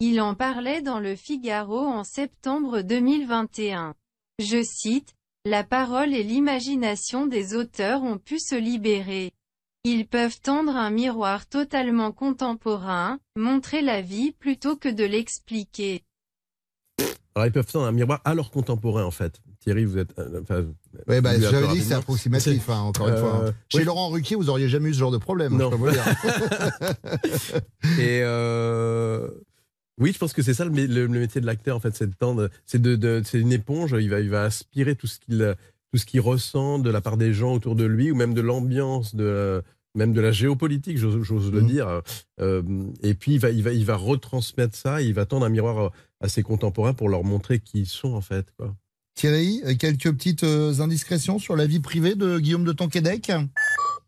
Il 0.00 0.20
en 0.20 0.34
parlait 0.34 0.80
dans 0.82 0.98
le 0.98 1.14
Figaro 1.14 1.78
en 1.78 2.04
septembre 2.04 2.80
2021. 2.80 3.94
Je 4.38 4.62
cite, 4.62 5.14
La 5.44 5.62
parole 5.64 6.14
et 6.14 6.22
l'imagination 6.22 7.26
des 7.26 7.54
auteurs 7.54 8.02
ont 8.02 8.18
pu 8.18 8.38
se 8.38 8.54
libérer. 8.54 9.32
Ils 9.84 10.06
peuvent 10.06 10.40
tendre 10.40 10.76
un 10.76 10.90
miroir 10.90 11.46
totalement 11.46 12.12
contemporain, 12.12 13.18
montrer 13.36 13.82
la 13.82 14.00
vie 14.02 14.32
plutôt 14.32 14.76
que 14.76 14.88
de 14.88 15.04
l'expliquer. 15.04 16.02
Alors 17.34 17.46
ils 17.46 17.52
peuvent 17.52 17.70
tendre 17.70 17.86
un 17.86 17.92
miroir 17.92 18.20
à 18.24 18.34
leurs 18.34 18.50
contemporains 18.50 19.04
en 19.04 19.10
fait. 19.10 19.40
Thierry, 19.60 19.84
vous 19.84 19.98
êtes. 19.98 20.18
euh, 20.18 20.40
enfin, 20.42 20.64
Ouais, 21.06 21.20
bah, 21.20 21.38
j'avais 21.38 21.68
dit 21.68 21.78
que 21.78 21.84
c'est 21.84 21.94
approximatif, 21.94 22.68
hein, 22.70 22.80
encore 22.80 23.08
une 23.08 23.16
fois. 23.18 23.42
Euh, 23.44 23.52
Chez. 23.68 23.84
Laurent 23.84 24.08
Ruquier, 24.08 24.36
vous 24.36 24.48
auriez 24.50 24.68
jamais 24.68 24.88
eu 24.88 24.94
ce 24.94 24.98
genre 24.98 25.10
de 25.10 25.18
problème. 25.18 25.56
Non. 25.56 25.66
je 25.66 25.70
peux 25.70 25.76
vous 25.76 25.86
le 25.86 25.92
dire. 25.92 26.04
Et 27.98 28.20
euh, 28.22 29.28
oui, 30.00 30.12
je 30.12 30.18
pense 30.18 30.32
que 30.32 30.42
c'est 30.42 30.54
ça 30.54 30.64
le, 30.64 30.70
mé- 30.70 30.86
le- 30.88 31.06
le 31.06 31.20
métier 31.20 31.40
de 31.40 31.46
l'acteur 31.46 31.76
en 31.76 31.80
fait, 31.80 31.94
c'est 31.94 32.08
de 32.08 32.14
tendre, 32.14 32.50
c'est 32.66 32.80
de, 32.80 32.96
de- 32.96 33.22
c'est 33.24 33.38
une 33.40 33.52
éponge. 33.52 33.94
Il 33.98 34.10
va, 34.10 34.20
il 34.20 34.30
va 34.30 34.42
aspirer 34.44 34.96
tout 34.96 35.06
ce 35.06 35.18
qu'il, 35.20 35.54
tout 35.92 35.98
ce 35.98 36.06
qu'il 36.06 36.20
ressent 36.20 36.78
de 36.78 36.90
la 36.90 37.00
part 37.00 37.16
des 37.16 37.32
gens 37.32 37.54
autour 37.54 37.76
de 37.76 37.84
lui 37.84 38.10
ou 38.10 38.14
même 38.14 38.34
de 38.34 38.40
l'ambiance, 38.40 39.14
de 39.14 39.62
même 39.96 40.12
de 40.12 40.20
la 40.20 40.30
géopolitique, 40.30 40.98
j'ose, 40.98 41.20
j'ose 41.24 41.50
le 41.52 41.62
dire. 41.62 42.02
Euh, 42.40 42.62
et 43.02 43.14
puis 43.14 43.32
il 43.34 43.38
va, 43.40 43.50
il 43.50 43.62
va, 43.64 43.72
il 43.72 43.84
va 43.84 43.96
retransmettre 43.96 44.76
ça. 44.76 45.02
Il 45.02 45.14
va 45.14 45.26
tendre 45.26 45.44
un 45.46 45.48
miroir 45.48 45.90
à 46.20 46.28
ses 46.28 46.42
contemporains 46.44 46.94
pour 46.94 47.08
leur 47.08 47.24
montrer 47.24 47.58
qui 47.58 47.80
ils 47.80 47.86
sont 47.86 48.14
en 48.14 48.20
fait. 48.20 48.46
Quoi. 48.56 48.72
Thierry, 49.16 49.60
euh, 49.66 49.74
quelques 49.74 50.12
petites 50.12 50.44
euh, 50.44 50.78
indiscrétions 50.80 51.40
sur 51.40 51.56
la 51.56 51.66
vie 51.66 51.80
privée 51.80 52.14
de 52.14 52.38
Guillaume 52.38 52.62
de 52.64 52.72
Tonquédec? 52.72 53.32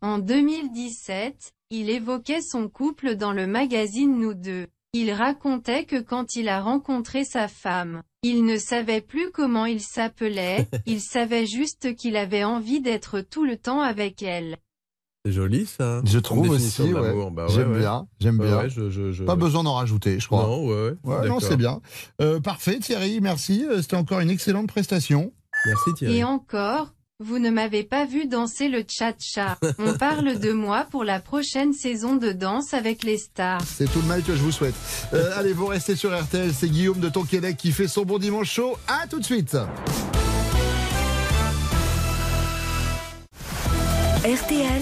En 0.01 0.19
2017, 0.19 1.53
il 1.69 1.89
évoquait 1.89 2.41
son 2.41 2.69
couple 2.69 3.15
dans 3.15 3.33
le 3.33 3.45
magazine 3.45 4.19
Nous 4.19 4.33
deux. 4.33 4.67
Il 4.95 5.11
racontait 5.11 5.85
que 5.85 5.99
quand 5.99 6.35
il 6.35 6.47
a 6.47 6.61
rencontré 6.61 7.25
sa 7.25 7.47
femme, 7.47 8.03
il 8.21 8.45
ne 8.45 8.57
savait 8.57 9.01
plus 9.01 9.31
comment 9.31 9.65
il 9.65 9.81
s'appelait, 9.81 10.67
il 10.85 11.01
savait 11.01 11.47
juste 11.47 11.95
qu'il 11.95 12.15
avait 12.15 12.43
envie 12.43 12.79
d'être 12.79 13.19
tout 13.21 13.43
le 13.43 13.57
temps 13.57 13.81
avec 13.81 14.21
elle. 14.21 14.57
C'est 15.25 15.31
joli 15.31 15.65
ça. 15.65 16.01
Je 16.05 16.19
trouve 16.19 16.49
aussi, 16.49 16.93
ouais. 16.93 17.13
Bah 17.31 17.45
ouais, 17.45 17.51
j'aime 17.51 17.71
ouais. 17.71 17.79
bien, 17.79 18.07
j'aime 18.19 18.37
bien. 18.37 18.57
ouais, 18.59 18.69
je- 18.69 18.89
je- 18.91 19.11
je- 19.11 19.23
Pas 19.23 19.35
besoin 19.37 19.63
d'en 19.63 19.73
rajouter, 19.73 20.19
je 20.19 20.27
crois. 20.27 20.43
Non, 20.43 20.67
ouais, 20.67 20.89
ouais, 21.03 21.15
Ouais, 21.21 21.27
non, 21.29 21.39
c'est 21.39 21.57
bien. 21.57 21.81
Euh, 22.21 22.39
parfait, 22.39 22.77
Thierry, 22.79 23.19
merci. 23.21 23.65
Euh, 23.67 23.81
C'était 23.81 23.95
encore 23.95 24.19
une 24.19 24.29
excellente 24.29 24.67
prestation. 24.67 25.33
Merci 25.65 25.93
Thierry. 25.95 26.17
Et 26.17 26.23
encore, 26.23 26.93
vous 27.23 27.39
ne 27.39 27.49
m'avez 27.49 27.83
pas 27.83 28.05
vu 28.05 28.27
danser 28.27 28.67
le 28.67 28.81
tcha-tcha. 28.81 29.57
On 29.79 29.93
parle 29.97 30.39
de 30.39 30.51
moi 30.51 30.85
pour 30.89 31.03
la 31.03 31.19
prochaine 31.19 31.73
saison 31.73 32.15
de 32.15 32.31
danse 32.31 32.73
avec 32.73 33.03
les 33.03 33.17
stars. 33.17 33.61
C'est 33.65 33.91
tout 33.91 34.01
le 34.01 34.07
mal 34.07 34.23
que 34.23 34.35
je 34.35 34.41
vous 34.41 34.51
souhaite. 34.51 34.75
Euh, 35.13 35.31
allez, 35.37 35.53
vous 35.53 35.67
restez 35.67 35.95
sur 35.95 36.17
RTL. 36.17 36.53
C'est 36.53 36.69
Guillaume 36.69 36.99
de 36.99 37.09
Tonquédec 37.09 37.57
qui 37.57 37.71
fait 37.71 37.87
son 37.87 38.03
bon 38.03 38.19
dimanche 38.19 38.51
chaud. 38.51 38.77
À 38.87 39.07
tout 39.07 39.19
de 39.19 39.25
suite. 39.25 39.55
RTL, 44.25 44.81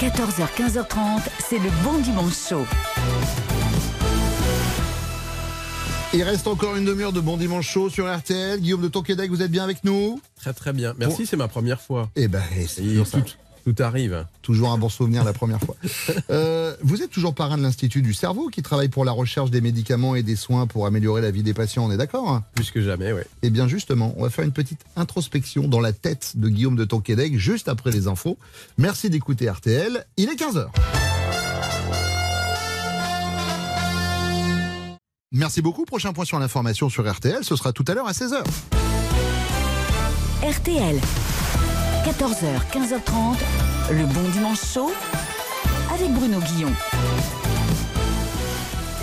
14h, 0.00 0.46
15h30, 0.56 1.20
c'est 1.38 1.58
le 1.58 1.70
bon 1.84 1.98
dimanche 1.98 2.48
chaud. 2.48 2.64
Il 6.14 6.22
reste 6.22 6.46
encore 6.46 6.76
une 6.76 6.84
demi-heure 6.84 7.12
de 7.12 7.20
bon 7.20 7.36
dimanche 7.36 7.68
chaud 7.68 7.90
sur 7.90 8.12
RTL. 8.14 8.60
Guillaume 8.60 8.80
de 8.82 8.88
Tonquédec, 8.88 9.30
vous 9.30 9.42
êtes 9.42 9.50
bien 9.50 9.64
avec 9.64 9.84
nous? 9.84 10.20
Très 10.40 10.52
très 10.52 10.72
bien. 10.72 10.94
Merci, 10.98 11.26
c'est 11.26 11.36
ma 11.36 11.48
première 11.48 11.80
fois. 11.80 12.08
Eh 12.16 12.28
ben, 12.28 12.42
c'est 12.68 12.82
toujours 12.82 13.06
ça. 13.06 13.20
tout, 13.20 13.72
tout 13.72 13.82
arrive. 13.82 14.24
Toujours 14.40 14.70
un 14.72 14.78
bon 14.78 14.88
souvenir 14.88 15.24
la 15.24 15.32
première 15.32 15.60
fois. 15.60 15.76
Euh, 16.30 16.74
vous 16.82 17.02
êtes 17.02 17.10
toujours 17.10 17.34
parrain 17.34 17.56
de 17.56 17.62
l'Institut 17.62 18.02
du 18.02 18.12
cerveau 18.12 18.48
qui 18.48 18.62
travaille 18.62 18.88
pour 18.88 19.04
la 19.04 19.12
recherche 19.12 19.50
des 19.50 19.60
médicaments 19.60 20.16
et 20.16 20.22
des 20.22 20.34
soins 20.34 20.66
pour 20.66 20.86
améliorer 20.86 21.20
la 21.20 21.30
vie 21.30 21.42
des 21.42 21.54
patients, 21.54 21.84
on 21.84 21.90
est 21.90 21.96
d'accord 21.96 22.28
hein? 22.30 22.44
Plus 22.54 22.70
que 22.70 22.82
jamais, 22.82 23.12
oui. 23.12 23.20
Eh 23.42 23.50
bien 23.50 23.68
justement, 23.68 24.12
on 24.16 24.22
va 24.24 24.30
faire 24.30 24.44
une 24.44 24.52
petite 24.52 24.80
introspection 24.96 25.68
dans 25.68 25.80
la 25.80 25.92
tête 25.92 26.32
de 26.34 26.48
Guillaume 26.48 26.76
de 26.76 26.84
Tonquédec 26.84 27.38
juste 27.38 27.68
après 27.68 27.90
les 27.90 28.08
infos. 28.08 28.38
Merci 28.78 29.08
d'écouter 29.10 29.48
RTL, 29.48 30.04
il 30.16 30.28
est 30.28 30.34
15h. 30.40 30.66
Merci 35.36 35.60
beaucoup. 35.60 35.84
Prochain 35.84 36.14
point 36.14 36.24
sur 36.24 36.38
l'information 36.38 36.88
sur 36.88 37.10
RTL, 37.10 37.44
ce 37.44 37.56
sera 37.56 37.72
tout 37.72 37.84
à 37.88 37.94
l'heure 37.94 38.08
à 38.08 38.12
16h. 38.12 38.42
RTL, 40.42 40.98
14h, 42.04 42.46
15h30, 42.72 43.36
le 43.90 44.06
bon 44.06 44.28
dimanche 44.32 44.60
chaud 44.72 44.90
avec 45.92 46.10
Bruno 46.12 46.38
Guillon. 46.40 46.72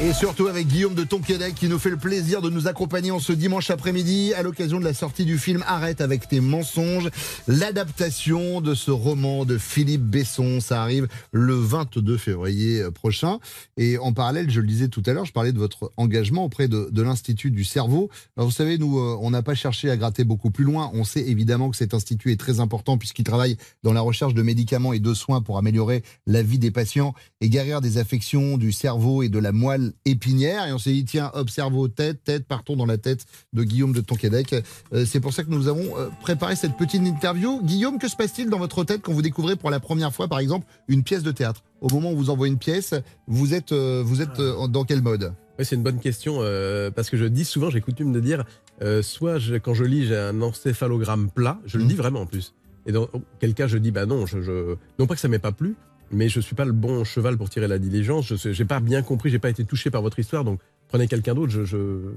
Et 0.03 0.11
surtout 0.11 0.47
avec 0.47 0.67
Guillaume 0.67 0.95
de 0.95 1.05
Tonquédec 1.05 1.55
qui 1.55 1.69
nous 1.69 1.79
fait 1.79 1.89
le 1.89 1.95
plaisir 1.95 2.41
de 2.41 2.49
nous 2.49 2.67
accompagner 2.67 3.11
en 3.11 3.19
ce 3.19 3.31
dimanche 3.31 3.69
après-midi 3.69 4.33
à 4.33 4.43
l'occasion 4.43 4.77
de 4.81 4.83
la 4.83 4.93
sortie 4.93 5.23
du 5.23 5.37
film 5.37 5.63
Arrête 5.65 6.01
avec 6.01 6.27
tes 6.27 6.41
mensonges, 6.41 7.09
l'adaptation 7.47 8.59
de 8.59 8.75
ce 8.75 8.91
roman 8.91 9.45
de 9.45 9.57
Philippe 9.57 10.01
Besson. 10.01 10.59
Ça 10.59 10.81
arrive 10.81 11.07
le 11.31 11.53
22 11.53 12.17
février 12.17 12.81
euh, 12.81 12.91
prochain. 12.91 13.39
Et 13.77 13.97
en 13.97 14.11
parallèle, 14.11 14.49
je 14.49 14.59
le 14.59 14.67
disais 14.67 14.89
tout 14.89 15.01
à 15.05 15.13
l'heure, 15.13 15.23
je 15.23 15.31
parlais 15.31 15.53
de 15.53 15.57
votre 15.57 15.93
engagement 15.95 16.43
auprès 16.43 16.67
de, 16.67 17.01
l'Institut 17.01 17.51
du 17.51 17.63
cerveau. 17.63 18.09
Vous 18.35 18.51
savez, 18.51 18.77
nous, 18.77 18.99
euh, 18.99 19.17
on 19.21 19.29
n'a 19.29 19.41
pas 19.41 19.55
cherché 19.55 19.89
à 19.89 19.95
gratter 19.95 20.25
beaucoup 20.25 20.51
plus 20.51 20.65
loin. 20.65 20.91
On 20.93 21.05
sait 21.05 21.25
évidemment 21.29 21.69
que 21.69 21.77
cet 21.77 21.93
institut 21.93 22.33
est 22.33 22.39
très 22.39 22.59
important 22.59 22.97
puisqu'il 22.97 23.23
travaille 23.23 23.55
dans 23.83 23.93
la 23.93 24.01
recherche 24.01 24.33
de 24.33 24.41
médicaments 24.41 24.91
et 24.91 24.99
de 24.99 25.13
soins 25.13 25.41
pour 25.41 25.57
améliorer 25.57 26.03
la 26.27 26.43
vie 26.43 26.59
des 26.59 26.71
patients 26.71 27.13
et 27.39 27.47
guérir 27.47 27.79
des 27.79 27.97
affections 27.97 28.57
du 28.57 28.73
cerveau 28.73 29.23
et 29.23 29.29
de 29.29 29.39
la 29.39 29.53
moelle 29.53 29.92
épinière. 30.05 30.67
Et 30.67 30.73
on 30.73 30.77
s'est 30.77 30.91
dit, 30.91 31.05
tiens, 31.05 31.31
hop, 31.33 31.49
cerveau, 31.49 31.87
tête, 31.87 32.23
tête, 32.23 32.45
partons 32.45 32.75
dans 32.75 32.85
la 32.85 32.97
tête 32.97 33.25
de 33.53 33.63
Guillaume 33.63 33.93
de 33.93 34.01
Tonquédec. 34.01 34.53
Euh, 34.93 35.05
c'est 35.05 35.19
pour 35.19 35.33
ça 35.33 35.43
que 35.43 35.49
nous 35.49 35.67
avons 35.67 35.97
euh, 35.97 36.09
préparé 36.21 36.55
cette 36.55 36.77
petite 36.77 37.01
interview. 37.01 37.61
Guillaume, 37.63 37.99
que 37.99 38.07
se 38.07 38.15
passe-t-il 38.15 38.49
dans 38.49 38.59
votre 38.59 38.83
tête 38.83 39.01
quand 39.01 39.13
vous 39.13 39.21
découvrez 39.21 39.55
pour 39.55 39.69
la 39.69 39.79
première 39.79 40.13
fois, 40.13 40.27
par 40.27 40.39
exemple, 40.39 40.67
une 40.87 41.03
pièce 41.03 41.23
de 41.23 41.31
théâtre? 41.31 41.63
Au 41.81 41.89
moment 41.89 42.11
où 42.11 42.17
vous 42.17 42.29
envoie 42.29 42.47
une 42.47 42.57
pièce, 42.57 42.93
vous 43.27 43.53
êtes, 43.53 43.71
euh, 43.71 44.01
vous 44.05 44.21
êtes 44.21 44.39
euh, 44.39 44.67
dans 44.67 44.83
quel 44.85 45.01
mode? 45.01 45.33
Oui, 45.59 45.65
c'est 45.65 45.75
une 45.75 45.83
bonne 45.83 45.99
question 45.99 46.37
euh, 46.39 46.89
parce 46.89 47.09
que 47.09 47.17
je 47.17 47.25
dis 47.25 47.45
souvent, 47.45 47.69
j'ai 47.69 47.81
coutume 47.81 48.11
de 48.11 48.19
dire, 48.19 48.43
euh, 48.81 49.03
soit 49.03 49.37
je- 49.37 49.55
quand 49.55 49.73
je 49.75 49.83
lis, 49.83 50.07
j'ai 50.07 50.17
un 50.17 50.41
encéphalogramme 50.41 51.29
plat, 51.29 51.59
je 51.65 51.77
le 51.77 51.83
dis 51.83 51.93
vraiment 51.93 52.21
en 52.21 52.25
plus. 52.25 52.53
Et 52.85 52.91
dans 52.91 53.07
quel 53.39 53.53
cas 53.53 53.67
je 53.67 53.77
dis, 53.77 53.91
bah 53.91 54.05
non, 54.05 54.25
je, 54.25 54.41
je- 54.41 54.75
non 54.97 55.05
pas 55.07 55.13
que 55.15 55.21
ça 55.21 55.27
m'ait 55.27 55.39
pas 55.39 55.51
plu, 55.51 55.75
mais 56.13 56.29
je 56.29 56.39
suis 56.39 56.55
pas 56.55 56.65
le 56.65 56.71
bon 56.71 57.03
cheval 57.03 57.37
pour 57.37 57.49
tirer 57.49 57.67
la 57.67 57.79
diligence. 57.79 58.33
Je 58.33 58.51
j'ai 58.53 58.65
pas 58.65 58.79
bien 58.79 59.01
compris, 59.01 59.29
j'ai 59.29 59.39
pas 59.39 59.49
été 59.49 59.65
touché 59.65 59.89
par 59.91 60.01
votre 60.01 60.19
histoire, 60.19 60.43
donc 60.43 60.59
prenez 60.87 61.07
quelqu'un 61.07 61.33
d'autre. 61.35 61.51
Je, 61.51 61.65
je- 61.65 62.11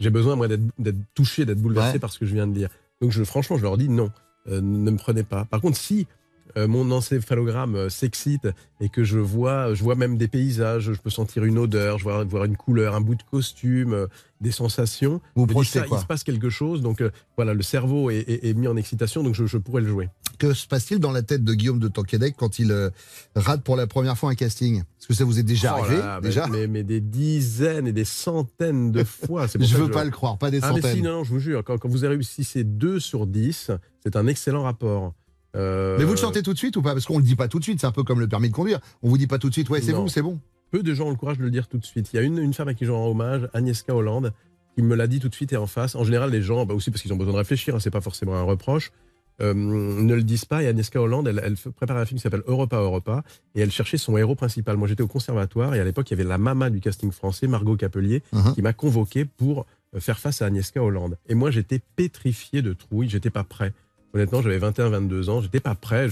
j'ai 0.00 0.10
besoin 0.10 0.34
moi 0.36 0.48
d'être, 0.48 0.62
d'être 0.78 0.96
touché, 1.14 1.44
d'être 1.44 1.60
bouleversé 1.60 1.94
Ouais. 1.94 1.98
par 2.00 2.12
ce 2.12 2.18
que 2.18 2.26
je 2.26 2.34
viens 2.34 2.46
de 2.48 2.52
dire. 2.54 2.68
Donc 3.00 3.12
je, 3.12 3.22
franchement, 3.22 3.56
je 3.56 3.62
leur 3.62 3.76
dis 3.76 3.88
non, 3.88 4.10
euh, 4.48 4.60
ne 4.60 4.90
me 4.90 4.96
prenez 4.96 5.22
pas. 5.22 5.44
Par 5.44 5.60
contre, 5.60 5.76
si 5.76 6.06
euh, 6.56 6.66
mon 6.68 6.90
encéphalogramme 6.90 7.74
euh, 7.76 7.88
s'excite 7.88 8.48
et 8.80 8.88
que 8.88 9.04
je 9.04 9.18
vois, 9.18 9.74
je 9.74 9.82
vois 9.82 9.94
même 9.94 10.16
des 10.18 10.28
paysages, 10.28 10.92
je 10.92 11.00
peux 11.00 11.10
sentir 11.10 11.44
une 11.44 11.58
odeur, 11.58 11.98
je 11.98 12.04
vois 12.04 12.24
voir 12.24 12.44
une 12.44 12.56
couleur, 12.56 12.94
un 12.94 13.00
bout 13.00 13.14
de 13.14 13.22
costume, 13.30 13.92
euh, 13.94 14.06
des 14.40 14.50
sensations. 14.52 15.20
Vous 15.36 15.46
projetez 15.46 15.80
ça, 15.80 15.86
quoi 15.86 15.98
il 15.98 16.00
se 16.02 16.06
passe 16.06 16.22
quelque 16.24 16.50
chose, 16.50 16.82
donc 16.82 17.00
euh, 17.00 17.10
voilà, 17.36 17.54
le 17.54 17.62
cerveau 17.62 18.10
est, 18.10 18.18
est- 18.28 18.46
est 18.48 18.54
mis 18.54 18.68
en 18.68 18.76
excitation, 18.76 19.22
donc 19.22 19.34
je, 19.34 19.46
je 19.46 19.58
pourrais 19.58 19.80
le 19.82 19.88
jouer. 19.88 20.08
Que 20.38 20.52
se 20.52 20.66
passe-t-il 20.66 20.98
dans 21.00 21.12
la 21.12 21.22
tête 21.22 21.44
de 21.44 21.54
Guillaume 21.54 21.78
de 21.78 21.88
Tonquédec 21.88 22.34
quand 22.36 22.58
il 22.58 22.72
euh, 22.72 22.90
rate 23.36 23.62
pour 23.62 23.76
la 23.76 23.86
première 23.86 24.18
fois 24.18 24.30
un 24.30 24.34
casting? 24.34 24.80
Est-ce 24.80 25.06
que 25.08 25.14
ça 25.14 25.24
vous 25.24 25.38
est 25.38 25.42
déjà 25.44 25.74
Oh 25.78 25.82
arrivé 25.84 25.98
là 26.00 26.18
mais- 26.20 26.28
déjà? 26.28 26.46
mais, 26.48 26.66
mais 26.66 26.82
des 26.82 27.00
dizaines 27.00 27.86
et 27.86 27.92
des 27.92 28.04
centaines 28.04 28.90
de 28.92 29.04
fois. 29.04 29.46
pour 29.52 29.62
Je 29.62 29.66
ça 29.66 29.78
veux 29.78 29.90
pas 29.90 30.04
le 30.04 30.10
croire, 30.10 30.38
pas 30.38 30.50
des 30.50 30.58
Ah, 30.62 30.70
mais 30.74 30.80
centaines. 30.80 30.96
si, 30.96 31.02
non, 31.02 31.12
non, 31.18 31.24
je 31.24 31.30
vous 31.30 31.38
jure, 31.40 31.62
quand, 31.64 31.78
quand 31.78 31.88
vous 31.88 31.98
réussissez 32.06 32.64
2 32.64 32.98
sur 33.00 33.26
10, 33.26 33.70
c'est 34.02 34.16
un 34.16 34.26
excellent 34.26 34.64
rapport. 34.64 35.14
Euh, 35.54 35.96
Mais 35.98 36.04
vous 36.04 36.12
le 36.12 36.16
sentez 36.18 36.42
tout 36.42 36.52
de 36.52 36.58
suite 36.58 36.76
ou 36.76 36.82
pas? 36.82 36.92
Parce 36.92 37.06
qu'on 37.06 37.18
le 37.18 37.24
dit 37.24 37.36
pas 37.36 37.48
tout 37.48 37.58
de 37.58 37.64
suite, 37.64 37.80
c'est 37.80 37.86
un 37.86 37.92
peu 37.92 38.02
comme 38.02 38.20
le 38.20 38.28
permis 38.28 38.48
de 38.48 38.54
conduire. 38.54 38.80
On 39.02 39.08
vous 39.08 39.18
dit 39.18 39.26
pas 39.26 39.38
tout 39.38 39.48
de 39.48 39.54
suite, 39.54 39.70
ouais, 39.70 39.80
c'est 39.80 39.92
vous, 39.92 40.08
c'est 40.08 40.22
bon. 40.22 40.38
Peu 40.70 40.82
de 40.82 40.92
gens 40.94 41.06
ont 41.06 41.10
le 41.10 41.16
courage 41.16 41.38
de 41.38 41.44
le 41.44 41.50
dire 41.50 41.68
tout 41.68 41.78
de 41.78 41.84
suite. 41.84 42.12
Il 42.12 42.16
y 42.16 42.18
a 42.18 42.22
une, 42.22 42.38
une 42.38 42.52
femme 42.54 42.68
à 42.68 42.74
qui 42.74 42.84
je 42.84 42.90
rends 42.90 43.08
hommage, 43.08 43.48
Agnieszka 43.54 43.94
Hollande, 43.94 44.32
qui 44.74 44.82
me 44.82 44.96
l'a 44.96 45.06
dit 45.06 45.20
tout 45.20 45.28
de 45.28 45.34
suite 45.34 45.52
et 45.52 45.56
en 45.56 45.68
face. 45.68 45.94
En 45.94 46.02
général, 46.02 46.30
les 46.30 46.42
gens, 46.42 46.66
bah 46.66 46.74
aussi 46.74 46.90
parce 46.90 47.00
qu'ils 47.02 47.12
ont 47.12 47.16
besoin 47.16 47.32
de 47.34 47.38
réfléchir, 47.38 47.76
hein, 47.76 47.80
c'est 47.80 47.92
pas 47.92 48.00
forcément 48.00 48.34
un 48.34 48.42
reproche, 48.42 48.90
euh, 49.40 49.54
ne 49.54 50.14
le 50.14 50.24
disent 50.24 50.46
pas. 50.46 50.64
Et 50.64 50.66
Agnieszka 50.66 51.00
Hollande, 51.00 51.28
elle, 51.28 51.54
prépare 51.76 51.98
un 51.98 52.04
film 52.06 52.18
qui 52.18 52.22
s'appelle 52.22 52.42
Europa 52.48 52.76
Europa, 52.78 53.22
et 53.54 53.60
elle 53.60 53.70
cherchait 53.70 53.98
son 53.98 54.16
héros 54.16 54.34
principal. 54.34 54.76
Moi, 54.76 54.88
j'étais 54.88 55.02
au 55.02 55.06
conservatoire, 55.06 55.76
et 55.76 55.80
à 55.80 55.84
l'époque, 55.84 56.10
il 56.10 56.14
y 56.14 56.20
avait 56.20 56.28
la 56.28 56.38
maman 56.38 56.70
du 56.70 56.80
casting 56.80 57.12
français, 57.12 57.46
Margot 57.46 57.76
Capelier, 57.76 58.22
Uh-huh. 58.32 58.52
qui 58.54 58.62
m'a 58.62 58.72
convoqué 58.72 59.24
pour 59.24 59.66
euh, 59.94 60.00
faire 60.00 60.18
face 60.18 60.42
à 60.42 60.46
Agnieszka 60.46 60.82
Hollande. 60.82 61.16
Et 61.28 61.34
moi, 61.36 61.52
j'étais 61.52 61.80
pétrifié 61.94 62.62
de 62.62 62.72
trouille, 62.72 63.08
j'étais 63.08 63.30
pas 63.30 63.44
prêt. 63.44 63.72
Honnêtement, 64.14 64.42
j'avais 64.42 64.58
21-22 64.58 65.28
ans, 65.28 65.40
j'étais 65.40 65.58
pas 65.58 65.74
prêt. 65.74 66.08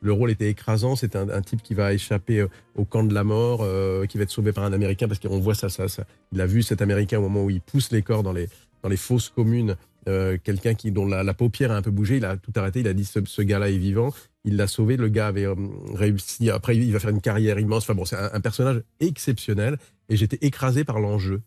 Le 0.00 0.12
rôle 0.12 0.30
était 0.30 0.48
écrasant. 0.48 0.96
C'est 0.96 1.16
un, 1.16 1.42
type 1.42 1.62
qui 1.62 1.74
va 1.74 1.92
échapper 1.92 2.40
euh, 2.40 2.48
au 2.74 2.84
camp 2.84 3.04
de 3.04 3.12
la 3.12 3.24
mort, 3.24 3.60
euh, 3.62 4.06
qui 4.06 4.16
va 4.16 4.24
être 4.24 4.30
sauvé 4.30 4.52
par 4.52 4.64
un 4.64 4.72
Américain 4.72 5.06
parce 5.06 5.20
qu'on 5.20 5.38
voit 5.38 5.54
ça, 5.54 5.68
ça, 5.68 5.86
ça. 5.86 6.04
Il 6.32 6.40
a 6.40 6.46
vu 6.46 6.62
cet 6.62 6.80
Américain 6.80 7.18
au 7.18 7.22
moment 7.22 7.44
où 7.44 7.50
il 7.50 7.60
pousse 7.60 7.92
les 7.92 8.02
corps 8.02 8.22
dans 8.22 8.32
les 8.32 8.48
dans 8.82 8.90
fosses 8.96 9.28
communes. 9.28 9.76
Euh, 10.08 10.38
Quelqu'un 10.42 10.72
dont 10.86 11.06
la, 11.06 11.34
paupière 11.34 11.70
a 11.70 11.76
un 11.76 11.82
peu 11.82 11.92
bougé, 11.92 12.16
il 12.16 12.24
a 12.24 12.36
tout 12.36 12.52
arrêté. 12.56 12.80
Il 12.80 12.88
a 12.88 12.94
dit 12.94 13.04
ce, 13.04 13.20
ce 13.24 13.42
gars-là 13.42 13.68
est 13.68 13.76
vivant. 13.76 14.12
Il 14.44 14.56
l'a 14.56 14.66
sauvé. 14.66 14.96
Le 14.96 15.08
gars 15.08 15.26
avait 15.28 15.46
réussi. 15.94 16.50
Après, 16.50 16.74
il 16.74 16.90
va 16.92 16.98
faire 16.98 17.10
une 17.10 17.20
carrière 17.20 17.60
immense. 17.60 17.84
Enfin 17.84 17.94
bon, 17.94 18.06
c'est 18.06 18.16
un, 18.16 18.30
un 18.32 18.40
personnage 18.40 18.82
exceptionnel. 18.98 19.76
Et 20.08 20.16
j'étais 20.16 20.38
écrasé 20.40 20.84
par 20.84 21.00
l'enjeu. 21.00 21.42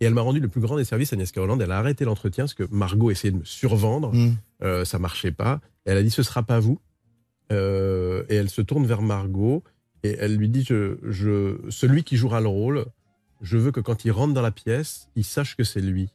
Et 0.00 0.04
elle 0.04 0.14
m'a 0.14 0.20
rendu 0.20 0.40
le 0.40 0.48
plus 0.48 0.60
grand 0.60 0.76
des 0.76 0.84
services, 0.84 1.12
Agnieszka 1.12 1.40
Hollande. 1.40 1.60
Elle 1.62 1.72
a 1.72 1.78
arrêté 1.78 2.04
l'entretien 2.04 2.44
parce 2.44 2.54
que 2.54 2.64
Margot 2.70 3.10
essayait 3.10 3.32
de 3.32 3.38
me 3.38 3.44
survendre. 3.44 4.14
Mm. 4.14 4.36
Euh, 4.62 4.84
ça 4.84 4.98
marchait 4.98 5.32
pas. 5.32 5.60
Elle 5.84 5.96
a 5.96 6.02
dit 6.02 6.10
ce 6.10 6.22
sera 6.22 6.42
pas 6.42 6.60
vous. 6.60 6.78
Euh, 7.50 8.24
et 8.28 8.36
elle 8.36 8.50
se 8.50 8.60
tourne 8.60 8.86
vers 8.86 9.02
Margot 9.02 9.64
et 10.02 10.16
elle 10.20 10.36
lui 10.36 10.48
dit 10.48 10.62
je, 10.62 10.98
je, 11.02 11.58
celui 11.70 12.04
qui 12.04 12.16
jouera 12.16 12.40
le 12.40 12.48
rôle, 12.48 12.84
je 13.40 13.56
veux 13.56 13.72
que 13.72 13.80
quand 13.80 14.04
il 14.04 14.12
rentre 14.12 14.34
dans 14.34 14.42
la 14.42 14.50
pièce, 14.50 15.08
il 15.16 15.24
sache 15.24 15.56
que 15.56 15.64
c'est 15.64 15.80
lui. 15.80 16.10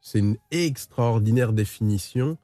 C'est 0.00 0.18
une 0.18 0.36
extraordinaire 0.50 1.52
définition 1.52 2.38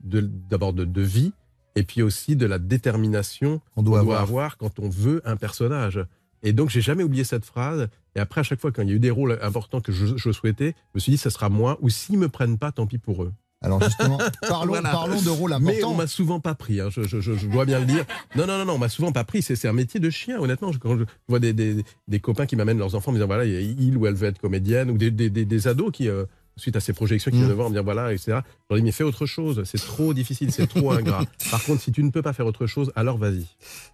d'abord 0.00 0.72
de, 0.72 0.84
de 0.84 1.02
vie 1.02 1.32
et 1.74 1.82
puis 1.82 2.02
aussi 2.02 2.36
de 2.36 2.46
la 2.46 2.58
détermination 2.58 3.60
On 3.76 3.82
doit 3.82 4.02
qu'on 4.02 4.12
avoir. 4.12 4.56
quand 4.56 4.78
on 4.78 4.88
veut 4.88 5.20
un 5.24 5.36
personnage. 5.36 6.04
Et 6.42 6.52
donc 6.52 6.70
j'ai 6.70 6.80
jamais 6.80 7.02
oublié 7.02 7.24
cette 7.24 7.44
phrase. 7.44 7.88
Et 8.16 8.20
après 8.20 8.40
à 8.40 8.44
chaque 8.44 8.60
fois 8.60 8.72
quand 8.72 8.82
il 8.82 8.88
y 8.88 8.92
a 8.92 8.94
eu 8.94 9.00
des 9.00 9.10
rôles 9.10 9.38
importants 9.42 9.80
que 9.80 9.92
je, 9.92 10.16
je 10.16 10.32
souhaitais, 10.32 10.74
je 10.92 10.96
me 10.96 11.00
suis 11.00 11.12
dit 11.12 11.18
ça 11.18 11.30
sera 11.30 11.48
moi 11.48 11.78
ou 11.80 11.88
s'ils 11.90 12.18
me 12.18 12.28
prennent 12.28 12.58
pas, 12.58 12.72
tant 12.72 12.86
pis 12.86 12.98
pour 12.98 13.22
eux. 13.24 13.32
Alors 13.62 13.82
justement, 13.84 14.16
parlons, 14.48 14.68
Voilà. 14.72 14.88
parlons 14.90 15.20
de 15.20 15.28
rôle 15.28 15.50
Mais 15.60 15.72
important. 15.74 15.90
on 15.92 15.94
m'a 15.94 16.06
souvent 16.06 16.40
pas 16.40 16.54
pris, 16.54 16.80
hein, 16.80 16.88
je, 16.90 17.02
je- 17.02 17.20
je- 17.20 17.34
je 17.34 17.46
dois 17.46 17.66
bien 17.66 17.78
le 17.80 17.84
dire. 17.84 18.06
Non, 18.34 18.46
non, 18.46 18.56
non, 18.56 18.64
non, 18.64 18.72
on 18.72 18.78
m'a 18.78 18.88
souvent 18.88 19.12
pas 19.12 19.22
pris. 19.24 19.42
C'est 19.42 19.68
un 19.68 19.74
métier 19.74 20.00
de 20.00 20.08
chien, 20.08 20.40
honnêtement. 20.40 20.72
Je- 20.72 20.78
Quand 20.78 20.96
je 20.98 21.04
vois 21.28 21.40
des, 21.40 21.52
des, 21.52 21.84
des 22.08 22.20
copains 22.20 22.46
qui 22.46 22.56
m'amènent 22.56 22.78
leurs 22.78 22.94
enfants 22.94 23.10
en 23.10 23.12
me 23.12 23.18
disant 23.18 23.26
voilà, 23.26 23.44
il 23.44 23.96
ou 23.98 24.06
elle 24.06 24.14
veut 24.14 24.28
être 24.28 24.38
comédienne, 24.40 24.90
ou 24.90 24.96
des 24.96 25.68
ados 25.68 25.90
qui, 25.92 26.08
euh, 26.08 26.24
suite 26.60 26.76
à 26.76 26.80
ces 26.80 26.92
projections, 26.92 27.30
qui 27.30 27.36
Mm. 27.36 27.40
viennent 27.40 27.50
me 27.50 27.54
voir 27.54 27.68
me 27.70 27.74
dire 27.74 27.84
voilà, 27.84 28.12
etc. 28.12 28.24
Je 28.28 28.66
leur 28.70 28.78
dis 28.78 28.82
mais 28.82 28.92
fais 28.92 29.04
autre 29.04 29.26
chose, 29.26 29.62
c'est 29.64 29.78
trop 29.78 30.12
difficile, 30.14 30.52
c'est 30.52 30.66
trop 30.66 30.92
ingrat. 30.92 31.24
Par 31.50 31.62
contre, 31.64 31.80
si 31.82 31.92
tu 31.92 32.02
ne 32.02 32.10
peux 32.10 32.22
pas 32.22 32.32
faire 32.32 32.46
autre 32.46 32.66
chose, 32.66 32.92
alors 32.96 33.16
vas-y. 33.18 33.46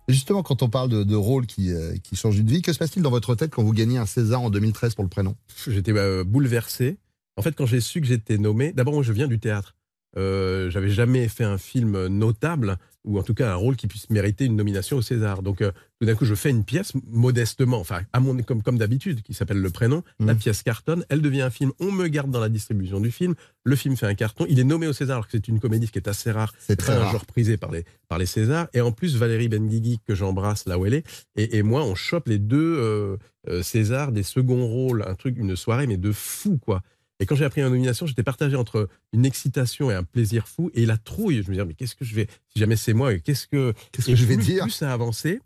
Justement, 0.09 0.43
quand 0.43 0.63
on 0.63 0.69
parle 0.69 0.89
de, 0.89 1.05
de 1.05 1.15
rôle 1.15 1.47
qui, 1.47 1.73
euh, 1.73 1.95
qui 2.03 2.17
change 2.17 2.39
une 2.39 2.47
vie, 2.49 2.63
que 2.63 2.73
se 2.73 2.79
passe-t-il 2.79 3.03
dans 3.03 3.11
votre 3.11 3.35
tête 3.35 3.51
quand 3.53 3.63
vous 3.63 3.73
gagnez 3.73 3.99
un 3.99 4.07
César 4.07 4.41
en 4.43 4.51
2013 4.51 4.95
pour 4.95 5.05
le 5.05 5.11
prénom? 5.11 5.37
J'étais 5.69 5.93
euh, 5.93 6.25
bouleversé. 6.25 6.97
En 7.37 7.43
fait, 7.43 7.53
quand 7.55 7.67
j'ai 7.67 7.81
su 7.81 8.01
que 8.01 8.07
j'étais 8.07 8.39
nommé, 8.39 8.73
d'abord 8.73 8.95
moi 8.95 9.03
je 9.03 9.13
viens 9.13 9.29
du 9.29 9.39
théâtre. 9.39 9.76
Euh, 10.17 10.71
j'avais 10.71 10.91
jamais 10.91 11.29
fait 11.29 11.45
un 11.45 11.59
film 11.59 12.07
notable 12.07 12.77
ou 13.05 13.21
en 13.21 13.23
tout 13.23 13.35
cas 13.35 13.53
un 13.53 13.55
rôle 13.55 13.77
qui 13.77 13.87
puisse 13.87 14.11
mériter 14.11 14.47
une 14.47 14.57
nomination 14.57 14.97
au 14.97 15.03
César. 15.03 15.43
Donc 15.43 15.61
euh, 15.63 15.71
tout 16.01 16.07
d'un 16.07 16.17
coup, 16.17 16.25
je 16.25 16.35
fais 16.35 16.51
une 16.51 16.65
pièce 16.65 16.93
modestement, 17.09 17.79
enfin 17.79 18.01
à 18.13 18.19
mon 18.19 18.37
comme 18.43 18.63
comme 18.63 18.79
d'habitude, 18.79 19.23
qui 19.23 19.33
s'appelle 19.33 19.61
Le 19.61 19.71
Prénom. 19.71 20.03
La 20.19 20.35
Mm. 20.35 20.39
pièce 20.39 20.63
cartonne, 20.65 21.05
elle 21.09 21.23
devient 21.23 21.43
un 21.43 21.51
film. 21.51 21.71
On 21.79 21.93
me 21.93 22.09
garde 22.09 22.31
dans 22.33 22.41
la 22.41 22.49
distribution 22.49 22.99
du 22.99 23.13
film. 23.13 23.35
Le 23.63 23.77
film 23.77 23.97
fait 23.97 24.07
un 24.07 24.15
carton. 24.17 24.45
Il 24.49 24.59
est 24.59 24.65
nommé 24.65 24.89
au 24.89 24.93
César 24.93 25.17
alors 25.19 25.27
que 25.27 25.33
c'est 25.33 25.47
une 25.47 25.61
comédie 25.61 25.89
qui 25.89 25.99
est 25.99 26.09
assez 26.09 26.33
rare. 26.33 26.53
C'est 26.59 26.75
très 26.77 26.97
rare. 26.97 27.13
genre 27.13 27.27
prisé 27.27 27.57
par 27.57 27.71
les 27.71 27.85
par 28.09 28.19
les 28.19 28.27
Césars. 28.27 28.67
Et 28.75 28.81
en 28.81 28.91
plus, 28.91 29.17
Valérie 29.17 29.49
Benguigui 29.49 30.01
que 30.05 30.15
j'embrasse 30.17 30.67
là 30.67 30.77
où 30.79 30.87
elle 30.87 30.95
est, 30.95 31.07
et, 31.37 31.59
et 31.59 31.63
moi, 31.63 31.85
on 31.85 31.95
chope 31.95 32.27
les 32.27 32.39
deux 32.41 32.77
euh, 33.49 33.63
Césars 33.63 34.11
des 34.11 34.25
seconds 34.25 34.67
rôles, 34.67 35.05
un 35.07 35.15
truc, 35.15 35.37
une 35.39 35.55
soirée 35.55 35.87
mais 35.87 35.97
de 35.97 36.11
fou 36.11 36.59
quoi. 36.59 36.83
Et 37.21 37.27
quand 37.27 37.35
j'ai 37.35 37.45
appris 37.45 37.61
la 37.63 37.69
nomination, 37.71 38.07
j'étais 38.07 38.23
partagé 38.23 38.57
entre 38.57 38.89
une 39.13 39.25
excitation 39.25 39.91
et 39.91 39.95
un 39.95 40.03
plaisir 40.05 40.49
fou 40.49 40.71
et 40.75 40.85
la 40.87 40.97
trouille. 40.99 41.37
Je 41.43 41.49
me 41.49 41.55
disais, 41.55 41.65
mais 41.65 41.75
qu'est-ce 41.75 41.95
que 41.95 42.05
je 42.05 42.15
vais, 42.15 42.27
si 42.49 42.59
jamais 42.59 42.77
c'est 42.77 42.93
moi, 42.93 43.17
qu'est-ce 43.19 43.47
que, 43.47 43.73
Qu'est-ce 43.93 44.07
que 44.09 44.15
je 44.17 44.25
vais 44.27 44.35
plus- 44.37 44.45
dire 44.45 44.63
Plus 44.65 44.71
ça 44.73 44.91
a 44.91 44.93
avancé, 44.93 45.41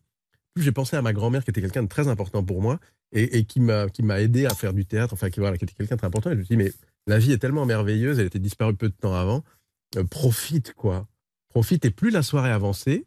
plus 0.55 0.65
j'ai 0.65 0.73
pensé 0.73 0.97
à 0.97 1.03
ma 1.03 1.13
grand-mère 1.13 1.45
qui 1.45 1.51
était 1.51 1.61
quelqu'un 1.61 1.85
de 1.85 1.89
très 1.89 2.09
important 2.09 2.43
pour 2.43 2.61
moi 2.61 2.81
et, 3.13 3.39
et 3.39 3.45
qui 3.45 3.61
m'a 3.61 3.89
qui 3.89 4.03
m'a 4.03 4.21
aidé 4.21 4.47
à 4.47 4.51
faire 4.55 4.73
du 4.73 4.85
théâtre, 4.85 5.13
enfin 5.15 5.31
qui, 5.31 5.39
voilà, 5.41 5.57
qui 5.59 5.65
était 5.65 5.75
quelqu'un 5.75 5.95
de 5.95 5.99
très 6.01 6.07
important. 6.09 6.31
Et 6.31 6.35
je 6.35 6.39
me 6.41 6.45
suis 6.45 6.57
dit, 6.57 6.63
mais 6.65 6.73
la 7.07 7.19
vie 7.19 7.31
est 7.33 7.39
tellement 7.39 7.67
merveilleuse, 7.67 8.19
elle 8.19 8.27
était 8.27 8.39
disparue 8.41 8.75
peu 8.75 8.89
de 8.89 8.95
temps 8.95 9.15
avant. 9.15 9.45
Euh, 9.97 10.05
profite, 10.05 10.73
quoi. 10.75 11.07
Profite. 11.51 11.85
Et 11.85 11.91
plus 11.91 12.11
la 12.11 12.23
soirée 12.23 12.51
avançait, 12.51 13.05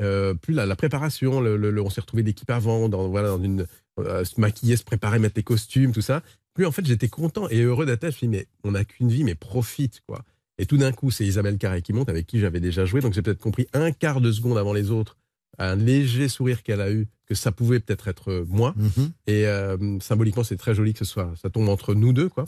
euh, 0.00 0.32
plus 0.34 0.54
la, 0.54 0.64
la 0.66 0.76
préparation, 0.76 1.40
le, 1.40 1.56
le- 1.56 1.70
le- 1.70 1.82
on 1.82 1.90
s'est 1.90 2.00
retrouvé 2.00 2.22
d'équipe 2.22 2.50
avant, 2.50 2.88
dans, 2.88 3.08
voilà, 3.08 3.28
dans 3.28 3.42
une, 3.42 3.66
euh, 3.98 4.24
se 4.24 4.40
maquiller, 4.40 4.76
se 4.76 4.84
préparer, 4.84 5.18
mettre 5.18 5.34
les 5.36 5.42
costumes, 5.42 5.92
tout 5.92 6.02
ça. 6.02 6.22
Plus 6.58 6.66
en 6.66 6.72
fait, 6.72 6.84
j'étais 6.84 7.06
content 7.06 7.48
et 7.50 7.60
heureux 7.62 7.86
d'être 7.86 8.02
là. 8.02 8.10
Je 8.10 8.16
me 8.16 8.18
suis 8.18 8.26
dit, 8.26 8.36
mais 8.36 8.46
on 8.64 8.72
n'a 8.72 8.84
qu'une 8.84 9.08
vie, 9.08 9.22
mais 9.22 9.36
profite, 9.36 10.00
quoi. 10.08 10.24
Et 10.58 10.66
tout 10.66 10.76
d'un 10.76 10.90
coup, 10.90 11.12
c'est 11.12 11.24
Isabelle 11.24 11.56
Carré 11.56 11.82
qui 11.82 11.92
monte, 11.92 12.08
avec 12.08 12.26
qui 12.26 12.40
j'avais 12.40 12.58
déjà 12.58 12.84
joué. 12.84 13.00
Donc 13.00 13.12
j'ai 13.12 13.22
peut-être 13.22 13.38
compris 13.38 13.68
un 13.74 13.92
quart 13.92 14.20
de 14.20 14.32
seconde 14.32 14.58
avant 14.58 14.72
les 14.72 14.90
autres, 14.90 15.16
un 15.58 15.76
léger 15.76 16.26
sourire 16.26 16.64
qu'elle 16.64 16.80
a 16.80 16.90
eu, 16.90 17.06
que 17.26 17.36
ça 17.36 17.52
pouvait 17.52 17.78
peut-être 17.78 18.08
être 18.08 18.32
euh, 18.32 18.44
moi. 18.48 18.74
Mhm. 18.76 19.12
Et 19.28 19.46
euh, 19.46 20.00
symboliquement, 20.00 20.42
c'est 20.42 20.56
très 20.56 20.74
joli 20.74 20.94
que 20.94 20.98
ce 20.98 21.04
soit, 21.04 21.32
ça 21.40 21.48
tombe 21.48 21.68
entre 21.68 21.94
nous 21.94 22.12
deux, 22.12 22.28
quoi. 22.28 22.44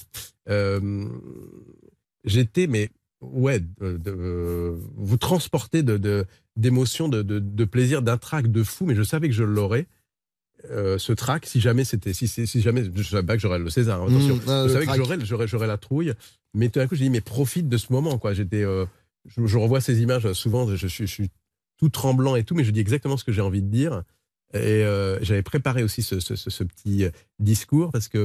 Euh, 0.48 1.06
J'étais, 2.24 2.66
mais 2.66 2.90
ouais, 3.20 3.60
de, 3.60 3.96
de- 3.96 4.74
vous 4.96 5.16
transportez 5.18 5.84
d'émotions, 6.56 7.08
de, 7.08 7.22
de, 7.22 7.38
de 7.38 7.64
plaisir, 7.64 8.02
d'un 8.02 8.18
trac 8.18 8.48
de 8.50 8.64
fou, 8.64 8.86
mais 8.86 8.96
je 8.96 9.04
savais 9.04 9.28
que 9.28 9.34
je 9.34 9.44
l'aurais. 9.44 9.86
Euh, 10.70 10.98
ce 10.98 11.12
trac, 11.12 11.46
si 11.46 11.60
jamais 11.60 11.84
c'était, 11.84 12.12
si, 12.12 12.28
si, 12.28 12.46
si 12.46 12.60
jamais, 12.60 12.84
je 12.94 13.02
savais 13.02 13.26
pas 13.26 13.34
que 13.36 13.42
j'aurais 13.42 13.58
le 13.58 13.70
César. 13.70 14.02
hein, 14.02 14.06
attention, 14.08 14.36
Mmh, 14.36 14.40
je 14.68 14.72
savais 14.72 14.86
que 14.86 15.24
j'aurais, 15.24 15.46
j'aurais, 15.46 15.66
la 15.66 15.78
trouille, 15.78 16.12
mais 16.54 16.68
tout 16.68 16.78
d'un 16.78 16.86
coup, 16.86 16.94
j'ai 16.96 17.04
dit, 17.04 17.10
mais 17.10 17.20
profite 17.20 17.68
de 17.68 17.76
ce 17.76 17.92
moment, 17.92 18.18
quoi. 18.18 18.34
J'étais, 18.34 18.62
euh, 18.62 18.84
je, 19.26 19.46
je 19.46 19.58
revois 19.58 19.80
ces 19.80 20.00
images 20.02 20.32
souvent, 20.32 20.66
je, 20.74 20.86
suis- 20.86 21.06
je 21.06 21.12
suis 21.12 21.30
tout 21.78 21.88
tremblant 21.88 22.36
et 22.36 22.44
tout, 22.44 22.54
mais 22.54 22.64
je 22.64 22.70
dis 22.72 22.80
exactement 22.80 23.16
ce 23.16 23.24
que 23.24 23.32
j'ai 23.32 23.40
envie 23.40 23.62
de 23.62 23.68
dire. 23.70 24.02
Et 24.52 24.58
euh, 24.84 25.18
j'avais 25.22 25.42
préparé 25.42 25.82
aussi 25.82 26.02
ce, 26.02 26.18
ce- 26.20 26.34
ce- 26.36 26.50
ce 26.50 26.64
petit 26.64 27.04
euh, 27.04 27.10
discours 27.38 27.90
parce 27.92 28.08
que 28.08 28.18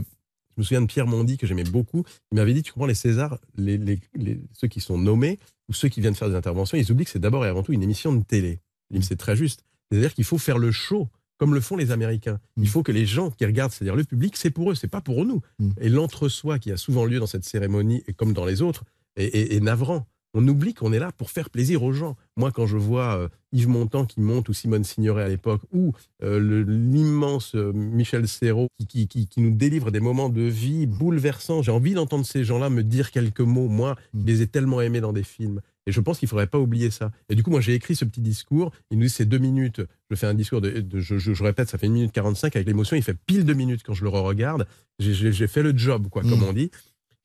je 0.58 0.62
me 0.62 0.64
souviens 0.64 0.82
de 0.82 0.88
Pierre 0.88 1.06
Mondy 1.08 1.38
que 1.38 1.46
j'aimais 1.48 1.64
beaucoup. 1.64 2.04
Il 2.32 2.36
m'avait 2.36 2.54
dit, 2.54 2.64
tu 2.64 2.72
comprends, 2.74 2.88
les 2.88 2.96
Césars, 2.96 3.38
les, 3.58 3.78
les- 3.78 4.00
les- 4.16 4.40
ceux 4.54 4.68
qui 4.68 4.82
sont 4.82 4.98
nommés 4.98 5.38
ou 5.70 5.74
ceux 5.74 5.88
qui 5.90 6.02
viennent 6.02 6.16
faire 6.16 6.30
des 6.30 6.36
interventions, 6.36 6.78
ils 6.78 6.92
oublient 6.92 7.06
que 7.06 7.12
c'est 7.12 7.20
d'abord 7.20 7.46
et 7.46 7.50
avant 7.50 7.62
tout 7.64 7.74
une 7.74 7.84
émission 7.84 8.12
de 8.14 8.24
télé. 8.24 8.60
Il 8.90 8.98
me 8.98 9.02
dit, 9.02 9.08
C'est 9.08 9.16
très 9.18 9.36
juste. 9.36 9.64
C'est-à-dire 9.92 10.14
qu'il 10.14 10.24
faut 10.24 10.38
faire 10.38 10.58
le 10.58 10.72
show 10.72 11.08
comme 11.38 11.54
le 11.54 11.62
font 11.62 11.76
les 11.76 11.92
Américains. 11.92 12.40
Il 12.58 12.68
faut 12.68 12.84
que 12.84 12.92
les 12.92 13.06
gens 13.06 13.30
qui 13.32 13.46
regardent, 13.46 13.72
c'est-à-dire 13.72 13.96
le 13.96 14.04
public, 14.04 14.38
c'est 14.38 14.52
pour 14.52 14.72
eux, 14.72 14.76
c'est 14.76 14.88
pas 14.88 15.02
pour 15.02 15.26
nous. 15.26 15.42
Et 15.82 15.90
l'entre-soi 15.90 16.60
qui 16.60 16.72
a 16.72 16.78
souvent 16.78 17.06
lieu 17.06 17.20
dans 17.20 17.28
cette 17.28 17.44
cérémonie, 17.46 18.04
et 18.08 18.14
comme 18.14 18.34
dans 18.34 18.46
les 18.46 18.62
autres, 18.62 18.84
est, 19.18 19.26
est- 19.36 19.56
est 19.56 19.60
navrant. 19.60 20.06
On 20.38 20.46
oublie 20.50 20.74
qu'on 20.74 20.92
est 20.92 21.00
là 21.00 21.14
pour 21.14 21.32
faire 21.32 21.50
plaisir 21.50 21.82
aux 21.84 21.94
gens. 21.94 22.18
Moi, 22.36 22.52
quand 22.52 22.68
je 22.68 22.76
vois 22.76 23.16
euh, 23.18 23.30
Yves 23.54 23.70
Montand 23.70 24.06
qui 24.06 24.20
monte, 24.20 24.50
ou 24.50 24.54
Simone 24.54 24.84
Signoret 24.84 25.24
à 25.24 25.30
l'époque, 25.30 25.62
ou 25.72 25.94
euh, 26.24 26.66
l'immense 26.68 27.56
euh, 27.56 27.72
Michel 27.74 28.28
Serrault 28.28 28.68
qui, 28.78 28.86
qui, 28.88 29.08
qui- 29.08 29.28
qui 29.28 29.42
nous 29.42 29.52
délivre 29.52 29.92
des 29.92 30.02
moments 30.02 30.28
de 30.30 30.42
vie 30.42 30.88
bouleversants, 30.88 31.62
j'ai 31.62 31.72
envie 31.72 31.94
d'entendre 31.94 32.26
ces 32.26 32.44
gens-là 32.44 32.70
me 32.70 32.84
dire 32.84 33.12
quelques 33.12 33.40
mots. 33.40 33.70
Moi, 33.70 33.96
je 34.14 34.26
les 34.26 34.42
ai 34.42 34.48
tellement 34.48 34.82
aimés 34.82 35.00
dans 35.02 35.14
des 35.14 35.24
films. 35.24 35.62
Et 35.88 35.92
je 35.92 36.00
pense 36.02 36.18
qu'il 36.20 36.26
ne 36.26 36.30
faudrait 36.30 36.48
pas 36.48 36.60
oublier 36.60 36.90
ça. 36.90 37.12
Et 37.30 37.36
du 37.36 37.44
coup, 37.44 37.52
moi, 37.52 37.62
j'ai 37.62 37.74
écrit 37.76 37.96
ce 37.96 38.06
petit 38.06 38.22
discours. 38.22 38.72
Il 38.90 38.98
nous 38.98 39.04
dit 39.06 39.10
c'est 39.10 39.26
deux 39.26 39.38
minutes. 39.38 39.82
Je 40.10 40.16
fais 40.16 40.26
un 40.28 40.34
discours 40.34 40.60
de, 40.62 40.70
de- 40.82 41.00
je, 41.00 41.18
je- 41.18 41.34
je 41.34 41.44
répète, 41.44 41.70
ça 41.70 41.78
fait 41.78 41.86
une 41.88 41.94
minute 41.94 42.12
45 42.12 42.56
avec 42.56 42.68
l'émotion. 42.68 42.96
Il 42.96 43.04
fait 43.04 43.18
pile 43.26 43.46
deux 43.46 43.54
minutes 43.54 43.82
quand 43.84 43.94
je 43.94 44.04
le 44.04 44.10
re-regarde. 44.10 44.66
J'ai- 45.00 45.32
J'ai 45.32 45.48
fait 45.48 45.62
le 45.64 45.78
job, 45.78 46.08
quoi, 46.10 46.22
comme 46.24 46.40
Mm. 46.40 46.44
on 46.50 46.54
dit. 46.54 46.72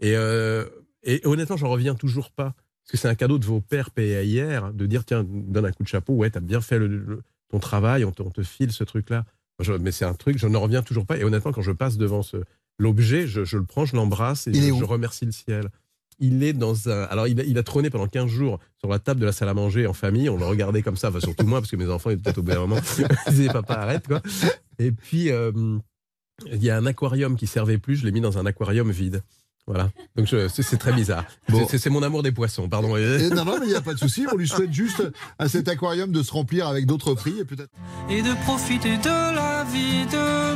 Et, 0.00 0.14
euh, 0.16 0.66
et 1.02 1.20
honnêtement, 1.24 1.56
j'en 1.56 1.68
reviens 1.70 1.94
toujours 1.94 2.30
pas. 2.30 2.54
Parce 2.84 2.92
que 2.92 2.96
c'est 2.98 3.08
un 3.08 3.14
cadeau 3.14 3.38
de 3.38 3.44
vos 3.46 3.60
pères 3.60 3.90
payés 3.90 4.24
hier, 4.24 4.72
de 4.74 4.84
dire 4.86 5.04
tiens, 5.04 5.24
donne 5.26 5.64
un 5.66 5.72
coup 5.72 5.82
de 5.84 5.88
chapeau, 5.88 6.14
ouais, 6.14 6.30
t'as 6.30 6.40
bien 6.40 6.60
fait 6.60 6.78
le- 6.78 6.86
le- 6.88 7.22
ton 7.48 7.58
travail, 7.60 8.04
on 8.04 8.12
te, 8.12 8.22
on 8.22 8.30
te 8.30 8.42
file 8.42 8.72
ce 8.72 8.84
truc-là. 8.84 9.24
Mais 9.80 9.92
c'est 9.92 10.04
un 10.06 10.14
truc, 10.14 10.38
je 10.38 10.46
n'en 10.46 10.60
reviens 10.60 10.82
toujours 10.82 11.04
pas. 11.06 11.18
Et 11.18 11.24
honnêtement, 11.24 11.52
quand 11.52 11.60
je 11.62 11.72
passe 11.72 11.98
devant 11.98 12.22
ce- 12.22 12.38
l'objet, 12.78 13.26
je, 13.26 13.44
je 13.44 13.58
le 13.58 13.64
prends, 13.64 13.84
je 13.84 13.94
l'embrasse 13.94 14.46
et 14.46 14.52
je 14.78 14.84
remercie 14.84 15.26
le 15.26 15.32
ciel. 15.32 15.68
Il 16.20 16.42
est 16.44 16.52
dans 16.52 16.88
un. 16.88 17.02
Alors, 17.04 17.26
il 17.28 17.40
a, 17.40 17.44
il 17.44 17.56
a 17.58 17.62
trôné 17.62 17.88
pendant 17.90 18.06
15 18.06 18.26
jours 18.28 18.58
sur 18.78 18.88
la 18.88 18.98
table 18.98 19.20
de 19.20 19.26
la 19.26 19.32
salle 19.32 19.48
à 19.48 19.54
manger 19.54 19.86
en 19.86 19.94
famille. 19.94 20.28
On 20.28 20.36
le 20.36 20.44
regardait 20.44 20.82
comme 20.82 20.96
ça, 20.96 21.08
enfin, 21.08 21.20
surtout 21.20 21.46
moi, 21.46 21.60
parce 21.60 21.70
que 21.70 21.76
mes 21.76 21.88
enfants 21.88 22.10
étaient 22.10 22.22
peut-être 22.22 22.38
au 22.38 22.42
bout 22.42 22.52
d'un 22.52 22.60
moment. 22.60 22.76
Ils 23.26 23.32
disaient, 23.32 23.48
papa, 23.48 23.74
arrête, 23.74 24.06
quoi. 24.06 24.20
Et 24.78 24.92
puis, 24.92 25.30
euh, 25.30 25.50
il 26.52 26.62
y 26.62 26.70
a 26.70 26.76
un 26.76 26.86
aquarium 26.86 27.36
qui 27.36 27.46
servait 27.46 27.78
plus, 27.78 27.96
je 27.96 28.04
l'ai 28.04 28.12
mis 28.12 28.20
dans 28.20 28.38
un 28.38 28.46
aquarium 28.46 28.90
vide. 28.90 29.22
Voilà. 29.66 29.90
Donc, 30.16 30.26
c'est 30.48 30.78
très 30.78 30.92
bizarre. 30.92 31.24
Bon. 31.48 31.66
C'est- 31.68 31.88
mon 31.90 32.02
amour 32.02 32.22
des 32.22 32.32
poissons, 32.32 32.68
pardon. 32.68 32.96
Et 32.96 33.28
non, 33.34 33.44
non, 33.44 33.58
mais 33.60 33.66
il 33.66 33.70
n'y 33.70 33.74
a 33.76 33.80
pas 33.80 33.94
de 33.94 33.98
souci. 33.98 34.26
On 34.32 34.36
lui 34.36 34.48
souhaite 34.48 34.72
juste 34.72 35.02
à 35.38 35.48
cet 35.48 35.68
aquarium 35.68 36.10
de 36.10 36.22
se 36.22 36.32
remplir 36.32 36.66
avec 36.66 36.86
d'autres 36.86 37.14
prix 37.14 37.38
et 37.38 37.44
peut-être. 37.44 37.70
et 38.08 38.22
de 38.22 38.32
profiter 38.44 38.96
de 38.96 39.34
la 39.34 39.64
vie 39.64 40.06
demain. 40.10 40.49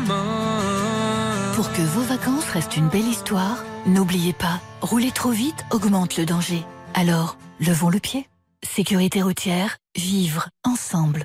Pour 1.55 1.71
que 1.71 1.83
vos 1.83 2.03
vacances 2.03 2.51
restent 2.51 2.77
une 2.77 2.89
belle 2.89 3.07
histoire, 3.07 3.63
n'oubliez 3.87 4.33
pas, 4.33 4.61
rouler 4.81 5.13
trop 5.13 5.31
vite 5.31 5.65
augmente 5.71 6.17
le 6.17 6.27
danger. 6.27 6.65
Alors, 6.95 7.37
levons 7.61 7.91
le 7.91 8.01
pied. 8.01 8.27
Sécurité 8.65 9.23
routière, 9.23 9.77
vivre 9.97 10.49
ensemble. 10.65 11.23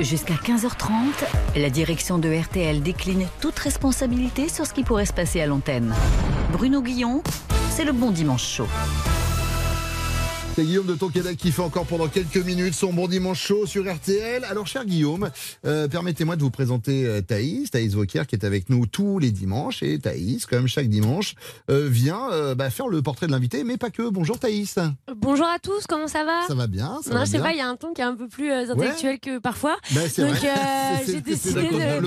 Jusqu'à 0.00 0.34
15h30, 0.34 1.24
la 1.54 1.70
direction 1.70 2.18
de 2.18 2.28
RTL 2.36 2.82
décline 2.82 3.28
toute 3.40 3.60
responsabilité 3.60 4.48
sur 4.48 4.66
ce 4.66 4.74
qui 4.74 4.82
pourrait 4.82 5.06
se 5.06 5.12
passer 5.12 5.40
à 5.40 5.46
l'antenne. 5.46 5.94
Bruno 6.52 6.82
Guillon, 6.82 7.22
c'est 7.70 7.84
le 7.84 7.92
bon 7.92 8.10
dimanche 8.10 8.44
chaud. 8.44 8.68
C'est 10.60 10.66
Guillaume 10.66 10.84
de 10.84 10.94
Tonquédec 10.94 11.38
qui 11.38 11.52
fait 11.52 11.62
encore 11.62 11.86
pendant 11.86 12.06
quelques 12.06 12.36
minutes 12.36 12.74
son 12.74 12.92
bon 12.92 13.08
dimanche 13.08 13.40
chaud 13.40 13.64
sur 13.64 13.90
RTL. 13.90 14.44
Alors, 14.44 14.66
cher 14.66 14.84
Guillaume, 14.84 15.30
euh, 15.64 15.88
permettez-moi 15.88 16.36
de 16.36 16.42
vous 16.42 16.50
présenter 16.50 17.06
euh, 17.06 17.22
Thaïs, 17.22 17.70
Thaïs 17.70 17.94
Vauquier, 17.94 18.24
qui 18.28 18.34
est 18.34 18.44
avec 18.44 18.68
nous 18.68 18.84
tous 18.84 19.18
les 19.18 19.30
dimanches. 19.30 19.82
Et 19.82 19.98
Thaïs, 19.98 20.44
comme 20.44 20.66
chaque 20.66 20.88
dimanche, 20.88 21.34
euh, 21.70 21.88
vient 21.88 22.30
euh, 22.32 22.54
bah, 22.54 22.68
faire 22.68 22.88
le 22.88 23.00
portrait 23.00 23.26
de 23.26 23.32
l'invité, 23.32 23.64
mais 23.64 23.78
pas 23.78 23.88
que. 23.88 24.10
Bonjour 24.10 24.38
Thaïs. 24.38 24.78
Bonjour 25.16 25.46
à 25.46 25.58
tous, 25.58 25.86
comment 25.88 26.08
ça 26.08 26.24
va? 26.24 26.46
Ça 26.46 26.54
va 26.54 26.66
bien 26.66 26.98
ça 27.02 27.08
Non, 27.08 27.20
va 27.20 27.24
je 27.24 27.30
sais 27.30 27.38
bien 27.38 27.46
pas, 27.46 27.52
il 27.52 27.58
y 27.58 27.62
a 27.62 27.66
un 27.66 27.76
ton 27.76 27.94
qui 27.94 28.02
est 28.02 28.04
un 28.04 28.14
peu 28.14 28.28
plus 28.28 28.52
intellectuel 28.52 29.18
que 29.18 29.38
parfois. 29.38 29.78
C'est 29.84 30.26
Donc 30.26 30.36
j'ai 31.06 31.22
décidé 31.22 31.62
de. 31.62 32.06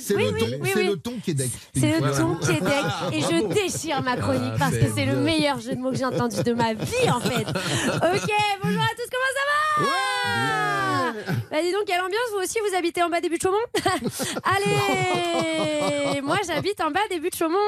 C'est 0.00 0.16
oui, 0.16 0.24
oui, 0.60 0.70
le 0.84 0.96
ton 0.96 1.14
Québec. 1.24 1.50
C'est 1.76 2.00
le 2.00 2.10
ton 2.10 2.34
Québec 2.44 2.84
et 3.12 3.20
je 3.20 3.54
déchire 3.54 4.02
ma 4.02 4.16
chronique 4.16 4.54
Ah, 4.54 4.58
parce 4.58 4.76
que 4.76 4.86
c'est 4.92 5.06
le 5.06 5.18
meilleur 5.18 5.60
jeu 5.60 5.76
de 5.76 5.80
mots 5.80 5.92
que 5.92 5.98
j'ai 5.98 6.04
entendu 6.04 6.42
de 6.42 6.52
ma 6.54 6.74
vie 6.74 7.08
en 7.08 7.20
fait. 7.20 7.51
Ok, 7.54 8.30
bonjour 8.62 8.82
à 8.82 8.94
tous, 8.96 9.08
comment 9.12 9.32
ça 9.36 9.44
va 9.48 11.32
Bah 11.52 11.58
dis 11.60 11.70
donc, 11.70 11.84
quelle 11.84 12.00
ambiance, 12.00 12.18
vous 12.32 12.42
aussi 12.42 12.58
vous 12.66 12.74
habitez 12.74 13.02
en 13.02 13.10
bas 13.10 13.20
des 13.20 13.28
buts 13.28 13.36
de 13.36 13.42
Chaumont 13.42 13.58
Allez 14.56 16.22
Moi 16.22 16.38
j'habite 16.46 16.80
en 16.80 16.90
bas 16.90 17.00
des 17.10 17.20
buts 17.20 17.28
de 17.28 17.34
Chaumont 17.34 17.58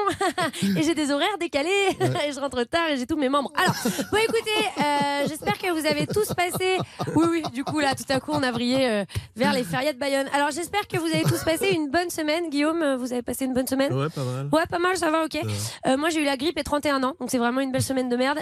et 0.75 0.81
j'ai 0.81 0.95
des 0.95 1.11
horaires 1.11 1.37
décalés 1.39 1.69
et 2.27 2.31
je 2.31 2.39
rentre 2.39 2.63
tard 2.63 2.87
et 2.89 2.97
j'ai 2.97 3.05
tous 3.05 3.15
mes 3.15 3.29
membres. 3.29 3.51
Alors, 3.55 3.75
bon 4.11 4.17
écoutez, 4.17 4.49
euh, 4.79 5.27
j'espère 5.27 5.59
que 5.59 5.71
vous 5.71 5.85
avez 5.85 6.07
tous 6.07 6.33
passé. 6.33 6.79
Oui, 7.15 7.25
oui, 7.29 7.43
du 7.53 7.63
coup 7.63 7.79
là, 7.79 7.93
tout 7.93 8.05
à 8.09 8.19
coup 8.19 8.31
on 8.33 8.41
a 8.41 8.51
vrillé 8.51 8.89
euh, 8.89 9.05
vers 9.35 9.53
les 9.53 9.63
férias 9.63 9.93
de 9.93 9.99
Bayonne. 9.99 10.29
Alors 10.33 10.49
j'espère 10.49 10.87
que 10.87 10.97
vous 10.97 11.05
avez 11.05 11.21
tous 11.21 11.43
passé 11.43 11.69
une 11.69 11.91
bonne 11.91 12.09
semaine. 12.09 12.49
Guillaume, 12.49 12.81
euh, 12.81 12.97
vous 12.97 13.13
avez 13.13 13.21
passé 13.21 13.45
une 13.45 13.53
bonne 13.53 13.67
semaine 13.67 13.93
Ouais, 13.93 14.09
pas 14.09 14.23
mal. 14.23 14.49
Ouais, 14.51 14.65
pas 14.65 14.79
mal, 14.79 14.97
ça 14.97 15.11
va, 15.11 15.25
ok. 15.25 15.37
Euh, 15.85 15.97
moi, 15.97 16.09
j'ai 16.09 16.21
eu 16.21 16.25
la 16.25 16.37
grippe 16.37 16.57
et 16.57 16.63
31 16.63 17.03
ans, 17.03 17.13
donc 17.19 17.29
c'est 17.29 17.37
vraiment 17.37 17.61
une 17.61 17.71
belle 17.71 17.83
semaine 17.83 18.09
de 18.09 18.15
merde. 18.15 18.39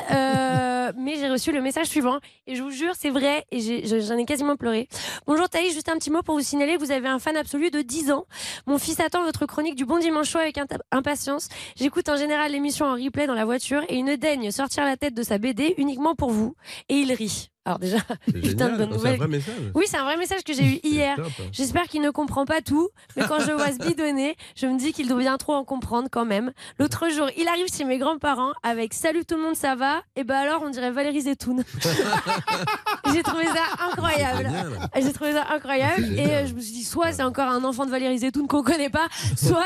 Mais 0.98 1.18
j'ai 1.18 1.30
reçu 1.30 1.52
le 1.52 1.62
message 1.62 1.88
suivant, 1.88 2.20
et 2.48 2.56
je 2.56 2.64
vous 2.64 2.70
jure, 2.72 2.94
c'est 2.98 3.10
vrai, 3.10 3.46
et 3.52 3.60
j'en 4.00 4.18
ai, 4.18 4.26
quasiment 4.26 4.56
pleuré. 4.56 4.88
Bonjour 5.34 5.50
Thaïs, 5.50 5.74
juste 5.74 5.90
un 5.90 5.98
petit 5.98 6.12
mot 6.12 6.22
pour 6.22 6.36
vous 6.36 6.44
signaler 6.44 6.78
vous 6.78 6.92
avez 6.92 7.08
un 7.08 7.18
fan 7.18 7.36
absolu 7.36 7.72
de 7.72 7.82
10 7.82 8.12
ans. 8.12 8.28
Mon 8.68 8.78
fils 8.78 9.00
attend 9.00 9.24
votre 9.24 9.48
chronique 9.48 9.74
du 9.74 9.84
Bon 9.84 9.98
Dimanche 9.98 10.30
Chaud 10.30 10.38
avec 10.38 10.60
impatience. 10.92 11.48
J'écoute 11.76 12.08
en 12.08 12.18
général 12.18 12.52
l'émission 12.52 12.86
en 12.86 12.94
replay 12.94 13.26
dans 13.26 13.34
la 13.34 13.44
voiture, 13.44 13.82
et 13.90 13.96
il 13.96 14.06
ne 14.06 14.16
daigne 14.16 14.52
sortir 14.52 14.86
la 14.86 14.96
tête 14.96 15.16
de 15.16 15.24
sa 15.24 15.40
BD 15.40 15.74
uniquement 15.80 16.14
pour 16.14 16.30
vous, 16.30 16.56
et 16.88 16.98
il 16.98 17.12
rit. 17.12 17.50
Alors 17.66 17.80
déjà, 17.80 17.98
putain 18.26 18.70
de 18.70 18.78
bonne 18.78 18.78
C'est 18.78 18.84
un 18.84 18.86
nouvelle. 18.88 19.18
vrai 19.18 19.28
message. 19.28 19.54
Oui, 19.74 19.86
c'est 19.88 19.98
un 19.98 20.04
vrai 20.04 20.18
message 20.18 20.44
que 20.44 20.54
j'ai 20.54 20.66
eu 20.66 20.80
hier. 20.84 21.16
top. 21.16 21.28
J'espère 21.52 21.84
qu'il 21.88 22.02
ne 22.02 22.10
comprend 22.10 22.46
pas 22.46 22.62
tout, 22.62 22.90
mais 23.16 23.24
quand 23.28 23.40
je 23.40 23.52
vois 23.54 23.72
ce 23.72 23.78
bidonner, 23.78 24.36
je 24.56 24.68
me 24.68 24.78
dis 24.78 24.92
qu'il 24.92 25.08
doit 25.08 25.20
bien 25.20 25.38
trop 25.38 25.54
en 25.54 25.64
comprendre 25.64 26.10
quand 26.12 26.26
même. 26.26 26.52
L'autre 26.78 27.10
jour, 27.10 27.30
il 27.38 27.48
arrive 27.48 27.68
chez 27.74 27.86
mes 27.86 27.98
grands-parents 28.00 28.52
avec 28.64 28.94
Salut 28.94 29.24
tout 29.26 29.36
le 29.36 29.44
monde, 29.44 29.56
ça 29.56 29.76
va? 29.76 30.02
Et 30.18 30.24
ben 30.26 30.36
alors, 30.36 30.62
on 30.66 30.70
dirait 30.72 30.92
Valérie 30.92 31.22
Zetoun. 31.22 31.64
j'ai 33.14 33.24
trouvé 33.24 33.46
ça 33.46 33.86
incroyable. 33.92 34.50
J'ai 34.96 35.14
trouvé 35.14 35.32
ça 35.34 35.46
incroyable. 35.54 36.04
Et 36.18 36.26
euh, 36.28 36.46
je 36.48 36.54
me 36.54 36.60
suis 36.60 36.74
dit, 36.74 36.84
soit 36.84 37.12
c'est 37.14 37.24
encore 37.24 37.48
un 37.50 37.64
enfant 37.64 37.86
de 37.86 37.92
Valérie 37.92 38.20
Zetoun 38.20 38.48
qu'on 38.48 38.64
connaît 38.64 38.90
pas, 38.90 39.08
soit 39.38 39.64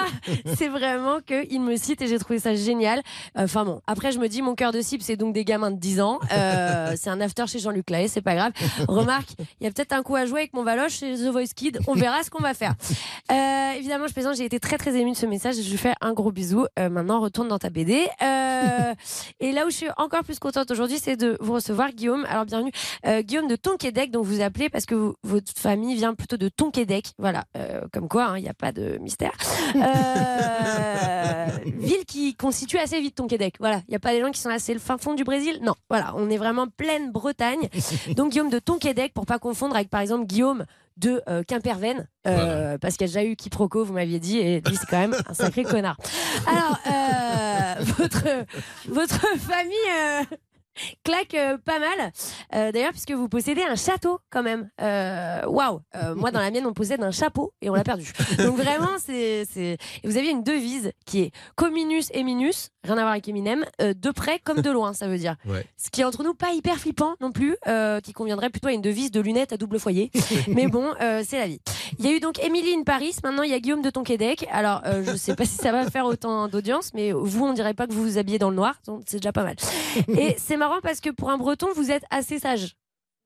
c'est 0.56 0.68
vraiment 0.70 1.20
qu'il 1.22 1.62
me 1.62 1.76
cite 1.78 2.02
et 2.02 2.08
j'ai 2.08 2.20
trouvé 2.20 2.40
ça 2.40 2.54
génial. 2.56 3.02
Enfin 3.36 3.66
bon, 3.66 3.82
après 3.88 4.12
je 4.12 4.20
me 4.20 4.28
dis, 4.28 4.42
mon 4.42 4.56
cœur 4.56 4.72
de 4.72 4.82
cible, 4.82 5.04
c'est 5.04 5.16
donc 5.18 5.34
des 5.34 5.46
gamins 5.46 5.72
de 5.72 5.80
10 5.80 6.02
ans. 6.02 6.20
Euh, 6.32 6.94
c'est 6.96 7.10
un 7.10 7.22
after 7.22 7.48
chez 7.48 7.60
Jean-Luc 7.60 7.87
Lahaye, 7.90 8.10
c'est 8.10 8.22
pas 8.22 8.36
grave. 8.36 8.52
Remarque, 8.88 9.30
il 9.60 9.64
y 9.64 9.68
a 9.68 9.72
peut-être 9.72 9.94
un 9.94 10.04
coup 10.04 10.16
à 10.16 10.26
jouer 10.26 10.42
avec 10.42 10.54
mon 10.54 10.64
Valoche 10.64 10.94
chez 11.00 11.16
The 11.16 11.28
Voice 11.32 11.54
Kid. 11.56 11.80
On 11.88 11.94
verra 11.94 12.24
ce 12.24 12.30
qu'on 12.30 12.42
va 12.42 12.54
faire. 12.54 12.74
Euh, 13.32 13.72
évidemment, 13.78 14.08
je 14.08 14.14
plaisante, 14.14 14.36
j'ai 14.36 14.46
été 14.46 14.60
très 14.60 14.78
très 14.78 14.96
émue 14.96 15.12
de 15.12 15.18
ce 15.18 15.26
message. 15.26 15.56
Je 15.62 15.70
lui 15.70 15.78
fais 15.78 15.94
un 16.02 16.14
gros 16.14 16.32
bisou. 16.32 16.66
Euh, 16.80 16.90
maintenant, 16.90 17.20
retourne 17.22 17.48
dans 17.48 17.60
ta 17.60 17.70
BD. 17.70 18.08
Euh, 18.22 18.94
et 19.40 19.52
là 19.52 19.66
où 19.66 19.70
je 19.70 19.76
suis 19.76 19.88
encore 19.98 20.24
plus 20.24 20.40
contente 20.40 20.70
aujourd'hui, 20.72 21.00
c'est 21.02 21.16
de 21.18 21.38
vous 21.40 21.54
recevoir, 21.54 21.92
Guillaume. 21.92 22.26
Alors, 22.30 22.46
bienvenue. 22.46 22.72
Guillaume 23.22 23.48
de 23.48 23.56
Tonquédec, 23.56 24.12
donc 24.12 24.26
vous 24.26 24.42
appelez 24.42 24.70
parce 24.70 24.86
que 24.86 24.96
vous- 24.96 25.16
votre 25.24 25.52
famille 25.58 25.96
vient 25.96 26.14
plutôt 26.14 26.38
de 26.38 26.50
Tonquédec. 26.50 27.12
Voilà, 27.18 27.46
comme 27.94 28.08
quoi, 28.10 28.26
hein, 28.26 28.38
il 28.38 28.44
n'y 28.44 28.50
a 28.50 28.54
pas 28.54 28.72
de 28.72 28.98
mystère. 29.02 29.32
Ville 31.66 32.06
qui 32.06 32.36
constitue 32.36 32.78
assez 32.78 33.00
vite 33.00 33.16
Tonquédec. 33.16 33.56
Voilà, 33.60 33.78
il 33.88 33.92
n'y 33.92 33.96
a 33.96 34.00
pas 34.00 34.12
des 34.12 34.22
gens 34.22 34.32
qui 34.32 34.40
sont 34.40 34.50
là, 34.50 34.60
c'est 34.60 34.74
le 34.74 34.80
fin 34.80 34.98
fond 34.98 35.14
du 35.14 35.24
Brésil. 35.24 35.60
Non, 35.62 35.74
voilà, 35.90 36.14
on 36.16 36.30
est 36.30 36.38
vraiment 36.38 36.68
pleine 36.68 37.12
Bretagne. 37.12 37.70
Donc 38.16 38.32
Guillaume 38.32 38.50
de 38.50 38.60
Tonquédec, 38.60 39.14
pour 39.14 39.26
pas 39.26 39.40
confondre 39.40 39.76
avec 39.76 39.90
par 39.90 40.02
exemple 40.02 40.26
Guillaume 40.26 40.66
de 40.98 41.22
euh, 41.30 41.44
Quimperven, 41.44 42.08
euh, 42.26 42.78
parce 42.80 42.98
qu'il 42.98 43.08
y 43.08 43.10
a 43.10 43.14
déjà 43.14 43.24
eu 43.24 43.36
quiproquo, 43.36 43.86
vous 43.86 43.94
m'aviez 43.94 44.20
dit, 44.20 44.40
et 44.40 44.62
lui 44.62 44.76
c'est 44.76 44.88
quand 44.90 45.00
même 45.00 45.16
un 45.28 45.34
sacré 45.34 45.64
connard. 45.64 45.98
Alors, 46.48 46.80
euh, 46.88 47.84
votre, 47.98 48.24
votre 48.90 49.28
famille 49.38 49.76
euh, 49.96 50.24
claque 51.04 51.34
euh, 51.36 51.58
pas 51.58 51.80
mal, 51.80 52.12
Euh, 52.56 52.72
d'ailleurs, 52.72 52.92
puisque 52.92 53.12
vous 53.12 53.28
possédez 53.30 53.64
un 53.64 53.76
château 53.76 54.20
quand 54.30 54.44
même. 54.44 54.70
Euh, 54.82 55.42
Waouh 55.48 55.82
Euh, 55.96 56.16
Moi, 56.16 56.32
dans 56.32 56.40
la 56.40 56.52
mienne, 56.52 56.66
on 56.66 56.74
possède 56.74 57.02
un 57.04 57.12
chapeau 57.12 57.54
et 57.62 57.70
on 57.70 57.74
l'a 57.74 57.84
perdu. 57.84 58.12
Donc 58.38 58.58
vraiment, 58.58 58.98
c'est... 59.00 59.46
vous 60.04 60.18
aviez 60.18 60.32
une 60.32 60.44
devise 60.44 60.92
qui 61.06 61.22
est 61.22 61.32
Cominus 61.56 62.10
et 62.14 62.24
Minus, 62.24 62.70
rien 62.84 62.98
à 62.98 63.02
voir 63.02 63.12
avec 63.12 63.28
Eminem, 63.28 63.66
de 63.80 64.12
près 64.12 64.40
comme 64.40 64.62
de 64.62 64.72
loin, 64.72 64.94
ça 64.94 65.08
veut 65.08 65.18
dire. 65.18 65.36
Ouais. 65.46 65.66
Ce 65.78 65.90
qui 65.90 66.02
est 66.02 66.04
entre 66.06 66.24
nous 66.24 66.34
pas 66.34 66.52
hyper 66.54 66.76
flippant 66.78 67.16
non 67.22 67.32
plus, 67.32 67.56
qui 68.04 68.14
conviendrait 68.14 68.50
plutôt 68.50 68.68
à 68.70 68.74
une 68.74 68.82
devise 68.82 69.12
de 69.12 69.20
lunettes 69.22 69.54
à 69.54 69.58
double 69.58 69.80
foyer. 69.80 70.12
Mais 70.48 70.68
bon, 70.68 70.94
c'est 71.24 71.38
la 71.40 71.48
vie. 71.48 71.60
Il 72.00 72.06
y 72.06 72.10
a 72.10 72.12
eu 72.12 72.20
donc 72.20 72.44
Émilie 72.44 72.74
in 72.76 72.84
Paris, 72.84 73.16
maintenant 73.24 73.44
il 73.44 73.52
y 73.52 73.54
a 73.54 73.60
Guillaume 73.60 73.82
de 73.82 73.90
Tonquédec. 73.90 74.46
Alors, 74.52 74.82
euh, 74.86 75.04
je 75.06 75.16
sais 75.16 75.36
pas 75.36 75.46
si 75.46 75.56
ça 75.56 75.72
va 75.72 75.90
faire 75.90 76.06
autant 76.06 76.48
d'audience, 76.48 76.92
mais 76.94 77.12
vous, 77.12 77.46
on 77.46 77.54
dirait 77.54 77.74
pas 77.74 77.88
que 77.88 77.94
vous 77.94 78.04
vous 78.04 78.18
habillez 78.18 78.40
dans 78.40 78.50
le 78.50 78.56
noir, 78.56 78.76
c'est 79.06 79.18
déjà 79.18 79.32
pas 79.32 79.44
mal. 79.44 79.56
Et 80.18 80.36
c'est 80.38 80.58
marrant 80.58 80.67
parce 80.82 81.02
que 81.02 81.10
pour 81.10 81.30
un 81.30 81.38
breton, 81.38 81.68
vous 81.76 81.92
êtes 81.92 82.04
assez 82.10 82.40
sage. 82.40 82.76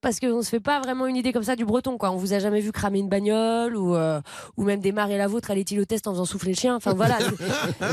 Parce 0.02 0.20
qu'on 0.20 0.42
se 0.42 0.50
fait 0.50 0.60
pas 0.60 0.80
vraiment 0.80 1.06
une 1.06 1.16
idée 1.16 1.32
comme 1.32 1.44
ça 1.44 1.56
du 1.56 1.64
breton, 1.66 1.98
quoi. 1.98 2.12
On 2.12 2.16
vous 2.16 2.34
a 2.34 2.40
jamais 2.40 2.60
vu 2.60 2.72
cramer 2.72 3.00
une 3.00 3.10
bagnole 3.10 3.76
ou, 3.78 3.96
euh, 3.96 4.20
ou 4.58 4.64
même 4.64 4.80
démarrer 4.80 5.18
la 5.18 5.28
vôtre 5.28 5.52
à 5.52 5.56
l'éthylotest 5.56 6.08
en 6.08 6.14
faisant 6.14 6.26
souffler 6.26 6.52
le 6.54 6.58
chien. 6.58 6.76
Enfin 6.76 6.94
voilà, 6.94 7.18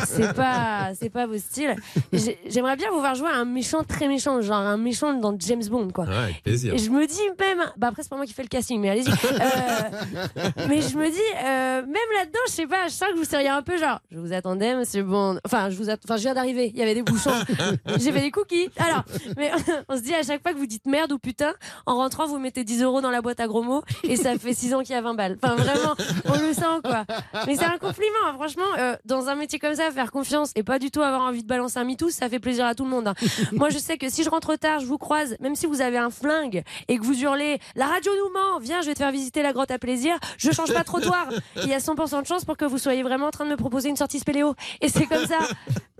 c'est- 0.06 0.32
pas, 0.34 0.90
c'est 0.98 1.10
pas 1.10 1.26
vos 1.26 1.36
styles. 1.38 1.76
J'ai- 2.12 2.38
J'aimerais 2.46 2.76
bien 2.76 2.90
vous 2.90 3.00
voir 3.00 3.14
jouer 3.14 3.28
un 3.30 3.44
méchant 3.44 3.84
très 3.84 4.08
méchant, 4.08 4.40
genre 4.40 4.56
un 4.56 4.76
méchant 4.78 5.12
dans 5.14 5.34
James 5.38 5.62
Bond, 5.70 5.88
quoi. 5.90 6.04
Ouais, 6.06 6.14
avec 6.16 6.42
plaisir. 6.42 6.74
Et 6.74 6.78
je 6.78 6.90
me 6.90 7.06
dis 7.06 7.20
même, 7.38 7.62
bah 7.76 7.88
après 7.88 8.02
c'est 8.02 8.08
pas 8.08 8.16
moi 8.16 8.24
qui 8.26 8.32
fais 8.32 8.42
le 8.42 8.48
casting, 8.48 8.80
mais 8.80 8.90
allez-y. 8.90 9.10
Euh, 9.10 10.48
mais 10.68 10.80
je 10.80 10.96
me 10.96 11.10
dis, 11.10 11.18
euh, 11.44 11.82
même 11.82 12.10
là-dedans, 12.18 12.38
je 12.46 12.52
sais 12.52 12.66
pas, 12.66 12.88
je 12.88 12.92
sens 12.94 13.08
que 13.12 13.16
vous 13.18 13.24
seriez 13.24 13.48
un 13.48 13.62
peu 13.62 13.76
genre, 13.78 14.00
je 14.10 14.18
vous 14.18 14.32
attendais, 14.32 14.74
monsieur 14.74 15.02
Bond. 15.02 15.38
Enfin, 15.44 15.68
je 15.70 15.76
vous, 15.76 15.90
enfin, 15.90 16.16
je 16.16 16.22
viens 16.22 16.34
d'arriver, 16.34 16.70
il 16.72 16.78
y 16.78 16.82
avait 16.82 16.94
des 16.94 17.02
bouchons, 17.02 17.30
j'ai 17.98 18.12
fait 18.12 18.20
des 18.22 18.30
cookies. 18.30 18.70
Alors, 18.78 19.04
mais 19.36 19.50
on 19.88 19.96
se 19.96 20.02
dit 20.02 20.14
à 20.14 20.22
chaque 20.22 20.42
fois 20.42 20.52
que 20.52 20.58
vous 20.58 20.66
dites 20.66 20.86
merde 20.86 21.12
ou 21.12 21.18
putain, 21.18 21.52
en 21.86 21.97
rentrant, 21.98 22.26
vous 22.26 22.38
mettez 22.38 22.64
10 22.64 22.82
euros 22.82 23.00
dans 23.00 23.10
la 23.10 23.20
boîte 23.20 23.40
à 23.40 23.46
gros 23.46 23.62
mots 23.62 23.82
et 24.04 24.16
ça 24.16 24.36
fait 24.38 24.54
6 24.54 24.74
ans 24.74 24.80
qu'il 24.80 24.90
y 24.90 24.94
a 24.94 25.00
20 25.00 25.14
balles. 25.14 25.38
Enfin, 25.42 25.54
vraiment, 25.56 25.94
on 26.26 26.40
le 26.40 26.52
sent 26.52 26.80
quoi. 26.82 27.04
Mais 27.46 27.56
c'est 27.56 27.64
un 27.64 27.78
compliment, 27.78 28.16
hein, 28.26 28.34
franchement, 28.34 28.64
euh, 28.78 28.96
dans 29.04 29.28
un 29.28 29.34
métier 29.34 29.58
comme 29.58 29.74
ça, 29.74 29.90
faire 29.90 30.10
confiance 30.10 30.52
et 30.56 30.62
pas 30.62 30.78
du 30.78 30.90
tout 30.90 31.02
avoir 31.02 31.22
envie 31.22 31.42
de 31.42 31.48
balancer 31.48 31.78
un 31.78 31.84
mitou, 31.84 32.10
ça 32.10 32.28
fait 32.28 32.38
plaisir 32.38 32.64
à 32.66 32.74
tout 32.74 32.84
le 32.84 32.90
monde. 32.90 33.08
hein. 33.08 33.14
Moi, 33.52 33.68
je 33.70 33.78
sais 33.78 33.98
que 33.98 34.08
si 34.08 34.24
je 34.24 34.30
rentre 34.30 34.56
tard, 34.56 34.80
je 34.80 34.86
vous 34.86 34.98
croise, 34.98 35.36
même 35.40 35.54
si 35.54 35.66
vous 35.66 35.80
avez 35.80 35.98
un 35.98 36.10
flingue 36.10 36.62
et 36.88 36.98
que 36.98 37.02
vous 37.04 37.20
hurlez 37.22 37.58
la 37.76 37.86
radio 37.86 38.10
nous 38.16 38.32
ment, 38.32 38.58
viens, 38.60 38.80
je 38.80 38.86
vais 38.86 38.94
te 38.94 38.98
faire 38.98 39.12
visiter 39.12 39.42
la 39.42 39.52
grotte 39.52 39.70
à 39.70 39.78
plaisir, 39.78 40.16
je 40.38 40.50
change 40.50 40.72
pas 40.72 40.80
de 40.80 40.84
trottoir. 40.84 41.28
Il 41.62 41.68
y 41.68 41.74
a 41.74 41.78
100% 41.78 42.22
de 42.22 42.26
chance 42.26 42.44
pour 42.44 42.56
que 42.56 42.64
vous 42.64 42.78
soyez 42.78 43.02
vraiment 43.02 43.26
en 43.26 43.30
train 43.30 43.44
de 43.44 43.50
me 43.50 43.56
proposer 43.56 43.88
une 43.88 43.96
sortie 43.96 44.18
spéléo. 44.18 44.54
Et 44.80 44.88
c'est 44.88 45.06
comme 45.06 45.26
ça. 45.26 45.38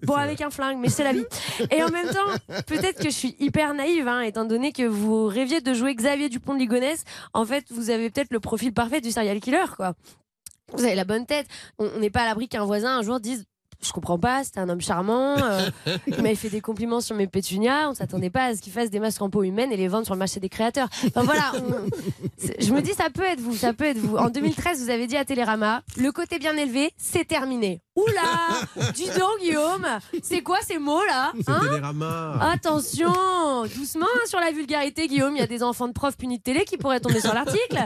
Bon, 0.05 0.15
avec 0.15 0.41
un 0.41 0.51
flingue, 0.51 0.79
mais 0.79 0.91
c'est 0.91 1.03
la 1.03 1.13
vie. 1.13 1.25
Et 1.73 1.83
en 1.83 1.89
même 1.89 2.07
temps, 2.07 2.63
peut-être 2.69 2.99
que 2.99 3.11
je 3.11 3.15
suis 3.17 3.35
hyper 3.41 3.75
naïve, 3.75 4.07
hein, 4.07 4.21
étant 4.21 4.45
donné 4.45 4.71
que 4.71 4.85
vous 4.85 5.27
rêviez 5.27 5.61
de 5.61 5.75
jouer 5.75 5.88
Xavier 5.95 6.29
Dupont 6.29 6.55
de 6.55 6.59
Ligonnès. 6.59 7.05
En 7.33 7.45
fait, 7.45 7.65
vous 7.71 7.91
avez 7.91 8.11
peut-être 8.11 8.31
le 8.31 8.41
profil 8.41 8.73
parfait 8.73 9.01
du 9.01 9.11
serial 9.11 9.41
killer, 9.41 9.65
quoi. 9.77 9.95
Vous 10.73 10.85
avez 10.85 10.95
la 10.95 11.05
bonne 11.05 11.27
tête. 11.27 11.47
On 11.79 11.89
on 11.97 12.01
n'est 12.01 12.11
pas 12.11 12.23
à 12.23 12.27
l'abri 12.27 12.49
qu'un 12.49 12.65
voisin 12.65 12.99
un 12.99 13.03
jour 13.03 13.21
dise 13.21 13.45
je 13.81 13.93
comprends 13.93 14.19
pas, 14.19 14.43
c'était 14.45 14.61
un 14.61 14.69
homme 14.69 14.81
charmant. 14.81 15.37
euh, 15.39 15.69
il 16.07 16.17
m'avait 16.17 16.35
fait 16.35 16.51
des 16.51 16.61
compliments 16.61 17.01
sur 17.01 17.15
mes 17.15 17.27
pétunias. 17.27 17.89
On 17.91 17.95
s'attendait 17.95 18.31
pas 18.31 18.45
à 18.47 18.55
ce 18.57 18.61
qu'il 18.61 18.73
fasse 18.73 18.91
des 18.91 18.99
masques 19.01 19.23
en 19.23 19.31
peau 19.31 19.43
humaine 19.45 19.71
et 19.73 19.77
les 19.77 19.89
vendre 19.89 20.05
sur 20.05 20.15
le 20.15 20.19
marché 20.19 20.41
des 20.41 20.49
créateurs. 20.49 20.89
Enfin 21.07 21.23
voilà, 21.23 21.53
on- 21.55 21.89
je 22.61 22.73
me 22.73 22.81
dis 22.83 22.93
ça 22.95 23.11
peut 23.11 23.23
être 23.23 23.41
vous, 23.41 23.55
ça 23.57 23.73
peut 23.73 23.85
être 23.85 23.99
vous. 23.99 24.17
En 24.17 24.31
2013, 24.31 24.83
vous 24.85 24.91
avez 24.91 25.07
dit 25.07 25.17
à 25.17 25.25
Télérama, 25.25 25.83
le 25.97 26.11
côté 26.13 26.39
bien 26.39 26.57
élevé, 26.57 26.93
c'est 26.97 27.25
terminé. 27.27 27.81
Oula, 27.97 28.93
dis 28.95 29.07
donc 29.07 29.41
Guillaume, 29.41 29.85
c'est 30.23 30.41
quoi 30.43 30.59
ces 30.65 30.79
mots 30.79 31.05
là 31.09 31.33
hein? 31.49 31.61
Télérama. 31.61 32.39
Attention, 32.53 33.13
doucement 33.77 34.07
hein, 34.15 34.21
sur 34.27 34.39
la 34.39 34.53
vulgarité, 34.53 35.09
Guillaume. 35.09 35.35
Il 35.35 35.41
y 35.41 35.43
a 35.43 35.49
des 35.49 35.65
enfants 35.65 35.89
de 35.89 35.93
profs 35.93 36.17
punis 36.17 36.39
de 36.39 36.43
télé 36.45 36.65
qui 36.65 36.77
pourraient 36.77 37.01
tomber 37.01 37.21
sur 37.21 37.35
l'article. 37.35 37.77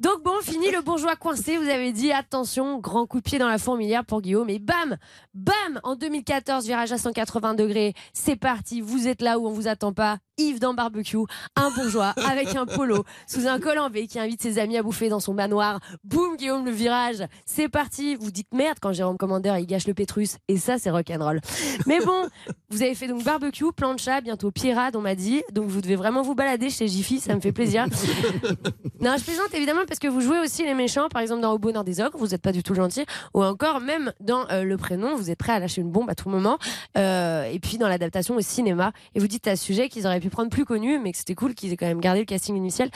Donc 0.00 0.22
bon, 0.24 0.32
fini 0.42 0.70
le 0.70 0.80
bourgeois 0.80 1.16
coincé. 1.16 1.58
Vous 1.58 1.68
avez 1.68 1.92
dit 1.92 2.10
attention, 2.10 2.78
grand 2.78 3.06
coup 3.06 3.18
de 3.18 3.22
pied 3.22 3.38
dans 3.38 3.48
la 3.48 3.58
fourmilière 3.58 4.06
pour 4.06 4.22
Guillaume. 4.22 4.48
Et 4.48 4.58
bam, 4.58 4.96
bam, 5.34 5.80
en 5.82 5.96
2014, 5.96 6.66
virage 6.66 6.92
à 6.92 6.98
180 6.98 7.54
degrés. 7.54 7.94
C'est 8.12 8.36
parti. 8.36 8.80
Vous 8.80 9.08
êtes 9.08 9.22
là 9.22 9.38
où 9.38 9.46
on 9.46 9.52
vous 9.52 9.68
attend 9.68 9.92
pas. 9.92 10.18
Yves 10.36 10.58
dans 10.58 10.74
barbecue, 10.74 11.16
un 11.54 11.70
bourgeois 11.70 12.12
avec 12.28 12.56
un 12.56 12.66
polo 12.66 13.04
sous 13.28 13.46
un 13.46 13.60
col 13.60 13.78
en 13.78 13.88
V 13.88 14.08
qui 14.08 14.18
invite 14.18 14.42
ses 14.42 14.58
amis 14.58 14.76
à 14.76 14.82
bouffer 14.82 15.08
dans 15.08 15.20
son 15.20 15.32
manoir. 15.32 15.78
Boum, 16.02 16.36
Guillaume, 16.36 16.64
le 16.64 16.72
virage. 16.72 17.24
C'est 17.46 17.68
parti. 17.68 18.16
Vous 18.16 18.32
dites 18.32 18.52
merde 18.52 18.78
quand 18.80 18.92
Jérôme 18.92 19.16
Commander 19.16 19.54
il 19.60 19.66
gâche 19.66 19.86
le 19.86 19.94
Pétrus. 19.94 20.38
Et 20.48 20.56
ça, 20.56 20.78
c'est 20.78 20.90
rock'n'roll. 20.90 21.40
Mais 21.86 22.00
bon, 22.00 22.26
vous 22.70 22.82
avez 22.82 22.94
fait 22.94 23.06
donc 23.06 23.22
barbecue, 23.22 23.72
plancha, 23.72 24.20
bientôt 24.20 24.50
pirade, 24.50 24.96
on 24.96 25.00
m'a 25.00 25.14
dit. 25.14 25.42
Donc 25.52 25.68
vous 25.68 25.80
devez 25.80 25.96
vraiment 25.96 26.22
vous 26.22 26.34
balader 26.34 26.70
chez 26.70 26.88
Jiffy, 26.88 27.20
ça 27.20 27.34
me 27.34 27.40
fait 27.40 27.52
plaisir. 27.52 27.86
non, 29.00 29.14
je 29.16 29.24
plaisante 29.24 29.54
évidemment 29.54 29.84
parce 29.86 30.00
que 30.00 30.08
vous 30.08 30.20
jouez 30.20 30.40
aussi 30.40 30.64
les 30.64 30.74
méchants, 30.74 31.08
par 31.08 31.22
exemple 31.22 31.42
dans 31.42 31.52
Au 31.52 31.58
bonheur 31.58 31.84
des 31.84 32.00
ogres, 32.00 32.18
vous 32.18 32.28
n'êtes 32.28 32.42
pas 32.42 32.52
du 32.52 32.62
tout 32.62 32.74
gentil. 32.74 33.04
Ou 33.34 33.44
encore, 33.44 33.80
même 33.80 34.12
dans 34.20 34.48
euh, 34.50 34.64
Le 34.64 34.76
prénom, 34.76 35.03
vous 35.16 35.30
êtes 35.30 35.38
prêt 35.38 35.52
à 35.52 35.58
lâcher 35.58 35.80
une 35.80 35.90
bombe 35.90 36.08
à 36.10 36.14
tout 36.14 36.28
moment. 36.28 36.58
Euh, 36.96 37.44
et 37.44 37.58
puis 37.58 37.78
dans 37.78 37.88
l'adaptation 37.88 38.36
au 38.36 38.40
cinéma. 38.40 38.92
Et 39.14 39.20
vous 39.20 39.26
dites 39.28 39.46
à 39.46 39.56
ce 39.56 39.64
sujet 39.64 39.88
qu'ils 39.88 40.06
auraient 40.06 40.20
pu 40.20 40.30
prendre 40.30 40.50
plus 40.50 40.64
connu, 40.64 40.98
mais 40.98 41.12
que 41.12 41.18
c'était 41.18 41.34
cool 41.34 41.54
qu'ils 41.54 41.72
aient 41.72 41.76
quand 41.76 41.86
même 41.86 42.00
gardé 42.00 42.20
le 42.20 42.26
casting 42.26 42.56
initial. 42.56 42.88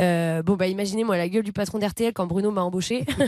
Euh, 0.00 0.42
bon, 0.42 0.54
bah 0.54 0.66
imaginez-moi 0.66 1.16
la 1.16 1.28
gueule 1.28 1.42
du 1.44 1.52
patron 1.52 1.78
d'RTL 1.78 2.12
quand 2.12 2.26
Bruno 2.26 2.50
m'a 2.50 2.62
embauché. 2.62 3.04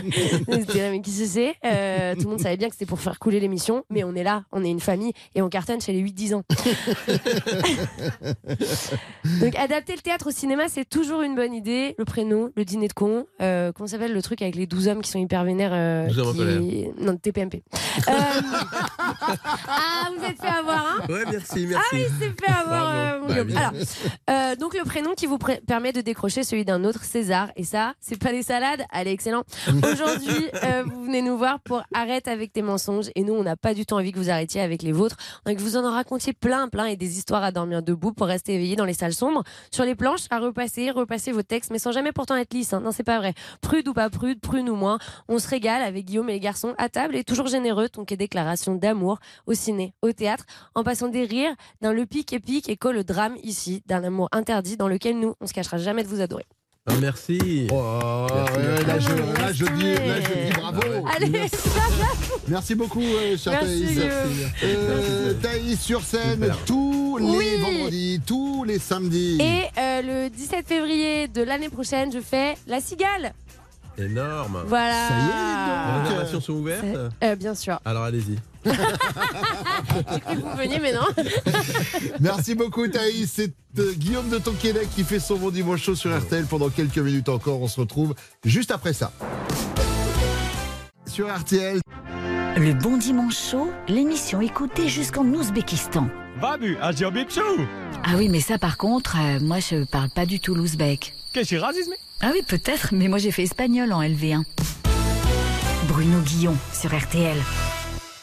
c'était 0.51 0.81
là, 0.81 0.91
mais 0.91 1.01
qui 1.01 1.11
se 1.11 1.25
sait 1.25 1.55
Euh, 1.65 2.15
Tout 2.15 2.23
le 2.23 2.29
monde 2.29 2.39
savait 2.39 2.57
bien 2.57 2.67
que 2.67 2.75
c'était 2.75 2.85
pour 2.85 2.99
faire 2.99 3.19
couler 3.19 3.39
l'émission, 3.39 3.83
mais 3.89 4.03
on 4.03 4.13
est 4.15 4.23
là, 4.23 4.43
on 4.51 4.63
est 4.63 4.69
une 4.69 4.79
famille 4.79 5.13
et 5.35 5.41
on 5.41 5.49
cartonne 5.49 5.81
chez 5.81 5.91
les 5.93 6.01
8-10 6.01 6.35
ans. 6.35 6.43
Donc 9.41 9.55
adapter 9.55 9.93
le 9.95 10.01
théâtre 10.01 10.27
au 10.27 10.31
cinéma, 10.31 10.67
c'est 10.67 10.87
toujours 10.87 11.21
une 11.21 11.35
bonne 11.35 11.53
idée. 11.53 11.95
Le 11.97 12.05
prénom, 12.05 12.51
le 12.55 12.65
dîner 12.65 12.87
de 12.87 12.93
con, 12.93 13.25
euh, 13.41 13.71
comment 13.71 13.87
s'appelle 13.87 14.13
le 14.13 14.21
truc 14.21 14.41
avec 14.41 14.55
les 14.55 14.67
12 14.67 14.87
hommes 14.87 15.01
qui 15.01 15.11
sont 15.11 15.19
hyper 15.19 15.43
vénères 15.43 16.07
12 16.07 16.19
hommes 16.19 16.27
en 16.29 16.33
qui-. 16.33 16.87
Non, 16.99 17.15
TPMP. 17.17 17.63
Ah, 19.67 20.09
vous 20.17 20.23
êtes 20.25 20.39
fait 20.41 20.47
avoir, 20.47 20.85
hein 20.85 21.05
Ouais, 21.09 21.23
merci, 21.31 21.65
merci. 21.67 21.85
Ah, 21.91 21.95
il 21.97 22.07
s'est 22.19 22.33
fait 22.39 22.51
avoir, 22.51 22.91
euh, 22.93 23.19
mon 23.19 23.27
Bah, 23.27 23.33
Guillaume. 23.43 23.47
oui. 23.47 23.55
Alors, 23.55 24.51
euh, 24.51 24.55
donc 24.55 24.73
le 24.77 24.83
prénom 24.83 25.13
qui 25.15 25.25
vous 25.25 25.37
permet 25.37 25.91
de 25.93 26.01
décrocher 26.01 26.43
celui 26.43 26.65
d'un 26.65 26.83
autre 26.83 27.03
César. 27.03 27.49
Et 27.55 27.63
ça, 27.63 27.93
c'est 27.99 28.17
pas 28.21 28.31
des 28.31 28.43
salades. 28.43 28.83
Allez, 28.91 29.11
excellent. 29.11 29.43
Aujourd'hui, 29.91 30.49
euh, 30.63 30.83
vous 30.85 31.05
venez 31.05 31.21
nous 31.21 31.37
voir 31.37 31.59
pour 31.59 31.83
Arrête 31.93 32.27
avec 32.27 32.53
tes 32.53 32.61
mensonges. 32.61 33.09
Et 33.15 33.23
nous, 33.23 33.33
on 33.33 33.43
n'a 33.43 33.55
pas 33.55 33.73
du 33.73 33.85
tout 33.85 33.95
envie 33.95 34.11
que 34.11 34.19
vous 34.19 34.29
arrêtiez 34.29 34.61
avec 34.61 34.81
les 34.83 34.91
vôtres. 34.91 35.17
On 35.45 35.51
a 35.51 35.55
que 35.55 35.61
vous 35.61 35.77
en 35.77 35.91
racontiez 35.91 36.33
plein, 36.33 36.67
plein 36.67 36.85
et 36.85 36.95
des 36.95 37.17
histoires 37.17 37.43
à 37.43 37.51
dormir 37.51 37.81
debout 37.83 38.11
pour 38.13 38.27
rester 38.27 38.53
éveillé 38.55 38.75
dans 38.75 38.85
les 38.85 38.93
salles 38.93 39.13
sombres, 39.13 39.43
sur 39.71 39.83
les 39.85 39.95
planches, 39.95 40.25
à 40.29 40.39
repasser, 40.39 40.91
repasser 40.91 41.31
vos 41.31 41.41
textes, 41.43 41.71
mais 41.71 41.79
sans 41.79 41.91
jamais 41.91 42.11
pourtant 42.11 42.35
être 42.35 42.53
lisse. 42.53 42.73
hein. 42.73 42.81
Non, 42.81 42.91
c'est 42.91 43.03
pas 43.03 43.17
vrai. 43.19 43.33
Prude 43.61 43.87
ou 43.87 43.93
pas 43.93 44.09
prude, 44.09 44.39
prune 44.39 44.69
ou 44.69 44.75
moins, 44.75 44.99
on 45.27 45.39
se 45.39 45.47
régale 45.47 45.81
avec 45.81 46.05
Guillaume 46.05 46.29
et 46.29 46.33
les 46.33 46.39
garçons 46.39 46.73
à 46.77 46.89
table 46.89 47.15
et 47.15 47.23
toujours 47.23 47.47
généreux. 47.47 47.87
Donc, 47.93 48.11
et 48.19 48.29
déclaration 48.29 48.75
d'amour 48.75 49.19
au 49.47 49.53
ciné, 49.53 49.93
au 50.01 50.11
théâtre, 50.11 50.45
en 50.75 50.83
passant 50.83 51.07
des 51.07 51.23
rires 51.23 51.53
d'un 51.81 51.93
le 51.93 52.05
pic 52.05 52.33
épique 52.33 52.69
et 52.69 52.75
qu'au 52.77 52.91
le 52.91 53.03
drame 53.03 53.35
ici, 53.43 53.81
d'un 53.87 54.03
amour 54.03 54.27
interdit 54.31 54.77
dans 54.77 54.87
lequel 54.87 55.19
nous, 55.19 55.35
on 55.41 55.47
se 55.47 55.53
cachera 55.53 55.77
jamais 55.77 56.03
de 56.03 56.07
vous 56.09 56.21
adorer. 56.21 56.45
Ah, 56.85 56.93
merci. 57.01 57.67
Oh, 57.71 57.75
ouais, 57.75 58.83
là, 58.87 58.99
je, 58.99 59.09
là, 59.09 59.51
je 59.53 59.65
dis, 59.65 59.93
là, 59.93 60.21
je 60.21 60.47
dis 60.47 60.53
bravo. 60.59 60.81
Allez, 61.15 61.31
Merci 62.47 62.73
beaucoup, 62.75 63.01
euh, 63.01 63.37
Merci, 63.45 63.85
Thaïs. 63.85 63.99
Euh, 64.63 65.33
Thaïs 65.41 65.79
sur 65.79 66.01
scène 66.01 66.41
Super. 66.41 66.57
tous 66.65 67.17
les 67.19 67.25
Oui. 67.25 67.45
vendredis, 67.61 68.21
tous 68.25 68.63
les 68.63 68.79
samedis. 68.79 69.37
Et 69.39 69.63
euh, 69.77 70.01
le 70.25 70.29
17 70.29 70.67
février 70.67 71.27
de 71.27 71.43
l'année 71.43 71.69
prochaine, 71.69 72.11
je 72.11 72.19
fais 72.21 72.55
La 72.65 72.79
Cigale. 72.81 73.33
Énorme. 73.99 74.63
Voilà. 74.67 75.07
Les 76.03 76.09
réservations 76.09 76.41
sont 76.41 76.53
ouvertes 76.53 76.85
Euh, 77.23 77.35
bien 77.35 77.53
sûr. 77.55 77.79
Alors 77.85 78.03
allez-y. 78.03 78.37
J'ai 78.65 80.19
cru 80.19 80.35
que 80.35 80.41
vous 80.41 80.57
veniez, 80.57 80.79
mais 80.79 80.93
non. 80.93 81.05
Merci 82.19 82.55
beaucoup 82.55 82.87
Thaïs. 82.87 83.31
C'est 83.33 83.53
euh, 83.77 83.93
Guillaume 83.93 84.29
de 84.29 84.37
Tonquédec 84.37 84.89
qui 84.95 85.03
fait 85.03 85.19
son 85.19 85.37
bon 85.37 85.49
dimanche 85.49 85.81
chaud 85.83 85.95
sur 85.95 86.17
RTL 86.17 86.45
pendant 86.45 86.69
quelques 86.69 86.97
minutes 86.97 87.29
encore. 87.29 87.61
On 87.61 87.67
se 87.67 87.79
retrouve 87.79 88.15
juste 88.45 88.71
après 88.71 88.93
ça. 88.93 89.11
Sur 91.05 91.33
RTL. 91.35 91.79
Le 92.57 92.73
Bon 92.73 92.97
Dimanche 92.97 93.37
Chaud, 93.51 93.71
l'émission 93.87 94.41
écoutée 94.41 94.87
jusqu'en 94.89 95.23
Ouzbékistan. 95.25 96.07
Babu. 96.41 96.77
Ah 98.03 98.13
oui, 98.15 98.29
mais 98.29 98.39
ça 98.39 98.57
par 98.57 98.77
contre, 98.77 99.17
euh, 99.19 99.39
moi 99.41 99.59
je 99.59 99.83
parle 99.83 100.09
pas 100.09 100.25
du 100.25 100.39
tout 100.39 100.55
l'ouzbek. 100.55 101.13
Qu'est-ce 101.33 101.55
que 101.55 101.59
Ah 102.21 102.31
oui, 102.33 102.41
peut-être, 102.47 102.89
mais 102.93 103.07
moi 103.07 103.17
j'ai 103.17 103.31
fait 103.31 103.43
espagnol 103.43 103.91
en 103.91 104.01
LV1. 104.01 104.43
Bruno 105.87 106.19
Guillon 106.21 106.55
sur 106.73 106.97
RTL. 106.97 107.37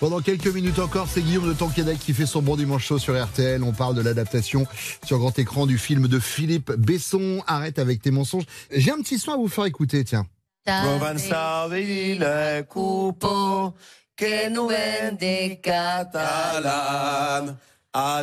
Pendant 0.00 0.20
quelques 0.20 0.46
minutes 0.48 0.78
encore, 0.78 1.08
c'est 1.08 1.22
Guillaume 1.22 1.48
de 1.48 1.54
Tonquédec 1.54 1.98
qui 1.98 2.12
fait 2.12 2.26
son 2.26 2.42
bon 2.42 2.56
dimanche 2.56 2.84
chaud 2.84 2.98
sur 2.98 3.22
RTL. 3.22 3.62
On 3.62 3.72
parle 3.72 3.94
de 3.94 4.02
l'adaptation 4.02 4.66
sur 5.04 5.18
grand 5.18 5.38
écran 5.38 5.66
du 5.66 5.78
film 5.78 6.06
de 6.08 6.18
Philippe 6.18 6.72
Besson. 6.72 7.42
Arrête 7.46 7.78
avec 7.78 8.02
tes 8.02 8.10
mensonges. 8.10 8.44
J'ai 8.70 8.92
un 8.92 8.98
petit 8.98 9.18
son 9.18 9.32
à 9.32 9.36
vous 9.36 9.48
faire 9.48 9.64
écouter, 9.64 10.04
tiens. 10.04 10.26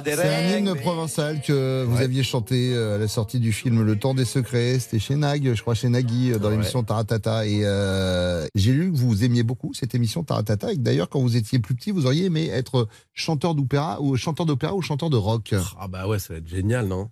Catalan. 0.04 0.16
C'est 0.24 0.56
un 0.56 0.58
hymne 0.58 0.76
provençal 0.76 1.42
que 1.42 1.84
vous 1.88 2.02
aviez 2.02 2.24
chanté 2.24 2.74
euh, 2.74 2.96
à 2.96 2.98
la 2.98 3.08
sortie 3.08 3.40
du 3.40 3.52
film 3.52 3.82
Le 3.84 3.98
Temps 3.98 4.14
des 4.14 4.26
Secrets. 4.26 4.80
C'était 4.80 5.00
chez 5.00 5.16
Nag, 5.16 5.54
je 5.54 5.62
crois 5.62 5.74
chez 5.76 5.90
Nagui, 5.90 6.32
euh, 6.32 6.40
dans 6.40 6.50
Ouais. 6.50 6.56
l'émission 6.56 6.84
Taratata. 6.84 7.46
Et 7.46 7.62
euh, 7.64 8.46
j'ai 8.56 8.72
lu 8.74 8.92
que 8.92 8.98
vous 8.98 9.24
aimiez 9.24 9.44
beaucoup 9.44 9.74
cette 9.74 9.96
émission 9.96 10.24
Taratata 10.24 10.72
et 10.74 10.78
d'ailleurs, 10.78 11.10
quand 11.10 11.20
vous 11.22 11.36
étiez 11.36 11.60
plus 11.60 11.76
petit, 11.76 11.92
vous 11.92 12.06
auriez 12.06 12.26
aimé 12.26 12.50
être 12.52 12.88
chanteur 13.14 13.56
d'opéra 13.56 14.02
ou 14.02 14.16
chanteur 14.18 14.46
d'opéra 14.46 14.74
ou 14.76 14.82
chanteur 14.82 15.10
de 15.10 15.18
rock. 15.18 15.54
Ah 15.80 15.88
bah 15.88 16.08
ouais, 16.08 16.20
ça 16.20 16.34
va 16.34 16.40
être 16.40 16.48
génial, 16.48 16.88
non? 16.88 17.10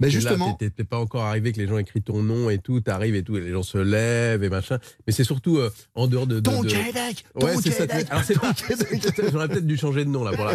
Là, 0.00 0.08
justement. 0.08 0.54
t'es- 0.54 0.70
pas 0.84 0.98
encore 0.98 1.24
arrivé 1.24 1.52
que 1.52 1.58
les 1.60 1.66
gens 1.68 1.78
écrivent 1.78 2.02
ton 2.02 2.22
nom 2.22 2.50
et 2.50 2.58
tout, 2.58 2.80
t'arrives 2.80 3.14
et 3.14 3.22
tout, 3.22 3.36
et 3.36 3.40
les 3.40 3.50
gens 3.52 3.62
se 3.62 3.78
lèvent 3.78 4.42
et 4.42 4.48
machin. 4.48 4.78
Mais 5.06 5.12
c'est 5.12 5.24
surtout 5.24 5.58
euh, 5.58 5.70
en 5.94 6.06
dehors 6.06 6.26
de. 6.26 6.36
de, 6.36 6.40
Ton 6.40 6.62
de- 6.62 6.68
Québec, 6.68 7.24
Ouais, 7.34 7.54
ton 7.54 7.60
c'est 7.60 7.70
ça. 7.72 7.86
Québec, 7.86 8.06
Alors 8.10 8.24
c'est 8.24 8.38
pas. 8.38 8.52
J'aurais 9.32 9.48
peut-être 9.48 9.66
dû 9.66 9.76
changer 9.76 10.04
de 10.04 10.10
nom 10.10 10.24
là 10.24 10.32
pour 10.32 10.44
la. 10.46 10.54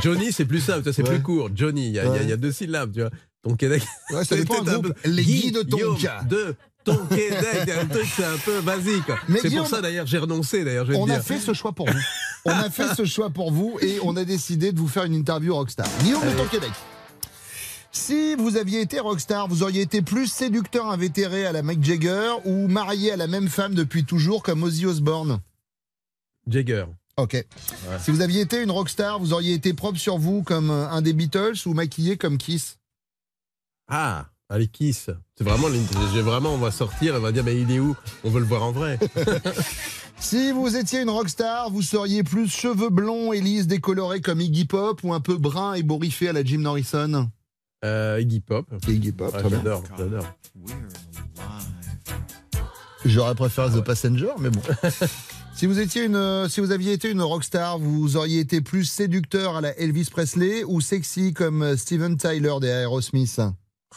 Johnny, 0.00 0.32
c'est 0.32 0.44
plus 0.46 0.60
simple, 0.60 0.90
c'est 0.92 1.02
Ouais. 1.02 1.14
plus 1.14 1.22
court. 1.22 1.50
Johnny, 1.54 1.88
il 1.88 1.92
y, 1.94 1.98
a- 1.98 2.22
y 2.22 2.30
y 2.30 2.36
deux 2.36 2.52
syllabes, 2.52 2.92
tu 2.92 3.00
vois. 3.00 3.10
Ton 3.42 3.56
Québec. 3.56 3.82
Ouais, 4.12 4.24
ça 4.24 4.36
dépend 4.36 4.64
un 4.66 4.80
peu- 4.80 4.94
Les 5.04 5.24
Guy 5.24 5.52
de 5.52 5.62
Tonka. 5.62 6.22
De 6.28 6.54
ton 6.84 6.96
Québec, 7.06 7.68
un 7.80 7.86
truc, 7.86 8.06
c'est 8.16 8.24
un 8.24 8.36
peu 8.44 8.60
basique. 8.60 9.04
Mais 9.28 9.38
C'est 9.40 9.50
pour 9.50 9.66
ça 9.66 9.80
d'ailleurs, 9.80 10.06
j'ai 10.06 10.18
renoncé 10.18 10.64
d'ailleurs. 10.64 10.86
On 10.94 11.04
a 11.08 11.14
dire. 11.14 11.22
fait 11.24 11.38
ce 11.38 11.52
choix 11.52 11.72
pour 11.72 11.88
vous. 11.88 11.98
On 12.44 12.50
a 12.50 12.70
fait 12.70 12.94
ce 12.96 13.04
choix 13.06 13.30
pour 13.30 13.52
vous 13.52 13.78
et 13.80 13.98
on 14.02 14.16
a 14.16 14.24
décidé 14.24 14.72
de 14.72 14.78
vous 14.78 14.88
faire 14.88 15.04
une 15.04 15.14
interview 15.14 15.54
rockstar. 15.54 15.86
Guillaume 16.02 16.22
de 16.24 16.36
Tonquédec. 16.36 16.70
Si 17.94 18.34
vous 18.36 18.56
aviez 18.56 18.80
été 18.80 19.00
rockstar, 19.00 19.48
vous 19.48 19.62
auriez 19.62 19.82
été 19.82 20.00
plus 20.00 20.26
séducteur 20.26 20.90
invétéré 20.90 21.44
à 21.44 21.52
la 21.52 21.62
Mick 21.62 21.84
Jagger 21.84 22.32
ou 22.46 22.66
marié 22.66 23.12
à 23.12 23.16
la 23.16 23.26
même 23.26 23.48
femme 23.48 23.74
depuis 23.74 24.04
toujours 24.04 24.42
comme 24.42 24.62
Ozzy 24.62 24.86
Osbourne 24.86 25.40
Jagger. 26.46 26.86
Ok. 27.18 27.44
Si 28.00 28.10
vous 28.10 28.22
aviez 28.22 28.40
été 28.40 28.62
une 28.62 28.70
rockstar, 28.70 29.18
vous 29.18 29.34
auriez 29.34 29.52
été 29.52 29.74
propre 29.74 29.98
sur 29.98 30.16
vous 30.16 30.42
comme 30.42 30.70
un 30.70 31.02
des 31.02 31.12
Beatles 31.12 31.58
ou 31.66 31.74
maquillé 31.74 32.16
comme 32.16 32.38
Kiss 32.38 32.78
Ah, 33.88 34.24
allez, 34.48 34.68
Kiss. 34.68 35.10
C'est 35.36 35.44
vraiment, 35.44 35.68
j'ai 36.14 36.22
vraiment, 36.22 36.54
on 36.54 36.58
va 36.58 36.70
sortir, 36.70 37.14
on 37.16 37.20
va 37.20 37.30
dire, 37.30 37.44
mais 37.44 37.60
il 37.60 37.70
est 37.70 37.78
où? 37.78 37.94
On 38.24 38.30
veut 38.30 38.40
le 38.40 38.46
voir 38.46 38.62
en 38.62 38.72
vrai. 38.72 38.98
Si 40.18 40.52
vous 40.52 40.76
étiez 40.76 41.00
une 41.00 41.10
rockstar, 41.10 41.68
vous 41.68 41.82
seriez 41.82 42.22
plus 42.22 42.48
cheveux 42.48 42.90
blonds 42.90 43.32
et 43.32 43.40
lisses 43.40 43.66
décolorés 43.66 44.20
comme 44.20 44.40
Iggy 44.40 44.66
Pop 44.66 45.00
ou 45.02 45.12
un 45.12 45.18
peu 45.18 45.36
brun 45.36 45.74
et 45.74 45.82
bourriffé 45.82 46.28
à 46.28 46.32
la 46.32 46.44
Jim 46.44 46.58
Morrison 46.58 47.28
Euh, 47.84 48.18
Iggy 48.20 48.40
Pop. 48.40 48.66
Iggy 48.88 49.12
Pop, 49.12 49.32
Ouais, 49.34 49.40
très 49.40 49.48
bien. 49.48 49.58
j'adore, 49.58 49.82
j'adore. 49.98 50.26
J'aurais 53.04 53.34
préféré 53.34 53.70
The 53.70 53.84
Passenger, 53.84 54.28
mais 54.38 54.50
bon. 54.50 54.60
si 55.56 55.66
vous 55.66 55.80
étiez 55.80 56.04
une, 56.04 56.46
si 56.48 56.60
vous 56.60 56.70
aviez 56.70 56.92
été 56.92 57.10
une 57.10 57.20
rockstar, 57.22 57.78
vous 57.78 58.16
auriez 58.16 58.38
été 58.40 58.60
plus 58.60 58.84
séducteur 58.84 59.56
à 59.56 59.60
la 59.60 59.76
Elvis 59.78 60.08
Presley 60.10 60.62
ou 60.64 60.80
sexy 60.80 61.34
comme 61.34 61.76
Steven 61.76 62.16
Tyler 62.16 62.54
des 62.60 62.68
Aerosmith? 62.68 63.40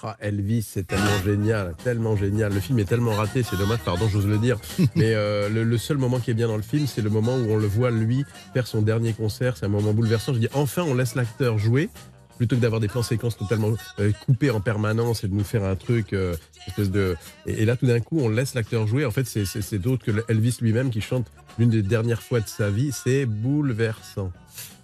Ah, 0.03 0.17
Elvis, 0.19 0.63
c'est 0.73 0.87
tellement 0.87 1.23
génial, 1.23 1.73
tellement 1.83 2.17
génial. 2.17 2.53
Le 2.53 2.59
film 2.59 2.79
est 2.79 2.85
tellement 2.85 3.13
raté, 3.13 3.43
c'est 3.43 3.55
dommage, 3.57 3.79
pardon, 3.85 4.09
j'ose 4.09 4.25
le 4.27 4.37
dire. 4.39 4.57
Mais 4.95 5.13
euh, 5.13 5.47
le, 5.49 5.63
le 5.63 5.77
seul 5.77 5.97
moment 5.97 6.19
qui 6.19 6.31
est 6.31 6.33
bien 6.33 6.47
dans 6.47 6.57
le 6.57 6.63
film, 6.63 6.85
c'est 6.87 7.01
le 7.01 7.09
moment 7.09 7.35
où 7.37 7.45
on 7.51 7.57
le 7.57 7.65
voit, 7.67 7.91
lui, 7.91 8.25
faire 8.53 8.67
son 8.67 8.81
dernier 8.81 9.13
concert. 9.13 9.55
C'est 9.55 9.67
un 9.67 9.69
moment 9.69 9.93
bouleversant. 9.93 10.33
Je 10.33 10.39
dis, 10.39 10.49
enfin, 10.53 10.81
on 10.83 10.95
laisse 10.95 11.15
l'acteur 11.15 11.57
jouer. 11.59 11.89
Plutôt 12.37 12.57
que 12.57 12.61
d'avoir 12.61 12.81
des 12.81 12.87
plans 12.89 13.01
séquences 13.03 13.37
totalement 13.37 13.71
euh, 13.99 14.11
coupés 14.25 14.49
en 14.49 14.59
permanence 14.59 15.23
et 15.23 15.27
de 15.29 15.33
nous 15.33 15.43
faire 15.45 15.63
un 15.63 15.75
truc, 15.75 16.11
euh, 16.11 16.35
espèce 16.67 16.91
de. 16.91 17.15
Et, 17.45 17.61
et 17.61 17.65
là, 17.65 17.77
tout 17.77 17.85
d'un 17.85 18.01
coup, 18.01 18.19
on 18.19 18.27
laisse 18.27 18.53
l'acteur 18.55 18.87
jouer. 18.87 19.05
En 19.05 19.11
fait, 19.11 19.25
c'est- 19.25 19.45
c'est 19.45 19.61
c'est 19.61 19.79
d'autre 19.79 20.03
que 20.05 20.11
Elvis 20.27 20.57
lui-même 20.59 20.89
qui 20.89 20.99
chante 20.99 21.27
l'une 21.57 21.69
des 21.69 21.81
dernières 21.81 22.21
fois 22.21 22.41
de 22.41 22.47
sa 22.47 22.69
vie. 22.69 22.91
C'est 22.91 23.25
bouleversant. 23.25 24.33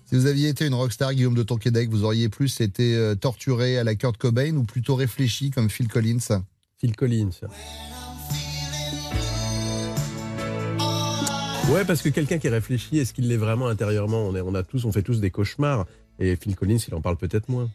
Si 0.05 0.15
vous 0.15 0.25
aviez 0.27 0.49
été 0.49 0.65
une 0.65 0.73
rockstar, 0.73 1.13
Guillaume 1.13 1.35
de 1.35 1.43
Tonquédec, 1.43 1.89
vous 1.89 2.03
auriez 2.05 2.29
plus 2.29 2.59
été 2.61 2.95
euh, 2.95 3.15
torturé 3.15 3.77
à 3.77 3.83
la 3.83 3.95
Kurt 3.95 4.17
Cobain 4.17 4.55
ou 4.55 4.63
plutôt 4.63 4.95
réfléchi 4.95 5.51
comme 5.51 5.69
Phil 5.69 5.87
Collins? 5.87 6.41
Phil 6.79 6.95
Collins. 6.95 7.31
Ouais, 11.69 11.85
parce 11.85 12.01
que 12.01 12.09
quelqu'un 12.09 12.37
qui 12.37 12.49
réfléchit, 12.49 12.97
est-ce 12.99 13.13
qu'il 13.13 13.29
l'est 13.29 13.37
vraiment 13.37 13.67
intérieurement? 13.67 14.25
On, 14.27 14.35
est, 14.35 14.41
on 14.41 14.53
a 14.55 14.63
tous, 14.63 14.83
on 14.83 14.91
fait 14.91 15.03
tous 15.03 15.21
des 15.21 15.31
cauchemars. 15.31 15.85
Et 16.21 16.35
Phil 16.35 16.55
Collins, 16.55 16.77
il 16.87 16.93
en 16.93 17.01
parle 17.01 17.17
peut-être 17.17 17.49
moins. 17.49 17.69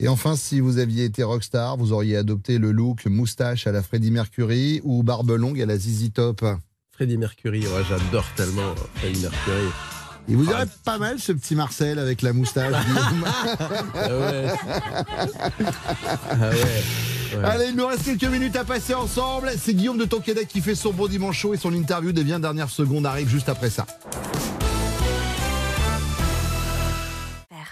Et 0.00 0.06
enfin, 0.06 0.36
si 0.36 0.60
vous 0.60 0.78
aviez 0.78 1.04
été 1.04 1.24
rockstar, 1.24 1.76
vous 1.76 1.92
auriez 1.92 2.16
adopté 2.16 2.58
le 2.58 2.70
look 2.70 3.06
moustache 3.06 3.66
à 3.66 3.72
la 3.72 3.82
Freddie 3.82 4.12
Mercury 4.12 4.80
ou 4.84 5.02
barbe 5.02 5.30
longue 5.30 5.60
à 5.60 5.66
la 5.66 5.76
ZZ 5.76 6.12
Top. 6.12 6.44
Freddie 6.92 7.16
Mercury, 7.16 7.60
ouais, 7.60 7.82
j'adore 7.88 8.26
tellement 8.36 8.74
Freddie 8.96 9.22
Mercury. 9.22 9.66
Il 10.28 10.36
vous 10.36 10.44
irait 10.44 10.66
pas 10.84 10.98
mal 10.98 11.18
ce 11.18 11.32
petit 11.32 11.54
Marcel 11.54 11.98
avec 11.98 12.20
la 12.22 12.32
moustache. 12.32 12.74
Ah 13.94 14.08
ouais. 14.08 14.46
Ah 16.30 16.50
ouais. 16.50 16.56
ouais. 17.36 17.44
Allez, 17.44 17.66
il 17.70 17.76
nous 17.76 17.86
reste 17.86 18.04
quelques 18.04 18.30
minutes 18.30 18.56
à 18.56 18.64
passer 18.64 18.94
ensemble. 18.94 19.50
C'est 19.58 19.74
Guillaume 19.74 19.98
de 19.98 20.04
Tonquédec 20.04 20.46
qui 20.48 20.60
fait 20.60 20.74
son 20.74 20.92
bon 20.92 21.08
dimanche 21.08 21.38
chaud 21.38 21.54
et 21.54 21.56
son 21.56 21.72
interview 21.72 22.12
des 22.12 22.24
20 22.24 22.40
dernières 22.40 22.70
secondes 22.70 23.06
arrive 23.06 23.28
juste 23.28 23.48
après 23.48 23.70
ça. 23.70 23.86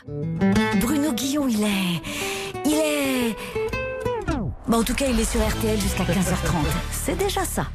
Bruno 0.08 1.12
Guillon, 1.12 1.48
il 1.48 1.62
est. 1.64 2.02
Il 2.64 2.74
est. 2.74 3.36
Bon, 4.68 4.78
en 4.78 4.84
tout 4.84 4.94
cas, 4.94 5.06
il 5.08 5.18
est 5.18 5.24
sur 5.24 5.40
RTL 5.40 5.80
jusqu'à 5.80 6.04
15h30. 6.04 6.54
C'est 6.92 7.18
déjà 7.18 7.44
ça. 7.44 7.66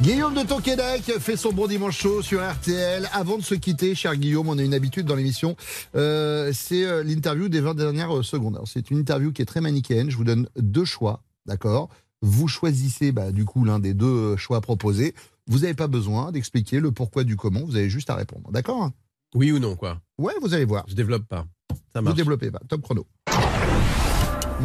Guillaume 0.00 0.34
de 0.34 0.42
Tonquédec 0.42 1.02
fait 1.20 1.36
son 1.36 1.52
bon 1.52 1.66
dimanche 1.66 1.98
chaud 1.98 2.22
sur 2.22 2.42
RTL. 2.42 3.08
Avant 3.12 3.36
de 3.36 3.42
se 3.42 3.54
quitter, 3.54 3.94
cher 3.94 4.16
Guillaume, 4.16 4.48
on 4.48 4.58
a 4.58 4.62
une 4.62 4.72
habitude 4.72 5.06
dans 5.06 5.16
l'émission. 5.16 5.54
Euh, 5.94 6.50
c'est 6.54 6.84
euh, 6.84 7.02
l'interview 7.02 7.50
des 7.50 7.60
20 7.60 7.74
dernières 7.74 8.24
secondes. 8.24 8.58
C'est 8.64 8.90
une 8.90 8.98
interview 8.98 9.30
qui 9.30 9.42
est 9.42 9.46
très 9.46 9.60
manichéenne. 9.60 10.10
Je 10.10 10.16
vous 10.16 10.24
donne 10.24 10.48
deux 10.56 10.86
choix, 10.86 11.22
d'accord? 11.44 11.90
Vous 12.22 12.48
choisissez 12.48 13.12
bah, 13.12 13.32
du 13.32 13.44
coup 13.44 13.66
l'un 13.66 13.80
des 13.80 13.92
deux 13.92 14.36
choix 14.36 14.62
proposés. 14.62 15.14
Vous 15.46 15.60
n'avez 15.60 15.74
pas 15.74 15.88
besoin 15.88 16.32
d'expliquer 16.32 16.80
le 16.80 16.90
pourquoi 16.90 17.22
du 17.22 17.36
comment. 17.36 17.60
Vous 17.60 17.76
avez 17.76 17.90
juste 17.90 18.08
à 18.08 18.14
répondre, 18.14 18.50
d'accord? 18.50 18.90
Oui 19.34 19.52
ou 19.52 19.58
non, 19.58 19.76
quoi 19.76 20.00
Ouais, 20.18 20.34
vous 20.40 20.54
allez 20.54 20.64
voir. 20.64 20.84
Je 20.88 20.94
développe 20.94 21.26
pas. 21.26 21.46
Ça 21.92 22.00
Vous 22.00 22.02
marche. 22.02 22.16
développez 22.16 22.50
pas. 22.50 22.60
Top 22.68 22.82
chrono. 22.82 23.06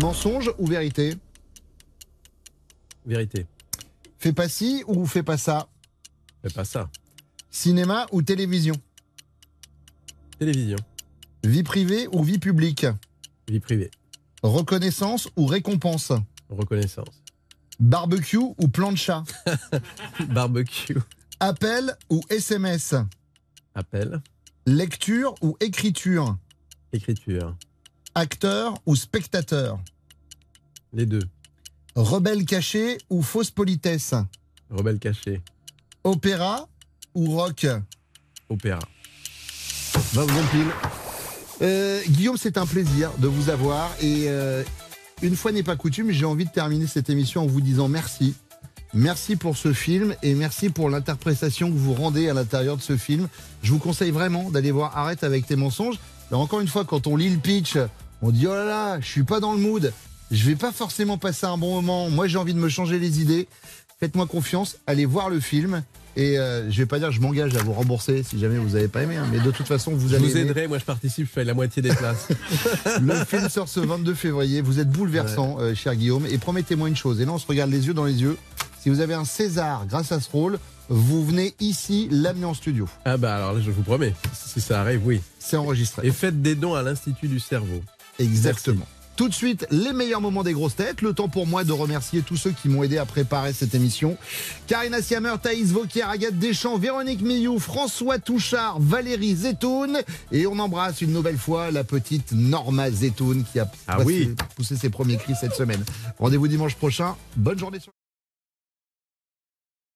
Mensonge 0.01 0.51
ou 0.57 0.67
vérité? 0.67 1.15
Vérité. 3.05 3.45
Fais 4.17 4.33
pas 4.33 4.47
ci 4.49 4.83
ou 4.87 5.05
fais 5.05 5.23
pas 5.23 5.37
ça 5.37 5.67
Fais 6.43 6.53
pas 6.53 6.65
ça. 6.65 6.89
Cinéma 7.49 8.05
ou 8.11 8.21
télévision? 8.21 8.75
Télévision. 10.37 10.77
Vie 11.43 11.63
privée 11.63 12.07
ou 12.11 12.23
vie 12.23 12.37
publique? 12.37 12.85
Vie 13.47 13.59
privée. 13.59 13.89
Reconnaissance 14.43 15.27
ou 15.35 15.45
récompense? 15.47 16.11
Reconnaissance. 16.49 17.23
Barbecue 17.79 18.37
ou 18.37 18.67
plancha 18.67 19.23
Barbecue. 20.29 20.97
Appel 21.39 21.97
ou 22.09 22.21
SMS 22.29 22.93
Appel. 23.73 24.21
Lecture 24.65 25.33
ou 25.41 25.57
écriture? 25.59 26.37
Écriture. 26.93 27.55
Acteur 28.15 28.75
ou 28.85 28.95
spectateur? 28.95 29.79
Les 30.93 31.05
deux. 31.05 31.23
Rebelle 31.95 32.45
caché 32.45 32.97
ou 33.09 33.21
fausse 33.21 33.51
politesse? 33.51 34.13
Rebelle 34.69 34.99
caché. 34.99 35.41
Opéra 36.03 36.67
ou 37.13 37.35
rock? 37.35 37.67
Opéra. 38.49 38.79
20 40.13 40.27
secondes 40.27 40.49
pile. 40.51 40.67
Euh, 41.61 42.01
Guillaume, 42.07 42.37
c'est 42.37 42.57
un 42.57 42.65
plaisir 42.65 43.11
de 43.17 43.27
vous 43.27 43.49
avoir. 43.49 43.91
Et 44.01 44.25
euh, 44.27 44.63
une 45.21 45.35
fois 45.35 45.51
n'est 45.51 45.63
pas 45.63 45.75
coutume, 45.75 46.11
j'ai 46.11 46.25
envie 46.25 46.45
de 46.45 46.51
terminer 46.51 46.87
cette 46.87 47.09
émission 47.09 47.43
en 47.43 47.47
vous 47.47 47.61
disant 47.61 47.87
merci. 47.87 48.35
Merci 48.93 49.35
pour 49.35 49.55
ce 49.55 49.71
film 49.71 50.15
et 50.23 50.33
merci 50.33 50.69
pour 50.69 50.89
l'interprétation 50.89 51.71
que 51.71 51.77
vous 51.77 51.93
rendez 51.93 52.27
à 52.29 52.33
l'intérieur 52.33 52.75
de 52.77 52.81
ce 52.81 52.97
film. 52.97 53.27
Je 53.61 53.71
vous 53.71 53.77
conseille 53.77 54.11
vraiment 54.11 54.49
d'aller 54.49 54.71
voir 54.71 54.97
Arrête 54.97 55.23
avec 55.23 55.45
tes 55.45 55.55
mensonges. 55.55 55.99
Alors 56.31 56.41
encore 56.41 56.59
une 56.59 56.67
fois, 56.67 56.85
quand 56.85 57.05
on 57.05 57.15
lit 57.15 57.29
le 57.29 57.37
pitch, 57.37 57.77
on 58.21 58.31
dit 58.31 58.47
oh 58.47 58.53
là 58.53 58.65
là, 58.65 58.99
je 58.99 59.05
suis 59.07 59.23
pas 59.23 59.39
dans 59.39 59.53
le 59.53 59.59
mood. 59.59 59.93
Je 60.31 60.45
vais 60.45 60.55
pas 60.55 60.71
forcément 60.71 61.17
passer 61.17 61.45
un 61.45 61.57
bon 61.57 61.75
moment. 61.75 62.09
Moi, 62.09 62.27
j'ai 62.27 62.37
envie 62.37 62.53
de 62.53 62.59
me 62.59 62.69
changer 62.69 62.99
les 62.99 63.21
idées. 63.21 63.47
Faites-moi 63.99 64.25
confiance, 64.27 64.77
allez 64.87 65.05
voir 65.05 65.29
le 65.29 65.39
film. 65.39 65.83
Et 66.15 66.37
euh, 66.39 66.69
je 66.71 66.77
vais 66.79 66.85
pas 66.85 66.99
dire, 66.99 67.11
je 67.11 67.21
m'engage 67.21 67.55
à 67.55 67.63
vous 67.63 67.71
rembourser 67.73 68.23
si 68.23 68.39
jamais 68.39 68.57
vous 68.57 68.75
avez 68.75 68.87
pas 68.87 69.03
aimé. 69.03 69.15
hein. 69.17 69.27
mais 69.31 69.39
de 69.39 69.51
toute 69.51 69.67
façon, 69.67 69.91
vous 69.93 70.09
Je 70.09 70.15
allez. 70.15 70.25
vous 70.25 70.37
aimer. 70.37 70.49
aiderai, 70.49 70.67
moi 70.67 70.77
je 70.79 70.83
participe, 70.83 71.27
je 71.27 71.31
fais 71.31 71.43
la 71.43 71.53
moitié 71.53 71.81
des 71.81 71.89
places. 71.93 72.27
Le 73.01 73.13
film 73.25 73.47
sort 73.49 73.69
ce 73.69 73.79
22 73.79 74.13
février. 74.15 74.61
Vous 74.61 74.79
êtes 74.79 74.89
bouleversant, 74.89 75.57
euh, 75.59 75.75
cher 75.75 75.95
Guillaume. 75.95 76.25
Et 76.25 76.37
promettez-moi 76.37 76.89
une 76.89 76.95
chose. 76.95 77.21
Et 77.21 77.25
là, 77.25 77.31
on 77.31 77.37
se 77.37 77.47
regarde 77.47 77.71
les 77.71 77.87
yeux 77.87 77.93
dans 77.93 78.05
les 78.05 78.21
yeux. 78.21 78.37
Si 78.81 78.89
vous 78.89 78.99
avez 79.01 79.13
un 79.13 79.25
César 79.25 79.85
grâce 79.87 80.11
à 80.11 80.19
ce 80.19 80.29
rôle, 80.31 80.57
vous 80.87 81.25
venez 81.25 81.53
ici 81.59 82.07
l'amener 82.11 82.45
en 82.45 82.53
studio. 82.53 82.87
Ah 83.05 83.17
bah 83.17 83.35
alors 83.35 83.53
là, 83.53 83.59
je 83.61 83.69
vous 83.71 83.83
promets, 83.83 84.13
si 84.33 84.61
ça 84.61 84.79
arrive, 84.81 85.05
oui. 85.05 85.21
C'est 85.37 85.57
enregistré. 85.57 86.07
Et 86.07 86.11
faites 86.11 86.41
des 86.41 86.55
dons 86.55 86.73
à 86.75 86.81
l'Institut 86.81 87.27
du 87.27 87.39
cerveau. 87.39 87.81
Exactement. 88.17 88.87
Tout 89.15 89.27
de 89.27 89.33
suite, 89.33 89.67
les 89.69 89.91
meilleurs 89.91 90.21
moments 90.21 90.43
des 90.43 90.53
grosses 90.53 90.77
têtes. 90.77 91.01
Le 91.01 91.11
temps 91.13 91.27
pour 91.27 91.45
moi 91.45 91.65
de 91.65 91.73
remercier 91.73 92.21
tous 92.21 92.37
ceux 92.37 92.51
qui 92.51 92.69
m'ont 92.69 92.83
aidé 92.83 92.97
à 92.97 93.05
préparer 93.05 93.51
cette 93.51 93.75
émission. 93.75 94.17
Karina 94.65 95.01
Siamer, 95.01 95.35
Thaïs 95.43 95.71
Vauquier, 95.73 96.03
Agathe 96.03 96.39
Deschamps, 96.39 96.77
Véronique 96.77 97.21
Millou, 97.21 97.59
François 97.59 98.17
Touchard, 98.17 98.79
Valérie 98.79 99.35
Zetoun. 99.35 99.97
Et 100.31 100.47
on 100.47 100.57
embrasse 100.57 101.01
une 101.01 101.11
nouvelle 101.11 101.37
fois 101.37 101.69
la 101.69 101.83
petite 101.83 102.31
Norma 102.31 102.89
Zetoun 102.89 103.43
qui 103.43 103.59
a 103.59 103.69
Ah 103.89 103.97
passé- 103.97 104.05
oui. 104.05 104.35
poussé 104.55 104.77
ses 104.77 104.89
premiers 104.89 105.17
cris 105.17 105.33
cette 105.37 105.53
semaine. 105.53 105.83
Rendez-vous 106.17 106.47
dimanche 106.47 106.75
prochain. 106.75 107.17
Bonne 107.35 107.59
journée 107.59 107.81
sur 107.81 107.91